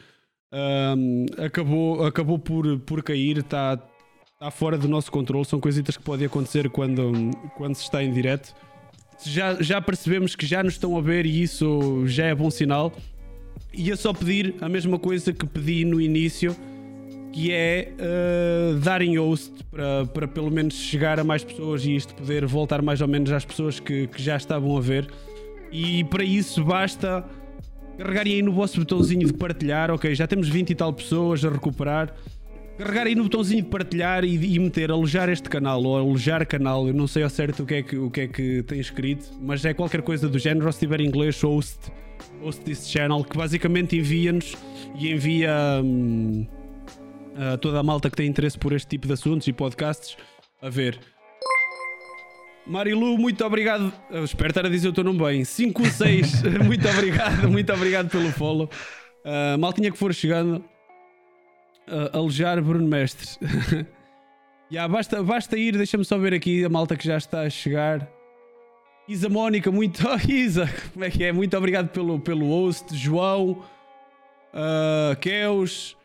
um, 0.52 1.26
acabou, 1.38 2.06
acabou 2.06 2.40
por, 2.40 2.80
por 2.80 3.04
cair, 3.04 3.40
está 3.40 3.78
tá 4.40 4.52
fora 4.52 4.78
do 4.78 4.88
nosso 4.88 5.12
controle. 5.12 5.46
São 5.46 5.60
coisitas 5.60 5.98
que 5.98 6.04
podem 6.04 6.28
acontecer 6.28 6.70
quando, 6.70 7.32
quando 7.56 7.76
se 7.76 7.84
está 7.84 8.04
em 8.04 8.12
direto. 8.12 8.54
Já, 9.24 9.56
já 9.62 9.82
percebemos 9.82 10.36
que 10.36 10.46
já 10.46 10.64
nos 10.64 10.74
estão 10.74 10.96
a 10.98 11.02
ver 11.02 11.26
e 11.26 11.42
isso 11.42 12.06
já 12.06 12.26
é 12.26 12.36
bom 12.36 12.50
sinal. 12.50 12.94
Ia 13.74 13.96
só 13.96 14.14
pedir 14.14 14.56
a 14.62 14.70
mesma 14.70 14.98
coisa 14.98 15.34
que 15.34 15.46
pedi 15.46 15.84
no 15.84 16.00
início, 16.00 16.56
que 17.34 17.52
é 17.52 17.92
uh, 17.94 18.80
darem 18.80 19.18
host 19.18 19.54
para, 19.66 20.06
para 20.06 20.28
pelo 20.28 20.50
menos 20.50 20.76
chegar 20.76 21.20
a 21.20 21.24
mais 21.24 21.44
pessoas 21.44 21.84
e 21.86 21.96
isto 21.96 22.14
poder 22.16 22.46
voltar 22.46 22.82
mais 22.82 23.02
ou 23.02 23.08
menos 23.08 23.32
às 23.32 23.44
pessoas 23.44 23.80
que, 23.80 24.08
que 24.08 24.22
já 24.22 24.38
estavam 24.38 24.78
a 24.78 24.82
ver. 24.82 25.08
E 25.72 26.04
para 26.06 26.24
isso 26.24 26.64
basta 26.64 27.26
Carregarem 27.98 28.34
aí 28.34 28.42
no 28.42 28.54
vosso 28.54 28.80
botãozinho 28.80 29.26
de 29.26 29.34
partilhar, 29.34 29.90
ok, 29.90 30.14
já 30.14 30.28
temos 30.28 30.48
20 30.48 30.70
e 30.70 30.76
tal 30.76 30.94
pessoas 30.94 31.44
a 31.44 31.50
recuperar. 31.50 32.14
Carregarem 32.78 33.14
aí 33.14 33.16
no 33.16 33.24
botãozinho 33.24 33.64
de 33.64 33.70
partilhar 33.70 34.24
e, 34.24 34.36
e 34.36 34.60
meter 34.60 34.92
alojar 34.92 35.30
este 35.30 35.50
canal 35.50 35.84
ou 35.84 35.98
alojar 35.98 36.46
canal, 36.46 36.88
eu 36.88 36.94
não 36.94 37.08
sei 37.08 37.24
ao 37.24 37.30
certo 37.30 37.64
o 37.64 37.66
que, 37.66 37.74
é 37.74 37.82
que, 37.82 37.98
o 37.98 38.12
que 38.12 38.22
é 38.22 38.28
que 38.28 38.64
tem 38.64 38.80
escrito, 38.80 39.32
mas 39.42 39.66
é 39.66 39.74
qualquer 39.74 40.04
coisa 40.04 40.30
do 40.30 40.38
género, 40.38 40.72
se 40.72 40.80
tiver 40.80 41.02
em 41.02 41.08
inglês, 41.08 41.42
host, 41.42 41.80
host 42.40 42.64
this 42.64 42.88
channel, 42.88 43.24
que 43.24 43.36
basicamente 43.36 43.98
envia-nos 43.98 44.56
e 45.00 45.12
envia 45.12 45.82
hum, 45.84 46.46
a 47.36 47.58
toda 47.58 47.80
a 47.80 47.84
malta 47.84 48.12
que 48.12 48.16
tem 48.16 48.28
interesse 48.28 48.60
por 48.60 48.74
este 48.74 48.88
tipo 48.90 49.08
de 49.08 49.14
assuntos 49.14 49.48
e 49.48 49.54
podcasts 49.54 50.16
a 50.62 50.70
ver. 50.70 51.00
Marilu, 52.68 53.18
muito 53.18 53.46
obrigado. 53.46 53.94
Eu 54.10 54.26
espero 54.26 54.50
estar 54.50 54.66
a 54.66 54.70
dizer 54.70 54.90
o 54.90 54.94
teu 54.94 55.04
nome 55.04 55.20
bem. 55.20 55.46
56, 55.46 56.44
muito 56.66 56.88
obrigado, 56.88 57.50
muito 57.50 57.74
obrigado 57.74 58.10
pelo 58.10 58.30
follow. 58.32 58.70
Uh, 59.24 59.58
maltinha 59.58 59.90
que 59.90 59.98
for 59.98 60.14
chegando, 60.14 60.64
uh, 61.88 62.18
alejar 62.18 62.62
Bruno 62.62 62.88
Mestre. 62.88 63.28
yeah, 64.72 64.92
basta, 64.92 65.24
basta 65.24 65.58
ir, 65.58 65.78
deixa-me 65.78 66.04
só 66.04 66.18
ver 66.18 66.34
aqui 66.34 66.64
a 66.64 66.70
malta 66.70 66.96
que 66.96 67.06
já 67.06 67.18
está 67.18 67.42
a 67.42 67.50
chegar. 67.50 68.08
Isa 69.08 69.30
Mónica, 69.30 69.72
muito. 69.72 70.04
Oh, 70.08 70.32
Isa, 70.32 70.70
como 70.94 71.06
é 71.06 71.10
que 71.10 71.24
é? 71.24 71.32
Muito 71.32 71.58
obrigado 71.58 71.90
pelo, 71.90 72.20
pelo 72.20 72.48
host. 72.48 72.96
João, 72.96 73.64
uh, 74.54 75.16
Keus. 75.22 75.97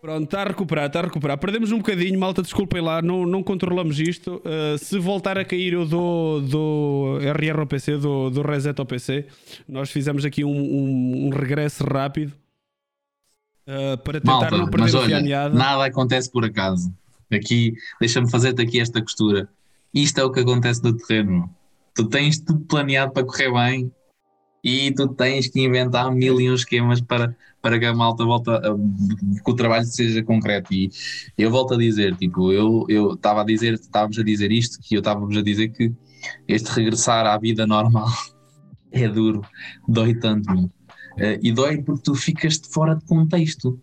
Pronto, 0.00 0.24
está 0.24 0.42
a 0.42 0.44
recuperar, 0.44 0.86
está 0.86 1.00
a 1.00 1.02
recuperar. 1.02 1.38
Perdemos 1.38 1.72
um 1.72 1.78
bocadinho, 1.78 2.18
malta, 2.18 2.42
desculpem 2.42 2.80
lá, 2.80 3.02
não, 3.02 3.26
não 3.26 3.42
controlamos 3.42 4.00
isto. 4.00 4.42
Uh, 4.44 4.78
se 4.78 4.98
voltar 4.98 5.38
a 5.38 5.44
cair, 5.44 5.74
eu 5.74 5.84
dou, 5.84 6.40
dou 6.40 7.18
RR 7.18 7.60
ao 7.60 7.66
PC, 7.66 7.98
dou, 7.98 8.30
dou 8.30 8.42
reset 8.42 8.78
ao 8.78 8.86
PC. 8.86 9.26
Nós 9.68 9.90
fizemos 9.90 10.24
aqui 10.24 10.44
um, 10.44 10.50
um, 10.50 11.26
um 11.26 11.28
regresso 11.30 11.84
rápido 11.84 12.32
uh, 13.66 13.98
para 14.02 14.20
tentar 14.20 14.32
malta, 14.32 14.56
não 14.56 14.70
perder 14.70 14.82
mas 14.82 14.94
olha, 14.94 15.48
Nada 15.48 15.84
acontece 15.84 16.30
por 16.30 16.44
acaso. 16.44 16.92
Aqui, 17.32 17.74
deixa-me 18.00 18.30
fazer-te 18.30 18.62
aqui 18.62 18.80
esta 18.80 19.00
costura. 19.00 19.48
Isto 19.94 20.20
é 20.20 20.24
o 20.24 20.30
que 20.30 20.40
acontece 20.40 20.82
no 20.82 20.96
terreno. 20.96 21.48
Tu 21.94 22.08
tens 22.08 22.38
tudo 22.38 22.60
planeado 22.60 23.12
para 23.12 23.24
correr 23.24 23.52
bem 23.52 23.92
e 24.62 24.92
tu 24.92 25.08
tens 25.08 25.48
que 25.48 25.60
inventar 25.60 26.12
mil 26.12 26.40
e 26.40 26.50
um 26.50 26.54
esquemas 26.54 27.00
para, 27.00 27.34
para 27.62 27.78
que 27.78 27.86
a 27.86 27.94
malta 27.94 28.24
volta 28.24 28.56
a, 28.56 28.74
que 28.74 29.50
o 29.50 29.54
trabalho 29.54 29.86
seja 29.86 30.22
concreto. 30.22 30.72
E 30.72 30.90
eu 31.38 31.50
volto 31.50 31.74
a 31.74 31.78
dizer, 31.78 32.14
tipo, 32.16 32.52
eu 32.52 32.86
estava 33.14 33.40
a 33.40 33.44
dizer, 33.44 33.74
estávamos 33.74 34.18
a 34.18 34.22
dizer 34.22 34.52
isto, 34.52 34.78
que 34.82 34.94
eu 34.94 35.00
estávamos 35.00 35.36
a 35.36 35.42
dizer 35.42 35.68
que 35.68 35.92
este 36.46 36.70
regressar 36.70 37.26
à 37.26 37.38
vida 37.38 37.66
normal 37.66 38.08
é 38.92 39.08
duro, 39.08 39.42
dói 39.88 40.14
tanto. 40.14 40.52
Uh, 40.52 41.38
e 41.42 41.52
dói 41.52 41.82
porque 41.82 42.02
tu 42.02 42.14
ficas 42.14 42.58
de 42.58 42.68
fora 42.68 42.94
de 42.94 43.04
contexto. 43.04 43.78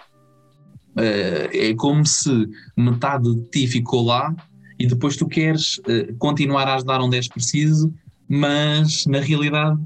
Uh, 0.96 1.50
é 1.54 1.76
como 1.76 2.06
se 2.06 2.48
metade 2.76 3.32
de 3.36 3.50
ti 3.50 3.68
ficou 3.68 4.06
lá 4.06 4.36
e 4.80 4.88
depois 4.88 5.16
tu 5.16 5.28
queres 5.28 5.78
uh, 5.80 6.16
continuar 6.18 6.68
a 6.68 6.76
ajudar 6.76 7.02
onde 7.02 7.18
és 7.18 7.28
preciso, 7.28 7.94
mas 8.28 9.06
na 9.06 9.20
realidade 9.20 9.80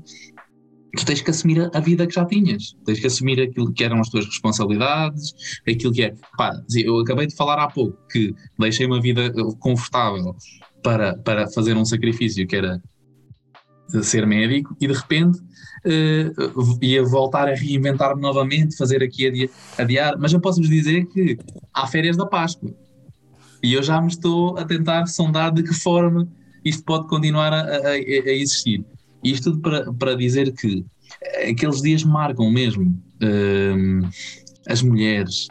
tu 0.97 1.05
tens 1.05 1.21
que 1.21 1.29
assumir 1.29 1.69
a, 1.73 1.79
vida 1.79 2.05
que 2.05 2.13
já 2.13 2.25
tinhas, 2.25 2.75
tens 2.85 2.99
que 2.99 3.07
assumir 3.07 3.41
aquilo 3.41 3.71
que 3.71 3.83
eram 3.83 3.99
as 3.99 4.09
tuas 4.09 4.25
responsabilidades, 4.25 5.33
aquilo 5.67 5.93
que 5.93 6.03
é. 6.03 6.13
Pá, 6.37 6.61
eu 6.75 6.99
acabei 6.99 7.27
de 7.27 7.35
falar 7.35 7.61
há 7.61 7.67
pouco 7.67 7.97
que 8.11 8.33
deixei 8.59 8.85
uma 8.85 9.01
vida 9.01 9.31
confortável 9.59 10.35
para, 10.83 11.17
para 11.17 11.47
fazer 11.47 11.77
um 11.77 11.85
sacrifício 11.85 12.45
que 12.45 12.55
era 12.55 12.81
ser 14.03 14.25
médico 14.25 14.75
e 14.79 14.87
de 14.87 14.93
repente 14.93 15.37
uh, 15.39 16.79
ia 16.81 17.03
voltar 17.03 17.49
a 17.49 17.53
reinventar-me 17.53 18.21
novamente, 18.21 18.77
fazer 18.77 19.03
aqui 19.03 19.27
adiar, 19.27 19.49
adiar, 19.77 20.17
mas 20.17 20.31
eu 20.31 20.39
posso-vos 20.39 20.69
dizer 20.69 21.05
que 21.07 21.37
há 21.73 21.87
férias 21.87 22.15
da 22.15 22.25
Páscoa 22.25 22.73
e 23.61 23.73
eu 23.73 23.83
já 23.83 24.01
me 24.01 24.07
estou 24.07 24.57
a 24.57 24.65
tentar 24.65 25.05
sondar 25.07 25.51
de 25.51 25.63
que 25.63 25.73
forma 25.73 26.27
isto 26.63 26.83
pode 26.83 27.07
continuar 27.07 27.51
a, 27.53 27.61
a, 27.61 27.91
a 27.91 28.33
existir. 28.33 28.85
Isto 29.23 29.51
tudo 29.51 29.61
para, 29.61 29.93
para 29.93 30.15
dizer 30.15 30.51
que 30.53 30.85
aqueles 31.49 31.81
dias 31.81 32.03
marcam 32.03 32.49
mesmo 32.51 32.85
uh, 33.21 34.09
as 34.67 34.81
mulheres, 34.81 35.47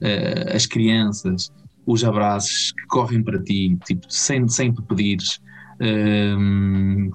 uh, 0.00 0.54
as 0.54 0.66
crianças, 0.66 1.50
os 1.86 2.04
abraços 2.04 2.72
que 2.72 2.86
correm 2.86 3.22
para 3.22 3.42
ti, 3.42 3.76
tipo, 3.84 4.06
sem, 4.08 4.48
sem 4.48 4.72
tu 4.72 4.82
pedires. 4.82 5.40
Uh, 5.80 7.10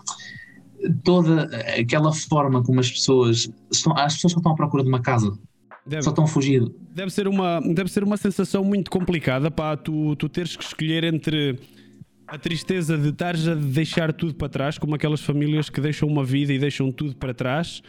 toda 1.03 1.43
aquela 1.77 2.13
forma 2.13 2.63
como 2.63 2.79
as 2.79 2.89
pessoas 2.89 3.49
estão, 3.71 3.97
as 3.97 4.15
pessoas 4.15 4.33
só 4.33 4.39
estão 4.39 4.51
à 4.51 4.55
procura 4.55 4.83
de 4.83 4.89
uma 4.89 5.01
casa. 5.01 5.37
Deve, 5.85 6.03
só 6.03 6.11
estão 6.11 6.25
a 6.25 6.27
fugir. 6.27 6.63
Deve 6.93 7.11
ser 7.11 7.27
uma, 7.27 7.59
deve 7.61 7.89
ser 7.89 8.03
uma 8.03 8.17
sensação 8.17 8.63
muito 8.63 8.91
complicada 8.91 9.49
para 9.49 9.75
tu, 9.75 10.15
tu 10.15 10.29
teres 10.29 10.55
que 10.55 10.63
escolher 10.63 11.03
entre 11.03 11.59
a 12.31 12.37
tristeza 12.37 12.97
de 12.97 13.09
estares 13.09 13.47
a 13.47 13.55
deixar 13.55 14.13
tudo 14.13 14.35
para 14.35 14.47
trás, 14.47 14.77
como 14.77 14.95
aquelas 14.95 15.21
famílias 15.21 15.69
que 15.69 15.81
deixam 15.81 16.07
uma 16.07 16.23
vida 16.23 16.53
e 16.53 16.59
deixam 16.59 16.91
tudo 16.91 17.15
para 17.15 17.33
trás, 17.33 17.81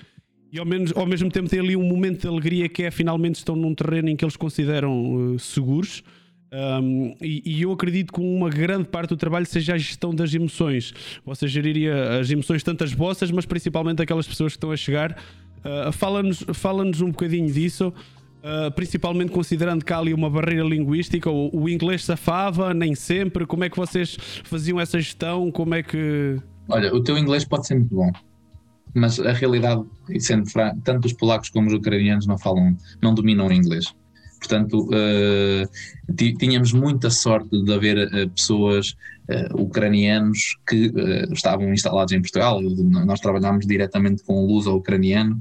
e 0.53 0.59
ao, 0.59 0.65
menos, 0.65 0.93
ao 0.97 1.07
mesmo 1.07 1.31
tempo 1.31 1.49
ter 1.49 1.61
ali 1.61 1.77
um 1.77 1.83
momento 1.83 2.23
de 2.23 2.27
alegria 2.27 2.69
que 2.69 2.83
é 2.83 2.91
finalmente 2.91 3.37
estão 3.37 3.55
num 3.55 3.75
terreno 3.75 4.09
em 4.09 4.17
que 4.17 4.25
eles 4.25 4.37
consideram 4.37 5.35
uh, 5.35 5.39
seguros. 5.39 6.03
Um, 6.53 7.15
e, 7.21 7.43
e, 7.45 7.63
eu 7.63 7.71
acredito 7.71 8.13
que 8.13 8.21
uma 8.21 8.51
grande 8.51 8.89
parte 8.89 9.11
do 9.11 9.17
trabalho 9.17 9.47
seja 9.47 9.75
a 9.75 9.79
gestão 9.79 10.13
das 10.13 10.35
emoções. 10.35 10.93
Você 11.25 11.47
geriria 11.47 12.19
as 12.19 12.29
emoções, 12.29 12.65
tanto 12.65 12.83
as 12.83 12.93
vossas, 12.93 13.31
mas 13.31 13.47
principalmente 13.47 14.03
aquelas 14.03 14.27
pessoas 14.27 14.55
que 14.55 14.57
estão 14.57 14.73
a 14.73 14.77
chegar. 14.77 15.13
Uh, 15.59 15.93
Fala-nos 15.93 16.45
fala 16.55 16.83
um 16.83 17.11
bocadinho 17.13 17.53
disso. 17.53 17.95
Uh, 18.41 18.71
principalmente 18.73 19.31
considerando 19.33 19.85
que 19.85 19.93
há 19.93 19.99
ali 19.99 20.15
uma 20.15 20.31
barreira 20.31 20.65
linguística, 20.65 21.31
o, 21.31 21.51
o, 21.53 21.69
inglês 21.69 22.05
safava, 22.05 22.73
nem 22.73 22.95
sempre. 22.95 23.45
Como 23.45 23.65
é 23.65 23.69
que 23.69 23.77
vocês 23.77 24.17
faziam 24.45 24.81
essa 24.81 24.99
gestão? 24.99 25.51
Como 25.53 25.75
é 25.75 25.83
que. 25.83 26.39
Olha, 26.69 26.95
o 26.95 27.03
teu 27.03 27.19
inglês 27.19 27.45
pode 27.45 27.67
ser 27.67 27.75
muito 27.75 27.95
bom, 27.95 28.11
mas 28.95 29.21
a 29.21 29.33
realidade, 29.33 29.85
sendo 30.21 30.49
franco, 30.49 30.81
tanto 30.83 31.05
os 31.05 31.13
polacos 31.13 31.51
como 31.51 31.67
os 31.67 31.75
ucranianos 31.75 32.27
não 32.27 32.39
falam, 32.39 32.75
não 33.03 33.13
dominam 33.13 33.47
o 33.47 33.53
inglês. 33.53 33.95
Portanto, 34.39 34.89
uh, 34.89 35.69
tínhamos 36.39 36.73
muita 36.73 37.11
sorte 37.11 37.63
de 37.63 37.75
haver 37.75 38.07
uh, 38.07 38.31
pessoas 38.31 38.97
uh, 39.29 39.63
ucranianos 39.63 40.57
que 40.67 40.91
estavam 41.31 41.71
instalados 41.75 42.15
em 42.15 42.23
Portugal. 42.23 42.59
Nós 42.63 43.21
trabalhámos 43.21 43.67
diretamente 43.67 44.25
com 44.25 44.43
o 44.43 44.47
luso 44.47 44.75
ucraniano, 44.75 45.39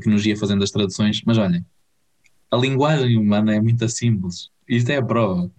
que 0.00 0.08
nos 0.08 0.24
ia 0.24 0.36
fazendo 0.36 0.62
as 0.62 0.70
traduções. 0.70 1.22
Mas 1.26 1.38
olhem, 1.38 1.64
a 2.54 2.56
linguagem 2.56 3.18
humana 3.18 3.56
é 3.56 3.60
muito 3.60 3.88
simples. 3.88 4.48
Isto 4.68 4.90
é 4.90 4.96
a 4.96 5.04
prova. 5.04 5.50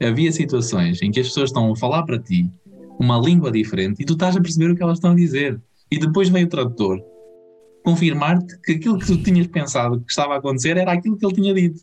Havia 0.00 0.30
situações 0.30 1.02
em 1.02 1.10
que 1.10 1.20
as 1.20 1.26
pessoas 1.26 1.50
estão 1.50 1.72
a 1.72 1.76
falar 1.76 2.04
para 2.04 2.18
ti 2.18 2.48
uma 3.00 3.18
língua 3.18 3.50
diferente 3.50 4.02
e 4.02 4.04
tu 4.04 4.12
estás 4.12 4.36
a 4.36 4.40
perceber 4.40 4.70
o 4.70 4.76
que 4.76 4.82
elas 4.82 4.98
estão 4.98 5.10
a 5.10 5.16
dizer. 5.16 5.60
E 5.90 5.98
depois 5.98 6.28
vem 6.28 6.44
o 6.44 6.48
tradutor 6.48 7.02
confirmar-te 7.84 8.58
que 8.60 8.72
aquilo 8.72 8.98
que 8.98 9.06
tu 9.06 9.22
tinhas 9.22 9.46
pensado 9.48 10.00
que 10.00 10.10
estava 10.10 10.34
a 10.34 10.38
acontecer 10.38 10.76
era 10.76 10.92
aquilo 10.92 11.16
que 11.16 11.26
ele 11.26 11.34
tinha 11.34 11.54
dito. 11.54 11.80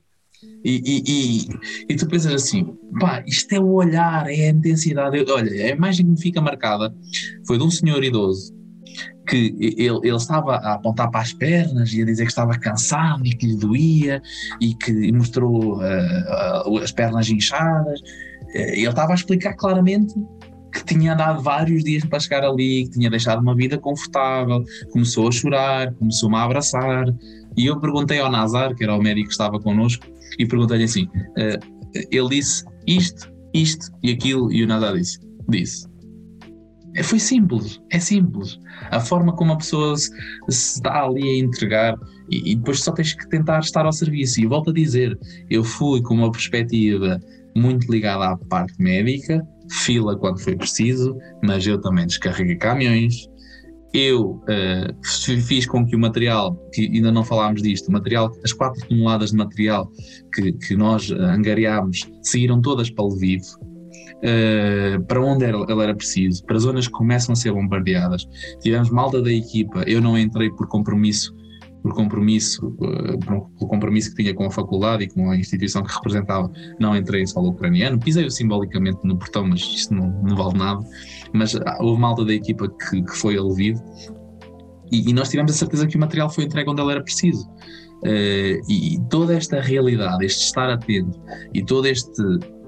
E, 0.63 0.81
e, 0.85 1.03
e, 1.07 1.47
e 1.89 1.95
tu 1.95 2.07
pensas 2.07 2.33
assim, 2.33 2.73
pá, 2.99 3.23
isto 3.25 3.53
é 3.53 3.59
o 3.59 3.67
olhar, 3.67 4.29
é 4.29 4.47
a 4.47 4.49
intensidade. 4.49 5.23
Olha, 5.29 5.51
a 5.51 5.69
imagem 5.69 6.05
que 6.05 6.11
me 6.11 6.21
fica 6.21 6.41
marcada 6.41 6.93
foi 7.45 7.57
de 7.57 7.63
um 7.63 7.71
senhor 7.71 8.03
idoso 8.03 8.53
que 9.27 9.55
ele, 9.59 9.99
ele 10.03 10.15
estava 10.15 10.55
a 10.55 10.73
apontar 10.73 11.09
para 11.09 11.21
as 11.21 11.33
pernas 11.33 11.93
e 11.93 12.01
a 12.01 12.05
dizer 12.05 12.23
que 12.23 12.31
estava 12.31 12.57
cansado 12.57 13.25
e 13.25 13.33
que 13.33 13.47
lhe 13.47 13.57
doía 13.57 14.21
e 14.59 14.75
que 14.75 15.11
mostrou 15.11 15.77
uh, 15.77 16.69
uh, 16.69 16.77
as 16.77 16.91
pernas 16.91 17.29
inchadas. 17.29 17.99
Uh, 17.99 18.73
ele 18.73 18.87
estava 18.87 19.13
a 19.13 19.15
explicar 19.15 19.53
claramente 19.55 20.13
que 20.71 20.83
tinha 20.85 21.13
andado 21.13 21.41
vários 21.41 21.83
dias 21.83 22.03
para 22.03 22.19
chegar 22.19 22.43
ali, 22.43 22.85
que 22.85 22.91
tinha 22.91 23.09
deixado 23.09 23.41
uma 23.41 23.55
vida 23.55 23.77
confortável, 23.77 24.63
começou 24.91 25.27
a 25.27 25.31
chorar, 25.31 25.93
começou-me 25.93 26.35
a 26.35 26.43
abraçar. 26.43 27.05
E 27.55 27.67
eu 27.67 27.79
perguntei 27.79 28.19
ao 28.19 28.31
Nazar, 28.31 28.73
que 28.75 28.83
era 28.83 28.95
o 28.95 29.01
médico 29.01 29.27
que 29.27 29.33
estava 29.33 29.59
connosco, 29.59 30.05
e 30.39 30.47
perguntei-lhe 30.47 30.85
assim: 30.85 31.07
ele 32.11 32.29
disse 32.29 32.65
isto, 32.87 33.31
isto 33.53 33.91
e 34.01 34.09
aquilo, 34.09 34.51
e 34.51 34.63
o 34.63 34.67
Nazar 34.67 34.95
disse: 34.95 35.19
disse 35.47 35.92
foi 37.01 37.17
simples, 37.17 37.81
é 37.91 37.99
simples. 37.99 38.59
A 38.91 38.99
forma 38.99 39.35
como 39.35 39.53
a 39.53 39.57
pessoa 39.57 39.97
se, 39.97 40.09
se 40.49 40.75
está 40.75 41.03
ali 41.03 41.27
a 41.27 41.39
entregar 41.39 41.97
e, 42.29 42.51
e, 42.51 42.55
depois 42.55 42.81
só 42.81 42.91
tens 42.91 43.13
que 43.13 43.27
tentar 43.29 43.59
estar 43.59 43.85
ao 43.85 43.91
serviço. 43.91 44.39
E 44.39 44.45
volto 44.45 44.69
a 44.69 44.73
dizer, 44.73 45.17
eu 45.49 45.63
fui 45.63 46.01
com 46.01 46.13
uma 46.13 46.31
perspectiva 46.31 47.19
muito 47.55 47.91
ligada 47.91 48.25
à 48.25 48.37
parte 48.37 48.75
médica, 48.81 49.41
fila 49.83 50.17
quando 50.17 50.39
foi 50.39 50.55
preciso, 50.55 51.17
mas 51.43 51.65
eu 51.65 51.79
também 51.81 52.05
descarreguei 52.05 52.55
caminhões. 52.57 53.27
Eu 53.93 54.41
uh, 54.49 55.41
fiz 55.43 55.67
com 55.67 55.85
que 55.85 55.95
o 55.95 55.99
material, 55.99 56.55
que 56.73 56.87
ainda 56.87 57.11
não 57.11 57.23
falámos 57.23 57.61
disto, 57.61 57.89
o 57.89 57.91
material, 57.91 58.31
as 58.43 58.51
4 58.51 58.87
toneladas 58.87 59.29
de 59.29 59.37
material 59.37 59.91
que, 60.33 60.51
que 60.53 60.75
nós 60.75 61.11
angariámos 61.11 62.09
saíram 62.23 62.59
todas 62.59 62.89
para 62.89 63.05
o 63.05 63.09
Lviv, 63.09 63.43
uh, 64.23 65.03
para 65.03 65.21
onde 65.21 65.45
ele 65.45 65.83
era 65.83 65.95
preciso, 65.95 66.43
para 66.45 66.57
zonas 66.57 66.87
que 66.87 66.93
começam 66.93 67.33
a 67.33 67.35
ser 67.35 67.51
bombardeadas. 67.51 68.25
Tivemos 68.61 68.89
malta 68.89 69.21
da 69.21 69.31
equipa, 69.31 69.83
eu 69.85 70.01
não 70.01 70.17
entrei 70.17 70.49
por 70.51 70.67
compromisso, 70.67 71.35
por 71.81 71.93
compromisso, 71.93 72.67
uh, 72.67 73.19
por, 73.19 73.67
compromisso 73.67 74.11
que 74.11 74.23
tinha 74.23 74.33
com 74.33 74.45
a 74.45 74.51
faculdade 74.51 75.03
e 75.03 75.07
com 75.09 75.29
a 75.29 75.35
instituição 75.35 75.83
que 75.83 75.93
representava, 75.93 76.49
não 76.79 76.95
entrei 76.95 77.23
em 77.23 77.27
solo 77.27 77.49
ucraniano, 77.49 77.99
pisei-o 77.99 78.31
simbolicamente 78.31 78.99
no 79.03 79.17
portão, 79.17 79.45
mas 79.45 79.61
isso 79.61 79.93
não, 79.93 80.09
não 80.23 80.35
vale 80.35 80.57
nada. 80.57 80.79
Mas 81.33 81.55
ah, 81.55 81.77
houve 81.81 81.99
malta 81.99 82.23
da 82.23 82.33
equipa 82.33 82.67
que, 82.69 83.03
que 83.03 83.17
foi 83.17 83.37
a 83.37 83.41
e, 84.91 85.09
e, 85.09 85.13
nós 85.13 85.29
tivemos 85.29 85.51
a 85.51 85.55
certeza 85.55 85.87
que 85.87 85.97
o 85.97 85.99
material 85.99 86.29
foi 86.29 86.43
entregue 86.43 86.69
onde 86.69 86.79
ele 86.79 86.91
era 86.91 87.01
preciso. 87.01 87.49
Uh, 88.05 88.59
e 88.69 88.99
toda 89.09 89.33
esta 89.33 89.61
realidade, 89.61 90.25
este 90.25 90.43
estar 90.43 90.69
atento 90.69 91.19
e 91.53 91.63
todo 91.63 91.87
este 91.87 92.21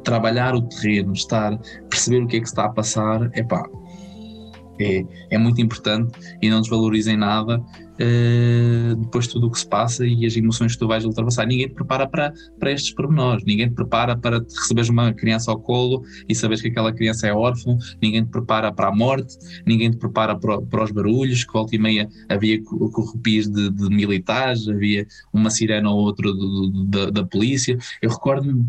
trabalhar 0.06 0.56
o 0.56 0.62
terreno, 0.62 1.12
estar, 1.12 1.58
perceber 1.90 2.24
o 2.24 2.28
que 2.28 2.38
é 2.38 2.40
que 2.40 2.48
está 2.48 2.66
a 2.66 2.70
passar, 2.70 3.30
epá, 3.36 3.68
é, 4.80 5.06
é 5.30 5.38
muito 5.38 5.62
importante 5.62 6.12
e 6.42 6.50
não 6.50 6.62
desvalorizem 6.62 7.16
nada 7.16 7.60
uh, 7.60 8.96
depois 8.98 9.26
de 9.26 9.32
tudo 9.32 9.48
o 9.48 9.52
que 9.52 9.60
se 9.60 9.68
passa 9.68 10.06
e 10.06 10.26
as 10.26 10.36
emoções 10.36 10.74
que 10.74 10.80
tu 10.80 10.88
vais 10.88 11.06
ultrapassar. 11.06 11.46
Ninguém 11.46 11.68
te 11.68 11.74
prepara 11.74 12.08
para, 12.08 12.34
para 12.60 12.72
estes 12.72 12.94
pormenores, 12.94 13.44
ninguém 13.46 13.70
te 13.70 13.76
prepara 13.76 14.18
para 14.18 14.40
receberes 14.40 14.90
uma 14.90 15.14
criança 15.14 15.52
ao 15.52 15.60
colo 15.60 16.04
e 16.28 16.36
saberes 16.36 16.62
que 16.62 16.68
aquela 16.68 16.92
criança 16.92 17.28
é 17.28 17.34
órfã, 17.34 17.78
ninguém 18.02 18.24
te 18.24 18.32
prepara 18.32 18.72
para 18.72 18.90
a 18.90 18.96
morte, 18.96 19.36
ninguém 19.66 19.92
te 19.92 19.98
prepara 19.98 20.38
para, 20.38 20.62
para 20.62 20.84
os 20.84 20.92
barulhos, 20.92 21.44
que 21.44 21.54
volta 21.54 21.76
e 21.76 21.80
meia 21.80 22.10
havia 22.30 22.62
corrupis 22.64 23.50
de, 23.50 23.70
de 23.70 23.90
militares, 23.90 24.68
havia 24.68 25.08
uma 25.32 25.50
sirena 25.50 25.90
ou 25.90 26.00
outra 26.00 26.30
da 27.12 27.26
polícia. 27.26 27.78
Eu 28.02 28.10
recordo-me 28.10 28.66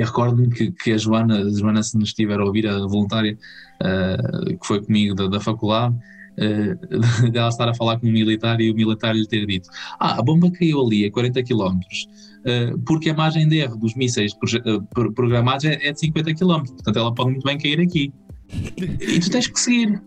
eu 0.00 0.06
recordo-me 0.06 0.48
que, 0.48 0.72
que, 0.72 0.92
a 0.92 0.96
Joana, 0.96 1.40
a 1.40 1.50
Joana, 1.50 1.82
se 1.82 1.96
nos 1.98 2.08
estiver 2.08 2.40
a 2.40 2.44
ouvir, 2.44 2.66
a 2.66 2.78
voluntária 2.86 3.36
uh, 3.82 4.58
que 4.58 4.66
foi 4.66 4.82
comigo 4.82 5.14
da, 5.14 5.26
da 5.26 5.40
faculdade, 5.40 5.94
uh, 5.94 7.28
dela 7.30 7.48
estar 7.48 7.68
a 7.68 7.74
falar 7.74 8.00
com 8.00 8.06
um 8.06 8.12
militar 8.12 8.60
e 8.62 8.70
o 8.70 8.74
militar 8.74 9.14
lhe 9.14 9.26
ter 9.26 9.44
dito: 9.44 9.68
Ah, 9.98 10.18
a 10.18 10.22
bomba 10.22 10.50
caiu 10.50 10.80
ali 10.80 11.04
a 11.04 11.12
40 11.12 11.42
km, 11.42 11.76
uh, 11.76 12.78
porque 12.86 13.10
a 13.10 13.14
margem 13.14 13.46
de 13.46 13.58
erro 13.58 13.76
dos 13.76 13.94
mísseis 13.94 14.32
uh, 14.32 15.12
programados 15.12 15.66
é, 15.66 15.86
é 15.86 15.92
de 15.92 16.00
50 16.00 16.34
km, 16.34 16.62
portanto 16.64 16.98
ela 16.98 17.14
pode 17.14 17.30
muito 17.32 17.44
bem 17.44 17.58
cair 17.58 17.80
aqui. 17.80 18.10
E 18.48 19.20
tu 19.20 19.30
tens 19.30 19.46
que 19.46 19.60
seguir. 19.60 20.02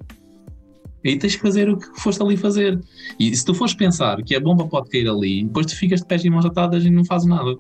E 1.03 1.17
tens 1.17 1.35
que 1.35 1.41
fazer 1.41 1.69
o 1.69 1.77
que 1.77 1.85
foste 1.99 2.23
ali 2.23 2.35
fazer. 2.35 2.79
E 3.19 3.35
se 3.35 3.45
tu 3.45 3.53
fores 3.53 3.73
pensar 3.73 4.23
que 4.23 4.35
a 4.35 4.39
bomba 4.39 4.65
pode 4.65 4.89
cair 4.89 5.07
ali, 5.07 5.43
depois 5.43 5.67
tu 5.67 5.75
ficas 5.75 5.99
de 5.99 6.07
pés 6.07 6.25
e 6.25 6.29
mãos 6.29 6.45
atadas 6.45 6.83
e 6.83 6.89
não 6.89 7.05
fazes 7.05 7.27
nada. 7.27 7.55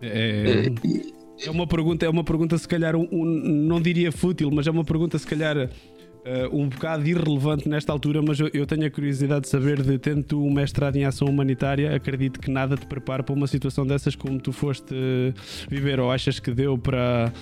É... 0.00 0.68
Uh, 0.68 1.19
é 1.46 1.50
uma 1.50 1.66
pergunta, 1.66 2.06
é 2.06 2.08
uma 2.08 2.24
pergunta 2.24 2.56
se 2.58 2.68
calhar 2.68 2.96
um, 2.96 3.08
um, 3.10 3.24
não 3.24 3.80
diria 3.80 4.12
fútil, 4.12 4.50
mas 4.52 4.66
é 4.66 4.70
uma 4.70 4.84
pergunta 4.84 5.18
se 5.18 5.26
calhar 5.26 5.56
uh, 5.56 5.68
um 6.56 6.68
bocado 6.68 7.06
irrelevante 7.06 7.68
nesta 7.68 7.92
altura, 7.92 8.20
mas 8.22 8.38
eu, 8.40 8.50
eu, 8.52 8.66
tenho 8.66 8.86
a 8.86 8.90
curiosidade 8.90 9.42
de 9.42 9.48
saber 9.48 9.82
de 9.82 9.98
tendo 9.98 10.42
um 10.42 10.52
mestrado 10.52 10.96
em 10.96 11.04
ação 11.04 11.28
humanitária, 11.28 11.94
acredito 11.94 12.40
que 12.40 12.50
nada 12.50 12.76
te 12.76 12.86
prepara 12.86 13.22
para 13.22 13.34
uma 13.34 13.46
situação 13.46 13.86
dessas 13.86 14.14
como 14.14 14.38
tu 14.40 14.52
foste 14.52 14.94
uh, 14.94 15.34
viver 15.68 16.00
ou 16.00 16.10
achas 16.10 16.38
que 16.38 16.50
deu 16.50 16.76
para 16.76 17.32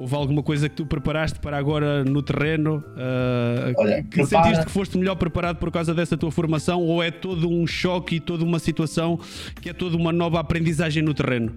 Houve 0.00 0.14
alguma 0.14 0.42
coisa 0.42 0.66
que 0.66 0.76
tu 0.76 0.86
preparaste 0.86 1.38
para 1.40 1.58
agora 1.58 2.02
no 2.02 2.22
terreno? 2.22 2.82
Uh, 2.96 3.74
Olha, 3.76 4.02
que 4.02 4.22
prepara... 4.22 4.44
sentiste 4.44 4.64
que 4.64 4.72
foste 4.72 4.96
melhor 4.96 5.14
preparado 5.14 5.58
por 5.58 5.70
causa 5.70 5.92
dessa 5.92 6.16
tua 6.16 6.30
formação 6.30 6.80
ou 6.80 7.02
é 7.02 7.10
todo 7.10 7.50
um 7.50 7.66
choque 7.66 8.16
e 8.16 8.20
toda 8.20 8.42
uma 8.42 8.58
situação 8.58 9.20
que 9.60 9.68
é 9.68 9.74
toda 9.74 9.98
uma 9.98 10.10
nova 10.10 10.40
aprendizagem 10.40 11.02
no 11.02 11.12
terreno? 11.12 11.52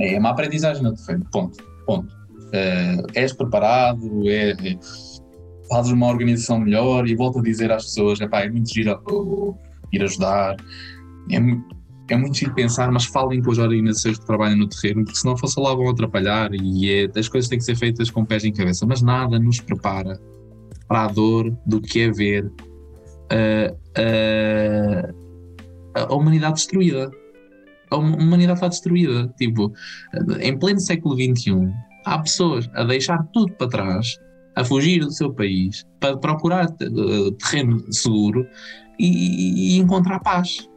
É 0.00 0.18
uma 0.18 0.30
aprendizagem 0.30 0.82
no 0.82 0.94
terreno, 0.94 1.26
ponto. 1.32 1.62
ponto. 1.86 2.12
Uh, 2.48 3.06
és 3.14 3.32
preparado, 3.32 4.28
é, 4.28 4.50
é, 4.50 4.78
fazes 5.70 5.92
uma 5.92 6.08
organização 6.08 6.60
melhor 6.60 7.08
e 7.08 7.14
volto 7.14 7.38
a 7.38 7.42
dizer 7.42 7.72
às 7.72 7.84
pessoas: 7.84 8.20
é 8.20 8.50
muito 8.50 8.72
giro 8.72 9.56
ir 9.92 10.02
ajudar, 10.02 10.56
é 11.30 11.40
muito 11.40 11.82
é 12.12 12.16
muito 12.16 12.34
difícil 12.34 12.54
pensar, 12.54 12.90
mas 12.90 13.06
falem 13.06 13.40
com 13.42 13.50
as 13.50 13.58
organizações 13.58 14.18
que 14.18 14.26
trabalham 14.26 14.58
no 14.58 14.68
terreno, 14.68 15.04
porque 15.04 15.18
senão 15.18 15.36
fosse 15.36 15.58
lá 15.58 15.74
vão 15.74 15.88
atrapalhar 15.88 16.50
e 16.52 17.04
é, 17.04 17.18
as 17.18 17.28
coisas 17.28 17.48
têm 17.48 17.58
que 17.58 17.64
ser 17.64 17.76
feitas 17.76 18.10
com 18.10 18.24
pés 18.24 18.44
em 18.44 18.52
cabeça, 18.52 18.84
mas 18.86 19.00
nada 19.00 19.38
nos 19.38 19.60
prepara 19.60 20.20
para 20.88 21.04
a 21.04 21.06
dor 21.06 21.50
do 21.64 21.80
que 21.80 22.00
é 22.00 22.10
ver 22.10 22.44
uh, 22.44 23.72
uh, 23.98 25.14
a 25.94 26.14
humanidade 26.14 26.54
destruída. 26.54 27.10
A 27.92 27.96
humanidade 27.96 28.58
está 28.58 28.68
destruída. 28.68 29.32
Tipo, 29.38 29.72
em 30.40 30.58
pleno 30.58 30.80
século 30.80 31.14
XXI, 31.14 31.72
há 32.04 32.18
pessoas 32.18 32.68
a 32.74 32.84
deixar 32.84 33.22
tudo 33.32 33.52
para 33.54 33.68
trás, 33.68 34.18
a 34.56 34.64
fugir 34.64 35.00
do 35.00 35.10
seu 35.10 35.32
país, 35.32 35.86
para 36.00 36.16
procurar 36.16 36.66
uh, 36.66 37.32
terreno 37.32 37.84
seguro 37.92 38.46
e, 38.98 39.76
e 39.76 39.78
encontrar 39.78 40.20
paz 40.20 40.68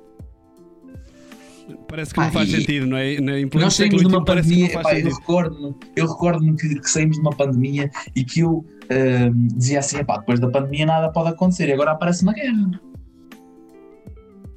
Parece 1.88 2.14
que 2.14 2.20
não 2.20 2.32
faz 2.32 2.52
sentido, 2.52 2.86
não 2.86 2.98
é? 2.98 3.20
Na, 3.20 3.34
nós 3.60 3.74
saímos 3.74 4.02
de 4.02 4.08
uma 4.08 4.24
pandemia, 4.24 4.82
pá, 4.82 4.98
eu 5.00 5.10
recordo-me 5.10 5.76
eu 5.96 6.08
recordo 6.08 6.56
que, 6.56 6.80
que, 6.80 6.90
saímos 6.90 7.16
de 7.16 7.22
uma 7.22 7.32
pandemia 7.32 7.90
e 8.16 8.24
que 8.24 8.42
eu 8.42 8.58
uh, 8.58 9.34
dizia 9.56 9.80
assim: 9.80 9.98
depois 9.98 10.40
da 10.40 10.50
pandemia 10.50 10.86
nada 10.86 11.12
pode 11.12 11.30
acontecer 11.30 11.70
e 11.70 11.74
agora 11.74 11.92
aparece 11.92 12.24
uma 12.24 12.34
guerra. 12.34 12.80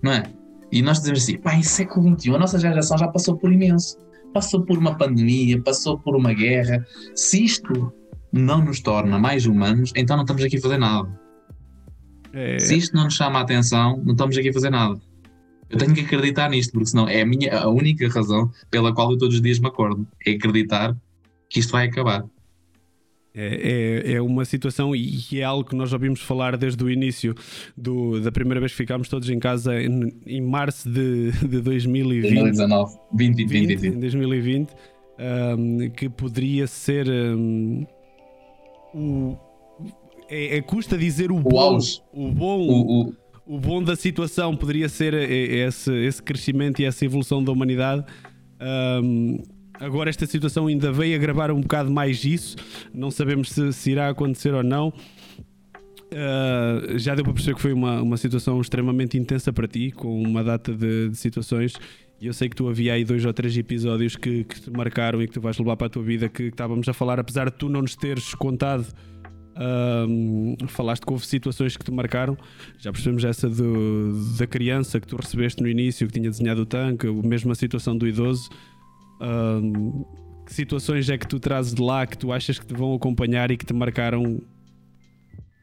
Não 0.03 0.13
é? 0.13 0.23
E 0.71 0.83
nós 0.83 0.99
dizemos 0.99 1.23
assim: 1.23 1.39
pá, 1.39 1.55
em 1.55 1.63
século 1.63 2.19
XXI 2.19 2.35
a 2.35 2.39
nossa 2.39 2.59
geração 2.59 2.99
já 2.99 3.09
passou 3.09 3.37
por 3.37 3.53
imenso. 3.53 3.97
Passou 4.33 4.63
por 4.63 4.77
uma 4.77 4.97
pandemia, 4.97 5.61
passou 5.63 5.99
por 5.99 6.15
uma 6.15 6.33
guerra. 6.35 6.85
Se 7.15 7.43
isto 7.43 7.93
não 8.33 8.65
nos 8.65 8.81
torna 8.81 9.19
mais 9.19 9.47
humanos, 9.47 9.93
então 9.97 10.17
não 10.17 10.25
estamos 10.25 10.45
aqui 10.45 10.59
a 10.59 10.61
fazer 10.61 10.79
nada. 10.79 11.09
É... 12.33 12.59
Se 12.59 12.77
isto 12.77 12.95
não 12.95 13.05
nos 13.05 13.15
chama 13.15 13.39
a 13.39 13.43
atenção, 13.43 14.03
não 14.05 14.13
estamos 14.13 14.37
aqui 14.37 14.51
a 14.51 14.53
fazer 14.53 14.71
nada. 14.71 15.01
Eu 15.71 15.79
tenho 15.79 15.95
que 15.95 16.01
acreditar 16.01 16.49
nisto, 16.49 16.73
porque 16.73 16.87
senão 16.87 17.09
é 17.09 17.21
a, 17.21 17.27
minha, 17.27 17.59
a 17.59 17.69
única 17.69 18.09
razão 18.09 18.51
pela 18.71 18.95
qual 18.95 19.11
eu 19.13 19.19
todos 19.19 19.37
os 19.37 19.43
dias 19.43 19.59
me 19.59 19.69
acordo. 19.69 20.07
É 20.27 20.33
acreditar 20.33 20.97
que 21.51 21.61
isto 21.61 21.73
vai 21.73 21.87
acabar. 21.87 22.25
É, 23.41 24.09
é, 24.11 24.13
é, 24.15 24.21
uma 24.21 24.45
situação 24.45 24.97
e 24.97 25.25
é 25.35 25.45
algo 25.45 25.63
que 25.63 25.77
nós 25.77 25.91
já 25.91 25.97
ouvimos 25.97 26.21
falar 26.21 26.57
desde 26.57 26.83
o 26.83 26.91
início 26.91 27.37
do, 27.77 28.21
da 28.21 28.33
primeira 28.33 28.59
vez 28.59 28.73
que 28.73 28.79
ficámos 28.79 29.09
todos 29.09 29.31
em 29.31 29.39
casa 29.39 29.81
em, 29.81 30.13
em 30.27 30.41
março 30.41 30.91
de, 30.91 31.31
de 31.47 31.61
2020. 31.61 32.33
2019, 32.33 32.99
20, 33.15 33.37
20, 33.37 33.49
20, 33.49 33.77
20. 33.77 33.95
2020, 34.01 34.73
um, 35.57 35.91
que 35.91 36.09
poderia 36.09 36.67
ser 36.67 37.09
um, 37.09 37.87
o. 38.93 39.37
É, 40.29 40.57
é, 40.57 40.61
custa 40.61 40.99
dizer 40.99 41.31
o, 41.31 41.37
o 41.37 41.41
bom. 41.41 41.61
Auge. 41.61 42.03
O 42.13 42.33
bom. 42.33 42.59
O, 42.59 43.03
o 43.03 43.29
o 43.49 43.59
bom 43.59 43.83
da 43.83 43.97
situação 43.97 44.55
poderia 44.55 44.91
ser 44.91 45.15
esse, 45.15 45.91
esse 45.91 46.23
crescimento 46.23 46.83
e 46.83 46.85
essa 46.85 47.03
evolução 47.03 47.43
da 47.43 47.51
humanidade. 47.51 48.05
Um, 49.03 49.43
agora 49.81 50.11
esta 50.11 50.27
situação 50.27 50.67
ainda 50.67 50.93
veio 50.93 51.17
agravar 51.17 51.51
um 51.51 51.61
bocado 51.61 51.91
mais 51.91 52.25
isso. 52.25 52.57
Não 52.93 53.11
sabemos 53.11 53.51
se, 53.51 53.73
se 53.73 53.91
irá 53.91 54.09
acontecer 54.09 54.55
ou 54.55 54.63
não. 54.63 54.93
Uh, 56.09 56.99
já 56.99 57.15
deu 57.15 57.23
para 57.23 57.35
perceber 57.35 57.55
que 57.55 57.61
foi 57.61 57.73
uma, 57.73 58.01
uma 58.01 58.17
situação 58.17 58.61
extremamente 58.61 59.19
intensa 59.19 59.53
para 59.53 59.69
ti, 59.69 59.91
com 59.91 60.23
uma 60.23 60.43
data 60.43 60.73
de, 60.73 61.11
de 61.11 61.17
situações. 61.17 61.75
E 62.21 62.27
eu 62.27 62.33
sei 62.33 62.49
que 62.49 62.57
tu 62.57 62.69
havia 62.69 62.95
aí 62.95 63.05
dois 63.05 63.25
ou 63.25 63.33
três 63.33 63.57
episódios 63.57 64.17
que, 64.17 64.43
que 64.45 64.61
te 64.61 64.71
marcaram 64.71 65.23
e 65.23 65.29
que 65.29 65.35
tu 65.35 65.41
vais 65.41 65.57
levar 65.57 65.77
para 65.77 65.87
a 65.87 65.91
tua 65.91 66.03
vida 66.03 66.29
que, 66.29 66.45
estávamos 66.45 66.89
a 66.89 66.93
falar, 66.93 67.21
apesar 67.21 67.51
de 67.51 67.57
tu 67.57 67.69
não 67.69 67.83
nos 67.83 67.95
teres 67.95 68.35
contado 68.35 68.87
um, 70.09 70.57
falaste 70.69 71.05
que 71.05 71.13
houve 71.13 71.27
situações 71.27 71.77
que 71.77 71.85
te 71.85 71.91
marcaram. 71.93 72.37
Já 72.79 72.91
percebemos 72.93 73.25
essa 73.25 73.49
do, 73.49 74.37
da 74.37 74.47
criança 74.47 75.01
que 75.01 75.07
tu 75.07 75.17
recebeste 75.17 75.63
no 75.63 75.69
início, 75.69 76.07
que 76.07 76.13
tinha 76.13 76.31
desenhado 76.31 76.63
o 76.63 76.67
tanque, 76.67 77.07
a 77.07 77.13
mesma 77.13 77.55
situação 77.55 77.97
do 77.97 78.07
idoso. 78.07 78.49
Que 80.47 80.55
situações 80.55 81.09
é 81.11 81.19
que 81.19 81.27
tu 81.27 81.39
trazes 81.39 81.75
de 81.75 81.83
lá 81.83 82.07
que 82.07 82.17
tu 82.17 82.33
achas 82.33 82.59
que 82.59 82.67
te 82.67 82.75
vão 82.75 82.95
acompanhar 82.95 83.51
e 83.51 83.57
que 83.57 83.67
te 83.67 83.75
marcaram? 83.75 84.41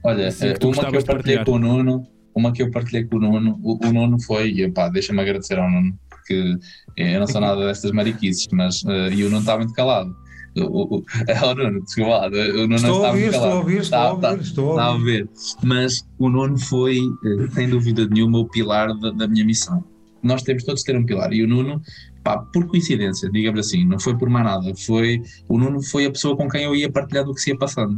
Olha, 0.03 0.27
assim, 0.27 0.53
que 0.53 0.65
uma 0.65 0.91
que 0.91 0.97
eu 0.97 1.03
partilhei 1.03 1.43
com 1.43 1.51
o 1.53 1.59
Nuno, 1.59 2.07
uma 2.35 2.51
que 2.51 2.61
eu 2.61 2.69
partilhei 2.69 3.05
com 3.05 3.17
o 3.17 3.19
Nuno, 3.19 3.59
o, 3.63 3.87
o 3.87 3.91
Nuno 3.91 4.21
foi, 4.21 4.49
e 4.49 4.69
pá, 4.69 4.87
deixa-me 4.89 5.19
agradecer 5.19 5.57
ao 5.57 5.69
Nuno, 5.69 5.97
porque 6.07 6.57
eu 6.95 7.19
não 7.19 7.25
sou 7.25 7.41
nada 7.41 7.65
destas 7.65 7.91
mariquices, 7.91 8.47
mas 8.51 8.83
uh, 8.83 9.11
e 9.11 9.23
o 9.23 9.29
Nuno 9.29 9.39
está 9.39 9.57
muito 9.57 9.73
calado 9.73 10.15
o, 10.63 10.97
o, 10.97 11.05
é 11.27 11.33
o 11.43 11.55
Nuno, 11.55 11.83
desculpa 11.83 12.09
lá, 12.09 12.27
o 12.27 12.67
Nuno 12.67 12.75
estou 12.75 13.05
a 13.05 13.09
ouvir, 13.09 13.27
estou 13.27 13.43
a 13.43 13.55
ouvir, 13.55 13.81
estou 13.81 13.99
a 13.99 14.11
ouvir, 14.11 14.41
estou 14.41 14.79
a 14.79 14.91
ouvir. 14.91 15.29
Mas 15.63 16.07
o 16.17 16.29
Nuno 16.29 16.57
foi, 16.57 16.97
eh, 16.97 17.47
sem 17.51 17.69
dúvida 17.69 18.07
nenhuma, 18.07 18.39
o 18.39 18.45
pilar 18.45 18.97
da, 18.99 19.11
da 19.11 19.27
minha 19.27 19.43
missão. 19.43 19.83
Nós 20.23 20.43
temos 20.43 20.63
todos 20.63 20.81
de 20.81 20.85
ter 20.85 20.97
um 20.97 21.05
pilar. 21.05 21.33
E 21.33 21.43
o 21.43 21.47
Nuno, 21.47 21.81
pá, 22.25 22.39
por 22.39 22.65
coincidência, 22.65 23.29
digamos 23.29 23.59
assim, 23.59 23.85
não 23.85 23.99
foi 23.99 24.17
por 24.17 24.27
mais 24.27 24.45
nada, 24.45 24.73
foi, 24.75 25.21
o 25.47 25.59
Nuno 25.59 25.81
foi 25.83 26.05
a 26.05 26.11
pessoa 26.11 26.35
com 26.35 26.49
quem 26.49 26.63
eu 26.63 26.75
ia 26.75 26.91
partilhar 26.91 27.23
do 27.23 27.35
que 27.35 27.39
se 27.39 27.51
ia 27.51 27.57
passando. 27.57 27.93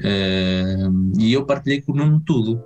Uh, 0.00 1.12
e 1.18 1.32
eu 1.32 1.46
partilhei 1.46 1.80
com 1.80 1.92
o 1.92 1.96
Nuno 1.96 2.20
tudo 2.26 2.60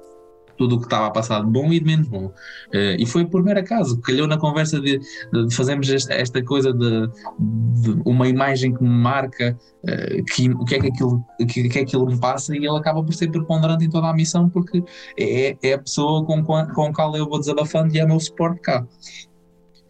tudo 0.56 0.76
o 0.76 0.78
que 0.78 0.86
estava 0.86 1.08
a 1.08 1.10
passar 1.10 1.44
de 1.44 1.50
bom 1.50 1.72
e 1.72 1.80
de 1.80 1.84
menos 1.84 2.06
bom. 2.06 2.26
Uh, 2.26 2.94
e 2.96 3.04
foi 3.06 3.24
por 3.24 3.42
mero 3.42 3.58
acaso, 3.58 4.00
calhou 4.00 4.28
na 4.28 4.38
conversa 4.38 4.80
de, 4.80 5.00
de 5.00 5.52
fazermos 5.52 5.90
esta, 5.90 6.14
esta 6.14 6.40
coisa 6.44 6.72
de, 6.72 7.08
de, 7.08 8.02
uma 8.04 8.28
imagem 8.28 8.72
que 8.72 8.80
me 8.80 8.88
marca 8.88 9.58
uh, 9.82 10.24
que, 10.32 10.48
o 10.50 10.64
que 10.64 10.76
é 10.76 10.80
que 10.80 10.86
aquilo, 10.86 11.24
que, 11.48 11.68
que 11.68 11.78
é 11.80 11.82
aquilo 11.82 12.06
me 12.06 12.18
passa 12.20 12.54
e 12.54 12.58
ele 12.58 12.78
acaba 12.78 13.02
por 13.02 13.12
ser 13.12 13.32
preponderante 13.32 13.84
em 13.84 13.90
toda 13.90 14.08
a 14.08 14.14
missão 14.14 14.48
porque 14.48 14.80
é, 15.18 15.56
é 15.60 15.72
a 15.72 15.78
pessoa 15.78 16.24
com, 16.24 16.40
com 16.44 16.54
a 16.54 16.92
qual 16.92 17.16
eu 17.16 17.28
vou 17.28 17.40
desabafando 17.40 17.92
e 17.92 17.98
é 17.98 18.04
o 18.04 18.08
meu 18.08 18.20
suporte 18.20 18.60
cá. 18.60 18.86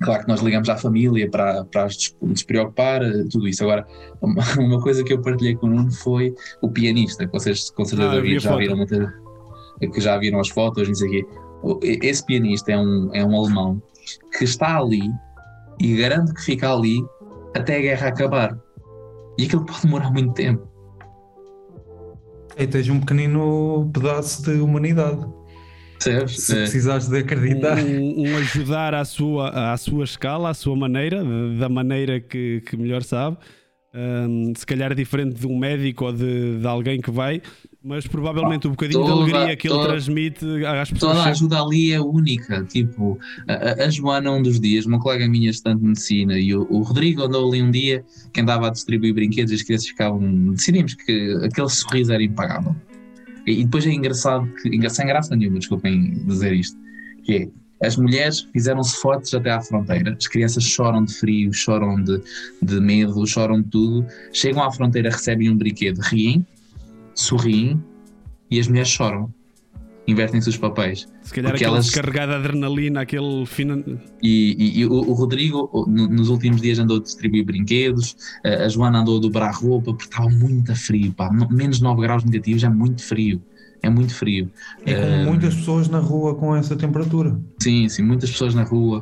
Claro 0.02 0.22
que 0.22 0.28
nós 0.28 0.40
ligamos 0.40 0.68
à 0.68 0.76
família 0.76 1.30
para, 1.30 1.64
para 1.64 1.86
despreocupar, 2.22 3.02
eh, 3.02 3.24
tudo 3.30 3.48
isso. 3.48 3.62
Agora, 3.62 3.86
uma, 4.20 4.80
coisa 4.80 5.04
que 5.04 5.12
eu 5.12 5.22
partilhei 5.22 5.54
com 5.54 5.66
o 5.66 5.70
Nuno 5.70 5.92
foi 5.92 6.34
o 6.60 6.68
pianista, 6.68 7.26
que 7.26 7.32
vocês 7.32 7.70
com 7.70 7.84
certeza 7.84 8.10
ah, 8.10 8.38
já 8.38 8.56
viram 8.56 8.76
muita, 8.76 9.14
que 9.80 10.00
já 10.00 10.18
viram 10.18 10.40
as 10.40 10.48
fotos, 10.48 10.88
não 10.88 10.94
sei 10.94 11.08
o 11.08 11.10
quê. 11.10 11.26
Esse 12.02 12.24
pianista 12.26 12.72
é 12.72 12.78
um, 12.78 13.10
é 13.14 13.24
um 13.24 13.34
alemão 13.38 13.82
que 14.36 14.44
está 14.44 14.78
ali 14.78 15.10
e 15.80 15.96
garante 15.96 16.34
que 16.34 16.42
fica 16.42 16.72
ali 16.72 17.04
até 17.54 17.76
a 17.76 17.80
guerra 17.80 18.08
acabar. 18.08 18.58
E 19.38 19.44
aquilo 19.44 19.64
pode 19.64 19.82
demorar 19.82 20.10
muito 20.10 20.34
tempo. 20.34 20.68
E 22.56 22.66
tens 22.66 22.88
um 22.88 23.00
pequenino 23.00 23.90
pedaço 23.92 24.42
de 24.44 24.60
humanidade. 24.60 25.26
Percebes? 26.04 26.40
Se 26.40 26.52
é. 26.52 26.56
precisares 26.60 27.08
de 27.08 27.18
acreditar. 27.18 27.78
Um, 27.78 28.22
um, 28.22 28.36
ajudar 28.36 28.94
à 28.94 29.04
sua, 29.04 29.72
à 29.72 29.76
sua 29.76 30.04
escala, 30.04 30.50
à 30.50 30.54
sua 30.54 30.76
maneira, 30.76 31.22
da 31.58 31.68
maneira 31.68 32.20
que, 32.20 32.62
que 32.66 32.76
melhor 32.76 33.02
sabe. 33.02 33.38
Um, 33.96 34.52
se 34.56 34.66
calhar 34.66 34.92
diferente 34.92 35.38
de 35.38 35.46
um 35.46 35.56
médico 35.56 36.06
ou 36.06 36.12
de, 36.12 36.58
de 36.58 36.66
alguém 36.66 37.00
que 37.00 37.12
vai, 37.12 37.40
mas 37.80 38.04
provavelmente 38.08 38.66
o 38.66 38.70
um 38.70 38.72
bocadinho 38.72 39.00
toda, 39.00 39.24
de 39.24 39.32
alegria 39.32 39.56
que 39.56 39.68
toda, 39.68 39.82
ele 39.82 39.88
transmite 39.92 40.44
às 40.66 40.90
pessoas. 40.90 41.12
Toda 41.12 41.28
a 41.28 41.30
ajuda 41.30 41.62
ali 41.62 41.92
é 41.92 42.00
única. 42.00 42.64
Tipo, 42.64 43.16
a, 43.46 43.84
a, 43.84 43.88
Joana, 43.88 44.32
um 44.32 44.42
dos 44.42 44.58
dias, 44.58 44.84
uma 44.84 44.98
colega 44.98 45.28
minha 45.28 45.48
estudante 45.48 45.80
de 45.80 45.86
medicina, 45.86 46.36
e 46.36 46.52
o, 46.56 46.66
o, 46.70 46.82
Rodrigo 46.82 47.22
andou 47.22 47.48
ali 47.48 47.62
um 47.62 47.70
dia 47.70 48.04
que 48.32 48.40
andava 48.40 48.66
a 48.66 48.70
distribuir 48.70 49.14
brinquedos 49.14 49.52
e 49.52 49.54
as 49.54 49.62
crianças 49.62 49.86
ficavam. 49.86 50.52
Decidimos 50.54 50.94
que 50.94 51.38
aquele 51.44 51.68
sorriso 51.68 52.12
era 52.12 52.22
impagável. 52.22 52.74
E, 53.46 53.64
depois 53.64 53.86
é 53.86 53.90
engraçado, 53.90 54.46
que, 54.62 54.90
sem 54.90 55.06
graça 55.06 55.36
nenhuma, 55.36 55.58
desculpem 55.58 56.14
dizer 56.26 56.52
isto, 56.52 56.78
que 57.24 57.34
é 57.36 57.48
as 57.84 57.96
mulheres 57.96 58.40
fizeram-se 58.52 58.96
fortes 58.96 59.34
até 59.34 59.50
à 59.50 59.60
fronteira. 59.60 60.16
As 60.18 60.26
crianças 60.26 60.64
choram 60.64 61.04
de 61.04 61.12
frio, 61.14 61.52
choram 61.52 62.02
de, 62.02 62.22
de 62.62 62.80
medo, 62.80 63.26
choram 63.26 63.60
de 63.60 63.68
tudo. 63.68 64.06
Chegam 64.32 64.62
à 64.62 64.72
fronteira, 64.72 65.10
recebem 65.10 65.50
um 65.50 65.56
brinquedo, 65.56 65.98
riem, 65.98 66.46
sorriem 67.14 67.82
e 68.50 68.58
as 68.58 68.68
mulheres 68.68 68.88
choram. 68.88 69.32
Invertem-se 70.06 70.48
os 70.48 70.56
papéis. 70.56 71.08
Se 71.22 71.32
calhar 71.32 71.54
aquela 71.54 71.76
elas... 71.76 71.86
descarregada 71.86 72.36
adrenalina, 72.36 73.00
aquele 73.00 73.46
fina... 73.46 73.82
E, 74.22 74.54
e, 74.58 74.80
e 74.80 74.86
o, 74.86 74.92
o, 74.92 75.12
Rodrigo, 75.14 75.70
nos 75.88 76.28
últimos 76.28 76.60
dias, 76.60 76.78
andou 76.78 76.98
a 76.98 77.00
distribuir 77.00 77.44
brinquedos, 77.44 78.16
a 78.44 78.68
Joana 78.68 79.00
andou 79.00 79.16
a 79.16 79.20
dobrar 79.20 79.52
roupa, 79.52 79.92
porque 79.92 80.04
estava 80.04 80.28
muito 80.28 80.74
frio, 80.76 81.12
pá. 81.12 81.30
menos 81.50 81.80
9 81.80 82.02
graus 82.02 82.24
negativos, 82.24 82.62
é 82.64 82.68
muito 82.68 83.02
frio 83.02 83.42
é 83.84 83.90
muito 83.90 84.14
frio. 84.14 84.50
E 84.86 84.94
com 84.94 85.30
muitas 85.30 85.54
pessoas 85.54 85.88
na 85.88 85.98
rua 85.98 86.34
com 86.34 86.56
essa 86.56 86.74
temperatura. 86.74 87.38
Sim, 87.60 87.86
sim, 87.88 88.02
muitas 88.02 88.30
pessoas 88.30 88.54
na 88.54 88.64
rua 88.64 89.00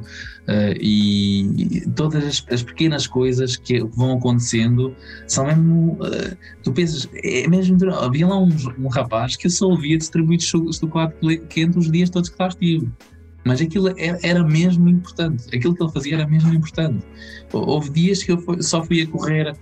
uh, 0.48 0.74
e 0.80 1.84
todas 1.94 2.24
as, 2.24 2.44
as, 2.50 2.62
pequenas 2.64 3.06
coisas 3.06 3.56
que 3.56 3.80
vão 3.84 4.18
acontecendo 4.18 4.94
são 5.28 5.46
mesmo. 5.46 5.92
Uh, 5.92 6.36
tu 6.64 6.72
pensas, 6.72 7.08
é 7.14 7.46
mesmo. 7.46 7.78
Havia 7.94 8.26
lá 8.26 8.38
um, 8.38 8.50
um 8.78 8.88
rapaz 8.88 9.36
que 9.36 9.46
eu 9.46 9.50
só 9.50 9.66
ouvia 9.68 9.96
distribuir 9.96 10.40
chocolate 10.40 11.14
quente 11.48 11.78
os 11.78 11.90
dias 11.90 12.10
todos 12.10 12.28
que 12.28 12.36
lá 12.40 12.48
estive. 12.48 12.90
Mas 13.44 13.60
aquilo 13.60 13.88
era, 13.96 14.18
era, 14.22 14.44
mesmo 14.44 14.88
importante, 14.88 15.44
aquilo 15.54 15.74
que 15.74 15.82
ele 15.82 15.92
fazia 15.92 16.14
era 16.14 16.26
mesmo 16.28 16.54
importante. 16.54 17.04
Houve 17.52 17.90
dias 17.90 18.22
que 18.22 18.32
eu 18.32 18.62
só 18.62 18.84
fui 18.84 19.02
a 19.02 19.06
correr 19.06 19.56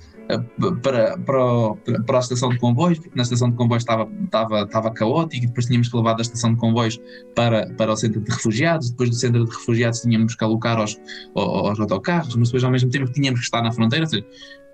para, 0.82 1.18
para, 1.18 1.74
para 2.06 2.16
a 2.16 2.20
estação 2.20 2.50
de 2.50 2.58
comboios, 2.58 2.98
porque 2.98 3.16
na 3.16 3.22
estação 3.22 3.50
de 3.50 3.56
comboios 3.56 3.82
estava, 3.82 4.08
estava, 4.24 4.62
estava 4.62 4.90
caótico, 4.90 5.44
e 5.44 5.46
depois 5.46 5.66
tínhamos 5.66 5.88
que 5.88 5.96
levar 5.96 6.14
da 6.14 6.22
estação 6.22 6.54
de 6.54 6.60
comboios 6.60 7.00
para, 7.34 7.66
para 7.74 7.92
o 7.92 7.96
centro 7.96 8.20
de 8.20 8.30
refugiados, 8.30 8.90
depois 8.90 9.10
do 9.10 9.16
centro 9.16 9.44
de 9.44 9.50
refugiados 9.50 10.00
tínhamos 10.00 10.34
que 10.34 10.44
alocar 10.44 10.78
aos, 10.78 11.00
aos 11.34 11.80
autocarros, 11.80 12.34
mas 12.36 12.48
depois 12.48 12.64
ao 12.64 12.70
mesmo 12.70 12.90
tempo 12.90 13.10
tínhamos 13.12 13.40
que 13.40 13.46
estar 13.46 13.62
na 13.62 13.72
fronteira, 13.72 14.06
seja, 14.06 14.24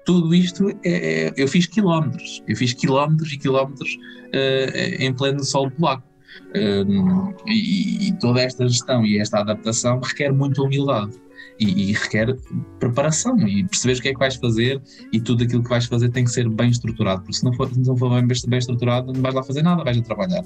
tudo 0.05 0.35
isto 0.35 0.70
é, 0.85 1.28
é 1.28 1.35
eu 1.37 1.49
fiz 1.49 1.66
quilómetros, 1.66 2.43
eu 2.47 2.57
fiz 2.57 2.73
quilómetros 2.73 3.33
e 3.33 3.39
quilómetros 3.39 3.95
uh, 3.95 5.03
em 5.03 5.12
pleno 5.12 5.45
sol 5.45 5.70
polaco. 5.70 6.07
Um, 6.55 7.35
e, 7.47 8.09
e, 8.09 8.12
toda 8.19 8.43
esta 8.43 8.69
gestão 8.69 9.05
e 9.07 9.19
esta 9.19 9.41
adaptação 9.41 10.01
requer 10.01 10.33
muita 10.33 10.62
humildade 10.62 11.19
e, 11.59 11.91
e, 11.91 11.93
requer 11.93 12.37
preparação 12.78 13.39
e 13.49 13.65
perceberes 13.65 13.99
o 13.99 14.03
que 14.03 14.09
é 14.09 14.12
que 14.12 14.19
vais 14.19 14.37
fazer 14.37 14.81
e 15.12 15.20
tudo 15.20 15.45
aquilo 15.45 15.62
que 15.62 15.70
vais 15.70 15.87
fazer 15.87 16.11
tem 16.11 16.24
que 16.24 16.31
ser 16.31 16.49
bem 16.49 16.70
estruturado, 16.70 17.23
porque 17.23 17.37
se 17.37 17.45
não 17.45 17.53
for, 17.55 17.69
se 17.73 17.81
não 17.81 17.97
for 17.97 18.11
bem, 18.11 18.27
bem 18.27 18.59
estruturado, 18.59 19.12
não 19.12 19.20
vais 19.20 19.35
lá 19.35 19.43
fazer 19.43 19.62
nada, 19.62 19.83
vais 19.83 19.99
a 19.99 20.03
trabalhar. 20.03 20.45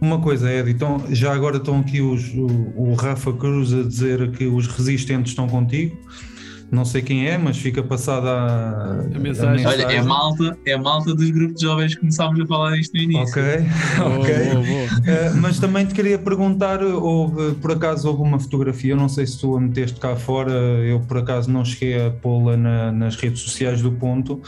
Uma 0.00 0.20
coisa, 0.20 0.52
Ed, 0.52 0.70
então 0.70 1.02
já 1.10 1.32
agora 1.32 1.56
estão 1.56 1.80
aqui 1.80 2.00
os, 2.00 2.34
o, 2.34 2.46
o 2.76 2.94
Rafa 2.94 3.32
Cruz 3.32 3.72
a 3.72 3.82
dizer 3.82 4.30
que 4.32 4.46
os 4.46 4.66
resistentes 4.66 5.32
estão 5.32 5.48
contigo 5.48 5.96
não 6.70 6.84
sei 6.84 7.02
quem 7.02 7.26
é, 7.26 7.36
mas 7.36 7.58
fica 7.58 7.82
passada 7.82 8.30
a, 8.30 8.92
a, 8.92 9.18
mensagem. 9.18 9.64
a 9.64 9.72
mensagem. 9.72 9.86
Olha, 9.86 9.92
é 9.92 10.02
malta, 10.02 10.58
é 10.64 10.76
malta 10.76 11.14
dos 11.14 11.30
grupos 11.30 11.56
de 11.56 11.66
jovens 11.66 11.94
que 11.94 12.00
começámos 12.00 12.40
a 12.40 12.46
falar 12.46 12.78
isto 12.78 12.96
no 12.96 13.02
início. 13.02 13.22
Ok, 13.22 13.42
ok. 14.20 14.44
Boa, 14.44 14.64
boa. 14.64 14.84
Uh, 14.86 15.36
mas 15.40 15.58
também 15.58 15.84
te 15.84 15.94
queria 15.94 16.18
perguntar, 16.18 16.82
houve, 16.82 17.54
por 17.56 17.72
acaso 17.72 18.08
houve 18.08 18.22
uma 18.22 18.38
fotografia, 18.38 18.92
eu 18.92 18.96
não 18.96 19.08
sei 19.08 19.26
se 19.26 19.40
tu 19.40 19.56
a 19.56 19.60
meteste 19.60 19.98
cá 19.98 20.14
fora, 20.14 20.52
eu 20.52 21.00
por 21.00 21.18
acaso 21.18 21.50
não 21.50 21.64
cheguei 21.64 22.06
a 22.06 22.10
pô-la 22.10 22.56
na, 22.56 22.92
nas 22.92 23.16
redes 23.16 23.40
sociais 23.40 23.82
do 23.82 23.90
ponto, 23.90 24.40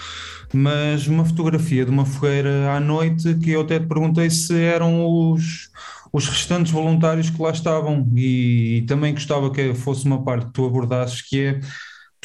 mas 0.55 1.09
uma 1.09 1.24
fotografia 1.24 1.85
de 1.85 1.90
uma 1.90 2.05
fogueira 2.05 2.73
à 2.73 2.78
noite 2.78 3.35
que 3.35 3.51
eu 3.51 3.62
até 3.62 3.81
te 3.81 3.86
perguntei 3.86 4.31
se 4.31 4.61
eram 4.61 5.07
os 5.07 5.73
os 6.12 6.28
restantes 6.28 6.70
voluntários 6.70 7.31
que 7.31 7.40
lá 7.40 7.51
estavam 7.51 8.07
e, 8.15 8.77
e, 8.77 8.82
também 8.82 9.15
gostava 9.15 9.51
que 9.51 9.73
fosse 9.73 10.05
uma 10.05 10.23
parte 10.23 10.44
que 10.44 10.53
tu 10.53 10.66
abordasses 10.66 11.23
que 11.23 11.40
é 11.40 11.61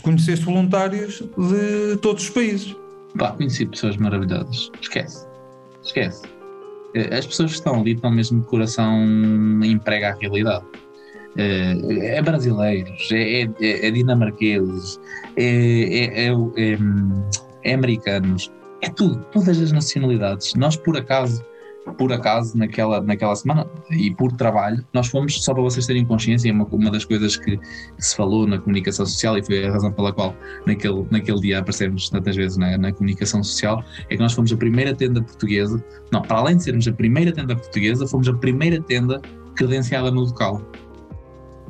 conheceste 0.02 0.46
voluntários 0.46 1.22
de 1.22 1.98
todos 1.98 2.24
os 2.24 2.30
países. 2.30 2.76
Pá, 3.18 3.32
conheci 3.32 3.66
pessoas 3.66 3.98
maravilhosas. 3.98 4.72
Esquece. 4.82 5.28
Esquece. 5.84 6.24
Eh, 6.94 7.16
as 7.16 7.26
pessoas 7.26 7.52
que 7.52 7.58
estão 7.58 7.82
ali 7.82 7.94
estão 7.94 8.12
mesmo 8.12 8.42
de 8.42 8.48
coração 8.48 9.04
emprega 9.64 10.10
a 10.10 10.16
realidade. 10.16 10.66
Eh, 11.38 12.16
é 12.18 12.22
brasileiros, 12.22 13.12
é, 13.12 13.44
é, 13.44 13.88
é 13.88 13.92
dinamarqueses, 13.92 15.00
é, 15.36 16.26
é, 16.26 16.28
é, 16.28 16.78
é 17.64 17.74
americanos, 17.74 18.52
é 18.82 18.90
tudo, 18.90 19.24
todas 19.32 19.60
as 19.62 19.72
nacionalidades. 19.72 20.56
Nós, 20.56 20.76
por 20.76 20.98
acaso, 20.98 21.44
por 21.94 22.12
acaso, 22.12 22.58
naquela, 22.58 23.02
naquela 23.02 23.36
semana 23.36 23.68
e 23.90 24.14
por 24.14 24.32
trabalho, 24.32 24.86
nós 24.94 25.08
fomos, 25.08 25.44
só 25.44 25.54
para 25.54 25.64
vocês 25.64 25.86
terem 25.86 26.06
consciência, 26.06 26.52
uma, 26.52 26.66
uma 26.66 26.92
das 26.92 27.06
coisas 27.06 27.38
que, 27.38 27.58
que, 27.58 27.66
se 27.98 28.16
falou 28.16 28.48
na 28.48 28.58
comunicação 28.60 29.06
social 29.06 29.38
e 29.38 29.44
foi 29.44 29.66
a 29.66 29.72
razão 29.72 29.92
pela 29.92 30.12
qual 30.12 30.36
naquele, 30.66 31.06
naquele 31.10 31.40
dia 31.40 31.60
aparecemos 31.60 32.10
tantas 32.10 32.36
vezes 32.36 32.58
na, 32.58 32.78
na 32.78 32.92
comunicação 32.92 33.44
social, 33.44 33.84
é 34.10 34.16
que 34.16 34.22
nós 34.22 34.34
fomos 34.34 34.52
a 34.52 34.58
primeira 34.58 34.94
tenda 34.94 35.22
portuguesa, 35.22 35.84
não, 36.12 36.22
para 36.22 36.38
além 36.38 36.58
de 36.58 36.64
sermos 36.64 36.88
a 36.88 36.92
primeira 36.92 37.32
tenda 37.32 37.56
portuguesa, 37.56 38.08
fomos 38.08 38.28
a 38.28 38.34
primeira 38.34 38.82
tenda 38.82 39.22
credenciada 39.56 40.12
no 40.12 40.22
local. 40.22 40.62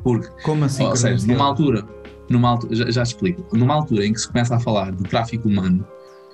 Porque, 0.02 0.28
Como 0.42 0.64
assim? 0.64 0.84
Ou 0.84 0.96
seja, 0.96 1.26
numa 1.26 1.44
altura, 1.44 1.84
numa 2.28 2.50
altura 2.50 2.74
já, 2.74 2.90
já 2.90 3.02
explico, 3.02 3.44
numa 3.56 3.74
altura 3.74 4.06
em 4.06 4.12
que 4.12 4.20
se 4.20 4.28
começa 4.28 4.56
a 4.56 4.60
falar 4.60 4.92
de 4.92 5.02
tráfico 5.04 5.48
humano, 5.48 5.86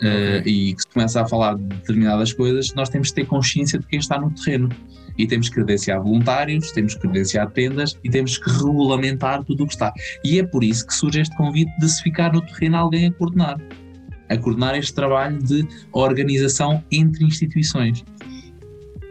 okay. 0.06 0.40
uh, 0.40 0.48
e 0.48 0.74
que 0.74 0.82
se 0.82 0.89
começa 0.89 1.22
a 1.22 1.26
falar 1.26 1.56
de 1.56 1.64
determinadas 1.64 2.32
coisas, 2.32 2.72
nós 2.74 2.89
temos 2.89 3.09
que 3.09 3.16
ter 3.16 3.26
consciência 3.26 3.78
de 3.78 3.86
quem 3.86 3.98
está 3.98 4.20
no 4.20 4.31
terreno. 4.31 4.68
E 5.16 5.26
temos 5.26 5.48
que 5.48 5.55
credenciar 5.55 6.02
voluntários, 6.02 6.72
temos 6.72 6.94
que 6.94 7.01
credenciar 7.02 7.51
tendas 7.51 7.97
e 8.02 8.10
temos 8.10 8.36
que 8.36 8.51
regulamentar 8.51 9.44
tudo 9.44 9.62
o 9.62 9.66
que 9.66 9.74
está. 9.74 9.93
E 10.24 10.40
é 10.40 10.43
por 10.43 10.64
isso 10.64 10.86
que 10.86 10.93
surge 10.93 11.20
este 11.20 11.36
convite 11.36 11.70
de 11.78 11.89
se 11.89 12.02
ficar 12.02 12.32
no 12.32 12.40
terreno 12.40 12.76
alguém 12.76 13.06
a 13.06 13.12
coordenar. 13.12 13.56
A 14.28 14.36
coordenar 14.36 14.76
este 14.76 14.93
trabalho 14.93 15.39
de 15.40 15.66
organização 15.93 16.82
entre 16.90 17.24
instituições. 17.24 18.05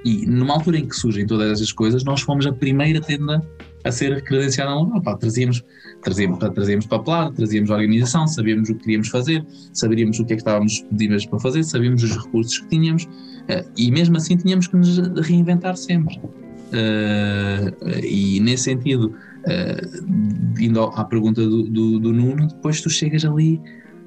E 0.03 0.25
numa 0.25 0.55
altura 0.55 0.77
em 0.77 0.85
que 0.85 0.95
surgem 0.95 1.25
todas 1.25 1.49
essas 1.53 1.71
coisas, 1.71 2.03
nós 2.03 2.19
fomos 2.21 2.45
a 2.45 2.51
primeira 2.51 2.99
tenda 2.99 3.41
a 3.83 3.91
ser 3.91 4.23
credenciada 4.23 4.71
na 4.71 4.77
local. 4.77 5.17
Trazíamos 5.17 5.63
trazíamos, 6.03 6.39
trazíamos 6.39 6.85
papelada, 6.85 7.31
trazíamos 7.33 7.69
organização, 7.69 8.27
sabíamos 8.27 8.69
o 8.69 8.75
que 8.75 8.81
queríamos 8.81 9.07
fazer, 9.07 9.45
sabíamos 9.71 10.19
o 10.19 10.25
que 10.25 10.33
é 10.33 10.35
que 10.35 10.41
estávamos 10.41 10.73
disponíveis 10.73 11.25
para 11.25 11.39
fazer, 11.39 11.63
sabíamos 11.63 12.03
os 12.03 12.15
recursos 12.15 12.59
que 12.59 12.67
tínhamos 12.67 13.05
uh, 13.05 13.69
e 13.77 13.89
mesmo 13.91 14.17
assim 14.17 14.37
tínhamos 14.37 14.67
que 14.67 14.75
nos 14.75 14.97
reinventar 15.25 15.75
sempre. 15.77 16.17
Uh, 16.17 17.99
e 18.03 18.39
nesse 18.39 18.63
sentido, 18.63 19.15
uh, 19.45 20.59
indo 20.59 20.81
à 20.81 21.05
pergunta 21.05 21.41
do, 21.41 21.63
do, 21.63 21.99
do 21.99 22.13
Nuno, 22.13 22.47
depois 22.47 22.81
tu 22.81 22.89
chegas 22.89 23.23
ali 23.23 23.61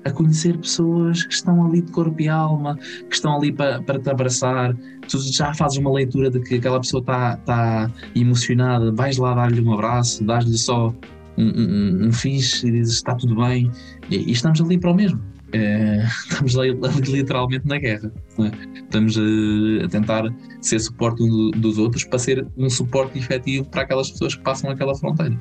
a 0.07 0.13
conhecer 0.13 0.57
pessoas 0.59 1.25
que 1.25 1.35
estão 1.35 1.67
ali 1.67 1.83
de 1.83 1.91
corpo 1.91 2.21
e 2.21 2.29
alma, 2.29 2.79
que 3.09 3.15
estão 3.15 3.37
ali 3.37 3.53
para, 3.53 3.83
para 3.83 3.99
te 3.99 4.09
abraçar, 4.09 4.75
tu 5.09 5.19
já 5.19 5.53
fazes 5.55 5.79
uma 5.79 5.93
leitura 5.93 6.31
de 6.31 6.41
que 6.41 6.57
aquela 6.57 6.81
pessoa 6.81 7.01
está 7.01 7.37
tá 7.39 7.91
emocionada, 8.15 8.93
vais 8.93 9.17
lá 9.17 9.35
dar-lhe 9.35 9.61
um 9.61 9.73
abraço, 9.73 10.25
dás-lhe 10.25 10.57
só 10.57 10.95
um, 11.37 11.45
um, 11.45 12.07
um 12.07 12.13
fixe 12.13 12.67
e 12.69 12.71
dizes 12.71 12.95
está 12.95 13.15
tudo 13.15 13.37
bem 13.37 13.71
e, 14.11 14.17
e 14.17 14.33
estamos 14.33 14.61
ali 14.61 14.79
para 14.79 14.93
o 14.93 14.95
mesmo. 14.95 15.21
É, 15.53 16.05
estamos 16.29 16.59
ali, 16.59 16.79
literalmente 17.09 17.67
na 17.67 17.79
guerra. 17.79 18.13
É? 18.39 18.79
Estamos 18.79 19.17
a, 19.19 19.85
a, 19.85 19.89
tentar 19.89 20.35
ser 20.61 20.79
suporte 20.79 21.23
um 21.23 21.51
dos 21.53 21.79
outros 21.79 22.05
para 22.05 22.19
ser 22.19 22.47
um 22.57 22.71
suporte 22.71 23.19
efetivo 23.19 23.69
para 23.69 23.83
aquelas 23.83 24.11
pessoas 24.11 24.35
que 24.35 24.43
passam 24.43 24.71
aquela 24.71 24.95
fronteira. 24.95 25.39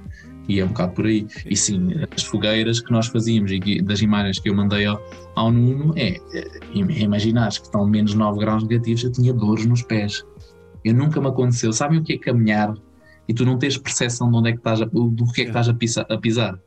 E 0.47 0.59
é 0.59 0.65
um 0.65 0.67
bocado 0.67 0.93
por 0.93 1.05
aí. 1.05 1.27
E 1.45 1.55
sim, 1.55 1.89
as 2.15 2.23
fogueiras 2.23 2.79
que 2.79 2.91
nós 2.91 3.07
fazíamos 3.07 3.51
e 3.51 3.81
das 3.81 4.01
imagens 4.01 4.39
que 4.39 4.49
eu 4.49 4.55
mandei 4.55 4.85
ao, 4.85 5.01
ao 5.35 5.51
Nuno 5.51 5.93
é, 5.97 6.17
é 6.33 6.61
imaginares 6.73 7.57
que 7.57 7.65
estão 7.65 7.85
menos 7.87 8.13
9 8.13 8.39
graus 8.39 8.63
negativos, 8.63 9.03
eu 9.03 9.11
tinha 9.11 9.33
dores 9.33 9.65
nos 9.65 9.81
pés. 9.81 10.23
Eu 10.83 10.93
nunca 10.93 11.19
me 11.19 11.27
aconteceu. 11.27 11.73
Sabem 11.73 11.99
o 11.99 12.03
que 12.03 12.13
é 12.13 12.17
caminhar 12.17 12.73
e 13.27 13.33
tu 13.33 13.43
não 13.45 13.57
tens 13.57 13.77
percepção 13.77 14.29
de 14.29 14.37
onde 14.37 14.49
é 14.49 14.51
que 14.51 14.59
estás 14.59 14.81
a, 14.81 14.85
do 14.85 15.25
que 15.33 15.41
é 15.41 15.43
que 15.45 15.49
estás 15.49 15.67
a 15.67 15.73
pisar, 15.73 16.05
a 16.09 16.17
pisar. 16.17 16.59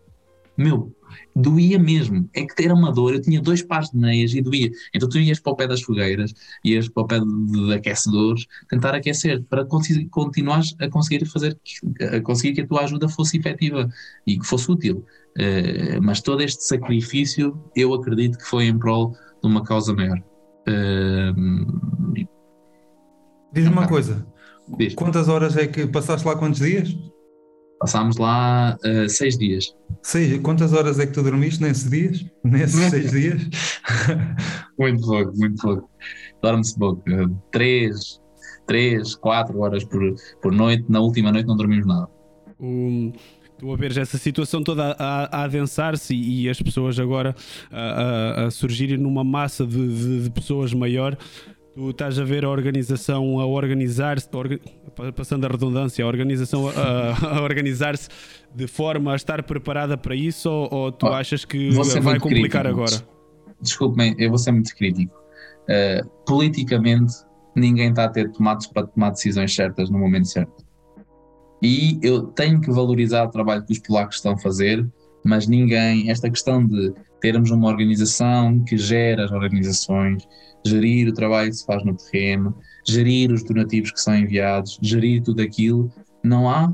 Meu, 0.56 0.92
doía 1.34 1.78
mesmo. 1.78 2.28
É 2.34 2.44
que 2.44 2.64
era 2.64 2.74
uma 2.74 2.92
dor. 2.92 3.14
Eu 3.14 3.20
tinha 3.20 3.40
dois 3.40 3.62
pares 3.62 3.90
de 3.90 3.98
meias 3.98 4.32
e 4.34 4.40
doía. 4.40 4.70
Então 4.94 5.08
tu 5.08 5.18
ias 5.18 5.40
para 5.40 5.52
o 5.52 5.56
pé 5.56 5.66
das 5.66 5.82
fogueiras, 5.82 6.34
ias 6.64 6.88
para 6.88 7.02
o 7.02 7.06
pé 7.06 7.20
de, 7.20 7.66
de 7.66 7.74
aquecedores, 7.74 8.46
tentar 8.68 8.94
aquecer 8.94 9.42
para 9.44 9.64
continuar 9.64 10.62
a 10.80 10.88
conseguir 10.88 11.24
fazer, 11.26 11.58
a 12.12 12.20
conseguir 12.20 12.54
que 12.54 12.60
a 12.62 12.66
tua 12.66 12.84
ajuda 12.84 13.08
fosse 13.08 13.38
efetiva 13.38 13.88
e 14.26 14.38
que 14.38 14.46
fosse 14.46 14.70
útil. 14.70 15.04
Uh, 15.36 16.02
mas 16.02 16.20
todo 16.20 16.42
este 16.42 16.64
sacrifício, 16.64 17.56
eu 17.76 17.94
acredito 17.94 18.38
que 18.38 18.44
foi 18.44 18.64
em 18.64 18.76
prol 18.76 19.12
de 19.42 19.48
uma 19.48 19.62
causa 19.62 19.94
maior. 19.94 20.18
Uh, 20.68 22.26
Diz-me 23.52 23.72
uma 23.72 23.88
coisa. 23.88 24.26
Diz. 24.76 24.94
Quantas 24.94 25.28
horas 25.28 25.56
é 25.56 25.66
que 25.66 25.86
passaste 25.86 26.26
lá? 26.26 26.36
Quantos 26.36 26.60
dias? 26.60 26.94
Passámos 27.78 28.16
lá 28.16 28.76
uh, 28.84 29.08
seis 29.08 29.38
dias. 29.38 29.74
Seis, 30.02 30.40
quantas 30.40 30.72
horas 30.72 30.98
é 30.98 31.06
que 31.06 31.12
tu 31.12 31.22
dormiste 31.22 31.62
nesses 31.62 31.88
dias? 31.88 32.26
Nesses 32.44 32.80
seis 32.90 33.10
dias? 33.12 33.48
muito 34.78 35.06
pouco, 35.06 35.36
muito 35.36 35.62
pouco. 35.62 35.90
Dorme-se 36.42 36.76
pouco. 36.76 37.02
Uh, 37.08 37.36
três, 37.52 38.20
três, 38.66 39.14
quatro 39.14 39.60
horas 39.60 39.84
por, 39.84 40.00
por 40.42 40.52
noite. 40.52 40.84
Na 40.88 41.00
última 41.00 41.30
noite 41.30 41.46
não 41.46 41.56
dormimos 41.56 41.86
nada. 41.86 42.08
Um, 42.60 43.12
tu 43.58 43.72
a 43.72 43.76
ver 43.76 43.96
essa 43.96 44.18
situação 44.18 44.62
toda 44.62 44.96
a, 44.98 45.40
a 45.40 45.44
adensar-se 45.44 46.14
e, 46.14 46.44
e, 46.44 46.48
as 46.48 46.60
pessoas 46.60 46.98
agora 46.98 47.34
a, 47.70 47.80
a, 47.80 48.46
a 48.46 48.50
surgirem 48.50 48.96
numa 48.96 49.22
massa 49.22 49.66
de, 49.66 49.88
de, 49.88 50.22
de 50.24 50.30
pessoas 50.30 50.72
maior 50.72 51.16
Tu 51.78 51.90
estás 51.90 52.18
a 52.18 52.24
ver 52.24 52.44
a 52.44 52.50
organização 52.50 53.38
a 53.38 53.46
organizar-se, 53.46 54.28
passando 55.14 55.44
a 55.44 55.48
redundância, 55.48 56.04
a 56.04 56.08
organização 56.08 56.68
a, 56.70 57.36
a 57.38 57.40
organizar-se 57.40 58.08
de 58.52 58.66
forma 58.66 59.12
a 59.12 59.14
estar 59.14 59.44
preparada 59.44 59.96
para 59.96 60.16
isso 60.16 60.50
ou, 60.50 60.68
ou 60.74 60.90
tu 60.90 61.06
oh, 61.06 61.10
achas 61.10 61.44
que 61.44 61.70
vai 62.02 62.18
complicar 62.18 62.64
crítico, 62.64 62.82
agora? 62.82 63.08
Desculpe-me, 63.60 64.16
eu 64.18 64.28
vou 64.28 64.38
ser 64.38 64.50
muito 64.50 64.74
crítico. 64.74 65.14
Uh, 65.68 66.04
politicamente 66.26 67.12
ninguém 67.54 67.90
está 67.90 68.06
a 68.06 68.08
ter 68.08 68.28
tomates 68.32 68.66
para 68.66 68.84
tomar 68.84 69.10
decisões 69.10 69.54
certas 69.54 69.88
no 69.88 70.00
momento 70.00 70.26
certo. 70.26 70.66
E 71.62 72.00
eu 72.02 72.24
tenho 72.24 72.60
que 72.60 72.72
valorizar 72.72 73.22
o 73.22 73.28
trabalho 73.28 73.64
que 73.64 73.74
os 73.74 73.78
polacos 73.78 74.16
estão 74.16 74.32
a 74.32 74.38
fazer, 74.38 74.84
mas 75.24 75.46
ninguém, 75.46 76.10
esta 76.10 76.30
questão 76.30 76.64
de 76.64 76.92
termos 77.20 77.50
uma 77.50 77.68
organização 77.68 78.62
que 78.64 78.76
gera 78.76 79.24
as 79.24 79.32
organizações, 79.32 80.26
gerir 80.64 81.08
o 81.08 81.12
trabalho 81.14 81.50
que 81.50 81.56
se 81.56 81.66
faz 81.66 81.84
no 81.84 81.94
terreno, 81.94 82.56
gerir 82.86 83.32
os 83.32 83.42
donativos 83.42 83.90
que 83.90 84.00
são 84.00 84.16
enviados, 84.16 84.78
gerir 84.82 85.22
tudo 85.22 85.42
aquilo, 85.42 85.90
não 86.22 86.48
há 86.48 86.72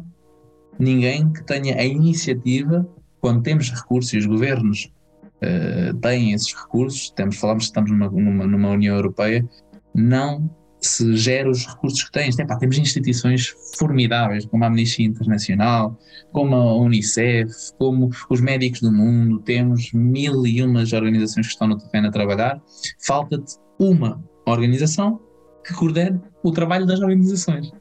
ninguém 0.79 1.33
que 1.33 1.45
tenha 1.45 1.77
a 1.77 1.85
iniciativa, 1.85 2.87
quando 3.21 3.43
temos 3.43 3.71
recursos 3.71 4.12
e 4.12 4.19
os 4.19 4.27
governos 4.27 4.93
uh, 5.37 5.95
têm 5.99 6.33
esses 6.33 6.53
recursos, 6.55 7.11
temos, 7.11 7.37
falamos 7.37 7.65
que 7.65 7.71
estamos 7.71 7.91
numa, 7.91 8.11
numa, 8.11 8.47
numa 8.47 8.71
União 8.71 8.97
Europeia, 8.97 9.49
não 9.95 10.51
se 10.86 11.16
gera 11.16 11.51
os 11.51 11.66
recursos 11.66 12.02
que 12.05 12.12
tens. 12.12 12.39
Epá, 12.39 12.56
temos 12.56 12.78
instituições 12.78 13.55
formidáveis, 13.78 14.44
como 14.47 14.65
a 14.65 14.66
Amnistia 14.66 15.06
Internacional, 15.06 15.98
como 16.32 16.55
a 16.55 16.77
Unicef, 16.77 17.51
como 17.78 18.11
os 18.28 18.40
médicos 18.40 18.81
do 18.81 18.93
mundo, 18.93 19.40
temos 19.40 19.93
mil 19.93 20.47
e 20.47 20.62
umas 20.62 20.93
organizações 20.93 21.47
que 21.47 21.52
estão 21.52 21.69
no 21.69 21.78
terreno 21.78 22.09
a 22.09 22.11
trabalhar. 22.11 22.62
Falta-te 23.06 23.56
uma 23.78 24.23
organização 24.47 25.20
que 25.65 25.74
coordene 25.74 26.20
o 26.43 26.52
trabalho 26.52 26.86
das 26.86 27.01
organizações. 27.01 27.73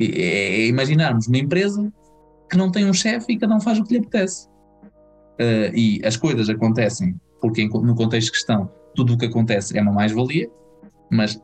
É, 0.00 0.04
é 0.04 0.66
imaginarmos 0.66 1.28
uma 1.28 1.38
empresa 1.38 1.92
que 2.50 2.56
não 2.56 2.70
tem 2.70 2.88
um 2.88 2.92
chefe 2.92 3.32
e 3.32 3.38
cada 3.38 3.54
um 3.54 3.60
faz 3.60 3.78
o 3.78 3.84
que 3.84 3.94
lhe 3.94 4.00
apetece. 4.00 4.48
Uh, 5.34 5.74
e 5.74 6.00
as 6.04 6.16
coisas 6.16 6.48
acontecem 6.48 7.16
porque 7.40 7.68
no 7.68 7.94
contexto 7.94 8.30
que 8.30 8.38
estão, 8.38 8.70
tudo 8.94 9.14
o 9.14 9.18
que 9.18 9.26
acontece 9.26 9.76
é 9.76 9.82
uma 9.82 9.92
mais-valia, 9.92 10.48
mas 11.10 11.38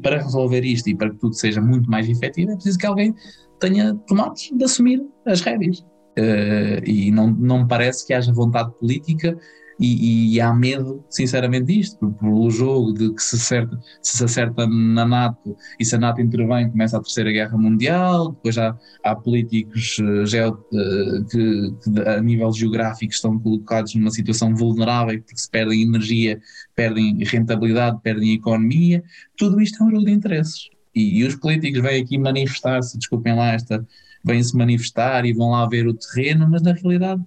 para 0.00 0.22
resolver 0.22 0.64
isto 0.64 0.88
e 0.88 0.94
para 0.94 1.10
que 1.10 1.16
tudo 1.16 1.34
seja 1.34 1.60
muito 1.60 1.90
mais 1.90 2.08
efetivo, 2.08 2.52
é 2.52 2.54
preciso 2.54 2.78
que 2.78 2.86
alguém 2.86 3.14
tenha 3.58 3.94
tomado 4.06 4.34
de 4.34 4.64
assumir 4.64 5.02
as 5.26 5.40
rédeas. 5.40 5.80
Uh, 6.18 6.82
e 6.84 7.10
não, 7.10 7.30
não 7.30 7.62
me 7.62 7.68
parece 7.68 8.06
que 8.06 8.14
haja 8.14 8.32
vontade 8.32 8.72
política 8.78 9.36
e, 9.78 10.34
e, 10.34 10.40
há 10.40 10.54
medo, 10.54 11.04
sinceramente, 11.10 11.66
disto, 11.66 12.10
pelo 12.12 12.50
jogo 12.50 12.94
de 12.94 13.12
que 13.12 13.22
se 13.22 13.36
acerta, 13.36 13.78
se, 14.00 14.16
se 14.16 14.24
acerta 14.24 14.66
na 14.66 15.04
NATO 15.04 15.56
e 15.78 15.84
se 15.84 15.94
a 15.94 15.98
NATO 15.98 16.20
intervém, 16.20 16.70
começa 16.70 16.96
a 16.96 17.00
Terceira 17.02 17.30
Guerra 17.30 17.58
Mundial, 17.58 18.32
depois 18.32 18.56
há, 18.56 18.76
há 19.04 19.14
políticos 19.14 19.98
uh, 19.98 20.24
geo, 20.24 20.52
uh, 20.52 21.24
que, 21.26 21.74
que, 21.82 22.08
a 22.08 22.20
nível 22.22 22.50
geográfico 22.52 23.12
estão 23.12 23.38
colocados 23.38 23.94
numa 23.94 24.10
situação 24.10 24.54
vulnerável 24.54 25.20
porque 25.20 25.36
se 25.36 25.50
perdem 25.50 25.82
energia, 25.82 26.40
perdem 26.74 27.18
rentabilidade, 27.24 28.00
perdem 28.02 28.32
economia, 28.32 29.04
tudo 29.36 29.60
isto 29.60 29.82
é 29.82 29.86
um 29.86 29.90
jogo 29.90 30.06
de 30.06 30.12
interesses. 30.12 30.70
E, 30.94 31.18
e 31.18 31.24
os 31.24 31.36
políticos 31.36 31.82
vêm 31.82 32.02
aqui 32.02 32.16
manifestar-se, 32.16 32.96
desculpem 32.96 33.34
lá 33.36 33.52
esta, 33.52 33.86
vêm-se 34.24 34.56
manifestar 34.56 35.24
e 35.26 35.34
vão 35.34 35.50
lá 35.50 35.68
ver 35.68 35.86
o 35.86 35.94
terreno, 35.94 36.48
mas 36.50 36.62
na 36.62 36.72
realidade 36.72 37.22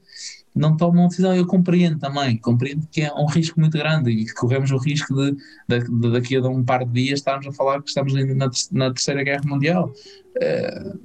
não 0.56 0.76
tomam 0.76 1.08
decisão. 1.08 1.36
Eu 1.36 1.46
compreendo 1.46 2.00
também, 2.00 2.38
compreendo 2.38 2.88
que 2.92 3.02
é 3.02 3.14
um 3.14 3.26
risco 3.26 3.60
muito 3.60 3.78
grande 3.78 4.12
e 4.12 4.26
que 4.26 4.34
corremos 4.34 4.72
o 4.72 4.78
risco 4.78 5.14
de, 5.14 5.36
de, 5.68 5.80
de 5.80 6.12
daqui 6.12 6.36
a 6.36 6.42
um 6.42 6.64
par 6.64 6.86
de 6.86 6.92
dias 6.92 7.20
estarmos 7.20 7.48
a 7.48 7.52
falar 7.52 7.82
que 7.82 7.90
estamos 7.90 8.16
ainda 8.16 8.34
na, 8.34 8.50
na 8.72 8.94
Terceira 8.94 9.24
Guerra 9.24 9.44
Mundial. 9.46 9.92
Uh, 10.38 11.00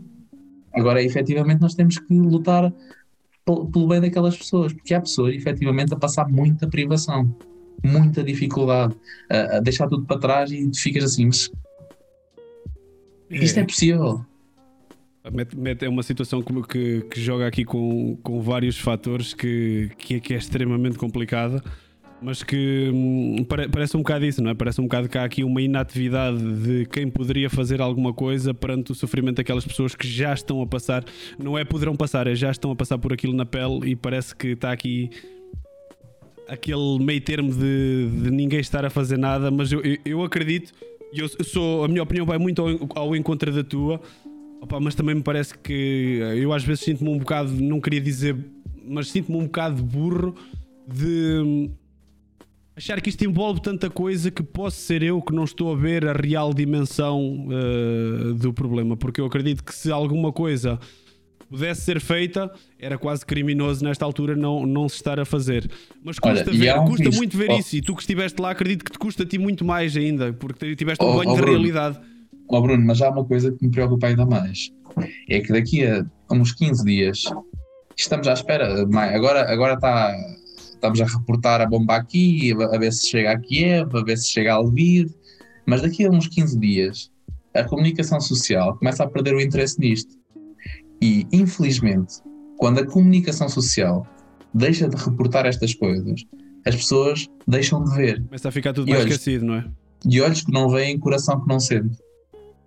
agora, 0.75 1.03
efetivamente, 1.03 1.61
nós 1.61 1.75
temos 1.75 1.99
que 1.99 2.15
lutar 2.15 2.73
pelo 3.45 3.89
bem 3.89 4.01
daquelas 4.01 4.37
pessoas, 4.37 4.73
porque 4.73 4.95
há 4.95 5.01
pessoas, 5.01 5.35
efetivamente, 5.35 5.93
a 5.93 5.97
passar 5.97 6.29
muita 6.29 6.67
privação, 6.67 7.37
muita 7.85 8.25
dificuldade, 8.25 8.97
a, 9.31 9.59
a 9.59 9.61
deixar 9.61 9.89
tudo 9.89 10.07
para 10.07 10.19
trás 10.19 10.51
e 10.51 10.71
ficas 10.75 11.05
assim, 11.05 11.27
mas 11.27 11.51
isto 13.31 13.59
é, 13.59 13.63
é 13.63 13.65
possível. 13.65 14.25
É 15.81 15.89
uma 15.89 16.03
situação 16.03 16.43
que, 16.43 17.01
que 17.01 17.19
joga 17.19 17.47
aqui 17.47 17.65
com, 17.65 18.15
com 18.23 18.43
vários 18.43 18.79
fatores 18.79 19.33
que, 19.33 19.91
que, 19.97 20.17
é, 20.17 20.21
que 20.21 20.35
é 20.35 20.37
extremamente 20.37 20.99
complicada, 20.99 21.65
mas 22.21 22.43
que 22.43 22.91
hum, 22.93 23.37
parece 23.73 23.97
um 23.97 24.01
bocado 24.01 24.27
isso, 24.27 24.43
não 24.43 24.51
é? 24.51 24.55
Parece 24.55 24.83
um 24.83 24.85
bocado 24.85 25.09
que 25.09 25.17
há 25.17 25.25
aqui 25.25 25.43
uma 25.43 25.63
inatividade 25.63 26.39
de 26.63 26.85
quem 26.87 27.09
poderia 27.09 27.49
fazer 27.49 27.81
alguma 27.81 28.13
coisa 28.13 28.53
perante 28.53 28.93
o 28.93 28.95
sofrimento 28.95 29.37
daquelas 29.37 29.65
pessoas 29.65 29.95
que 29.95 30.07
já 30.07 30.35
estão 30.35 30.61
a 30.61 30.67
passar, 30.67 31.03
não 31.39 31.57
é 31.57 31.65
poderão 31.65 31.97
passar, 31.97 32.27
é 32.27 32.35
já 32.35 32.51
estão 32.51 32.71
a 32.71 32.77
passar 32.77 32.99
por 32.99 33.11
aquilo 33.11 33.33
na 33.33 33.47
pele 33.47 33.93
e 33.93 33.97
parece 33.97 34.37
que 34.37 34.49
está 34.49 34.73
aqui 34.73 35.09
aquele 36.47 36.99
meio 36.99 37.23
termo 37.23 37.51
de, 37.51 38.11
de 38.25 38.31
ninguém 38.31 38.61
estar 38.61 38.85
a 38.85 38.91
fazer 38.91 39.17
nada, 39.17 39.51
mas 39.51 39.73
eu, 39.73 39.81
eu, 39.81 39.97
eu 40.05 40.23
acredito, 40.23 40.71
eu 41.15 41.29
sou, 41.43 41.83
a 41.83 41.89
minha 41.89 42.03
opinião 42.03 42.27
vai 42.27 42.37
muito 42.37 42.61
ao, 42.61 43.05
ao 43.05 43.17
encontro 43.17 43.51
da 43.51 43.65
tua 43.65 43.99
Opa, 44.65 44.81
mas 44.81 44.95
também 44.95 45.15
me 45.15 45.23
parece 45.23 45.59
que 45.59 46.21
eu 46.39 46.51
às 46.51 46.65
vezes 46.65 46.85
sinto-me 46.85 47.11
um 47.11 47.19
bocado, 47.19 47.53
não 47.53 47.83
queria 47.83 48.01
dizer, 48.01 48.35
mas 48.83 49.11
sinto-me 49.11 49.37
um 49.37 49.45
bocado 49.45 49.83
burro 49.83 50.35
de 50.89 51.69
achar 52.75 52.99
que 53.03 53.11
isto 53.11 53.23
envolve 53.27 53.61
tanta 53.61 53.91
coisa 53.91 54.31
que 54.31 54.43
posso 54.43 54.79
ser 54.79 55.03
eu 55.03 55.21
que 55.21 55.35
não 55.35 55.45
estou 55.45 55.71
a 55.71 55.77
ver 55.77 56.07
a 56.09 56.15
real 56.15 56.55
dimensão 56.55 57.47
uh, 57.47 58.33
do 58.33 58.55
problema. 58.55 58.97
Porque 58.97 59.21
eu 59.21 59.27
acredito 59.27 59.63
que 59.63 59.75
se 59.75 59.93
alguma 59.93 60.33
coisa 60.33 60.81
pudesse 61.47 61.83
ser 61.83 62.01
feita, 62.01 62.51
era 62.79 62.97
quase 62.97 63.27
criminoso 63.27 63.85
nesta 63.85 64.03
altura 64.03 64.35
não, 64.35 64.65
não 64.65 64.89
se 64.89 64.97
estar 64.97 65.21
a 65.21 65.27
fazer. 65.27 65.71
Mas 66.03 66.19
custa, 66.19 66.51
Olha, 66.51 66.59
ver, 66.59 66.79
um 66.79 66.87
custa 66.87 67.11
muito 67.11 67.37
ver 67.37 67.51
oh. 67.51 67.59
isso. 67.59 67.77
E 67.77 67.83
tu 67.83 67.95
que 67.95 68.01
estiveste 68.01 68.41
lá, 68.41 68.53
acredito 68.53 68.83
que 68.83 68.93
te 68.93 68.99
custa 68.99 69.25
a 69.25 69.27
ti 69.27 69.37
muito 69.37 69.63
mais 69.63 69.95
ainda, 69.95 70.33
porque 70.33 70.75
tiveste 70.75 71.05
um 71.05 71.09
oh, 71.09 71.19
banho 71.19 71.33
oh, 71.33 71.37
de 71.37 71.43
realidade. 71.43 72.14
Ó 72.49 72.59
oh 72.59 72.63
Bruno, 72.63 72.85
mas 72.85 73.01
há 73.01 73.11
uma 73.11 73.25
coisa 73.25 73.51
que 73.53 73.65
me 73.65 73.71
preocupa 73.71 74.07
ainda 74.07 74.27
mais. 74.27 74.71
É 75.29 75.41
que 75.41 75.53
daqui 75.53 75.87
a 75.87 76.05
uns 76.31 76.53
15 76.53 76.85
dias 76.85 77.25
estamos 77.97 78.29
à 78.29 78.33
espera. 78.33 78.83
Agora, 78.83 79.51
agora 79.51 79.75
está, 79.75 80.15
estamos 80.57 81.01
a 81.01 81.07
reportar 81.07 81.61
a 81.61 81.67
bomba 81.67 81.97
aqui, 81.97 82.53
a 82.53 82.79
ver 82.79 82.93
se 82.93 83.09
chega 83.09 83.33
a 83.33 83.39
Kiev, 83.39 83.97
a 83.97 84.05
ver 84.05 84.19
se 84.19 84.31
chega 84.31 84.53
a 84.53 84.59
Lviv. 84.59 85.11
Mas 85.67 85.83
daqui 85.83 86.05
a 86.05 86.11
uns 86.11 86.29
15 86.29 86.59
dias 86.59 87.11
a 87.55 87.65
comunicação 87.65 88.21
social 88.21 88.77
começa 88.77 89.05
a 89.05 89.09
perder 89.09 89.35
o 89.35 89.41
interesse 89.41 89.79
nisto. 89.79 90.15
E, 91.01 91.27
infelizmente, 91.33 92.15
quando 92.59 92.81
a 92.81 92.87
comunicação 92.87 93.49
social 93.49 94.07
deixa 94.53 94.89
de 94.89 94.97
reportar 94.97 95.47
estas 95.47 95.75
coisas, 95.75 96.25
as 96.67 96.77
pessoas 96.77 97.27
deixam 97.47 97.85
de 97.85 97.95
ver. 97.95 98.23
Começa 98.25 98.49
a 98.49 98.53
ficar 98.53 98.73
tudo 98.73 98.91
mais 98.91 99.05
esquecido, 99.05 99.45
não 99.45 99.55
é? 99.55 99.65
E 100.09 100.21
olhos 100.21 100.43
que 100.43 100.53
não 100.53 100.69
veem, 100.69 100.99
coração 100.99 101.41
que 101.41 101.49
não 101.49 101.61
sente. 101.61 101.97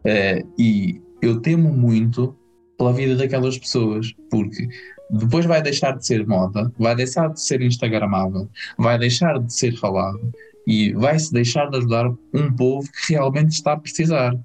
Uh, 0.07 0.47
e 0.57 1.01
eu 1.21 1.41
temo 1.41 1.73
muito 1.73 2.33
pela 2.77 2.93
vida 2.93 3.15
daquelas 3.15 3.57
pessoas, 3.57 4.13
porque 4.29 4.69
depois 5.09 5.45
vai 5.45 5.61
deixar 5.61 5.97
de 5.97 6.05
ser 6.05 6.25
moda, 6.25 6.71
vai 6.79 6.95
deixar 6.95 7.29
de 7.33 7.41
ser 7.41 7.61
instagramável, 7.61 8.49
vai 8.77 8.97
deixar 8.97 9.37
de 9.39 9.53
ser 9.53 9.75
falado 9.77 10.31
e 10.65 10.93
vai-se 10.93 11.33
deixar 11.33 11.69
de 11.69 11.77
ajudar 11.77 12.09
um 12.33 12.53
povo 12.55 12.87
que 12.91 13.13
realmente 13.13 13.51
está 13.51 13.73
a 13.73 13.77
precisar. 13.77 14.37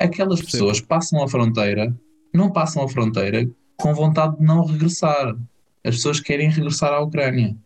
Aquelas 0.00 0.40
pessoas 0.40 0.80
passam 0.80 1.22
a 1.22 1.28
fronteira, 1.28 1.94
não 2.32 2.50
passam 2.50 2.82
a 2.82 2.88
fronteira 2.88 3.48
com 3.76 3.92
vontade 3.94 4.38
de 4.38 4.44
não 4.44 4.64
regressar. 4.64 5.36
As 5.84 5.96
pessoas 5.96 6.20
querem 6.20 6.48
regressar 6.48 6.92
à 6.92 7.00
Ucrânia. 7.00 7.56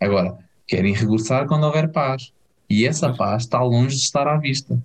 Agora, 0.00 0.38
querem 0.66 0.94
regressar 0.94 1.46
quando 1.46 1.64
houver 1.64 1.90
paz. 1.90 2.32
E 2.70 2.86
essa 2.86 3.12
paz 3.12 3.42
está 3.42 3.62
longe 3.62 3.96
de 3.96 4.02
estar 4.02 4.26
à 4.26 4.38
vista. 4.38 4.82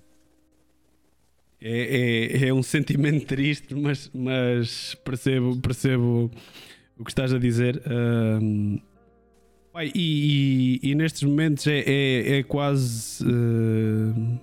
É, 1.62 2.38
é, 2.42 2.48
é, 2.48 2.54
um 2.54 2.62
sentimento 2.62 3.26
triste, 3.26 3.74
mas, 3.74 4.10
mas 4.14 4.94
percebo, 5.04 5.60
percebo 5.60 6.30
o 6.98 7.04
que 7.04 7.10
estás 7.10 7.34
a 7.34 7.38
dizer. 7.38 7.82
E, 9.84 10.80
e, 10.82 10.90
e, 10.90 10.94
nestes 10.94 11.22
momentos 11.22 11.66
é, 11.66 11.80
é, 11.86 12.38
é 12.38 12.42
quase. 12.42 13.24
Uh, 13.24 14.40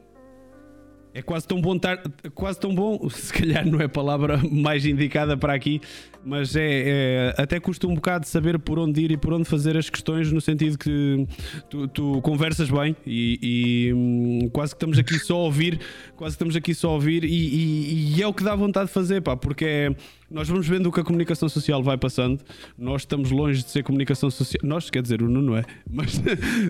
é 1.18 1.22
quase 1.24 1.48
tão 1.48 1.60
bom 1.60 1.76
estar, 1.76 2.00
quase 2.36 2.60
tão 2.60 2.76
bom, 2.76 3.00
se 3.10 3.34
calhar 3.34 3.66
não 3.66 3.82
é 3.82 3.86
a 3.86 3.90
palavra 3.90 4.40
mais 4.52 4.86
indicada 4.86 5.36
para 5.36 5.52
aqui, 5.52 5.82
mas 6.24 6.56
é, 6.56 6.62
é, 6.62 7.36
até 7.42 7.60
custa 7.60 7.88
um 7.88 7.96
bocado 7.96 8.28
saber 8.28 8.60
por 8.60 8.78
onde 8.78 9.02
ir 9.02 9.12
e 9.12 9.18
por 9.18 9.34
onde 9.34 9.46
fazer 9.46 9.76
as 9.76 9.90
questões, 9.90 10.32
no 10.32 10.40
sentido 10.40 10.78
que 10.78 11.28
tu, 11.72 11.88
tu 11.88 12.22
conversas 12.22 12.70
bem 12.70 12.96
e, 13.04 13.40
e 13.42 13.94
hum, 13.94 14.50
quase 14.54 14.74
que 14.74 14.78
estamos 14.78 15.00
aqui 15.00 15.18
só 15.18 15.38
a 15.38 15.40
ouvir, 15.46 15.80
quase 16.16 16.36
que 16.36 16.44
estamos 16.44 16.56
aqui 16.56 16.76
só 16.76 16.90
a 16.90 16.94
ouvir 16.94 17.24
e, 17.24 17.30
e, 17.30 18.16
e 18.18 18.22
é 18.22 18.28
o 18.28 18.34
que 18.34 18.44
dá 18.44 18.56
vontade 18.56 18.86
de 18.86 18.94
fazer, 18.94 19.22
pá, 19.22 19.36
porque 19.36 19.66
é 19.66 19.96
nós 20.30 20.50
vamos 20.50 20.68
vendo 20.68 20.88
o 20.88 20.92
que 20.92 21.00
a 21.00 21.04
comunicação 21.04 21.48
social 21.48 21.82
vai 21.82 21.98
passando. 21.98 22.44
Nós 22.78 23.04
estamos 23.04 23.32
longe 23.32 23.64
de 23.64 23.70
ser 23.70 23.84
comunicação 23.84 24.30
social. 24.30 24.62
Nós, 24.64 24.90
quer 24.90 25.02
dizer, 25.02 25.22
o 25.22 25.30
Nuno 25.30 25.56
é, 25.56 25.64
mas 25.90 26.22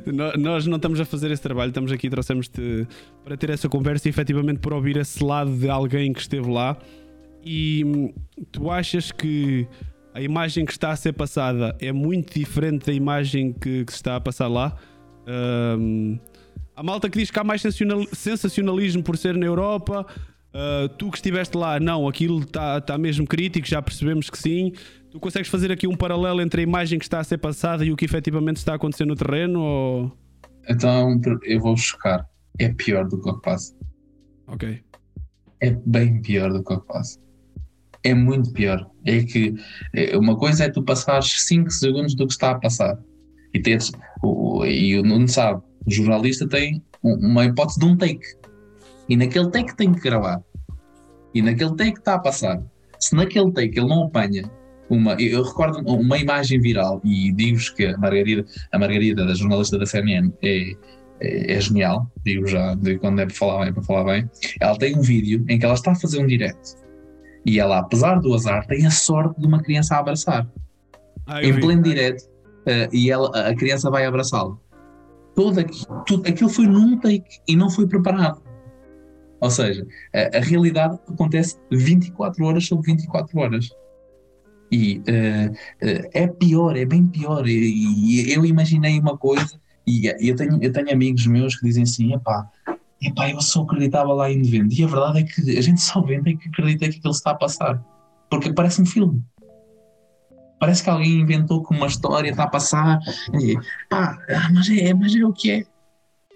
nós 0.38 0.68
não 0.68 0.78
estamos 0.78 1.00
a 1.00 1.06
fazer 1.06 1.32
esse 1.32 1.42
trabalho. 1.42 1.70
Estamos 1.70 1.92
aqui, 1.92 2.10
trouxemos-te 2.10 2.88
para 3.24 3.36
ter 3.36 3.50
essa 3.50 3.68
conversa 3.68 4.08
e 4.08 4.10
efetivamente 4.10 4.60
para 4.60 4.76
ouvir 4.76 4.98
esse 4.98 5.24
lado 5.24 5.52
de 5.52 5.70
alguém 5.70 6.14
que 6.14 6.22
esteve 6.22 6.50
lá. 6.50 6.78
E 7.44 7.84
hum, 7.84 8.14
tu 8.52 8.70
achas 8.70 9.12
que 9.12 9.68
a 10.14 10.22
imagem 10.22 10.66
que 10.66 10.72
está 10.72 10.92
a 10.92 10.96
ser 10.96 11.14
passada 11.14 11.76
é 11.80 11.92
muito 11.92 12.38
diferente 12.38 12.86
da 12.88 12.94
imagem 12.94 13.54
que, 13.54 13.86
que 13.86 13.92
se 13.92 13.98
está 13.98 14.16
a 14.16 14.22
passar 14.22 14.48
lá? 14.48 14.76
Um, 15.28 16.20
Há 16.78 16.84
malta 16.84 17.10
que 17.10 17.18
diz 17.18 17.32
que 17.32 17.40
há 17.40 17.44
mais 17.44 17.64
sensacionalismo 18.14 19.02
por 19.02 19.18
ser 19.18 19.36
na 19.36 19.48
Europa. 19.48 20.06
Uh, 20.54 20.90
tu 20.98 21.12
que 21.12 21.18
estiveste 21.18 21.56
lá, 21.58 21.80
não, 21.80 22.08
aquilo 22.08 22.40
está 22.40 22.82
tá 22.82 22.98
mesmo 22.98 23.28
crítico, 23.28 23.68
já 23.68 23.82
percebemos 23.82 24.30
que 24.30 24.38
sim. 24.38 24.74
Tu 25.12 25.20
consegues 25.20 25.50
fazer 25.50 25.72
aqui 25.72 25.88
um 25.88 25.96
paralelo 25.96 26.42
entre 26.42 26.62
a 26.62 26.64
imagem 26.64 26.98
que 26.98 27.06
está 27.06 27.20
a 27.20 27.24
ser 27.24 27.38
passada 27.38 27.86
e 27.86 27.92
o 27.92 27.96
que 27.96 28.06
efetivamente 28.06 28.58
está 28.58 28.74
a 28.74 28.76
acontecer 28.76 29.06
no 29.06 29.16
terreno? 29.16 29.60
Ou... 29.60 30.12
Então 30.68 31.20
eu 31.44 31.60
vou 31.60 31.78
chocar. 31.78 32.28
É 32.60 32.70
pior 32.70 33.08
do 33.08 33.22
que 33.22 33.30
o 33.30 33.36
que 33.36 33.42
passa. 33.42 33.76
Ok. 34.48 34.82
É 35.62 35.72
bem 35.86 36.22
pior 36.22 36.52
do 36.52 36.64
que 36.64 36.74
o 36.74 36.80
que 36.80 36.88
passa. 36.88 37.20
É 38.04 38.14
muito 38.14 38.52
pior. 38.52 38.90
É 39.06 39.24
que 39.24 39.54
é, 39.94 40.18
uma 40.18 40.36
coisa 40.36 40.66
é 40.66 40.70
tu 40.70 40.82
passares 40.84 41.46
5 41.46 41.70
segundos 41.72 42.16
do 42.16 42.26
que 42.26 42.34
está 42.34 42.52
a 42.52 42.60
passar 42.60 42.98
e 43.54 43.60
teres. 43.60 43.92
O, 44.24 44.66
e 44.66 44.98
o 44.98 45.04
Nuno 45.04 45.28
sabe, 45.28 45.62
o 45.86 45.92
jornalista 45.92 46.48
tem 46.48 46.84
uma 47.04 47.46
hipótese 47.46 47.80
de 47.80 47.86
um 47.86 47.98
take. 47.98 48.26
E 49.10 49.16
naquele 49.16 49.50
take 49.50 49.76
tem 49.76 49.94
que 49.94 50.02
gravar. 50.02 50.42
E 51.34 51.42
naquele 51.42 51.76
take 51.76 52.00
está 52.00 52.16
a 52.16 52.20
passar. 52.20 52.62
Se 53.00 53.16
naquele 53.16 53.52
take 53.52 53.78
ele 53.80 53.88
não 53.88 54.06
apanha 54.06 54.50
uma. 54.90 55.14
Eu 55.14 55.44
recordo 55.44 55.80
uma 55.88 56.18
imagem 56.18 56.60
viral 56.60 57.02
e 57.04 57.32
digo-vos 57.32 57.70
que 57.70 57.86
a 57.86 57.98
Margarida, 57.98 58.46
a 58.72 58.80
Margarida, 58.80 59.26
da 59.26 59.34
jornalista 59.34 59.78
da 59.78 59.86
CNN, 59.86 60.32
é, 60.44 60.72
é, 61.22 61.54
é 61.54 61.62
genial. 61.62 62.12
Digo 62.26 62.48
já, 62.48 62.76
de 62.76 62.98
quando 62.98 63.20
é 63.20 63.26
para 63.26 63.36
falar 63.36 63.66
bem, 63.66 63.74
para 63.74 63.84
falar 63.84 64.04
bem. 64.04 64.30
Ela 64.60 64.78
tem 64.78 64.98
um 64.98 65.02
vídeo 65.02 65.46
em 65.48 65.60
que 65.60 65.66
ela 65.66 65.76
está 65.76 65.92
a 65.92 65.96
fazer 65.96 66.22
um 66.22 66.28
direct. 66.28 66.76
E 67.46 67.60
ela, 67.60 67.80
apesar 67.80 68.20
do 68.20 68.34
azar, 68.34 68.66
tem 68.68 68.86
a 68.86 68.92
sorte 68.92 69.40
de 69.40 69.48
uma 69.48 69.62
criança 69.62 69.96
a 69.96 70.00
abraçar. 70.00 70.48
Ah, 71.26 71.44
em 71.44 71.58
pleno 71.60 71.82
direct. 71.82 72.24
Uh, 72.68 72.94
e 72.94 73.10
ela, 73.10 73.30
a 73.48 73.56
criança 73.56 73.90
vai 73.90 74.06
abraçá-la 74.06 74.58
todo 75.38 75.60
aquilo, 75.60 76.04
tudo, 76.04 76.28
aquilo 76.28 76.50
foi 76.50 76.66
num 76.66 76.98
take 77.00 77.40
e 77.48 77.56
não 77.56 77.70
foi 77.70 77.88
preparado. 77.88 78.42
Ou 79.40 79.50
seja, 79.50 79.86
a, 80.14 80.38
a 80.38 80.42
realidade 80.42 81.00
acontece 81.08 81.58
24 81.72 82.44
horas 82.46 82.66
sobre 82.66 82.92
24 82.92 83.40
horas. 83.40 83.70
E 84.72 84.98
uh, 84.98 85.52
uh, 85.52 86.10
é 86.14 86.28
pior, 86.28 86.76
é 86.76 86.86
bem 86.86 87.08
pior. 87.08 87.48
E, 87.48 87.54
e, 87.54 88.34
eu 88.34 88.46
imaginei 88.46 89.00
uma 89.00 89.18
coisa, 89.18 89.60
e 89.86 90.08
eu 90.20 90.36
tenho, 90.36 90.62
eu 90.62 90.72
tenho 90.72 90.92
amigos 90.92 91.26
meus 91.26 91.56
que 91.56 91.66
dizem 91.66 91.84
assim: 91.84 92.14
epá, 92.14 92.50
epá, 93.02 93.30
eu 93.30 93.40
só 93.42 93.62
acreditava 93.62 94.14
lá 94.14 94.30
em 94.30 94.42
venda. 94.42 94.74
E 94.74 94.84
a 94.84 94.88
verdade 94.88 95.20
é 95.20 95.24
que 95.24 95.58
a 95.58 95.62
gente 95.62 95.82
só 95.82 96.02
vende 96.02 96.32
é 96.32 96.36
que 96.36 96.50
acredita 96.50 96.90
que 96.90 96.98
aquilo 96.98 97.14
está 97.14 97.32
a 97.32 97.36
passar. 97.36 97.82
Porque 98.30 98.52
parece 98.52 98.82
um 98.82 98.86
filme. 98.86 99.24
Parece 100.60 100.84
que 100.84 100.90
alguém 100.90 101.22
inventou 101.22 101.64
que 101.64 101.74
uma 101.74 101.88
história 101.88 102.32
está 102.32 102.44
a 102.44 102.50
passar. 102.50 103.00
E, 103.40 103.56
pá, 103.90 104.18
ah, 104.30 104.50
mas 104.52 104.70
é, 104.70 104.94
mas 104.94 105.16
é 105.16 105.24
o 105.24 105.32
que 105.32 105.52
é. 105.52 105.66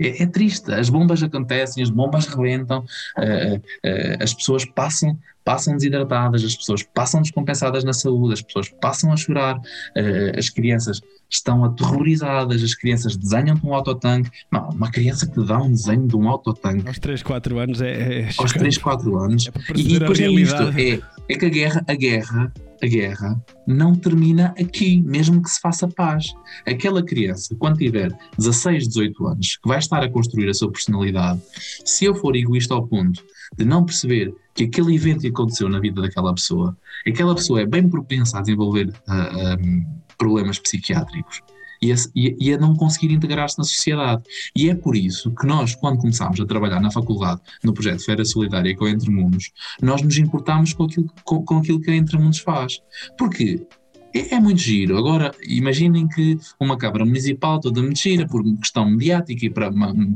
É, 0.02 0.24
é, 0.24 0.26
triste, 0.26 0.72
as 0.72 0.90
bombas 0.90 1.22
acontecem, 1.22 1.84
as 1.84 1.90
bombas 1.90 2.26
rebentam, 2.26 2.80
uh, 2.80 3.58
uh, 3.58 4.24
as 4.24 4.34
pessoas 4.34 4.66
passam, 4.66 5.18
passam 5.46 5.76
desidratadas, 5.76 6.44
as 6.44 6.56
pessoas 6.56 6.84
passam 6.84 7.22
descompensadas 7.22 7.84
na 7.84 7.94
saúde, 7.94 8.34
as 8.34 8.42
pessoas 8.42 8.70
passam 8.82 9.14
a 9.14 9.18
chorar, 9.18 9.58
uh, 9.58 10.38
as 10.38 10.50
crianças 10.50 11.02
estão 11.30 11.64
aterrorizadas, 11.64 12.64
as 12.64 12.74
crianças 12.74 13.16
desenham 13.16 13.58
com 13.58 13.70
um 13.70 13.74
autotanque. 13.76 14.30
Não, 14.52 14.70
uma 14.70 14.92
criança 14.92 15.28
que 15.28 15.46
dá 15.46 15.60
um 15.60 15.72
desenho 15.72 16.08
de 16.08 16.16
um 16.16 16.28
autotanque. 16.28 16.88
Aos 16.88 17.00
3, 17.00 17.24
4 17.24 17.60
anos 17.60 17.82
é. 17.82 18.22
é 18.22 18.30
aos 18.38 18.52
3, 18.52 18.78
4 18.78 19.18
anos. 19.18 19.48
É 19.48 19.52
e, 19.76 19.96
e 19.96 20.00
depois 20.00 20.20
é 20.20 20.28
isto: 20.28 20.64
é, 20.78 21.00
é 21.30 21.38
que 21.38 21.46
a 21.46 21.50
guerra, 21.50 21.86
a 21.88 21.94
guerra 21.94 22.54
a 22.82 22.88
guerra 22.88 23.44
não 23.68 23.96
termina 23.96 24.54
aqui, 24.60 25.02
mesmo 25.02 25.42
que 25.42 25.50
se 25.50 25.60
faça 25.60 25.88
paz. 25.88 26.34
Aquela 26.66 27.04
criança, 27.04 27.56
quando 27.58 27.78
tiver 27.78 28.12
16, 28.38 28.88
18 28.88 29.28
anos, 29.28 29.58
que 29.58 29.68
vai 29.68 29.80
estar 29.80 30.04
a 30.04 30.10
construir 30.10 30.50
a 30.50 30.54
sua 30.54 30.72
personalidade, 30.72 31.42
se 31.86 32.06
eu 32.06 32.16
for 32.16 32.36
egoísta 32.36 32.74
ao 32.74 32.88
ponto 32.88 33.24
de 33.58 33.66
não 33.66 33.86
perceber 33.86 34.34
que 34.54 34.64
aquele 34.64 34.96
evento 34.96 35.22
que 35.22 35.28
aconteceu 35.28 35.70
na 35.70 35.80
vida 35.80 36.02
daquela 36.02 36.34
pessoa, 36.34 36.76
aquela 37.08 37.36
pessoa 37.36 37.62
é 37.62 37.66
bem 37.66 37.88
propensa 37.88 38.38
a 38.38 38.42
desenvolver 38.42 38.88
uh, 38.88 38.94
ah, 39.08 39.58
um, 39.62 39.86
ah, 39.86 40.14
problemas 40.18 40.60
psiquiátricos 40.60 41.42
e 41.82 41.92
a, 41.92 41.96
e 42.16 42.54
a 42.54 42.58
não 42.58 42.76
conseguir 42.76 43.12
integrar-se 43.12 43.58
na 43.58 43.64
sociedade. 43.64 44.24
E 44.56 44.70
é 44.70 44.76
por 44.76 44.96
isso 44.96 45.32
que 45.32 45.48
nós, 45.48 45.74
quando 45.76 46.00
começámos 46.00 46.40
a 46.40 46.46
trabalhar 46.46 46.80
na 46.80 46.92
faculdade, 46.92 47.42
no 47.64 47.74
projeto 47.74 48.06
Feira 48.06 48.24
Solidária 48.24 48.76
com 48.76 48.88
Entre 48.88 49.10
Mundos, 49.10 49.52
nós 49.82 50.02
nos 50.02 50.18
importámos 50.18 50.74
com 50.74 50.84
aquilo, 50.84 51.10
com, 51.24 51.44
com 51.44 51.58
aquilo 51.58 51.82
que 51.82 51.90
a 51.90 51.96
Entre 51.96 52.18
Mundos 52.18 52.40
faz. 52.40 52.80
Porque 53.18 53.66
é, 54.14 54.36
é, 54.36 54.40
muito 54.40 54.60
giro. 54.60 54.98
Agora, 54.98 55.32
imaginem 55.48 56.08
que 56.08 56.38
uma 56.60 56.78
Câmara 56.78 57.06
Municipal 57.06 57.60
toda 57.60 57.82
mentira 57.82 58.28
por 58.28 58.44
questão 58.58 58.90
mediática 58.90 59.46
e 59.46 59.50
para, 59.50 59.72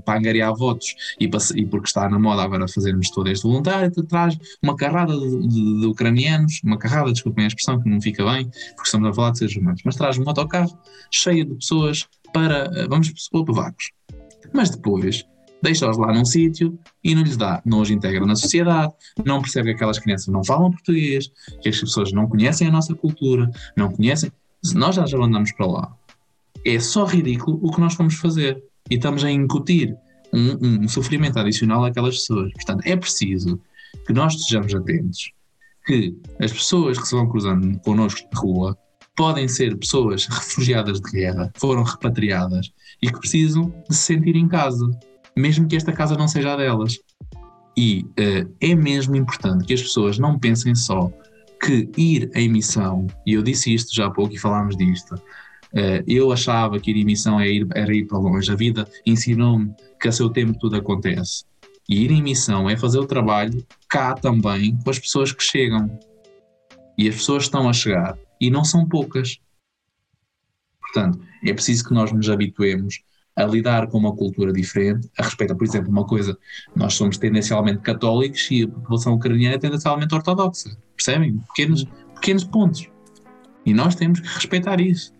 para 0.05 0.19
angariar 0.19 0.53
votos 0.55 0.95
e, 1.19 1.27
para, 1.27 1.39
e, 1.55 1.65
porque 1.65 1.87
está 1.87 2.09
na 2.09 2.19
moda 2.19 2.43
agora 2.43 2.67
fazermos 2.67 3.09
todo 3.09 3.29
este 3.29 3.43
voluntário, 3.43 3.91
traz 4.07 4.37
uma 4.61 4.75
carrada 4.75 5.17
de, 5.17 5.47
de, 5.47 5.79
de, 5.79 5.85
ucranianos, 5.85 6.61
uma 6.63 6.77
carrada, 6.77 7.11
desculpem 7.11 7.45
a 7.45 7.47
expressão 7.47 7.81
que 7.81 7.89
não 7.89 8.01
fica 8.01 8.23
bem, 8.25 8.49
porque 8.75 8.85
estamos 8.85 9.09
a 9.09 9.13
falar 9.13 9.31
de 9.31 9.39
seres 9.39 9.55
humanos, 9.55 9.81
mas 9.85 9.95
traz 9.95 10.17
um 10.17 10.27
autocarro 10.27 10.77
cheio 11.11 11.45
de 11.45 11.55
pessoas 11.55 12.07
para, 12.33 12.69
eh, 12.75 12.87
vamos 12.87 13.11
supor, 13.15 13.45
para 13.45 13.55
vagos. 13.55 13.91
Mas 14.53 14.69
depois 14.69 15.25
deixa-os 15.61 15.97
lá 15.97 16.13
num 16.13 16.25
sítio 16.25 16.77
e 17.03 17.15
não 17.15 17.23
lhes 17.23 17.37
dá, 17.37 17.61
não 17.65 17.81
os 17.81 17.89
integra 17.89 18.25
na 18.25 18.35
sociedade, 18.35 18.93
não 19.25 19.41
percebe 19.41 19.69
que 19.69 19.75
aquelas 19.75 19.99
crianças 19.99 20.27
não 20.27 20.43
falam 20.43 20.71
português, 20.71 21.31
que 21.61 21.69
as 21.69 21.79
pessoas 21.79 22.11
não 22.11 22.27
conhecem 22.27 22.67
a 22.67 22.71
nossa 22.71 22.93
cultura, 22.93 23.49
não 23.75 23.91
conhecem. 23.91 24.31
Nós 24.73 24.95
já 24.95 25.05
já 25.05 25.17
andamos 25.17 25.51
para 25.53 25.65
lá. 25.65 25.95
É 26.63 26.79
só 26.79 27.05
ridículo 27.05 27.59
o 27.61 27.71
que 27.71 27.79
nós 27.79 27.95
vamos 27.95 28.15
fazer 28.15 28.61
e 28.89 28.95
estamos 28.95 29.23
a 29.23 29.31
incutir 29.31 29.95
um, 30.33 30.83
um 30.83 30.87
sofrimento 30.87 31.39
adicional 31.39 31.85
àquelas 31.85 32.17
pessoas. 32.17 32.51
Portanto, 32.53 32.85
é 32.85 32.95
preciso 32.95 33.59
que 34.05 34.13
nós 34.13 34.33
estejamos 34.33 34.73
atentos 34.73 35.31
que 35.85 36.15
as 36.39 36.51
pessoas 36.51 36.97
que 36.97 37.07
se 37.07 37.15
vão 37.15 37.29
cruzando 37.29 37.79
connosco 37.79 38.27
na 38.33 38.39
rua 38.39 38.77
podem 39.15 39.47
ser 39.47 39.77
pessoas 39.77 40.25
refugiadas 40.25 40.99
de 40.99 41.11
guerra, 41.11 41.51
foram 41.55 41.83
repatriadas 41.83 42.71
e 43.01 43.09
que 43.09 43.19
precisam 43.19 43.73
de 43.89 43.95
se 43.95 44.03
sentir 44.03 44.35
em 44.35 44.47
casa 44.47 44.89
mesmo 45.37 45.67
que 45.67 45.75
esta 45.75 45.91
casa 45.91 46.15
não 46.15 46.27
seja 46.27 46.53
a 46.53 46.57
delas. 46.57 46.97
E 47.77 48.03
uh, 48.03 48.55
é 48.61 48.73
mesmo 48.73 49.15
importante 49.15 49.65
que 49.65 49.73
as 49.73 49.81
pessoas 49.81 50.17
não 50.17 50.39
pensem 50.39 50.73
só 50.73 51.11
que 51.61 51.89
ir 51.97 52.29
em 52.35 52.49
missão, 52.49 53.07
e 53.25 53.33
eu 53.33 53.41
disse 53.41 53.73
isto 53.73 53.93
já 53.93 54.05
há 54.05 54.11
pouco 54.11 54.33
e 54.33 54.37
falámos 54.37 54.77
disto, 54.77 55.15
uh, 55.15 56.03
eu 56.07 56.31
achava 56.31 56.79
que 56.79 56.91
ir 56.91 56.97
em 56.97 57.05
missão 57.05 57.39
era 57.39 57.49
ir, 57.49 57.67
era 57.73 57.93
ir 57.93 58.05
para 58.05 58.17
longe. 58.17 58.51
A 58.51 58.55
vida 58.55 58.87
ensinou-me 59.05 59.73
que 59.99 60.07
a 60.07 60.11
seu 60.11 60.29
tempo 60.29 60.57
tudo 60.57 60.77
acontece. 60.77 61.43
E 61.87 62.03
ir 62.03 62.11
em 62.11 62.23
missão 62.23 62.69
é 62.69 62.77
fazer 62.77 62.99
o 62.99 63.05
trabalho 63.05 63.65
cá 63.89 64.13
também 64.13 64.77
com 64.83 64.89
as 64.89 64.97
pessoas 64.97 65.31
que 65.31 65.43
chegam. 65.43 65.99
E 66.97 67.09
as 67.09 67.15
pessoas 67.15 67.43
estão 67.43 67.67
a 67.67 67.73
chegar 67.73 68.17
e 68.39 68.49
não 68.49 68.63
são 68.63 68.87
poucas. 68.87 69.39
Portanto, 70.79 71.19
é 71.43 71.53
preciso 71.53 71.83
que 71.83 71.93
nós 71.93 72.11
nos 72.11 72.29
habituemos 72.29 73.03
a 73.35 73.43
lidar 73.43 73.87
com 73.87 73.97
uma 73.97 74.15
cultura 74.15 74.53
diferente, 74.53 75.09
a 75.17 75.23
respeitar, 75.23 75.55
por 75.55 75.65
exemplo, 75.65 75.91
uma 75.91 76.05
coisa, 76.05 76.37
nós 76.75 76.93
somos 76.93 77.17
tendencialmente 77.17 77.79
católicos 77.81 78.47
e 78.49 78.63
a 78.63 78.67
população 78.67 79.13
ucraniana 79.13 79.55
é 79.55 79.57
tendencialmente 79.57 80.15
ortodoxa, 80.15 80.75
percebem? 80.95 81.37
Pequenos, 81.49 81.85
pequenos 82.15 82.43
pontos. 82.45 82.89
E 83.65 83.73
nós 83.73 83.95
temos 83.95 84.19
que 84.19 84.27
respeitar 84.27 84.79
isso. 84.79 85.13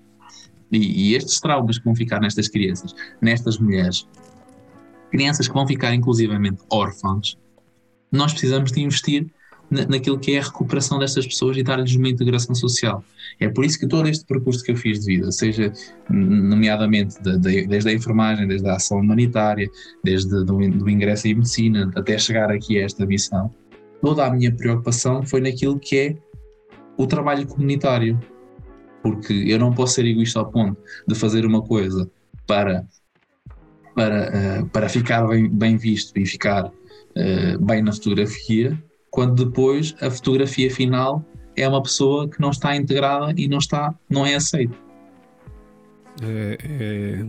E, 0.72 1.10
e 1.10 1.16
estes 1.16 1.40
traumas 1.40 1.78
que 1.78 1.86
vão 1.86 1.96
ficar 1.96 2.22
nestas 2.22 2.48
crianças, 2.48 2.96
nestas 3.22 3.58
mulheres, 3.58 4.08
crianças 5.12 5.48
que 5.48 5.54
vão 5.54 5.68
ficar 5.68 5.94
inclusivamente 5.94 6.62
órfãs, 6.72 7.38
nós 8.12 8.32
precisamos 8.32 8.72
de 8.72 8.82
investir 8.82 9.28
naquilo 9.70 10.20
que 10.20 10.36
é 10.36 10.40
a 10.40 10.44
recuperação 10.44 11.00
destas 11.00 11.26
pessoas 11.26 11.58
e 11.58 11.64
dar-lhes 11.64 11.96
uma 11.96 12.10
integração 12.10 12.54
social. 12.54 13.04
É 13.40 13.50
por 13.50 13.66
isso 13.66 13.80
que 13.80 13.88
todo 13.88 14.08
este 14.08 14.26
percurso 14.26 14.64
que 14.64 14.72
eu 14.72 14.76
fiz 14.76 15.02
de 15.02 15.16
vida, 15.16 15.32
seja 15.32 15.72
nomeadamente 16.10 17.22
de, 17.22 17.38
de, 17.40 17.68
desde 17.68 17.90
a 17.90 17.94
enfermagem, 17.94 18.48
desde 18.48 18.68
a 18.68 18.76
ação 18.76 19.00
humanitária, 19.00 19.70
desde 20.04 20.30
do, 20.30 20.70
do 20.70 20.90
ingresso 20.90 21.28
em 21.28 21.36
medicina 21.36 21.92
até 21.96 22.18
chegar 22.18 22.52
aqui 22.52 22.80
a 22.80 22.86
esta 22.86 23.06
missão, 23.06 23.54
toda 24.02 24.26
a 24.26 24.32
minha 24.32 24.52
preocupação 24.54 25.24
foi 25.24 25.42
naquilo 25.42 25.80
que 25.80 25.98
é 25.98 26.16
o 26.98 27.08
trabalho 27.08 27.46
comunitário. 27.48 28.20
Porque 29.02 29.34
eu 29.34 29.60
não 29.60 29.72
posso 29.72 29.96
ser 29.96 30.06
egoísta 30.06 30.40
ao 30.40 30.50
ponto 30.50 30.82
de 31.08 31.14
fazer 31.14 31.46
uma 31.46 31.62
coisa 31.62 32.10
para, 32.48 32.86
para, 33.94 34.62
uh, 34.62 34.70
para 34.70 34.90
ficar 34.90 35.28
bem, 35.28 35.48
bem 35.48 35.78
visto 35.78 36.18
e 36.18 36.26
ficar 36.26 36.66
uh, 36.66 37.66
bem 37.66 37.84
na 37.84 37.92
fotografia 37.92 38.82
quando 39.16 39.46
depois 39.46 39.96
a 40.02 40.12
fotografia 40.12 40.70
final 40.70 41.24
é 41.56 41.66
uma 41.66 41.82
pessoa 41.82 42.28
que 42.28 42.38
não 42.42 42.50
está 42.50 42.76
integrada 42.76 43.34
e 43.38 43.48
não 43.48 43.60
está, 43.60 43.96
não 44.10 44.26
é 44.26 44.36
aceita. 44.36 44.76
É, 46.22 46.58
é... 46.62 47.26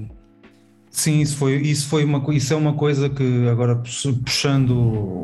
Sim, 0.91 1.21
isso, 1.21 1.37
foi, 1.37 1.59
isso, 1.59 1.89
foi 1.89 2.05
uma, 2.05 2.35
isso 2.35 2.53
é 2.53 2.57
uma 2.57 2.73
coisa 2.73 3.09
que 3.09 3.49
agora 3.49 3.81
puxando 4.25 4.73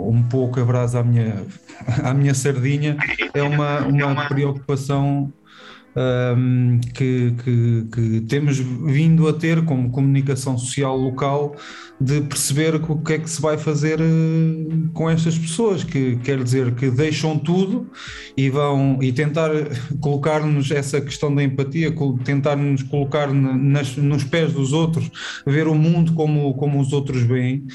um 0.08 0.22
pouco 0.30 0.60
a 0.60 0.64
brasa 0.64 1.00
à 1.00 1.02
minha, 1.02 1.44
à 2.04 2.14
minha 2.14 2.32
sardinha, 2.32 2.96
é 3.34 3.42
uma, 3.42 3.80
uma 3.80 4.28
preocupação 4.28 5.32
um, 5.94 6.80
que, 6.94 7.34
que, 7.44 7.86
que, 7.92 8.20
temos 8.22 8.58
vindo 8.58 9.28
a 9.28 9.32
ter 9.32 9.64
como 9.64 9.90
comunicação 9.90 10.56
social 10.56 10.96
local 10.96 11.54
de 12.00 12.20
perceber 12.22 12.74
o 12.74 12.96
que 12.98 13.12
é 13.12 13.18
que 13.18 13.28
se 13.28 13.40
vai 13.40 13.58
fazer 13.58 14.00
uh, 14.00 14.90
com 14.92 15.08
estas 15.08 15.38
pessoas, 15.38 15.84
que 15.84 16.16
quer 16.16 16.42
dizer 16.42 16.74
que 16.74 16.90
deixam 16.90 17.38
tudo 17.38 17.90
e 18.36 18.48
vão 18.48 18.98
e 19.02 19.12
tentar 19.12 19.50
colocar-nos 20.00 20.70
essa 20.70 21.00
questão 21.00 21.34
da 21.34 21.42
empatia, 21.42 21.94
tentar 22.24 22.56
nos 22.56 22.82
colocar 22.82 23.32
nas, 23.32 23.96
nos 23.96 24.24
pés 24.24 24.52
dos 24.52 24.72
outros, 24.72 25.10
ver 25.46 25.68
o 25.68 25.74
mundo 25.74 26.14
como, 26.14 26.54
como 26.54 26.80
os 26.80 26.92
outros 26.92 27.22
veem. 27.22 27.66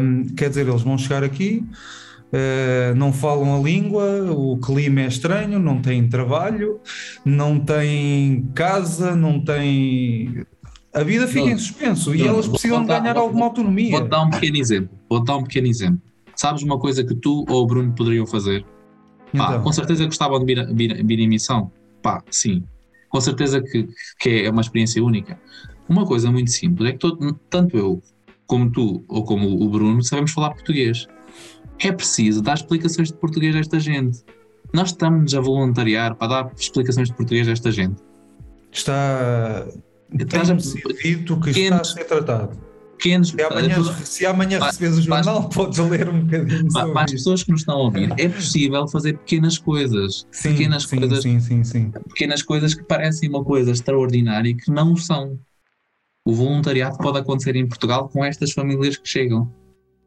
Um, 0.00 0.24
quer 0.34 0.48
dizer, 0.48 0.66
eles 0.66 0.82
vão 0.82 0.96
chegar 0.96 1.22
aqui 1.22 1.64
Uh, 2.28 2.94
não 2.94 3.10
falam 3.10 3.56
a 3.56 3.58
língua, 3.58 4.30
o 4.30 4.58
clima 4.58 5.00
é 5.00 5.06
estranho, 5.06 5.58
não 5.58 5.80
têm 5.80 6.06
trabalho, 6.08 6.78
não 7.24 7.58
têm 7.58 8.50
casa, 8.54 9.16
não 9.16 9.40
têm. 9.40 10.44
A 10.92 11.02
vida 11.02 11.26
fica 11.26 11.46
não, 11.46 11.52
em 11.52 11.58
suspenso 11.58 12.10
não, 12.10 12.16
e 12.16 12.26
elas 12.26 12.46
precisam 12.46 12.84
dar, 12.84 13.00
ganhar 13.00 13.14
vou, 13.14 13.22
alguma 13.22 13.46
autonomia. 13.46 13.92
Vou-te 13.92 14.10
dar 14.10 14.22
um 14.22 14.30
pequeno 14.30 14.56
exemplo. 14.58 14.90
Vou 15.08 15.24
dar 15.24 15.36
um 15.36 15.42
pequeno 15.42 15.68
exemplo. 15.68 16.02
Sabes 16.36 16.62
uma 16.62 16.78
coisa 16.78 17.02
que 17.02 17.14
tu 17.14 17.46
ou 17.48 17.62
o 17.62 17.66
Bruno 17.66 17.94
poderiam 17.94 18.26
fazer? 18.26 18.62
Pá, 19.36 19.48
então. 19.48 19.62
com 19.62 19.72
certeza 19.72 20.04
gostavam 20.04 20.38
de 20.38 20.54
vir, 20.54 20.74
vir, 20.74 21.06
vir 21.06 21.18
em 21.20 21.28
missão. 21.28 21.72
Pá, 22.02 22.22
sim. 22.30 22.62
Com 23.08 23.20
certeza 23.22 23.62
que, 23.62 23.88
que 24.18 24.42
é 24.42 24.50
uma 24.50 24.60
experiência 24.60 25.02
única. 25.02 25.38
Uma 25.88 26.04
coisa 26.04 26.30
muito 26.30 26.50
simples 26.50 26.90
é 26.90 26.92
que 26.92 26.98
todo, 26.98 27.32
tanto 27.48 27.76
eu 27.76 28.02
como 28.46 28.70
tu 28.70 29.02
ou 29.08 29.24
como 29.24 29.62
o 29.62 29.68
Bruno 29.68 30.02
sabemos 30.02 30.32
falar 30.32 30.50
português 30.50 31.06
é 31.78 31.92
preciso 31.92 32.42
dar 32.42 32.54
explicações 32.54 33.08
de 33.08 33.14
português 33.14 33.54
a 33.54 33.60
esta 33.60 33.78
gente. 33.78 34.24
Nós 34.72 34.90
estamos 34.90 35.34
a 35.34 35.40
voluntariar 35.40 36.14
para 36.14 36.28
dar 36.28 36.52
explicações 36.56 37.08
de 37.08 37.14
português 37.14 37.48
a 37.48 37.52
esta 37.52 37.70
gente. 37.70 38.02
Está. 38.70 39.66
Tem-me 40.10 40.56
dito 41.02 41.40
que 41.40 41.50
está 41.50 41.80
a 41.80 41.84
ser 41.84 42.04
tratado. 42.04 42.68
Pequenos, 42.98 43.28
se 43.28 43.42
amanhã, 43.42 43.94
se 44.04 44.26
amanhã 44.26 44.58
receberes 44.58 44.98
o 44.98 45.02
jornal, 45.02 45.48
para, 45.48 45.50
podes 45.50 45.78
ler 45.78 46.08
um 46.08 46.24
bocadinho. 46.24 46.72
Para, 46.72 46.92
para 46.92 47.04
as 47.04 47.12
pessoas 47.12 47.44
que 47.44 47.52
nos 47.52 47.60
estão 47.60 47.76
a 47.76 47.82
ouvir, 47.82 48.12
é 48.18 48.28
possível 48.28 48.88
fazer 48.88 49.16
pequenas 49.18 49.56
coisas. 49.56 50.26
Sim, 50.32 50.50
pequenas 50.50 50.82
sim, 50.82 50.98
coisas, 50.98 51.22
sim, 51.22 51.38
sim, 51.38 51.62
sim. 51.62 51.90
Pequenas 52.08 52.42
coisas 52.42 52.74
que 52.74 52.82
parecem 52.82 53.28
uma 53.28 53.44
coisa 53.44 53.70
extraordinária 53.70 54.48
e 54.50 54.54
que 54.54 54.70
não 54.72 54.96
são. 54.96 55.38
O 56.24 56.34
voluntariado 56.34 56.98
pode 56.98 57.18
acontecer 57.18 57.54
em 57.54 57.68
Portugal 57.68 58.08
com 58.08 58.24
estas 58.24 58.50
famílias 58.50 58.96
que 58.96 59.08
chegam. 59.08 59.48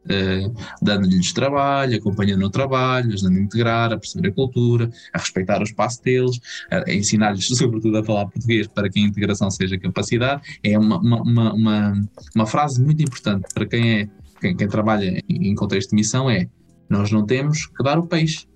Uh, 0.03 0.51
dando-lhes 0.81 1.31
trabalho, 1.31 1.95
acompanhando 1.95 2.39
no 2.39 2.49
trabalho, 2.49 3.13
ajudando 3.13 3.37
a 3.37 3.39
integrar, 3.39 3.93
a 3.93 3.97
perceber 3.97 4.29
a 4.29 4.31
cultura, 4.31 4.89
a 5.13 5.19
respeitar 5.19 5.59
o 5.59 5.63
espaço 5.63 6.01
deles, 6.01 6.39
a, 6.71 6.89
a 6.89 6.93
ensinar-lhes, 6.93 7.45
sobretudo, 7.55 7.97
a 7.97 8.03
falar 8.03 8.25
português 8.25 8.65
para 8.67 8.89
que 8.89 8.99
a 8.99 9.03
integração 9.03 9.51
seja 9.51 9.77
capacidade. 9.77 10.41
É 10.63 10.77
uma, 10.77 10.97
uma, 10.99 11.21
uma, 11.21 11.53
uma, 11.53 12.01
uma 12.35 12.45
frase 12.47 12.81
muito 12.81 13.03
importante 13.03 13.45
para 13.53 13.65
quem, 13.67 13.99
é, 13.99 14.09
quem, 14.39 14.55
quem 14.55 14.67
trabalha 14.67 15.23
em, 15.29 15.49
em 15.49 15.55
contexto 15.55 15.91
de 15.91 15.95
missão: 15.95 16.29
é 16.29 16.49
nós 16.89 17.11
não 17.11 17.25
temos 17.25 17.67
que 17.67 17.83
dar 17.83 17.99
o 17.99 18.07
peixe, 18.07 18.47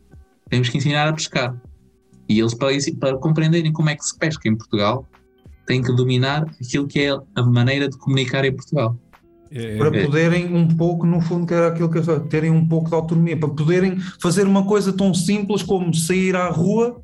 temos 0.49 0.67
que 0.67 0.77
ensinar 0.77 1.07
a 1.07 1.13
pescar. 1.13 1.55
E 2.27 2.39
eles, 2.39 2.53
para, 2.55 2.71
para 2.99 3.17
compreenderem 3.17 3.71
como 3.71 3.89
é 3.89 3.95
que 3.95 4.03
se 4.03 4.17
pesca 4.17 4.49
em 4.49 4.57
Portugal, 4.57 5.07
têm 5.65 5.81
que 5.81 5.93
dominar 5.93 6.45
aquilo 6.61 6.87
que 6.87 7.01
é 7.01 7.17
a 7.35 7.43
maneira 7.43 7.89
de 7.89 7.97
comunicar 7.97 8.45
em 8.45 8.53
Portugal. 8.53 8.97
É, 9.51 9.77
para 9.77 9.95
é. 9.95 10.05
poderem 10.05 10.53
um 10.53 10.67
pouco, 10.67 11.05
no 11.05 11.21
fundo, 11.21 11.45
que 11.45 11.53
era 11.53 11.67
aquilo 11.67 11.89
que 11.89 11.97
eu 11.97 12.19
terem 12.21 12.51
um 12.51 12.67
pouco 12.67 12.89
de 12.89 12.95
autonomia, 12.95 13.37
para 13.37 13.49
poderem 13.49 13.97
fazer 14.21 14.45
uma 14.47 14.65
coisa 14.65 14.91
tão 14.91 15.13
simples 15.13 15.61
como 15.61 15.93
sair 15.93 16.35
à 16.35 16.49
rua 16.49 17.01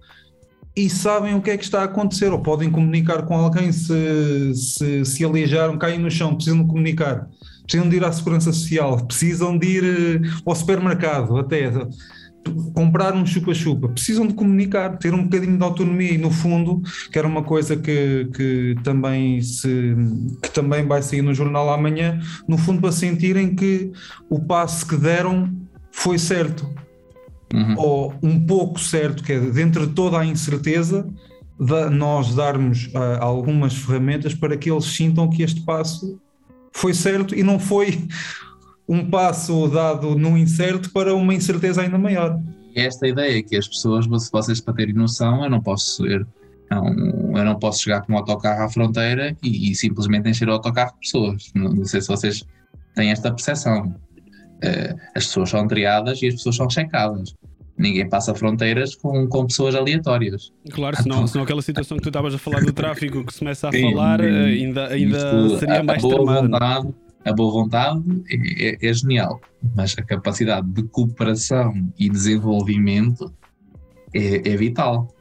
e 0.76 0.90
sabem 0.90 1.36
o 1.36 1.42
que 1.42 1.52
é 1.52 1.58
que 1.58 1.64
está 1.64 1.82
a 1.82 1.86
acontecer, 1.86 2.32
ou 2.32 2.40
podem 2.40 2.70
comunicar 2.72 3.24
com 3.24 3.36
alguém 3.36 3.72
se, 3.72 4.54
se, 4.56 5.06
se 5.06 5.26
aleijaram, 5.26 5.78
caem 5.78 6.00
no 6.00 6.10
chão, 6.10 6.36
precisam 6.36 6.62
de 6.62 6.68
comunicar, 6.68 7.28
precisam 7.64 7.90
de 7.90 7.98
ir 7.98 8.06
à 8.06 8.12
segurança 8.12 8.54
social, 8.54 9.06
precisam 9.06 9.58
de 9.58 9.68
ir 9.68 9.84
eh, 9.84 10.30
ao 10.46 10.56
supermercado 10.56 11.38
até 11.38 11.72
comprar 12.74 13.14
um 13.14 13.26
chupa-chupa, 13.26 13.90
precisam 13.90 14.26
de 14.26 14.34
comunicar, 14.34 14.98
ter 14.98 15.14
um 15.14 15.24
bocadinho 15.24 15.58
de 15.58 15.64
autonomia 15.64 16.14
e 16.14 16.18
no 16.18 16.32
fundo, 16.32 16.82
que 17.12 17.18
era 17.18 17.28
uma 17.28 17.44
coisa 17.44 17.76
que, 17.76 18.28
que, 18.36 18.76
também, 18.84 19.42
se, 19.42 19.96
que 20.42 20.50
também 20.52 20.86
vai 20.86 21.02
sair 21.02 21.22
no 21.22 21.34
jornal 21.34 21.72
amanhã, 21.72 22.20
no 22.48 22.58
fundo 22.58 22.82
para 22.82 22.92
sentirem 22.92 23.56
que 23.56 23.92
o 24.30 24.40
passo 24.40 24.88
que 24.88 24.98
deram 24.98 25.54
foi 25.92 26.18
certo. 26.18 26.68
Uhum. 27.54 27.76
Ou 27.78 28.14
um 28.24 28.40
pouco 28.40 28.80
certo, 28.80 29.24
que 29.24 29.34
é 29.34 29.40
dentro 29.40 29.86
de 29.86 29.94
toda 29.94 30.20
a 30.20 30.26
incerteza, 30.26 31.06
nós 31.92 32.34
darmos 32.34 32.88
uh, 32.88 33.20
algumas 33.20 33.76
ferramentas 33.76 34.34
para 34.34 34.58
que 34.58 34.72
eles 34.72 34.86
sintam 34.86 35.30
que 35.30 35.44
este 35.44 35.62
passo 35.62 36.20
foi 36.74 36.94
certo 36.94 37.36
e 37.36 37.44
não 37.44 37.60
foi 37.60 38.08
um 38.92 39.10
passo 39.10 39.70
dado 39.70 40.18
no 40.18 40.38
incerto 40.38 40.92
para 40.92 41.16
uma 41.16 41.34
incerteza 41.34 41.82
ainda 41.82 41.98
maior. 41.98 42.38
E 42.76 42.82
esta 42.82 43.08
ideia 43.08 43.42
que 43.42 43.56
as 43.56 43.66
pessoas, 43.66 44.06
vocês 44.06 44.60
para 44.60 44.74
terem 44.74 44.94
noção, 44.94 45.46
eu 45.46 45.50
não 45.50 45.62
posso 45.62 46.04
ser, 46.04 46.28
não, 46.70 47.38
eu 47.38 47.46
não 47.46 47.58
posso 47.58 47.84
chegar 47.84 48.02
com 48.02 48.12
um 48.12 48.18
autocarro 48.18 48.64
à 48.64 48.70
fronteira 48.70 49.34
e, 49.42 49.72
e 49.72 49.76
simplesmente 49.76 50.30
encher 50.30 50.50
o 50.50 50.52
autocarro 50.52 50.92
de 50.96 51.00
pessoas. 51.00 51.52
Não, 51.56 51.72
não, 51.72 51.86
sei 51.86 52.02
se 52.02 52.10
vocês 52.10 52.44
têm 52.94 53.12
esta 53.12 53.32
percepção. 53.32 53.96
Uh, 54.62 55.00
as 55.16 55.26
pessoas 55.26 55.50
são 55.50 55.66
triadas 55.68 56.22
e 56.22 56.28
as 56.28 56.36
pessoas 56.36 56.58
são 56.58 56.70
checadas. 56.70 57.34
Ninguém 57.78 58.10
passa 58.10 58.36
fronteiras 58.36 58.94
com, 58.94 59.26
com 59.28 59.48
pessoas 59.48 59.74
aleatórias. 59.74 60.52
Claro, 60.70 61.02
senão, 61.02 61.26
senão 61.26 61.46
aquela 61.46 61.62
situação 61.62 61.96
que 61.96 62.04
tu 62.04 62.10
estavas 62.10 62.36
a 62.36 62.38
falar 62.38 62.62
do 62.64 62.74
tráfico 62.74 63.26
que 63.26 63.34
se 63.34 63.40
começa 63.40 63.70
a 63.70 63.72
sim, 63.72 63.90
falar, 63.90 64.20
sim, 64.20 64.26
ainda, 64.28 64.88
ainda 64.88 65.60
seria 65.60 65.82
mais 65.82 66.04
tramado 66.04 66.94
a 67.26 67.34
boa 67.34 67.52
vontade 67.52 68.04
é, 68.30 68.70
é, 68.70 68.90
é, 68.90 68.94
genial, 68.94 69.40
mas 69.76 69.96
a 69.98 70.04
capacidade 70.04 70.68
de 70.68 70.84
cooperação 70.84 71.74
e 71.98 72.10
desenvolvimento 72.10 73.32
é, 74.14 74.50
é 74.50 74.58
vital, 74.58 75.14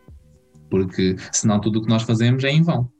porque 0.70 1.16
senão 1.32 1.60
tudo 1.60 1.78
o 1.78 1.82
que 1.82 1.88
nós 1.88 2.02
fazemos 2.02 2.42
é 2.44 2.50
em 2.50 2.62
vão. 2.62 2.90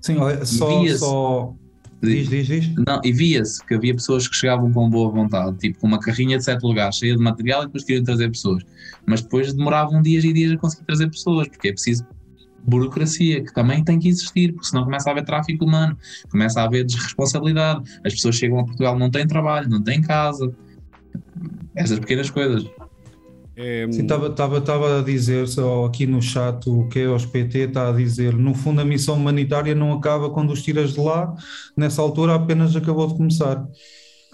Sim, 0.00 0.16
só, 0.44 0.86
só... 0.96 1.54
Diz, 2.02 2.28
diz, 2.28 2.46
diz. 2.46 2.74
Não, 2.86 3.00
e 3.02 3.10
via-se 3.12 3.64
que 3.64 3.74
havia 3.74 3.94
pessoas 3.94 4.28
que 4.28 4.36
chegavam 4.36 4.70
com 4.70 4.90
boa 4.90 5.10
vontade, 5.10 5.56
tipo 5.56 5.78
com 5.80 5.86
uma 5.86 5.98
carrinha 5.98 6.36
de 6.36 6.44
sete 6.44 6.62
lugares 6.62 6.96
cheia 6.96 7.16
de 7.16 7.22
material 7.22 7.62
e 7.62 7.66
depois 7.66 7.84
queriam 7.84 8.04
trazer 8.04 8.28
pessoas. 8.28 8.62
Mas 9.06 9.22
depois 9.22 9.54
demoravam 9.54 10.02
dias 10.02 10.22
e 10.24 10.32
dias 10.32 10.52
a 10.52 10.58
conseguir 10.58 10.84
trazer 10.84 11.08
pessoas, 11.08 11.48
porque 11.48 11.68
é 11.68 11.72
preciso 11.72 12.04
burocracia, 12.66 13.44
que 13.44 13.52
também 13.52 13.84
tem 13.84 13.98
que 13.98 14.08
existir, 14.08 14.52
porque 14.52 14.68
senão 14.68 14.84
começa 14.84 15.08
a 15.08 15.12
haver 15.12 15.24
tráfico 15.24 15.64
humano, 15.64 15.96
começa 16.30 16.60
a 16.60 16.64
haver 16.64 16.84
desresponsabilidade, 16.84 17.82
as 18.04 18.14
pessoas 18.14 18.36
chegam 18.36 18.58
a 18.58 18.64
Portugal, 18.64 18.98
não 18.98 19.10
têm 19.10 19.26
trabalho, 19.26 19.68
não 19.68 19.82
têm 19.82 20.00
casa, 20.00 20.52
essas 21.74 21.98
pequenas 21.98 22.30
coisas. 22.30 22.64
É... 23.56 23.86
Sim, 23.92 24.02
estava 24.02 24.98
a 24.98 25.02
dizer 25.02 25.46
só 25.46 25.84
aqui 25.84 26.06
no 26.06 26.20
chat 26.20 26.68
o 26.68 26.88
que 26.88 27.00
é 27.00 27.08
os 27.08 27.24
PT 27.24 27.58
está 27.58 27.88
a 27.88 27.92
dizer. 27.92 28.34
No 28.34 28.52
fundo, 28.52 28.80
a 28.80 28.84
missão 28.84 29.14
humanitária 29.14 29.74
não 29.74 29.92
acaba 29.92 30.30
quando 30.30 30.52
os 30.52 30.62
tiras 30.62 30.92
de 30.92 31.00
lá, 31.00 31.32
nessa 31.76 32.02
altura 32.02 32.34
apenas 32.34 32.74
acabou 32.74 33.06
de 33.06 33.14
começar. 33.14 33.64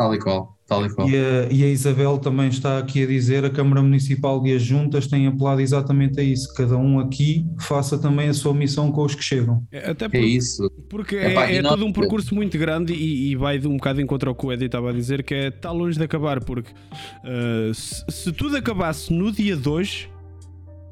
Tal 0.01 0.15
e 0.15 0.19
qual. 0.19 0.57
Tal 0.67 0.87
e, 0.87 0.95
qual. 0.95 1.11
E, 1.11 1.15
a, 1.15 1.53
e 1.53 1.63
a 1.63 1.69
Isabel 1.69 2.17
também 2.17 2.49
está 2.49 2.79
aqui 2.79 3.03
a 3.03 3.07
dizer: 3.07 3.45
a 3.45 3.51
Câmara 3.51 3.83
Municipal 3.83 4.47
e 4.47 4.55
as 4.55 4.63
juntas 4.63 5.07
têm 5.07 5.27
apelado 5.27 5.61
exatamente 5.61 6.19
a 6.19 6.23
isso. 6.23 6.55
Cada 6.55 6.75
um 6.75 6.99
aqui 6.99 7.47
faça 7.59 7.99
também 7.99 8.31
a 8.31 8.33
sua 8.33 8.55
missão 8.55 8.91
com 8.91 9.05
os 9.05 9.15
que 9.15 9.23
chegam. 9.23 9.63
É, 9.71 9.91
até 9.91 10.09
por, 10.09 10.17
é 10.17 10.21
isso. 10.21 10.71
Porque 10.89 11.17
é, 11.17 11.57
é 11.57 11.63
todo 11.63 11.85
um 11.85 11.93
percurso 11.93 12.35
muito 12.35 12.57
grande 12.57 12.95
e, 12.95 13.33
e, 13.33 13.37
vai 13.37 13.59
de 13.59 13.69
um 13.69 13.77
bocado 13.77 14.01
em 14.01 14.07
contra 14.07 14.31
o 14.31 14.35
que 14.35 14.47
o 14.47 14.51
Eddie 14.51 14.67
estava 14.67 14.89
a 14.89 14.93
dizer, 14.95 15.23
que 15.23 15.35
é 15.35 15.49
está 15.49 15.71
longe 15.71 15.99
de 15.99 16.05
acabar. 16.05 16.43
Porque 16.43 16.71
uh, 16.71 17.75
se, 17.75 18.03
se 18.09 18.33
tudo 18.33 18.57
acabasse 18.57 19.13
no 19.13 19.31
dia 19.31 19.55
de 19.55 19.69
hoje 19.69 20.09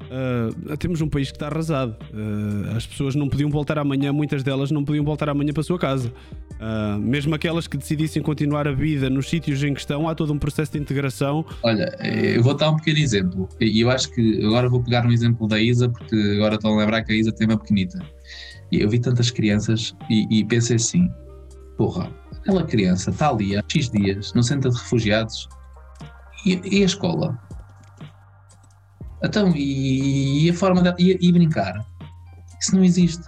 Uh, 0.09 0.75
temos 0.77 1.01
um 1.01 1.07
país 1.07 1.29
que 1.29 1.35
está 1.35 1.45
arrasado. 1.45 1.95
Uh, 2.11 2.75
as 2.75 2.87
pessoas 2.87 3.13
não 3.13 3.29
podiam 3.29 3.47
voltar 3.47 3.77
amanhã, 3.77 4.11
muitas 4.11 4.41
delas 4.41 4.71
não 4.71 4.83
podiam 4.83 5.05
voltar 5.05 5.29
amanhã 5.29 5.53
para 5.53 5.61
a 5.61 5.63
sua 5.63 5.77
casa. 5.77 6.11
Uh, 6.59 6.99
mesmo 6.99 7.33
aquelas 7.33 7.67
que 7.67 7.77
decidissem 7.77 8.21
continuar 8.21 8.67
a 8.67 8.73
vida 8.73 9.09
nos 9.09 9.29
sítios 9.29 9.63
em 9.63 9.73
que 9.73 9.79
estão, 9.79 10.09
há 10.09 10.13
todo 10.13 10.33
um 10.33 10.37
processo 10.37 10.73
de 10.73 10.79
integração. 10.79 11.45
Olha, 11.63 11.95
eu 12.03 12.43
vou 12.43 12.53
dar 12.53 12.71
um 12.71 12.75
pequeno 12.75 12.99
exemplo. 12.99 13.47
E 13.61 13.79
eu 13.79 13.89
acho 13.89 14.11
que 14.11 14.45
agora 14.45 14.67
vou 14.67 14.83
pegar 14.83 15.05
um 15.05 15.11
exemplo 15.11 15.47
da 15.47 15.59
Isa, 15.59 15.87
porque 15.87 16.15
agora 16.35 16.55
estão 16.55 16.73
a 16.73 16.77
lembrar 16.77 17.03
que 17.03 17.13
a 17.13 17.15
Isa 17.15 17.31
tem 17.31 17.47
uma 17.47 17.57
pequenita. 17.57 17.99
E 18.71 18.81
eu 18.81 18.89
vi 18.89 18.99
tantas 18.99 19.31
crianças 19.31 19.95
e, 20.09 20.27
e 20.29 20.43
pensei 20.43 20.75
assim: 20.75 21.09
porra, 21.77 22.11
aquela 22.37 22.63
criança 22.63 23.09
está 23.09 23.29
ali 23.29 23.55
há 23.55 23.63
X 23.67 23.89
dias 23.89 24.33
no 24.33 24.43
centro 24.43 24.69
de 24.69 24.77
refugiados 24.77 25.47
e, 26.45 26.59
e 26.63 26.83
a 26.83 26.85
escola? 26.85 27.39
Então, 29.23 29.53
e, 29.55 30.45
e 30.45 30.49
a 30.49 30.53
forma 30.53 30.81
de 30.81 31.03
e, 31.03 31.17
e, 31.21 31.31
brincar? 31.31 31.85
Isso 32.61 32.75
não 32.75 32.83
existe. 32.83 33.23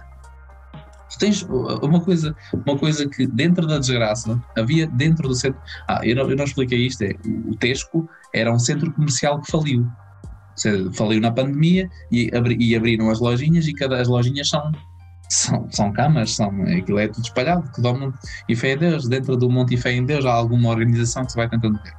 Tu 1.12 1.18
tens 1.18 1.42
uma 1.42 2.00
coisa, 2.00 2.34
uma 2.66 2.78
coisa 2.78 3.08
que 3.08 3.26
dentro 3.26 3.66
da 3.66 3.78
desgraça 3.78 4.42
havia 4.56 4.86
dentro 4.86 5.28
do 5.28 5.34
centro. 5.34 5.60
Ah, 5.86 6.00
eu 6.02 6.16
não, 6.16 6.30
eu 6.30 6.36
não 6.36 6.44
expliquei 6.44 6.86
isto: 6.86 7.02
é 7.02 7.14
o 7.46 7.54
Tesco 7.56 8.08
era 8.34 8.52
um 8.52 8.58
centro 8.58 8.90
comercial 8.92 9.40
que 9.40 9.50
faliu. 9.50 9.86
Faliu 10.94 11.20
na 11.20 11.32
pandemia 11.32 11.88
e, 12.10 12.30
abri, 12.34 12.56
e 12.58 12.76
abriram 12.76 13.10
as 13.10 13.20
lojinhas 13.20 13.66
e 13.66 13.74
cada 13.74 14.00
as 14.00 14.08
lojinhas 14.08 14.48
são 14.48 14.72
são, 15.32 15.66
são 15.70 15.92
camas, 15.92 16.34
são, 16.34 16.50
aquilo 16.64 16.98
é 16.98 17.08
tudo 17.08 17.24
espalhado, 17.24 17.70
tudo 17.74 17.88
ao 17.88 17.98
mundo. 17.98 18.14
E 18.48 18.54
fé 18.54 18.72
em 18.72 18.78
Deus, 18.78 19.08
dentro 19.08 19.36
do 19.36 19.48
Monte 19.48 19.74
e 19.74 19.78
fé 19.78 19.92
em 19.92 20.04
Deus 20.04 20.26
há 20.26 20.32
alguma 20.32 20.68
organização 20.68 21.24
que 21.24 21.32
se 21.32 21.36
vai 21.36 21.48
tentando 21.48 21.80
ver. 21.82 21.94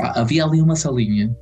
Havia 0.00 0.44
ali 0.44 0.62
uma 0.62 0.74
salinha 0.74 1.34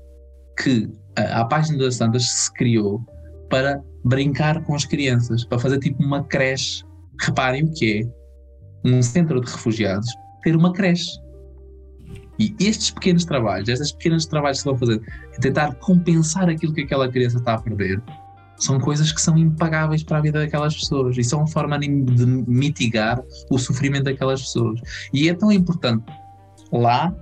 que 0.60 0.90
a, 1.16 1.40
a 1.40 1.44
página 1.44 1.78
das 1.78 1.96
Santas 1.96 2.28
se 2.28 2.52
criou 2.54 3.00
para 3.48 3.82
brincar 4.04 4.62
com 4.64 4.74
as 4.74 4.84
crianças, 4.84 5.44
para 5.44 5.58
fazer 5.58 5.78
tipo 5.78 6.02
uma 6.02 6.24
creche. 6.24 6.84
Reparem 7.20 7.64
o 7.64 7.72
que 7.72 8.00
é 8.00 8.88
um 8.88 9.02
centro 9.02 9.40
de 9.40 9.50
refugiados 9.50 10.08
ter 10.42 10.54
uma 10.54 10.72
creche. 10.72 11.10
E 12.38 12.54
estes 12.60 12.90
pequenos 12.90 13.24
trabalhos, 13.24 13.68
estes 13.68 13.90
pequenos 13.92 14.26
trabalhos 14.26 14.58
que 14.58 14.62
se 14.62 14.68
vão 14.68 14.78
fazer, 14.78 15.00
tentar 15.40 15.74
compensar 15.76 16.48
aquilo 16.48 16.72
que 16.72 16.82
aquela 16.82 17.10
criança 17.10 17.38
está 17.38 17.54
a 17.54 17.60
perder, 17.60 18.00
são 18.58 18.78
coisas 18.78 19.10
que 19.10 19.20
são 19.20 19.36
impagáveis 19.36 20.02
para 20.02 20.18
a 20.18 20.20
vida 20.20 20.38
daquelas 20.38 20.74
pessoas 20.74 21.16
e 21.18 21.24
são 21.24 21.40
uma 21.40 21.48
forma 21.48 21.78
de 21.78 21.88
mitigar 21.88 23.20
o 23.50 23.58
sofrimento 23.58 24.04
daquelas 24.04 24.42
pessoas. 24.42 24.80
E 25.12 25.28
é 25.28 25.34
tão 25.34 25.50
importante 25.50 26.04
lá 26.72 27.14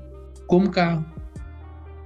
como 0.46 0.70
cá. 0.70 1.02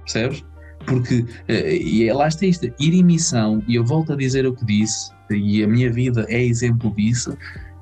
Percebes? 0.03 0.43
Porque, 0.85 1.25
eh, 1.47 1.77
e 1.77 2.07
é, 2.07 2.13
lá 2.13 2.27
está 2.27 2.45
isto, 2.45 2.65
ir 2.65 2.93
em 2.93 3.03
missão, 3.03 3.63
e 3.67 3.75
eu 3.75 3.85
volto 3.85 4.13
a 4.13 4.15
dizer 4.15 4.45
o 4.45 4.53
que 4.53 4.65
disse, 4.65 5.11
e 5.29 5.63
a 5.63 5.67
minha 5.67 5.91
vida 5.91 6.25
é 6.29 6.41
exemplo 6.43 6.93
disso, 6.95 7.37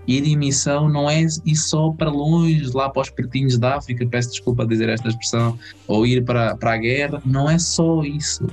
ir 0.07 0.25
em 0.25 0.35
missão 0.35 0.89
não 0.89 1.09
é 1.09 1.21
ir 1.21 1.55
só 1.55 1.91
para 1.91 2.09
longe, 2.09 2.69
lá 2.73 2.89
para 2.89 3.03
os 3.03 3.09
pertinhos 3.09 3.57
da 3.57 3.75
África, 3.75 4.05
peço 4.07 4.31
desculpa 4.31 4.63
a 4.63 4.65
dizer 4.65 4.89
esta 4.89 5.07
expressão, 5.07 5.57
ou 5.87 6.05
ir 6.05 6.23
para, 6.25 6.55
para 6.57 6.73
a 6.73 6.77
guerra, 6.77 7.21
não 7.25 7.49
é 7.49 7.59
só 7.59 8.03
isso 8.03 8.47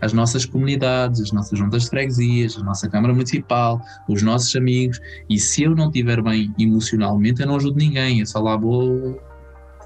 as 0.00 0.12
nossas 0.12 0.44
comunidades, 0.44 1.20
as 1.20 1.32
nossas 1.32 1.58
juntas 1.58 1.84
de 1.84 1.90
freguesias, 1.90 2.56
a 2.56 2.62
nossa 2.62 2.88
Câmara 2.88 3.12
Municipal, 3.12 3.80
os 4.08 4.22
nossos 4.22 4.54
amigos. 4.54 5.00
E 5.28 5.38
se 5.38 5.64
eu 5.64 5.74
não 5.74 5.88
estiver 5.88 6.22
bem 6.22 6.52
emocionalmente, 6.58 7.40
eu 7.40 7.46
não 7.46 7.56
ajudo 7.56 7.76
ninguém, 7.76 8.20
eu 8.20 8.26
só 8.26 8.40
lá 8.40 8.56
vou 8.56 9.20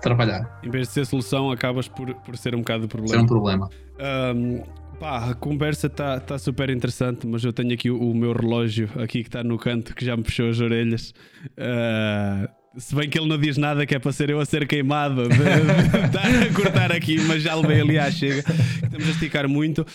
trabalhar. 0.02 0.60
Em 0.62 0.70
vez 0.70 0.88
de 0.88 0.94
ser 0.94 1.06
solução, 1.06 1.50
acabas 1.50 1.88
por, 1.88 2.14
por 2.16 2.36
ser 2.36 2.54
um 2.54 2.58
bocado 2.58 2.88
problema. 2.88 3.14
Ser 3.14 3.22
um 3.22 3.26
problema. 3.26 3.70
Um, 4.34 4.62
pá, 4.98 5.30
a 5.30 5.34
conversa 5.34 5.86
está 5.86 6.20
tá 6.20 6.38
super 6.38 6.68
interessante, 6.68 7.26
mas 7.26 7.44
eu 7.44 7.52
tenho 7.52 7.72
aqui 7.72 7.90
o, 7.90 7.98
o 7.98 8.14
meu 8.14 8.32
relógio 8.32 8.90
aqui 8.96 9.22
que 9.22 9.28
está 9.28 9.42
no 9.42 9.56
canto 9.56 9.94
que 9.94 10.04
já 10.04 10.16
me 10.16 10.22
puxou 10.22 10.50
as 10.50 10.60
orelhas. 10.60 11.14
Uh, 11.56 12.61
se 12.76 12.94
bem 12.94 13.08
que 13.08 13.18
ele 13.18 13.28
não 13.28 13.38
diz 13.38 13.58
nada 13.58 13.84
que 13.84 13.94
é 13.94 13.98
para 13.98 14.12
ser 14.12 14.30
eu 14.30 14.40
a 14.40 14.44
ser 14.44 14.66
queimado, 14.66 15.28
de, 15.28 15.36
de, 15.36 16.06
estar 16.06 16.42
a 16.42 16.54
cortar 16.54 16.92
aqui, 16.92 17.20
mas 17.20 17.42
já 17.42 17.54
levei 17.54 17.80
ali 17.80 17.98
à 17.98 18.10
chega. 18.10 18.42
Estamos 18.82 19.08
a 19.08 19.10
esticar 19.10 19.48
muito. 19.48 19.86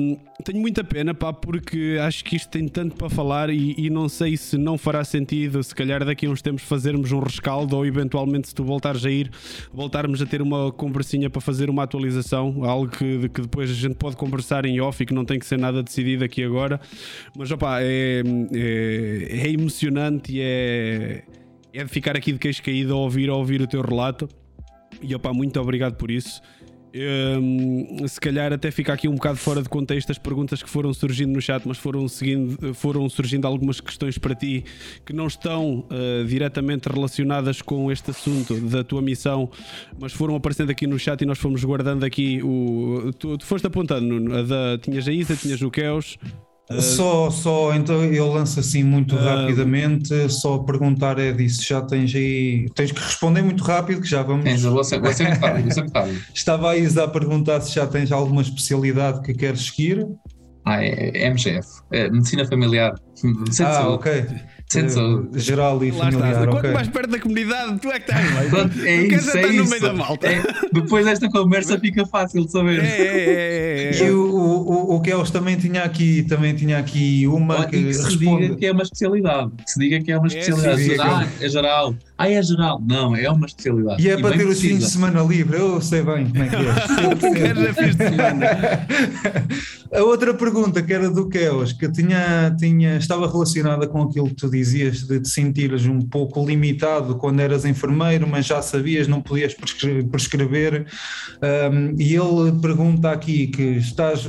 Um, 0.00 0.16
tenho 0.42 0.60
muita 0.60 0.82
pena, 0.82 1.12
pá, 1.14 1.32
porque 1.32 1.98
acho 2.00 2.24
que 2.24 2.36
isto 2.36 2.48
tem 2.48 2.66
tanto 2.66 2.96
para 2.96 3.10
falar 3.10 3.50
e, 3.50 3.74
e, 3.76 3.90
não 3.90 4.08
sei 4.08 4.36
se 4.36 4.56
não 4.56 4.78
fará 4.78 5.04
sentido, 5.04 5.62
se 5.62 5.74
calhar 5.74 6.04
daqui 6.04 6.26
a 6.26 6.30
uns 6.30 6.40
tempos 6.40 6.62
fazermos 6.62 7.12
um 7.12 7.20
rescaldo 7.20 7.76
ou 7.76 7.84
eventualmente 7.84 8.48
se 8.48 8.54
tu 8.54 8.64
voltares 8.64 9.04
a 9.04 9.10
ir, 9.10 9.30
voltarmos 9.72 10.22
a 10.22 10.26
ter 10.26 10.40
uma 10.40 10.72
conversinha 10.72 11.28
para 11.28 11.40
fazer 11.40 11.68
uma 11.68 11.82
atualização, 11.82 12.64
algo 12.64 12.88
que, 12.88 13.28
que 13.28 13.42
depois 13.42 13.70
a 13.70 13.74
gente 13.74 13.96
pode 13.96 14.16
conversar 14.16 14.64
em 14.64 14.80
off 14.80 15.02
e 15.02 15.06
que 15.06 15.14
não 15.14 15.24
tem 15.24 15.38
que 15.38 15.46
ser 15.46 15.58
nada 15.58 15.82
decidido 15.82 16.24
aqui 16.24 16.42
agora. 16.42 16.80
Mas 17.36 17.50
opá, 17.50 17.80
é, 17.82 18.22
é, 18.52 19.46
é 19.46 19.50
emocionante 19.50 20.32
e 20.32 20.40
é 20.40 21.24
é 21.72 21.84
de 21.84 21.90
ficar 21.90 22.16
aqui 22.16 22.32
de 22.32 22.38
queixo 22.38 22.62
caído 22.62 22.94
a 22.94 22.96
ouvir, 22.96 23.28
a 23.28 23.34
ouvir 23.34 23.60
o 23.60 23.66
teu 23.66 23.82
relato. 23.82 24.28
E 25.02 25.14
opá, 25.14 25.32
muito 25.32 25.60
obrigado 25.60 25.96
por 25.96 26.10
isso. 26.10 26.40
Um, 26.94 28.08
se 28.08 28.18
calhar 28.18 28.50
até 28.50 28.70
fica 28.70 28.94
aqui 28.94 29.06
um 29.06 29.14
bocado 29.14 29.36
fora 29.36 29.62
de 29.62 29.68
contexto 29.68 30.10
as 30.10 30.16
perguntas 30.16 30.62
que 30.62 30.70
foram 30.70 30.92
surgindo 30.94 31.32
no 31.32 31.40
chat, 31.40 31.62
mas 31.68 31.76
foram, 31.76 32.08
seguindo, 32.08 32.74
foram 32.74 33.06
surgindo 33.10 33.46
algumas 33.46 33.78
questões 33.78 34.16
para 34.16 34.34
ti 34.34 34.64
que 35.04 35.12
não 35.12 35.26
estão 35.26 35.80
uh, 35.80 36.24
diretamente 36.26 36.88
relacionadas 36.88 37.60
com 37.60 37.92
este 37.92 38.10
assunto 38.10 38.58
da 38.62 38.82
tua 38.82 39.02
missão, 39.02 39.50
mas 40.00 40.12
foram 40.12 40.34
aparecendo 40.34 40.70
aqui 40.70 40.86
no 40.86 40.98
chat 40.98 41.20
e 41.20 41.26
nós 41.26 41.38
fomos 41.38 41.62
guardando 41.62 42.04
aqui 42.04 42.40
o. 42.42 43.12
Tu, 43.18 43.36
tu 43.36 43.44
foste 43.44 43.66
apontando, 43.66 44.34
a 44.34 44.42
da, 44.42 44.78
tinhas 44.78 45.06
a 45.06 45.12
Isa, 45.12 45.36
tinhas 45.36 45.60
o 45.60 45.70
Keos, 45.70 46.18
só, 46.80 47.30
só, 47.30 47.74
então 47.74 48.04
eu 48.04 48.30
lanço 48.30 48.60
assim 48.60 48.84
muito 48.84 49.16
uh, 49.16 49.18
rapidamente, 49.18 50.28
só 50.30 50.58
perguntar 50.58 51.18
é 51.18 51.32
disso, 51.32 51.66
já 51.66 51.80
tens 51.80 52.14
aí, 52.14 52.66
tens 52.74 52.92
que 52.92 53.00
responder 53.00 53.42
muito 53.42 53.64
rápido 53.64 54.02
que 54.02 54.08
já 54.08 54.22
vamos... 54.22 54.44
Tens, 54.44 54.62
vou 54.62 54.84
ser, 54.84 55.00
vou 55.00 55.12
ser 55.12 55.28
Estava 56.34 56.72
a 56.72 56.76
Isa 56.76 57.04
a 57.04 57.08
perguntar 57.08 57.60
se 57.62 57.74
já 57.74 57.86
tens 57.86 58.12
alguma 58.12 58.42
especialidade 58.42 59.22
que 59.22 59.32
queres 59.32 59.66
seguir. 59.66 60.06
Ah, 60.64 60.84
é, 60.84 61.10
é 61.14 61.30
MGF, 61.30 61.66
é 61.90 62.10
Medicina 62.10 62.46
Familiar. 62.46 62.94
Ah, 63.64 63.88
ok. 63.88 64.26
Centro 64.70 65.30
geral 65.34 65.82
e 65.82 65.90
Lá 65.90 66.10
familiar. 66.10 66.46
Quanto 66.46 66.58
okay. 66.58 66.72
mais 66.72 66.88
perto 66.88 67.10
da 67.10 67.18
comunidade, 67.18 67.78
tu 67.80 67.90
é 67.90 67.98
que 67.98 68.10
estás, 68.10 68.34
mais. 68.34 68.52
É 68.52 68.58
tu 68.58 69.14
isso, 69.14 69.36
é 69.36 69.40
estar 69.40 69.48
isso. 69.48 69.64
no 69.64 69.70
meio 69.70 69.82
da 69.82 69.92
malta. 69.94 70.26
É, 70.26 70.42
depois 70.72 71.06
desta 71.06 71.30
conversa 71.30 71.80
fica 71.80 72.04
fácil 72.04 72.44
de 72.44 72.52
saber. 72.52 72.84
É, 72.84 72.86
é, 72.86 73.04
é, 73.06 73.94
é. 73.94 74.04
e 74.04 74.10
o, 74.10 74.20
o, 74.20 74.96
o 74.96 75.00
Kels 75.00 75.30
também 75.30 75.56
tinha 75.56 75.82
aqui, 75.84 76.22
também 76.24 76.54
tinha 76.54 76.78
aqui 76.78 77.26
uma 77.26 77.64
que, 77.64 77.82
que 77.82 77.94
se 77.94 78.04
responde... 78.04 78.42
diga 78.42 78.56
que 78.56 78.66
é 78.66 78.72
uma 78.72 78.82
especialidade. 78.82 79.50
Que 79.64 79.70
se 79.70 79.78
diga 79.78 80.00
que 80.02 80.12
é 80.12 80.18
uma 80.18 80.26
especialidade. 80.26 80.92
É, 80.92 81.00
ah, 81.00 81.28
é 81.40 81.48
geral. 81.48 81.94
Ah, 82.18 82.28
é 82.28 82.42
geral. 82.42 82.82
Não, 82.84 83.14
é 83.14 83.30
uma 83.30 83.46
especialidade. 83.46 84.02
E 84.02 84.10
é 84.10 84.18
e 84.18 84.20
para 84.20 84.36
ter 84.36 84.44
os 84.44 84.60
fins 84.60 84.80
de 84.80 84.90
semana 84.90 85.22
livre. 85.22 85.56
Eu 85.56 85.80
sei 85.80 86.02
bem 86.02 86.28
como 86.28 86.42
é 86.42 86.48
que 86.48 86.56
é. 86.56 86.60
A 90.00 90.02
outra 90.02 90.34
pergunta 90.34 90.82
que 90.82 90.92
era 90.92 91.08
do 91.08 91.28
Keos, 91.28 91.72
que 91.72 91.90
tinha, 91.90 92.54
tinha, 92.58 92.96
estava 92.96 93.30
relacionada 93.30 93.86
com 93.86 94.02
aquilo 94.02 94.28
que 94.28 94.34
tu 94.34 94.50
dizias 94.50 95.04
de 95.04 95.20
te 95.20 95.28
sentires 95.28 95.86
um 95.86 96.00
pouco 96.00 96.44
limitado 96.44 97.16
quando 97.16 97.40
eras 97.40 97.64
enfermeiro, 97.64 98.26
mas 98.26 98.44
já 98.44 98.60
sabias, 98.60 99.06
não 99.06 99.22
podias 99.22 99.54
prescrever. 99.54 100.86
Um, 101.40 101.94
e 101.98 102.16
ele 102.16 102.60
pergunta 102.60 103.12
aqui 103.12 103.46
que 103.46 103.62
estás 103.62 104.28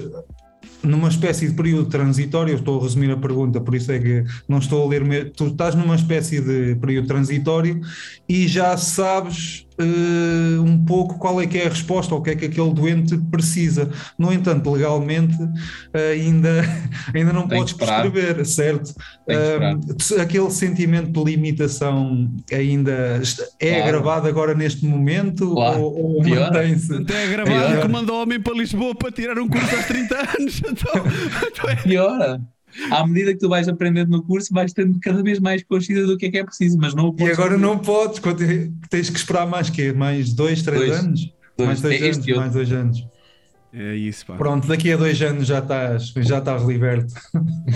numa 0.84 1.10
espécie 1.10 1.48
de 1.48 1.54
período 1.54 1.90
transitório, 1.90 2.56
estou 2.56 2.80
a 2.80 2.84
resumir 2.84 3.12
a 3.12 3.18
pergunta, 3.18 3.60
por 3.60 3.76
isso 3.76 3.92
é 3.92 4.00
que 4.00 4.24
não 4.48 4.60
estou 4.60 4.84
a 4.84 4.88
ler, 4.88 5.32
tu 5.32 5.48
estás 5.48 5.76
numa 5.76 5.96
espécie 5.96 6.40
de 6.42 6.76
período 6.76 7.08
transitório 7.08 7.82
e 8.28 8.48
já 8.48 8.76
sabes 8.78 9.66
uh, 9.80 10.62
um 10.62 10.84
pouco 10.86 11.18
qual 11.18 11.42
é 11.42 11.48
que 11.48 11.58
é 11.58 11.66
a 11.66 11.70
resposta, 11.70 12.14
ou 12.14 12.20
o 12.20 12.24
que 12.24 12.32
é 12.32 12.36
que 12.36 12.46
aquele 12.46 12.74
doente 12.74 13.18
precisa. 13.32 13.90
No 14.18 14.32
entanto, 14.32 14.70
legalmente 14.72 15.42
uh, 15.42 16.12
ainda, 16.12 16.64
ainda 17.14 17.34
não 17.34 17.48
Tem 17.48 17.58
podes 17.58 17.74
prescrever, 17.74 18.46
certo? 18.46 18.90
Uh, 19.28 20.22
aquele 20.22 20.52
sentimento 20.52 21.12
de 21.12 21.32
limitação 21.32 22.30
ainda 22.52 23.22
é 23.60 23.70
claro. 23.70 23.84
agravado 23.84 24.28
agora 24.28 24.54
neste 24.54 24.86
momento 24.86 25.54
claro. 25.54 25.82
ou, 25.82 26.16
ou 26.16 26.24
mantém-se? 26.24 26.94
Até 26.96 27.14
é 27.14 27.24
agravado 27.26 27.82
que 27.82 27.88
mandou 27.88 28.18
o 28.18 28.22
homem 28.24 28.40
para 28.40 28.54
Lisboa 28.54 28.94
para 28.94 29.12
tirar 29.12 29.40
um 29.40 29.48
curso 29.48 29.76
aos 29.76 29.86
30 29.86 30.16
anos. 30.18 30.62
Então, 30.70 31.04
então 31.48 31.70
é... 31.70 31.76
Piora 31.78 32.42
à 32.92 33.06
medida 33.06 33.34
que 33.34 33.40
tu 33.40 33.50
vais 33.50 33.68
aprendendo 33.68 34.12
no 34.12 34.24
curso, 34.24 34.54
vais 34.54 34.74
tendo 34.74 35.00
cada 35.00 35.22
vez 35.22 35.40
mais 35.40 35.64
consciência 35.64 36.06
do 36.06 36.18
que 36.18 36.28
é 36.28 36.32
que 36.32 36.38
é 36.38 36.44
preciso, 36.44 36.78
mas 36.78 36.94
não 36.94 37.16
E 37.18 37.24
agora 37.24 37.52
fazer. 37.52 37.58
não 37.58 37.78
podes, 37.80 38.20
tens 38.90 39.10
que 39.10 39.18
esperar 39.18 39.48
mais 39.48 39.70
que 39.70 39.92
Mais 39.92 40.34
dois, 40.34 40.62
três 40.62 40.80
dois, 40.80 41.00
anos? 41.00 41.34
Dois, 41.58 41.68
mais 41.68 41.82
dois 41.82 42.02
anos, 42.02 42.28
mais 42.38 42.54
dois 42.54 42.72
anos. 42.72 43.08
É 43.72 43.96
isso, 43.96 44.26
pá. 44.26 44.36
Pronto, 44.36 44.68
daqui 44.68 44.92
a 44.92 44.98
dois 44.98 45.22
anos 45.22 45.46
já 45.46 45.60
estás, 45.60 46.12
já 46.18 46.40
estás 46.40 46.64
liberto. 46.64 47.14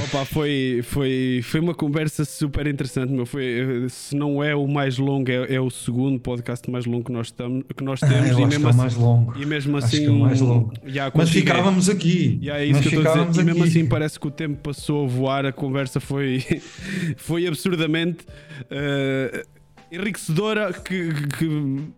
Opa, 0.05 0.25
foi, 0.25 0.81
foi, 0.83 1.41
foi 1.43 1.59
uma 1.59 1.75
conversa 1.75 2.25
super 2.25 2.65
interessante, 2.65 3.11
meu. 3.11 3.27
Foi, 3.27 3.85
se 3.89 4.15
não 4.15 4.43
é 4.43 4.55
o 4.55 4.67
mais 4.67 4.97
longo, 4.97 5.29
é, 5.29 5.53
é 5.53 5.61
o 5.61 5.69
segundo 5.69 6.19
podcast 6.19 6.69
mais 6.69 6.87
longo 6.87 7.05
que 7.05 7.11
nós, 7.11 7.29
tam, 7.29 7.61
que 7.61 7.83
nós 7.83 7.99
temos. 7.99 8.15
Ah, 8.15 8.41
e, 8.41 8.45
mesmo 8.45 8.67
assim, 8.67 8.77
é 8.77 8.81
mais 8.81 8.95
longo. 8.95 9.33
e 9.39 9.45
mesmo 9.45 9.77
assim. 9.77 10.05
É 10.05 10.09
o 10.09 10.19
mais 10.19 10.41
longo. 10.41 10.73
Mas 11.13 11.29
ficávamos 11.29 11.87
aqui. 11.87 12.39
é 12.49 12.65
isso 12.65 12.81
que 12.81 12.95
eu 12.95 13.03
estou 13.03 13.21
a 13.21 13.25
dizer. 13.25 13.41
E 13.41 13.45
mesmo 13.45 13.63
assim 13.63 13.85
parece 13.85 14.19
que 14.19 14.27
o 14.27 14.31
tempo 14.31 14.55
passou 14.63 15.05
a 15.05 15.07
voar, 15.07 15.45
a 15.45 15.51
conversa 15.51 15.99
foi, 15.99 16.43
foi 17.17 17.45
absurdamente 17.45 18.25
uh, 18.63 19.47
enriquecedora. 19.91 20.73
Que, 20.73 21.13
que 21.37 21.93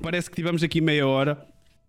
parece 0.00 0.30
que 0.30 0.36
tivemos 0.36 0.62
aqui 0.62 0.80
meia 0.80 1.06
hora. 1.06 1.38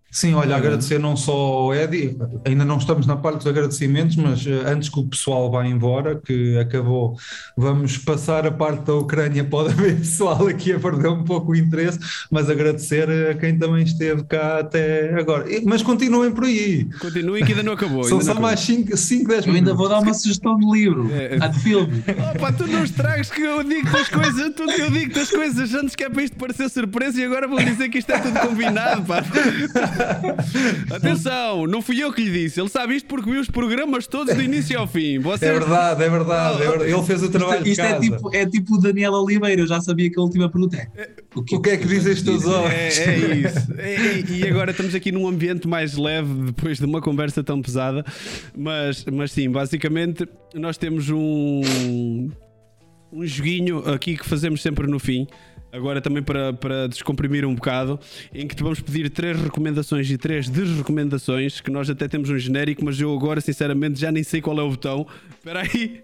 Sim, 0.09 0.33
olha, 0.33 0.55
agradecer 0.55 0.97
não 0.97 1.17
só 1.17 1.33
ao 1.33 1.75
Edi, 1.75 2.17
ainda 2.45 2.63
não 2.63 2.77
estamos 2.77 3.05
na 3.05 3.17
parte 3.17 3.39
dos 3.39 3.47
agradecimentos, 3.47 4.15
mas 4.15 4.47
eh, 4.47 4.63
antes 4.65 4.87
que 4.87 4.99
o 4.99 5.05
pessoal 5.05 5.51
vá 5.51 5.67
embora, 5.67 6.15
que 6.15 6.57
acabou, 6.57 7.17
vamos 7.57 7.97
passar 7.97 8.47
a 8.47 8.51
parte 8.51 8.85
da 8.85 8.95
Ucrânia, 8.95 9.43
pode 9.45 9.73
haver 9.73 9.97
pessoal 9.97 10.47
aqui 10.47 10.71
a 10.71 10.79
perder 10.79 11.09
um 11.09 11.25
pouco 11.25 11.51
o 11.51 11.55
interesse, 11.55 11.99
mas 12.31 12.49
agradecer 12.49 13.07
a 13.09 13.33
quem 13.35 13.59
também 13.59 13.83
esteve 13.83 14.23
cá 14.23 14.59
até 14.59 15.13
agora. 15.19 15.45
Mas 15.65 15.83
continuem 15.83 16.31
por 16.31 16.45
aí. 16.45 16.85
Continuem 16.99 17.43
que 17.43 17.51
ainda 17.51 17.63
não 17.63 17.73
acabou. 17.73 18.05
São 18.05 18.21
só 18.21 18.33
mais 18.33 18.61
5, 18.61 18.87
10 18.95 19.09
minutos. 19.11 19.47
Eu 19.47 19.53
ainda 19.53 19.73
vou 19.73 19.89
dar 19.89 19.99
uma 19.99 20.13
sugestão 20.13 20.57
de 20.57 20.65
livro, 20.71 21.11
é. 21.11 21.37
a 21.39 21.47
de 21.47 21.59
filme. 21.59 22.03
Opa, 22.33 22.53
tu 22.53 22.65
não 22.65 22.83
estragas 22.83 23.29
que 23.29 23.41
eu 23.41 23.61
digo 23.61 23.95
as 23.95 24.07
coisas, 24.07 24.53
tu, 24.55 24.63
eu 24.63 24.89
digo 24.89 25.19
as 25.19 25.29
coisas 25.29 25.73
antes 25.73 25.95
que 25.95 26.05
é 26.05 26.09
para 26.09 26.23
isto 26.23 26.37
parecer 26.37 26.69
surpresa 26.69 27.19
e 27.19 27.25
agora 27.25 27.45
vou 27.47 27.59
dizer 27.59 27.89
que 27.89 27.97
isto 27.97 28.09
é 28.09 28.19
tudo 28.19 28.39
combinado, 28.39 29.03
pá. 29.03 29.21
Atenção, 30.93 31.67
não 31.67 31.81
fui 31.81 32.01
eu 32.01 32.11
que 32.13 32.23
lhe 32.23 32.31
disse. 32.31 32.59
Ele 32.59 32.69
sabe 32.69 32.95
isto 32.95 33.07
porque 33.07 33.29
viu 33.29 33.39
os 33.39 33.49
programas 33.49 34.07
todos 34.07 34.33
do 34.35 34.41
início 34.41 34.77
ao 34.77 34.87
fim. 34.87 35.19
Você... 35.19 35.45
É 35.45 35.53
verdade, 35.53 36.03
é 36.03 36.09
verdade. 36.09 36.63
É. 36.63 36.91
Ele 36.91 37.03
fez 37.03 37.23
o 37.23 37.29
trabalho 37.29 37.67
isto, 37.67 37.69
isto 37.69 37.81
é, 37.81 37.99
tipo, 37.99 38.35
é 38.35 38.45
tipo 38.45 38.75
o 38.75 38.77
Daniel 38.79 39.13
Oliveira. 39.13 39.61
Eu 39.61 39.67
já 39.67 39.81
sabia 39.81 40.09
que 40.09 40.19
a 40.19 40.21
última 40.21 40.49
pergunta 40.49 40.77
é: 40.77 41.09
o 41.35 41.43
que, 41.43 41.55
o 41.55 41.61
que 41.61 41.69
é 41.69 41.77
que 41.77 41.87
dizem 41.87 42.13
estes 42.13 42.45
olhos? 42.45 42.71
É, 42.71 43.03
é 43.03 43.35
isso. 43.35 43.73
É, 43.77 44.19
e 44.31 44.47
agora 44.47 44.71
estamos 44.71 44.93
aqui 44.95 45.11
num 45.11 45.27
ambiente 45.27 45.67
mais 45.67 45.95
leve 45.95 46.33
depois 46.45 46.77
de 46.77 46.85
uma 46.85 47.01
conversa 47.01 47.43
tão 47.43 47.61
pesada. 47.61 48.05
Mas, 48.55 49.05
mas 49.05 49.31
sim, 49.31 49.49
basicamente 49.49 50.27
nós 50.53 50.77
temos 50.77 51.09
um, 51.09 52.29
um 53.11 53.25
joguinho 53.25 53.79
aqui 53.89 54.17
que 54.17 54.25
fazemos 54.25 54.61
sempre 54.61 54.87
no 54.87 54.99
fim 54.99 55.27
agora 55.77 56.01
também 56.01 56.21
para, 56.23 56.51
para 56.53 56.87
descomprimir 56.87 57.45
um 57.45 57.55
bocado, 57.55 57.99
em 58.33 58.47
que 58.47 58.55
te 58.55 58.63
vamos 58.63 58.81
pedir 58.81 59.09
três 59.09 59.39
recomendações 59.39 60.09
e 60.09 60.17
três 60.17 60.49
desrecomendações, 60.49 61.61
que 61.61 61.71
nós 61.71 61.89
até 61.89 62.07
temos 62.07 62.29
um 62.29 62.37
genérico, 62.37 62.83
mas 62.83 62.99
eu 62.99 63.13
agora 63.13 63.39
sinceramente 63.39 63.99
já 63.99 64.11
nem 64.11 64.23
sei 64.23 64.41
qual 64.41 64.59
é 64.59 64.63
o 64.63 64.69
botão. 64.69 65.05
Espera 65.29 65.61
aí. 65.61 66.03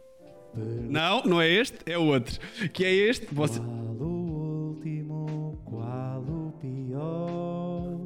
Não, 0.56 1.24
não 1.24 1.42
é 1.42 1.50
este, 1.50 1.78
é 1.86 1.98
o 1.98 2.04
outro. 2.04 2.40
Que 2.72 2.86
é 2.86 2.94
este. 2.94 3.28
Você... 3.32 3.60
Qual 3.60 3.70
o 3.70 4.70
último, 4.76 5.60
qual 5.66 6.22
o 6.22 6.54
pior? 6.62 8.00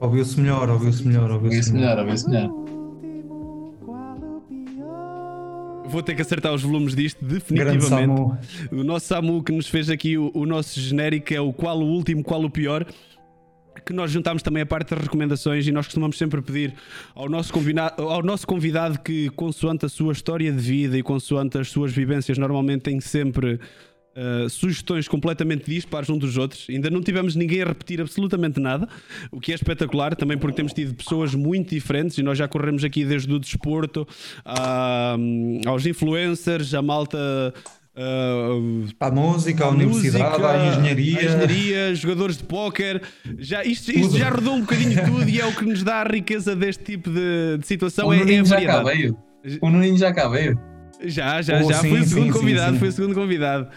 Ouviu-se 0.00 0.40
melhor, 0.40 0.70
ouviu-se 0.70 1.06
melhor, 1.06 1.30
ouviu-se 1.30 1.72
melhor, 1.72 1.98
ouviu-se 1.98 2.28
melhor. 2.28 2.61
Vou 5.92 6.02
ter 6.02 6.16
que 6.16 6.22
acertar 6.22 6.52
os 6.52 6.62
volumes 6.62 6.94
disto, 6.94 7.24
definitivamente. 7.24 8.38
O 8.72 8.82
nosso 8.82 9.06
Samu 9.06 9.42
que 9.42 9.52
nos 9.52 9.68
fez 9.68 9.90
aqui 9.90 10.16
o, 10.16 10.30
o 10.34 10.46
nosso 10.46 10.80
genérico 10.80 11.32
é 11.32 11.40
o 11.40 11.52
qual 11.52 11.78
o 11.78 11.84
último, 11.84 12.24
qual 12.24 12.42
o 12.42 12.50
pior 12.50 12.86
que 13.84 13.92
nós 13.92 14.10
juntámos 14.10 14.42
também 14.42 14.62
a 14.62 14.66
parte 14.66 14.94
das 14.94 15.02
recomendações 15.02 15.66
e 15.66 15.72
nós 15.72 15.86
costumamos 15.86 16.16
sempre 16.16 16.40
pedir 16.40 16.74
ao 17.14 17.28
nosso, 17.28 17.52
convidado, 17.52 18.02
ao 18.02 18.22
nosso 18.22 18.46
convidado 18.46 18.98
que, 19.00 19.28
consoante 19.30 19.86
a 19.86 19.88
sua 19.88 20.12
história 20.12 20.52
de 20.52 20.58
vida 20.58 20.96
e 20.96 21.02
consoante 21.02 21.58
as 21.58 21.68
suas 21.68 21.92
vivências, 21.92 22.38
normalmente 22.38 22.82
tem 22.82 23.00
sempre 23.00 23.58
Uh, 24.14 24.46
sugestões 24.50 25.08
completamente 25.08 25.70
dispares 25.70 26.10
um 26.10 26.18
dos 26.18 26.36
outros. 26.36 26.66
Ainda 26.68 26.90
não 26.90 27.00
tivemos 27.00 27.34
ninguém 27.34 27.62
a 27.62 27.64
repetir 27.64 27.98
absolutamente 27.98 28.60
nada, 28.60 28.86
o 29.30 29.40
que 29.40 29.52
é 29.52 29.54
espetacular, 29.54 30.14
também 30.14 30.36
porque 30.36 30.56
temos 30.56 30.74
tido 30.74 30.94
pessoas 30.94 31.34
muito 31.34 31.70
diferentes 31.70 32.18
e 32.18 32.22
nós 32.22 32.36
já 32.36 32.46
corremos 32.46 32.84
aqui 32.84 33.06
desde 33.06 33.32
o 33.32 33.38
desporto 33.38 34.06
a, 34.44 35.16
aos 35.66 35.86
influencers, 35.86 36.74
a 36.74 36.82
malta. 36.82 37.54
Uh, 37.94 38.86
a 39.00 39.10
música, 39.10 39.64
a, 39.64 39.68
universidade, 39.70 40.42
a 40.42 40.66
engenharia. 40.66 41.18
A 41.18 41.24
engenharia, 41.24 41.94
jogadores 41.94 42.36
de 42.36 42.44
póquer, 42.44 43.02
já, 43.38 43.64
isto, 43.64 43.92
isto 43.92 44.18
já 44.18 44.28
rodou 44.28 44.54
um 44.54 44.60
bocadinho 44.60 45.04
tudo 45.06 45.28
e 45.28 45.40
é 45.40 45.46
o 45.46 45.54
que 45.54 45.64
nos 45.64 45.82
dá 45.82 46.02
a 46.02 46.04
riqueza 46.04 46.54
deste 46.54 46.84
tipo 46.84 47.10
de, 47.10 47.58
de 47.58 47.66
situação. 47.66 48.08
O 48.08 48.14
é, 48.14 48.18
é 48.18 48.40
a 48.40 48.44
já 48.44 48.60
cá 48.62 48.82
veio. 48.82 49.16
O 49.60 49.70
Nuninho 49.70 49.96
já 49.96 50.12
cá 50.12 50.28
veio. 50.28 50.58
Já, 51.04 51.42
já, 51.42 51.60
oh, 51.62 51.70
já. 51.70 51.80
Sim, 51.80 51.90
foi 51.90 52.00
o 52.00 52.04
segundo 52.04 52.32
sim, 52.32 52.38
convidado, 52.38 52.72
sim, 52.72 52.78
foi 52.78 52.88
o 52.88 52.92
segundo 52.92 53.14
convidado. 53.14 53.68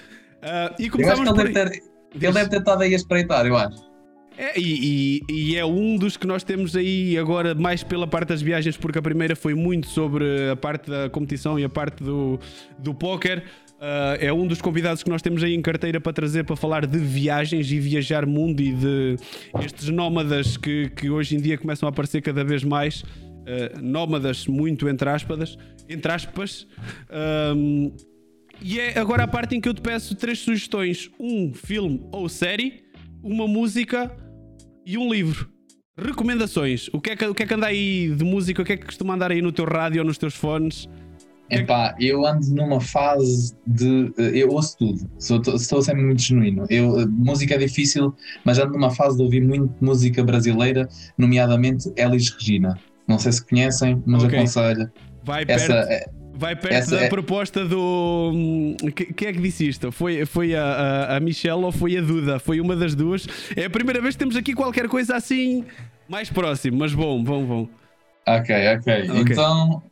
Uh, 0.46 0.76
e 0.80 0.90
começamos 0.92 1.26
eu 1.26 1.34
acho 1.34 1.34
que 1.34 1.42
ele, 1.42 1.54
deve 1.54 1.72
ter, 1.72 1.84
ele 2.14 2.34
deve 2.34 2.50
ter 2.50 2.60
estado 2.60 2.84
aí 2.84 2.94
a 2.94 2.96
espreitar, 2.96 3.48
eu 3.48 3.58
acho. 3.58 3.84
É, 4.38 4.60
e, 4.60 5.22
e, 5.30 5.34
e, 5.34 5.56
é 5.56 5.66
um 5.66 5.98
dos 5.98 6.18
que 6.18 6.28
nós 6.28 6.44
temos 6.44 6.76
aí 6.76 7.18
agora 7.18 7.56
mais 7.56 7.84
pela 7.84 8.06
parte 8.06 8.30
das 8.30 8.42
viagens, 8.42 8.76
porque 8.76 9.00
a 9.00 9.02
primeira 9.02 9.36
foi 9.36 9.56
muito 9.56 9.88
sobre 9.88 10.26
a 10.52 10.56
parte 10.56 10.90
da 10.90 11.10
competição 11.10 11.58
e 11.58 11.64
a 11.64 11.70
parte 11.70 12.04
do, 12.04 12.40
do 12.78 12.94
póquer. 12.94 13.44
Uh, 13.76 14.16
é 14.20 14.32
um 14.32 14.46
dos 14.46 14.62
convidados 14.62 15.04
que 15.04 15.10
nós 15.10 15.22
temos 15.22 15.44
aí 15.44 15.54
em 15.54 15.62
carteira 15.62 16.00
para 16.00 16.14
trazer 16.14 16.44
para 16.44 16.56
falar 16.56 16.86
de 16.86 16.98
viagens 16.98 17.72
e 17.72 17.80
viajar 17.80 18.26
mundo 18.26 18.62
e 18.62 18.72
de 18.72 19.16
estes 19.62 19.90
nómadas 19.90 20.58
que, 20.58 20.90
que 20.90 21.10
hoje 21.10 21.36
em 21.36 21.42
dia 21.42 21.58
começam 21.58 21.88
a 21.88 21.90
aparecer 21.90 22.22
cada 22.22 22.44
vez 22.44 22.64
mais. 22.64 23.02
Uh, 23.02 23.82
nómadas, 23.82 24.48
muito 24.48 24.88
entre 24.90 25.10
aspas. 25.10 25.58
Entre 25.88 26.12
aspas. 26.12 26.68
E 28.62 28.80
é 28.80 28.98
agora 28.98 29.24
a 29.24 29.28
parte 29.28 29.56
em 29.56 29.62
que 29.62 29.70
eu 29.70 29.74
te 29.74 29.82
peço 29.82 30.16
três 30.16 30.40
sugestões: 30.40 31.10
um 31.20 31.54
filme 31.54 32.06
ou 32.12 32.28
série, 32.30 32.86
uma 33.24 33.48
música 33.48 34.16
e 34.86 34.98
um 34.98 35.12
livro. 35.12 35.50
Recomendações. 35.98 36.90
O 36.92 37.00
que 37.00 37.12
é 37.12 37.16
que, 37.16 37.26
o 37.26 37.34
que, 37.34 37.44
é 37.44 37.46
que 37.46 37.54
anda 37.54 37.68
aí 37.68 38.14
de 38.14 38.24
música? 38.24 38.62
O 38.62 38.66
que 38.66 38.74
é 38.74 38.78
que 38.78 38.86
costuma 38.86 39.14
andar 39.14 39.32
aí 39.32 39.42
no 39.42 39.52
teu 39.52 39.66
rádio 39.66 40.02
ou 40.02 40.06
nos 40.06 40.18
teus 40.18 40.36
fones? 40.36 40.90
Epá, 41.50 41.96
eu 42.00 42.26
ando 42.26 42.48
numa 42.50 42.82
fase 42.82 43.56
de. 43.68 44.12
Eh, 44.18 44.32
eu 44.34 44.50
ouço 44.50 44.78
tudo, 44.78 45.10
sou, 45.20 45.40
estou 45.56 45.82
sempre 45.82 46.04
muito 46.04 46.22
genuíno. 46.22 46.66
Eu, 46.70 47.00
eh, 47.00 47.06
música 47.06 47.54
é 47.54 47.58
difícil, 47.60 48.16
mas 48.44 48.58
ando 48.58 48.74
numa 48.74 48.90
fase 48.90 49.16
de 49.18 49.24
ouvir 49.24 49.42
muito 49.42 49.72
música 49.80 50.24
brasileira, 50.24 50.90
nomeadamente 51.18 51.92
Elis 51.96 52.32
Regina. 52.32 52.80
Não 53.08 53.20
sei 53.20 53.32
se 53.32 53.46
conhecem, 53.46 54.02
mas 54.08 54.24
okay. 54.24 54.40
aconselho. 54.40 54.92
Vai 55.24 55.46
perto. 55.46 55.62
Essa, 55.62 55.74
é, 55.74 56.10
Vai 56.38 56.56
perto 56.56 56.74
Essa 56.74 56.98
da 56.98 57.04
é... 57.04 57.10
proposta 57.10 57.64
do. 57.64 58.34
Quem 59.16 59.30
é 59.30 59.34
que 59.34 59.40
disse 59.40 59.68
isto? 59.68 59.92
Foi, 59.92 60.26
foi 60.26 60.54
a, 60.54 60.64
a, 60.64 61.18
a 61.18 61.20
Michelle 61.22 61.64
ou 61.64 61.72
foi 61.72 61.98
a 61.98 62.02
Duda? 62.02 62.40
Foi 62.40 62.60
uma 62.60 62.76
das 62.76 62.94
duas. 62.94 63.26
É 63.56 63.66
a 63.66 63.70
primeira 63.70 64.02
vez 64.02 64.16
que 64.16 64.20
temos 64.20 64.36
aqui 64.36 64.54
qualquer 64.54 64.90
coisa 64.90 65.16
assim 65.16 65.64
mais 66.08 66.30
próximo, 66.30 66.78
mas 66.78 66.94
bom, 66.94 67.24
bom, 67.24 67.46
bom. 67.46 67.70
Ok, 68.28 68.56
ok. 68.78 69.04
okay. 69.04 69.22
Então, 69.22 69.84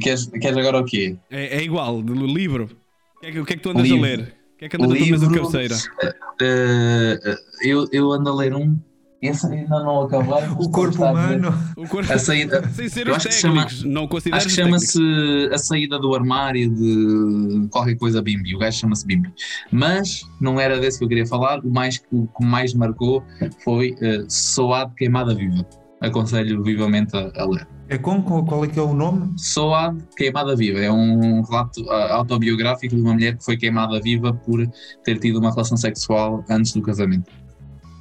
queres, 0.00 0.26
queres 0.26 0.56
agora 0.56 0.78
o 0.78 0.84
quê? 0.84 1.16
É, 1.30 1.58
é 1.58 1.62
igual, 1.62 2.00
livro. 2.00 2.70
O 3.16 3.20
que, 3.20 3.26
é 3.26 3.32
que, 3.32 3.40
o 3.40 3.44
que 3.44 3.52
é 3.52 3.56
que 3.56 3.62
tu 3.62 3.70
andas 3.70 3.82
livro. 3.82 3.98
a 3.98 4.02
ler? 4.02 4.20
O 4.54 4.58
que 4.58 4.64
é 4.64 4.68
que 4.68 4.76
andas 4.76 4.90
livro, 4.90 5.16
a 5.16 5.18
tua 5.18 5.30
mesa 5.30 5.50
de 5.50 5.58
cabeceira? 5.58 6.14
Uh, 6.40 7.36
eu, 7.62 7.88
eu 7.92 8.12
ando 8.12 8.30
a 8.30 8.34
ler 8.34 8.54
um 8.54 8.78
esse 9.22 9.46
ainda 9.46 9.78
não 9.84 10.02
acabei. 10.02 10.32
O 10.58 10.68
corpo 10.68 11.04
humano. 11.04 11.54
O 11.76 11.86
corpo... 11.86 12.12
A 12.12 12.18
saída. 12.18 12.68
Sem 12.74 12.88
ser 12.88 13.08
os 13.08 13.22
técnicos, 13.22 13.78
chama... 13.78 13.92
não 13.92 14.08
Acho 14.32 14.46
que 14.48 14.52
chama-se 14.52 15.48
a 15.52 15.58
saída 15.58 15.96
do 15.96 16.12
armário 16.12 16.68
de 16.68 17.68
qualquer 17.70 17.96
coisa 17.96 18.20
Bimbi. 18.20 18.56
O 18.56 18.58
gajo 18.58 18.80
chama-se 18.80 19.06
Bimbi. 19.06 19.32
Mas 19.70 20.22
não 20.40 20.58
era 20.58 20.80
desse 20.80 20.98
que 20.98 21.04
eu 21.04 21.08
queria 21.08 21.26
falar. 21.26 21.60
O, 21.60 21.70
mais, 21.70 22.02
o 22.10 22.26
que 22.26 22.44
mais 22.44 22.74
marcou 22.74 23.22
foi 23.62 23.92
uh, 23.92 24.26
Soado 24.28 24.92
Queimada 24.96 25.32
Viva. 25.32 25.64
Aconselho 26.00 26.60
vivamente 26.64 27.16
a, 27.16 27.30
a 27.36 27.46
ler. 27.46 27.68
É 27.88 27.98
como? 27.98 28.24
Qual 28.44 28.64
é 28.64 28.68
que 28.68 28.78
é 28.78 28.82
o 28.82 28.92
nome? 28.92 29.34
Soad 29.38 30.02
Queimada 30.16 30.56
Viva. 30.56 30.80
É 30.80 30.90
um 30.90 31.42
relato 31.42 31.88
autobiográfico 31.90 32.96
de 32.96 33.00
uma 33.00 33.12
mulher 33.12 33.36
que 33.36 33.44
foi 33.44 33.56
queimada 33.56 34.00
viva 34.00 34.32
por 34.32 34.66
ter 35.04 35.18
tido 35.18 35.38
uma 35.38 35.50
relação 35.50 35.76
sexual 35.76 36.44
antes 36.50 36.72
do 36.72 36.82
casamento. 36.82 37.30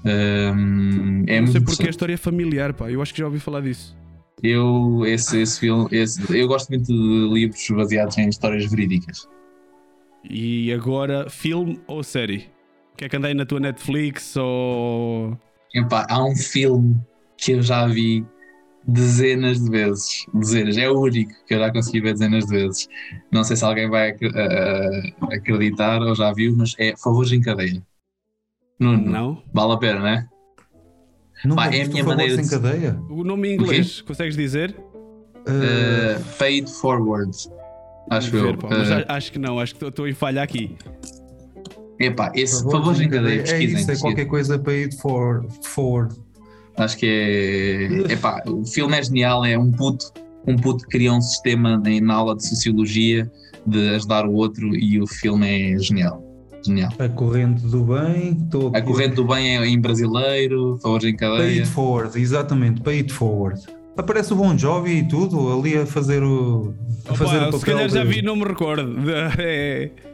Um, 0.04 1.24
é 1.28 1.40
não 1.40 1.48
sei 1.48 1.62
porque 1.62 1.88
a 1.88 1.90
história 1.90 2.14
é 2.14 2.18
familiar, 2.18 2.74
pá. 2.74 2.90
Eu 2.90 3.02
acho 3.02 3.14
que 3.14 3.20
já 3.20 3.26
ouvi 3.26 3.40
falar 3.40 3.62
disso. 3.62 3.96
Eu, 4.42 5.06
esse, 5.06 5.40
esse 5.40 5.60
filme, 5.60 5.88
esse, 5.92 6.22
eu 6.36 6.48
gosto 6.48 6.70
muito 6.70 6.86
de 6.86 7.34
livros 7.34 7.68
baseados 7.70 8.18
em 8.18 8.28
histórias 8.28 8.66
verídicas. 8.70 9.28
E 10.28 10.72
agora, 10.74 11.30
filme 11.30 11.80
ou 11.88 12.04
série? 12.04 12.50
O 12.94 12.98
que 12.98 13.06
é 13.06 13.10
que 13.10 13.18
andei 13.18 13.34
na 13.34 13.46
tua 13.46 13.60
Netflix 13.60 14.36
ou. 14.36 15.38
Epá, 15.74 16.06
há 16.10 16.24
um 16.24 16.36
filme 16.36 17.00
que 17.38 17.54
eu 17.54 17.62
já 17.62 17.88
vi 17.88 18.26
dezenas 18.88 19.64
de 19.64 19.70
vezes. 19.70 20.26
Dezenas, 20.34 20.78
é 20.78 20.90
o 20.90 21.00
único 21.00 21.32
que 21.46 21.54
eu 21.54 21.60
já 21.60 21.72
consegui 21.72 22.02
ver 22.02 22.14
dezenas 22.14 22.46
de 22.46 22.52
vezes. 22.52 22.90
Não 23.32 23.44
sei 23.44 23.56
se 23.56 23.64
alguém 23.64 23.90
vai 23.90 24.16
acreditar 25.32 26.02
ou 26.02 26.16
já 26.16 26.34
viu, 26.34 26.56
mas 26.56 26.76
é 26.80 26.96
Favores 26.98 27.32
em 27.32 27.42
Cadeia. 27.42 27.82
Não, 28.82 28.98
não. 28.98 29.44
Vale 29.54 29.74
a 29.74 29.78
pena, 29.78 30.00
né? 30.00 30.28
Não 31.46 31.56
Pá, 31.56 31.68
é 31.68 31.84
a 31.84 31.88
minha 31.88 32.04
maneira 32.04 32.42
de... 32.42 32.50
cadeia? 32.50 33.00
O 33.10 33.24
nome 33.24 33.50
em 33.50 33.54
inglês, 33.54 34.02
consegues 34.02 34.36
dizer? 34.36 34.76
Uh, 35.48 36.20
uh, 36.20 36.24
paid 36.40 36.68
Forward. 36.70 37.32
Acho 38.10 38.32
ver, 38.32 38.44
eu. 38.44 38.54
Uh, 38.54 39.06
acho 39.08 39.32
que 39.32 39.38
não, 39.38 39.60
acho 39.60 39.76
que 39.76 39.86
estou 39.86 40.08
em 40.08 40.14
falha 40.14 40.42
aqui. 40.42 40.76
Epá, 42.00 42.32
esse 42.34 42.64
favor 42.64 43.00
em 43.00 43.08
cadeia, 43.08 43.44
pesquisem. 43.44 43.78
É 43.78 43.80
isso, 43.82 43.92
é 43.92 43.98
qualquer 43.98 44.26
coisa 44.26 44.58
paid 44.58 44.96
for, 44.98 45.46
forward. 45.64 46.16
Acho 46.78 46.98
que 46.98 47.06
é. 48.10 48.14
Epá, 48.14 48.42
o 48.48 48.66
filme 48.66 48.98
é 48.98 49.04
genial, 49.04 49.46
é 49.46 49.58
um 49.58 49.72
puto, 49.72 50.12
um 50.48 50.56
puto 50.56 50.86
que 50.86 50.98
cria 50.98 51.14
um 51.14 51.22
sistema 51.22 51.78
na 52.02 52.14
aula 52.16 52.36
de 52.36 52.48
sociologia 52.48 53.32
de 53.66 53.90
ajudar 53.96 54.26
o 54.26 54.34
outro 54.34 54.76
e 54.76 55.00
o 55.00 55.06
filme 55.06 55.74
é 55.76 55.78
genial. 55.78 56.31
Genial. 56.64 56.92
A 57.00 57.10
corrente 57.10 57.62
do 57.64 57.84
bem. 57.84 58.38
A 58.74 58.82
corrente 58.82 59.16
do 59.16 59.26
bem 59.26 59.58
é 59.58 59.68
em 59.68 59.80
brasileiro, 59.80 60.78
favores 60.82 61.06
em 61.06 61.16
cadeia. 61.16 61.40
Pay 61.40 61.60
it 61.60 61.68
forward, 61.68 62.20
exatamente, 62.20 62.82
pay 62.82 63.00
it 63.00 63.12
forward. 63.12 63.62
Aparece 63.98 64.32
o 64.34 64.36
Bon 64.36 64.58
Jovi 64.58 65.00
e 65.00 65.08
tudo 65.08 65.52
ali 65.52 65.78
a 65.78 65.86
fazer 65.86 66.24
o. 66.24 66.74
A 67.08 67.14
fazer 67.14 67.38
Opa, 67.38 67.42
o 67.42 67.46
papel 67.46 67.60
se 67.60 67.66
calhar 67.66 67.88
de... 67.88 67.94
já 67.94 68.04
vi, 68.04 68.22
não 68.22 68.36
me 68.36 68.46
recordo. 68.46 68.96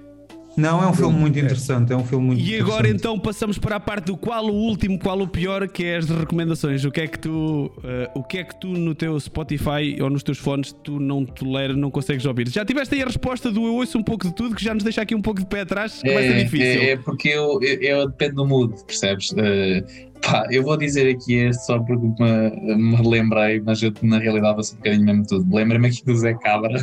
É. 0.57 0.61
Não, 0.61 0.83
é 0.83 0.87
um 0.87 0.93
filme 0.93 1.17
muito 1.17 1.37
interessante, 1.37 1.93
é 1.93 1.95
um 1.95 2.03
filme 2.03 2.27
muito 2.27 2.41
E 2.41 2.59
agora 2.59 2.89
então 2.89 3.19
passamos 3.19 3.57
para 3.57 3.75
a 3.75 3.79
parte 3.79 4.05
do 4.05 4.17
qual 4.17 4.45
o 4.45 4.53
último, 4.53 4.97
qual 4.97 5.19
o 5.21 5.27
pior, 5.27 5.67
que 5.67 5.85
é 5.85 5.97
as 5.97 6.09
recomendações. 6.09 6.83
O 6.83 6.91
que 6.91 7.01
é 7.01 7.07
que 7.07 7.19
tu, 7.19 7.71
uh, 7.77 8.19
o 8.19 8.23
que 8.23 8.39
é 8.39 8.43
que 8.43 8.59
tu 8.59 8.67
no 8.67 8.95
teu 8.95 9.19
Spotify 9.19 10.01
ou 10.01 10.09
nos 10.09 10.23
teus 10.23 10.37
fones 10.37 10.73
tu 10.83 10.99
não 10.99 11.25
toleras, 11.25 11.77
não 11.77 11.91
consegues 11.91 12.25
ouvir? 12.25 12.49
Já 12.49 12.65
tiveste 12.65 12.95
aí 12.95 13.03
a 13.03 13.05
resposta 13.05 13.51
do 13.51 13.65
eu 13.65 13.75
ouço 13.75 13.97
um 13.97 14.03
pouco 14.03 14.27
de 14.27 14.33
tudo, 14.33 14.55
que 14.55 14.63
já 14.63 14.73
nos 14.73 14.83
deixa 14.83 15.01
aqui 15.01 15.13
um 15.13 15.21
pouco 15.21 15.39
de 15.39 15.45
pé 15.45 15.61
atrás, 15.61 16.01
que 16.01 16.09
é, 16.09 16.13
vai 16.13 16.23
ser 16.23 16.43
difícil. 16.43 16.81
É, 16.81 16.89
é 16.91 16.97
porque 16.97 17.29
eu, 17.29 17.59
eu, 17.61 17.81
eu, 17.81 18.07
dependo 18.07 18.35
do 18.35 18.47
mood, 18.47 18.73
percebes? 18.85 19.31
Uh, 19.31 20.07
Pá, 20.21 20.47
eu 20.49 20.63
vou 20.63 20.77
dizer 20.77 21.09
aqui 21.09 21.35
este 21.35 21.65
só 21.65 21.79
porque 21.79 22.23
me, 22.23 22.75
me 22.75 23.07
lembrei, 23.07 23.61
mas 23.61 23.81
eu 23.81 23.93
na 24.01 24.17
realidade 24.17 24.65
sou 24.65 24.75
um 24.75 24.77
bocadinho 24.77 25.05
mesmo 25.05 25.25
tudo. 25.27 25.55
Lembra-me 25.55 25.87
aqui 25.87 26.03
do 26.03 26.15
Zé 26.15 26.33
Cabra. 26.33 26.79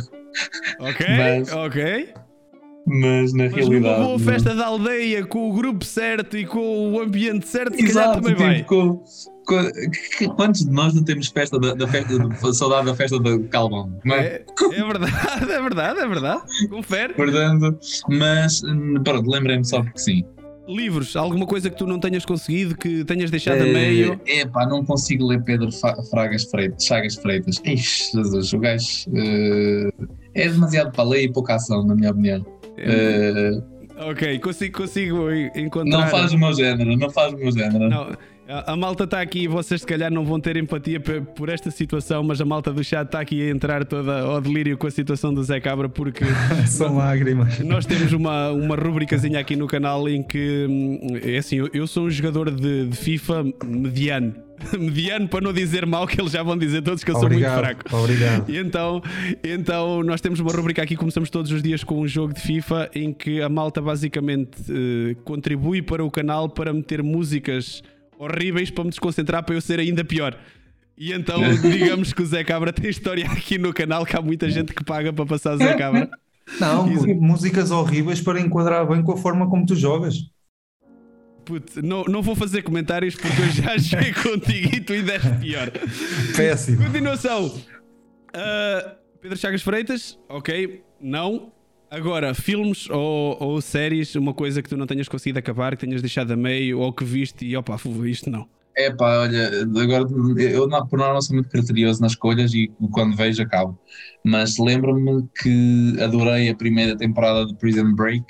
Ok, 0.79 1.05
mas, 1.17 1.51
ok. 1.51 2.13
Mas 2.87 3.33
na 3.33 3.45
mas 3.45 3.53
realidade. 3.53 3.99
Uma 3.99 4.05
boa 4.05 4.19
festa 4.19 4.53
da 4.53 4.67
aldeia 4.67 5.25
com 5.25 5.49
o 5.49 5.53
grupo 5.53 5.83
certo 5.83 6.37
e 6.37 6.45
com 6.45 6.93
o 6.93 6.99
ambiente 6.99 7.47
certo, 7.47 7.75
se 7.75 7.83
Exato, 7.83 8.21
calhar 8.21 8.35
também 8.35 8.35
tipo, 8.35 8.43
vai. 8.43 8.63
Com, 8.63 9.03
com, 9.45 10.35
quantos 10.35 10.65
de 10.65 10.71
nós 10.71 10.93
não 10.93 11.03
temos 11.03 11.27
festa 11.27 11.59
da, 11.59 11.73
da 11.73 11.87
festa, 11.87 12.19
de, 12.19 12.55
saudade 12.55 12.85
da 12.85 12.95
festa 12.95 13.19
do 13.19 13.43
Calvão? 13.45 13.91
É? 14.05 14.11
é? 14.11 14.45
É, 14.71 14.83
verdade, 14.83 15.51
é 15.51 15.61
verdade, 15.61 15.99
é 15.99 16.07
verdade. 16.07 16.69
Confere. 16.69 17.13
Portanto, 17.15 17.79
mas 18.07 18.61
pronto, 19.03 19.29
lembrei-me 19.29 19.65
só 19.65 19.81
porque 19.81 19.99
sim. 19.99 20.23
Livros, 20.67 21.15
alguma 21.15 21.45
coisa 21.45 21.69
que 21.69 21.77
tu 21.77 21.85
não 21.85 21.99
tenhas 21.99 22.25
conseguido, 22.25 22.75
que 22.75 23.03
tenhas 23.05 23.29
deixado 23.29 23.57
é, 23.57 23.69
a 23.69 23.73
meio? 23.73 24.19
É 24.25 24.45
pá, 24.47 24.65
não 24.65 24.83
consigo 24.83 25.27
ler 25.27 25.43
Pedro 25.43 25.69
Fragas 26.09 26.45
Freitas, 26.45 26.83
Chagas 26.83 27.15
Freitas. 27.15 27.61
Ixi, 27.63 28.11
Jesus, 28.13 28.51
o 28.51 28.59
gajo 28.59 29.09
uh, 29.09 30.07
é 30.33 30.49
demasiado 30.49 30.91
para 30.91 31.03
ler 31.03 31.23
e 31.23 31.31
pouca 31.31 31.55
ação, 31.55 31.85
na 31.85 31.93
minha 31.93 32.09
opinião. 32.09 32.43
Uh, 32.77 34.09
ok, 34.09 34.39
consigo, 34.39 34.79
consigo 34.79 35.31
encontrar. 35.55 35.99
Não 35.99 36.07
faz 36.07 36.33
o 36.33 36.37
meu 36.37 36.53
género, 36.53 36.97
não 36.97 37.09
faz 37.09 37.33
o 37.33 37.37
meu 37.37 37.51
género. 37.51 37.89
Não. 37.89 38.17
A, 38.47 38.75
malta 38.75 39.05
está 39.05 39.21
aqui 39.21 39.43
e 39.43 39.47
vocês 39.47 39.81
se 39.81 39.87
calhar 39.87 40.11
não 40.11 40.23
vão 40.23 40.39
ter 40.39 40.55
empatia 40.55 40.99
por 40.99 41.49
esta 41.49 41.71
situação, 41.71 42.23
mas 42.23 42.39
a 42.39 42.45
malta 42.45 42.71
do 42.71 42.83
chat 42.83 43.05
está 43.05 43.19
aqui 43.19 43.41
a 43.41 43.49
entrar 43.49 43.83
toda 43.85 44.21
ao 44.21 44.39
delírio 44.39 44.77
com 44.77 44.85
a 44.85 44.91
situação 44.91 45.33
do 45.33 45.43
Zé 45.43 45.59
Cabra 45.59 45.89
porque 45.89 46.23
são 46.67 46.97
lágrimas. 46.97 47.59
Nós 47.59 47.85
temos 47.85 48.13
uma, 48.13 48.51
uma 48.51 48.75
rubricazinha 48.75 49.39
aqui 49.39 49.55
no 49.55 49.65
canal 49.65 50.07
em 50.07 50.21
que 50.21 50.67
hum, 50.69 50.99
é 51.23 51.37
assim, 51.37 51.57
eu, 51.57 51.69
eu 51.73 51.87
sou 51.87 52.05
um 52.05 52.09
jogador 52.09 52.51
de, 52.51 52.87
de 52.87 52.95
FIFA 52.95 53.45
mediano 53.65 54.35
mediano 54.79 55.27
para 55.27 55.41
não 55.41 55.53
dizer 55.53 55.85
mal, 55.85 56.07
que 56.07 56.19
eles 56.19 56.31
já 56.31 56.43
vão 56.43 56.57
dizer 56.57 56.81
todos 56.81 57.03
que 57.03 57.11
eu 57.11 57.15
obrigado, 57.15 57.53
sou 57.53 57.63
muito 57.63 57.89
fraco. 57.89 58.03
Obrigado. 58.03 58.49
E 58.49 58.57
então, 58.57 59.01
então 59.43 60.03
nós 60.03 60.21
temos 60.21 60.39
uma 60.39 60.51
rubrica 60.51 60.81
aqui, 60.81 60.95
começamos 60.95 61.29
todos 61.29 61.51
os 61.51 61.61
dias 61.61 61.83
com 61.83 61.99
um 61.99 62.07
jogo 62.07 62.33
de 62.33 62.41
FIFA 62.41 62.89
em 62.93 63.13
que 63.13 63.41
a 63.41 63.49
malta 63.49 63.81
basicamente 63.81 64.61
uh, 64.71 65.15
contribui 65.23 65.81
para 65.81 66.03
o 66.03 66.11
canal 66.11 66.49
para 66.49 66.71
meter 66.73 67.03
músicas 67.03 67.81
horríveis 68.17 68.69
para 68.69 68.83
me 68.83 68.89
desconcentrar 68.89 69.43
para 69.43 69.55
eu 69.55 69.61
ser 69.61 69.79
ainda 69.79 70.03
pior. 70.03 70.37
E 70.97 71.11
então, 71.11 71.39
digamos 71.61 72.13
que 72.13 72.21
o 72.21 72.25
Zé 72.25 72.43
Cabra 72.43 72.71
tem 72.71 72.89
história 72.89 73.25
aqui 73.25 73.57
no 73.57 73.73
canal 73.73 74.05
que 74.05 74.15
há 74.15 74.21
muita 74.21 74.49
gente 74.49 74.73
que 74.73 74.83
paga 74.83 75.11
para 75.11 75.25
passar 75.25 75.57
Zé 75.57 75.73
Cabra. 75.75 76.09
Não, 76.59 76.85
músicas 77.15 77.71
horríveis 77.71 78.21
para 78.21 78.39
enquadrar 78.39 78.87
bem 78.87 79.01
com 79.01 79.13
a 79.13 79.17
forma 79.17 79.49
como 79.49 79.65
tu 79.65 79.75
jogas. 79.75 80.15
Putz, 81.43 81.75
não, 81.77 82.03
não 82.03 82.21
vou 82.21 82.35
fazer 82.35 82.61
comentários 82.61 83.15
porque 83.15 83.41
eu 83.41 83.49
já 83.49 83.77
cheguei 83.81 84.13
contigo 84.13 84.75
e 84.75 84.79
tu 84.79 84.93
ainda 84.93 85.13
és 85.13 85.23
pior. 85.39 85.71
Péssimo. 86.35 86.83
Continuação. 86.83 87.47
Uh, 87.47 88.95
Pedro 89.21 89.37
Chagas 89.37 89.63
Freitas, 89.63 90.19
ok, 90.29 90.83
não. 91.01 91.51
Agora, 91.89 92.33
filmes 92.33 92.89
ou, 92.89 93.37
ou, 93.39 93.61
séries, 93.61 94.15
uma 94.15 94.33
coisa 94.33 94.61
que 94.61 94.69
tu 94.69 94.75
não 94.75 94.87
tenhas 94.87 95.07
conseguido 95.07 95.39
acabar, 95.39 95.75
que 95.75 95.85
tenhas 95.85 96.01
deixado 96.01 96.31
a 96.31 96.35
meio 96.35 96.79
ou 96.79 96.91
que 96.91 97.05
viste 97.05 97.45
e 97.45 97.55
opa, 97.55 97.77
isto 98.05 98.29
não. 98.29 98.47
É 98.77 98.91
pá, 98.91 99.19
olha, 99.19 99.61
agora 99.61 100.05
eu 100.37 100.67
por 100.87 100.99
norma 100.99 101.21
sou 101.21 101.35
muito 101.35 101.49
criterioso 101.49 102.01
nas 102.01 102.11
escolhas 102.11 102.53
e 102.53 102.69
quando 102.91 103.15
vejo 103.15 103.41
acabo. 103.41 103.79
Mas 104.23 104.57
lembro-me 104.57 105.25
que 105.41 105.95
adorei 106.01 106.49
a 106.49 106.55
primeira 106.55 106.97
temporada 106.97 107.45
de 107.45 107.55
Prison 107.55 107.93
Break 107.93 108.25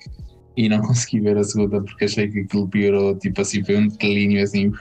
e 0.56 0.70
não 0.70 0.82
consegui 0.86 1.22
ver 1.22 1.38
a 1.38 1.44
segunda 1.44 1.82
porque 1.82 2.06
achei 2.06 2.28
que 2.30 2.42
aquilo 2.42 2.68
piorou, 2.68 3.18
tipo 3.18 3.42
assim, 3.42 3.64
foi 3.64 3.78
um 3.78 3.88
declínio 3.88 4.44
assim. 4.44 4.72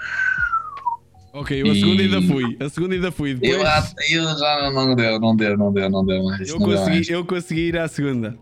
Ok, 1.33 1.63
eu 1.63 1.71
a 1.71 1.75
segunda 1.75 2.03
ainda 2.03 2.23
fui. 2.23 2.57
A 2.61 2.69
segunda 2.69 2.95
ainda 2.95 3.11
fui. 3.11 3.35
Depois... 3.35 3.95
Eu, 4.11 4.23
eu 4.23 4.39
já 4.39 4.71
não 4.71 4.95
deu, 4.95 5.19
não 5.19 5.35
deu, 5.35 5.57
não 5.57 5.73
deu, 5.73 5.91
não 5.91 6.05
deu 6.05 6.23
mais. 6.25 6.49
Eu, 6.49 6.59
consegui, 6.59 6.91
mais. 6.91 7.09
eu 7.09 7.25
consegui 7.25 7.61
ir 7.69 7.79
à 7.79 7.89
segunda. 7.89 8.39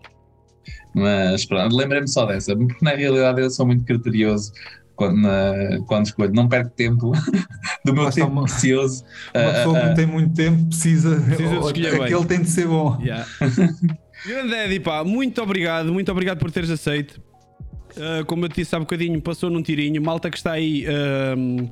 Mas 0.94 1.44
pronto, 1.44 1.74
lembrei-me 1.74 2.09
só 2.09 2.27
dessa, 2.27 2.55
porque 2.55 2.85
na 2.85 2.93
realidade 2.93 3.40
eu 3.40 3.51
sou 3.51 3.66
muito 3.66 3.85
criterioso 3.85 4.52
quando, 4.94 5.20
na, 5.20 5.81
quando 5.86 6.06
escolho. 6.06 6.32
Não 6.32 6.48
perco 6.48 6.70
tempo 6.70 7.12
do 7.85 7.94
meu 7.94 8.10
tempo 8.10 8.31
uma, 8.31 8.44
precioso. 8.44 9.05
Uma 9.35 9.52
pessoa 9.52 9.81
que 9.81 9.86
não 9.86 9.94
tem 9.94 10.06
muito 10.06 10.35
tempo 10.35 10.66
precisa, 10.66 11.20
precisa 11.20 11.48
de 11.48 11.56
escolher 11.56 11.89
aquele 11.89 12.16
bem. 12.16 12.27
tem 12.27 12.43
de 12.43 12.51
ser 12.51 12.66
bom. 12.66 12.98
Yeah. 13.01 13.27
Grande 14.27 14.55
Eddie, 14.55 14.81
pá, 14.81 15.02
muito 15.02 15.43
obrigado, 15.43 15.93
muito 15.93 16.12
obrigado 16.12 16.39
por 16.39 16.51
teres 16.51 16.70
aceito. 16.70 17.20
Uh, 17.97 18.24
como 18.27 18.44
eu 18.44 18.48
te 18.48 18.56
disse 18.56 18.74
há 18.74 18.78
bocadinho, 18.78 19.20
passou 19.20 19.51
num 19.51 19.62
tirinho. 19.62 20.01
Malta 20.01 20.31
que 20.31 20.36
está 20.36 20.52
aí. 20.52 20.86
Uh, 20.86 21.69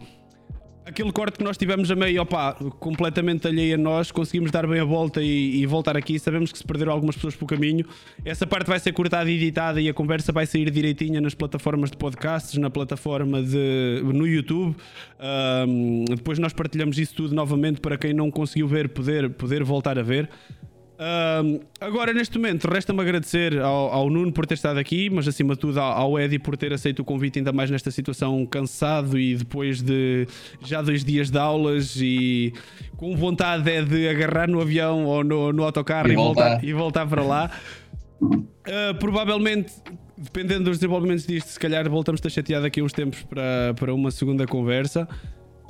aquele 0.91 1.13
corte 1.13 1.39
que 1.39 1.45
nós 1.45 1.57
tivemos 1.57 1.91
a 1.91 1.97
meio, 1.97 2.21
opá, 2.23 2.53
completamente 2.79 3.47
alheio 3.47 3.77
a 3.77 3.79
nós, 3.79 4.11
conseguimos 4.11 4.51
dar 4.51 4.67
bem 4.67 4.81
a 4.81 4.85
volta 4.85 5.23
e, 5.23 5.63
e, 5.63 5.67
voltar 5.67 5.97
aqui. 5.97 6.19
Sabemos 6.19 6.53
que 6.53 6.59
se 6.59 6.65
perderam 6.65 6.93
algumas 6.93 7.15
pessoas 7.15 7.35
pelo 7.35 7.47
caminho. 7.47 7.87
Essa 8.25 8.47
parte 8.47 8.67
vai 8.67 8.79
ser 8.79 8.93
cortada 8.93 9.31
e 9.31 9.37
editada 9.37 9.81
e 9.81 9.89
a 9.89 9.95
conversa 9.95 10.33
vai 10.33 10.47
sair 10.47 10.69
direitinha 10.71 11.21
nas 11.21 11.35
plataformas 11.35 11.91
de 11.91 11.97
podcasts, 11.97 12.59
na 12.59 12.69
plataforma 12.69 13.43
de 13.43 14.03
no 14.05 14.27
YouTube. 14.27 14.77
Um, 15.69 16.05
depois 16.07 16.39
nós 16.39 16.53
partilhamos 16.53 16.99
isso 16.99 17.15
tudo 17.15 17.35
novamente 17.35 17.81
para 17.81 17.97
quem 17.97 18.13
não 18.13 18.31
conseguiu 18.31 18.67
ver 18.67 18.89
poder, 18.89 19.31
poder 19.31 19.63
voltar 19.63 19.99
a 19.99 20.03
ver. 20.03 20.29
Uh, 21.01 21.65
agora, 21.81 22.13
neste 22.13 22.37
momento, 22.37 22.69
resta-me 22.69 23.01
agradecer 23.01 23.59
ao, 23.59 23.91
ao, 23.91 24.11
Nuno 24.11 24.31
por 24.31 24.45
ter 24.45 24.53
estado 24.53 24.79
aqui, 24.79 25.09
mas 25.09 25.27
acima 25.27 25.55
de 25.55 25.61
tudo 25.61 25.81
ao, 25.81 25.93
ao 25.93 26.21
Eddie 26.21 26.39
por 26.39 26.59
ter 26.59 26.75
aceito 26.75 27.01
o 27.01 27.05
convite, 27.07 27.39
ainda 27.39 27.55
mais 27.55 27.71
nesta 27.71 27.91
situação 27.91 28.45
cansado 28.45 29.19
e 29.19 29.35
depois 29.35 29.81
de 29.81 30.29
já 30.63 30.83
dois 30.83 31.03
dias 31.03 31.31
de 31.31 31.39
aulas 31.39 31.97
e 31.97 32.53
com 32.99 33.17
vontade 33.17 33.71
é 33.71 33.81
de 33.81 34.11
agarrar 34.11 34.47
no 34.47 34.61
avião 34.61 35.07
ou 35.07 35.25
no, 35.25 35.55
no 35.55 35.65
autocarro 35.65 36.09
e, 36.09 36.13
e 36.13 36.17
voltar. 36.17 36.65
e 36.65 36.73
voltar 36.75 37.07
para 37.07 37.23
lá. 37.23 37.51
Uh, 38.21 38.95
provavelmente, 38.99 39.73
dependendo 40.19 40.65
dos 40.65 40.77
desenvolvimentos 40.77 41.27
disto, 41.27 41.49
se 41.49 41.59
calhar 41.59 41.89
voltamos 41.89 42.19
a 42.19 42.29
estar 42.29 42.29
chateado 42.29 42.67
aqui 42.67 42.83
uns 42.83 42.93
tempos 42.93 43.23
para, 43.23 43.73
para 43.75 43.95
uma 43.95 44.11
segunda 44.11 44.47
conversa. 44.47 45.09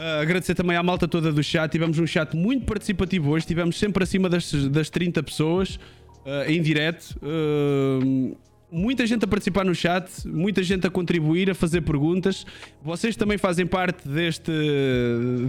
Uh, 0.01 0.23
agradecer 0.23 0.55
também 0.55 0.79
à 0.79 0.83
malta 0.83 1.07
toda 1.07 1.31
do 1.31 1.43
chat. 1.43 1.71
Tivemos 1.71 1.99
um 1.99 2.07
chat 2.07 2.35
muito 2.35 2.65
participativo 2.65 3.31
hoje. 3.33 3.47
Tivemos 3.47 3.79
sempre 3.79 4.03
acima 4.03 4.31
das, 4.31 4.51
das 4.71 4.89
30 4.89 5.23
pessoas 5.23 5.79
uh, 6.25 6.51
em 6.51 6.63
direto. 6.63 7.15
Uh, 7.23 8.35
muita 8.73 9.07
gente 9.07 9.27
a 9.27 9.29
participar 9.29 9.63
no 9.63 9.75
chat, 9.75 10.27
muita 10.27 10.63
gente 10.63 10.87
a 10.87 10.91
contribuir, 10.91 11.51
a 11.51 11.55
fazer 11.55 11.83
perguntas. 11.83 12.47
Vocês 12.83 13.15
também 13.15 13.37
fazem 13.37 13.67
parte 13.67 14.09
deste, 14.09 14.51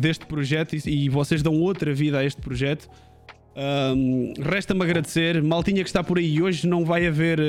deste 0.02 0.26
projeto 0.26 0.76
e, 0.76 1.06
e 1.06 1.08
vocês 1.08 1.42
dão 1.42 1.58
outra 1.58 1.94
vida 1.94 2.20
a 2.20 2.26
este 2.26 2.42
projeto. 2.42 2.90
Resta-me 4.38 4.84
agradecer. 4.84 5.42
Maltinha 5.42 5.82
que 5.82 5.90
está 5.90 6.04
por 6.04 6.18
aí 6.18 6.42
hoje 6.42 6.68
não 6.68 6.84
vai 6.84 7.08
haver 7.08 7.40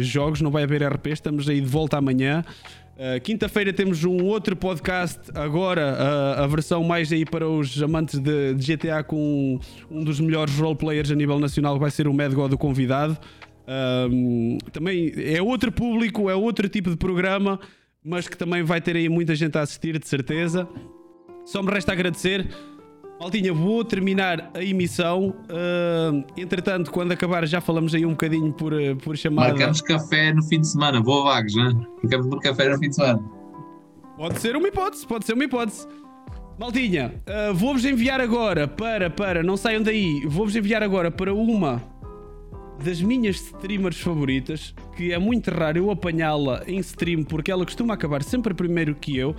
jogos, 0.00 0.40
não 0.40 0.50
vai 0.50 0.64
haver 0.64 0.82
RP. 0.82 1.08
Estamos 1.08 1.48
aí 1.48 1.60
de 1.60 1.66
volta 1.66 1.96
amanhã. 1.96 2.42
Uh, 2.98 3.20
Quinta-feira 3.20 3.72
temos 3.72 4.02
um 4.02 4.24
outro 4.24 4.56
podcast, 4.56 5.20
agora 5.32 5.96
uh, 5.96 6.42
a 6.42 6.46
versão 6.48 6.82
mais 6.82 7.12
aí 7.12 7.24
para 7.24 7.48
os 7.48 7.80
amantes 7.80 8.18
de, 8.18 8.54
de 8.54 8.76
GTA 8.76 9.04
com 9.04 9.16
um, 9.16 9.60
um, 9.88 10.02
dos 10.02 10.18
melhores 10.18 10.58
roleplayers 10.58 11.08
a 11.12 11.14
nível 11.14 11.38
nacional, 11.38 11.78
vai 11.78 11.92
ser 11.92 12.08
o 12.08 12.12
Mad 12.12 12.32
God 12.34 12.54
o 12.54 12.58
convidado. 12.58 13.16
Uh, 13.68 14.58
também 14.72 15.12
é 15.16 15.40
outro 15.40 15.70
público, 15.70 16.28
é 16.28 16.34
outro 16.34 16.68
tipo 16.68 16.90
de 16.90 16.96
programa, 16.96 17.60
mas 18.02 18.26
que 18.26 18.36
também 18.36 18.64
vai 18.64 18.80
ter 18.80 18.96
aí 18.96 19.08
muita 19.08 19.32
gente 19.36 19.56
a 19.56 19.60
assistir, 19.60 19.96
de 19.96 20.08
certeza. 20.08 20.68
Só 21.46 21.62
me 21.62 21.70
resta 21.70 21.92
agradecer. 21.92 22.48
Maltinha, 23.20 23.52
vou 23.52 23.84
terminar 23.84 24.50
a 24.54 24.62
emissão. 24.62 25.34
Uh, 25.50 26.24
entretanto, 26.36 26.90
quando 26.92 27.10
acabar, 27.10 27.46
já 27.46 27.60
falamos 27.60 27.92
aí 27.94 28.06
um 28.06 28.10
bocadinho 28.10 28.52
por, 28.52 28.72
uh, 28.72 28.96
por 28.96 29.16
chamada. 29.16 29.50
Marcamos 29.50 29.80
café 29.80 30.32
no 30.32 30.42
fim 30.44 30.60
de 30.60 30.68
semana, 30.68 31.02
vou 31.02 31.24
vagos, 31.24 31.54
né? 31.54 31.72
Ficamos 32.00 32.28
por 32.28 32.40
café 32.40 32.68
no 32.68 32.78
fim 32.78 32.88
de 32.88 32.94
semana. 32.94 33.20
Pode 34.16 34.38
ser 34.38 34.56
uma 34.56 34.68
hipótese, 34.68 35.06
pode 35.06 35.26
ser 35.26 35.32
uma 35.32 35.44
hipótese. 35.44 35.86
Maltinha, 36.58 37.14
uh, 37.26 37.54
vou-vos 37.54 37.84
enviar 37.84 38.20
agora 38.20 38.68
para, 38.68 39.10
para, 39.10 39.42
não 39.42 39.56
saiam 39.56 39.82
daí, 39.82 40.24
vou-vos 40.26 40.54
enviar 40.54 40.82
agora 40.82 41.10
para 41.10 41.34
uma 41.34 41.82
das 42.82 43.02
minhas 43.02 43.36
streamers 43.36 44.00
favoritas, 44.00 44.74
que 44.96 45.12
é 45.12 45.18
muito 45.18 45.50
raro 45.50 45.78
eu 45.78 45.90
apanhá-la 45.90 46.62
em 46.66 46.78
stream, 46.78 47.24
porque 47.24 47.50
ela 47.50 47.64
costuma 47.64 47.94
acabar 47.94 48.22
sempre 48.22 48.54
primeiro 48.54 48.94
que 48.94 49.16
eu, 49.16 49.34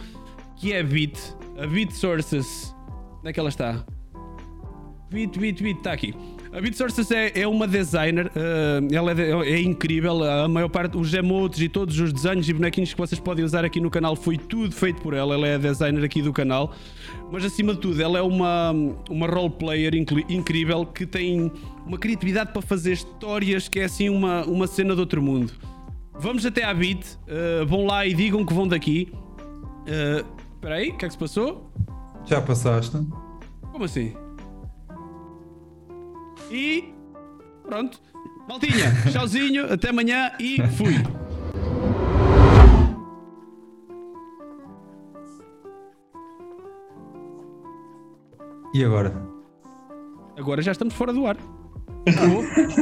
que 0.58 0.74
é 0.74 0.82
a 0.82 0.84
Bit, 0.84 1.18
a 1.58 1.66
Bit 1.66 1.94
Sources 1.94 2.76
Onde 3.20 3.30
é 3.30 3.34
que 3.34 3.40
ela 3.40 3.50
está? 3.50 3.86
Bit, 5.10 5.40
bit, 5.40 5.64
bit, 5.64 5.78
está 5.78 5.92
aqui. 5.92 6.14
A 6.52 6.62
BitSources 6.62 7.12
é, 7.12 7.42
é 7.42 7.48
uma 7.48 7.68
designer, 7.68 8.28
uh, 8.28 8.94
ela 8.94 9.12
é, 9.12 9.54
é, 9.54 9.60
incrível. 9.60 10.24
A 10.24 10.48
maior 10.48 10.70
parte, 10.70 10.98
os 10.98 11.14
emotes 11.14 11.60
e 11.62 11.70
todos 11.70 12.00
os 12.00 12.14
desenhos 12.14 12.48
e 12.50 12.54
bonequinhos 12.54 12.92
que 12.92 12.98
vocês 12.98 13.20
podem 13.20 13.46
usar 13.46 13.66
aqui 13.66 13.80
no 13.80 13.90
canal 13.92 14.16
foi 14.16 14.38
tudo 14.38 14.74
feito 14.74 15.02
por 15.02 15.14
ela. 15.14 15.36
Ela 15.36 15.48
é 15.48 15.56
a 15.56 15.58
designer 15.58 16.04
aqui 16.04 16.22
do 16.22 16.34
canal. 16.34 16.74
Mas 17.32 17.44
acima 17.44 17.74
de 17.74 17.80
tudo, 17.80 18.02
ela 18.02 18.18
é 18.18 18.22
uma, 18.22 18.72
uma 19.10 19.28
roleplayer 19.28 19.94
incrível 19.96 20.86
que 20.86 21.06
tem 21.06 21.52
uma 21.86 21.98
criatividade 21.98 22.52
para 22.52 22.62
fazer 22.62 22.94
histórias 22.94 23.68
que 23.68 23.80
é 23.80 23.86
assim 23.86 24.10
uma, 24.10 24.44
uma 24.46 24.66
cena 24.66 24.96
de 24.96 25.02
outro 25.02 25.22
mundo. 25.22 25.54
Vamos 26.14 26.46
até 26.46 26.64
à 26.64 26.74
Bit, 26.74 27.18
uh, 27.28 27.66
vão 27.66 27.86
lá 27.86 28.06
e 28.06 28.14
digam 28.14 28.46
que 28.46 28.54
vão 28.54 28.68
daqui. 28.68 29.12
Uh, 29.14 30.40
Espera 30.56 30.76
aí, 30.76 30.90
o 30.90 30.98
que 30.98 31.06
é 31.06 31.08
que 31.08 31.14
se 31.14 31.18
passou? 31.18 31.72
Já 32.30 32.40
passaste? 32.40 32.96
Como 33.72 33.86
assim? 33.86 34.14
E 36.52 36.94
pronto. 37.64 38.00
Maltinha, 38.48 38.94
tchauzinho, 39.12 39.74
até 39.74 39.90
amanhã 39.90 40.32
e 40.40 40.58
fui. 40.78 40.94
E 48.76 48.84
agora? 48.84 49.28
Agora 50.38 50.62
já 50.62 50.72
estamos 50.72 50.94
fora 50.94 51.12
do 51.12 51.26
ar. 51.26 51.36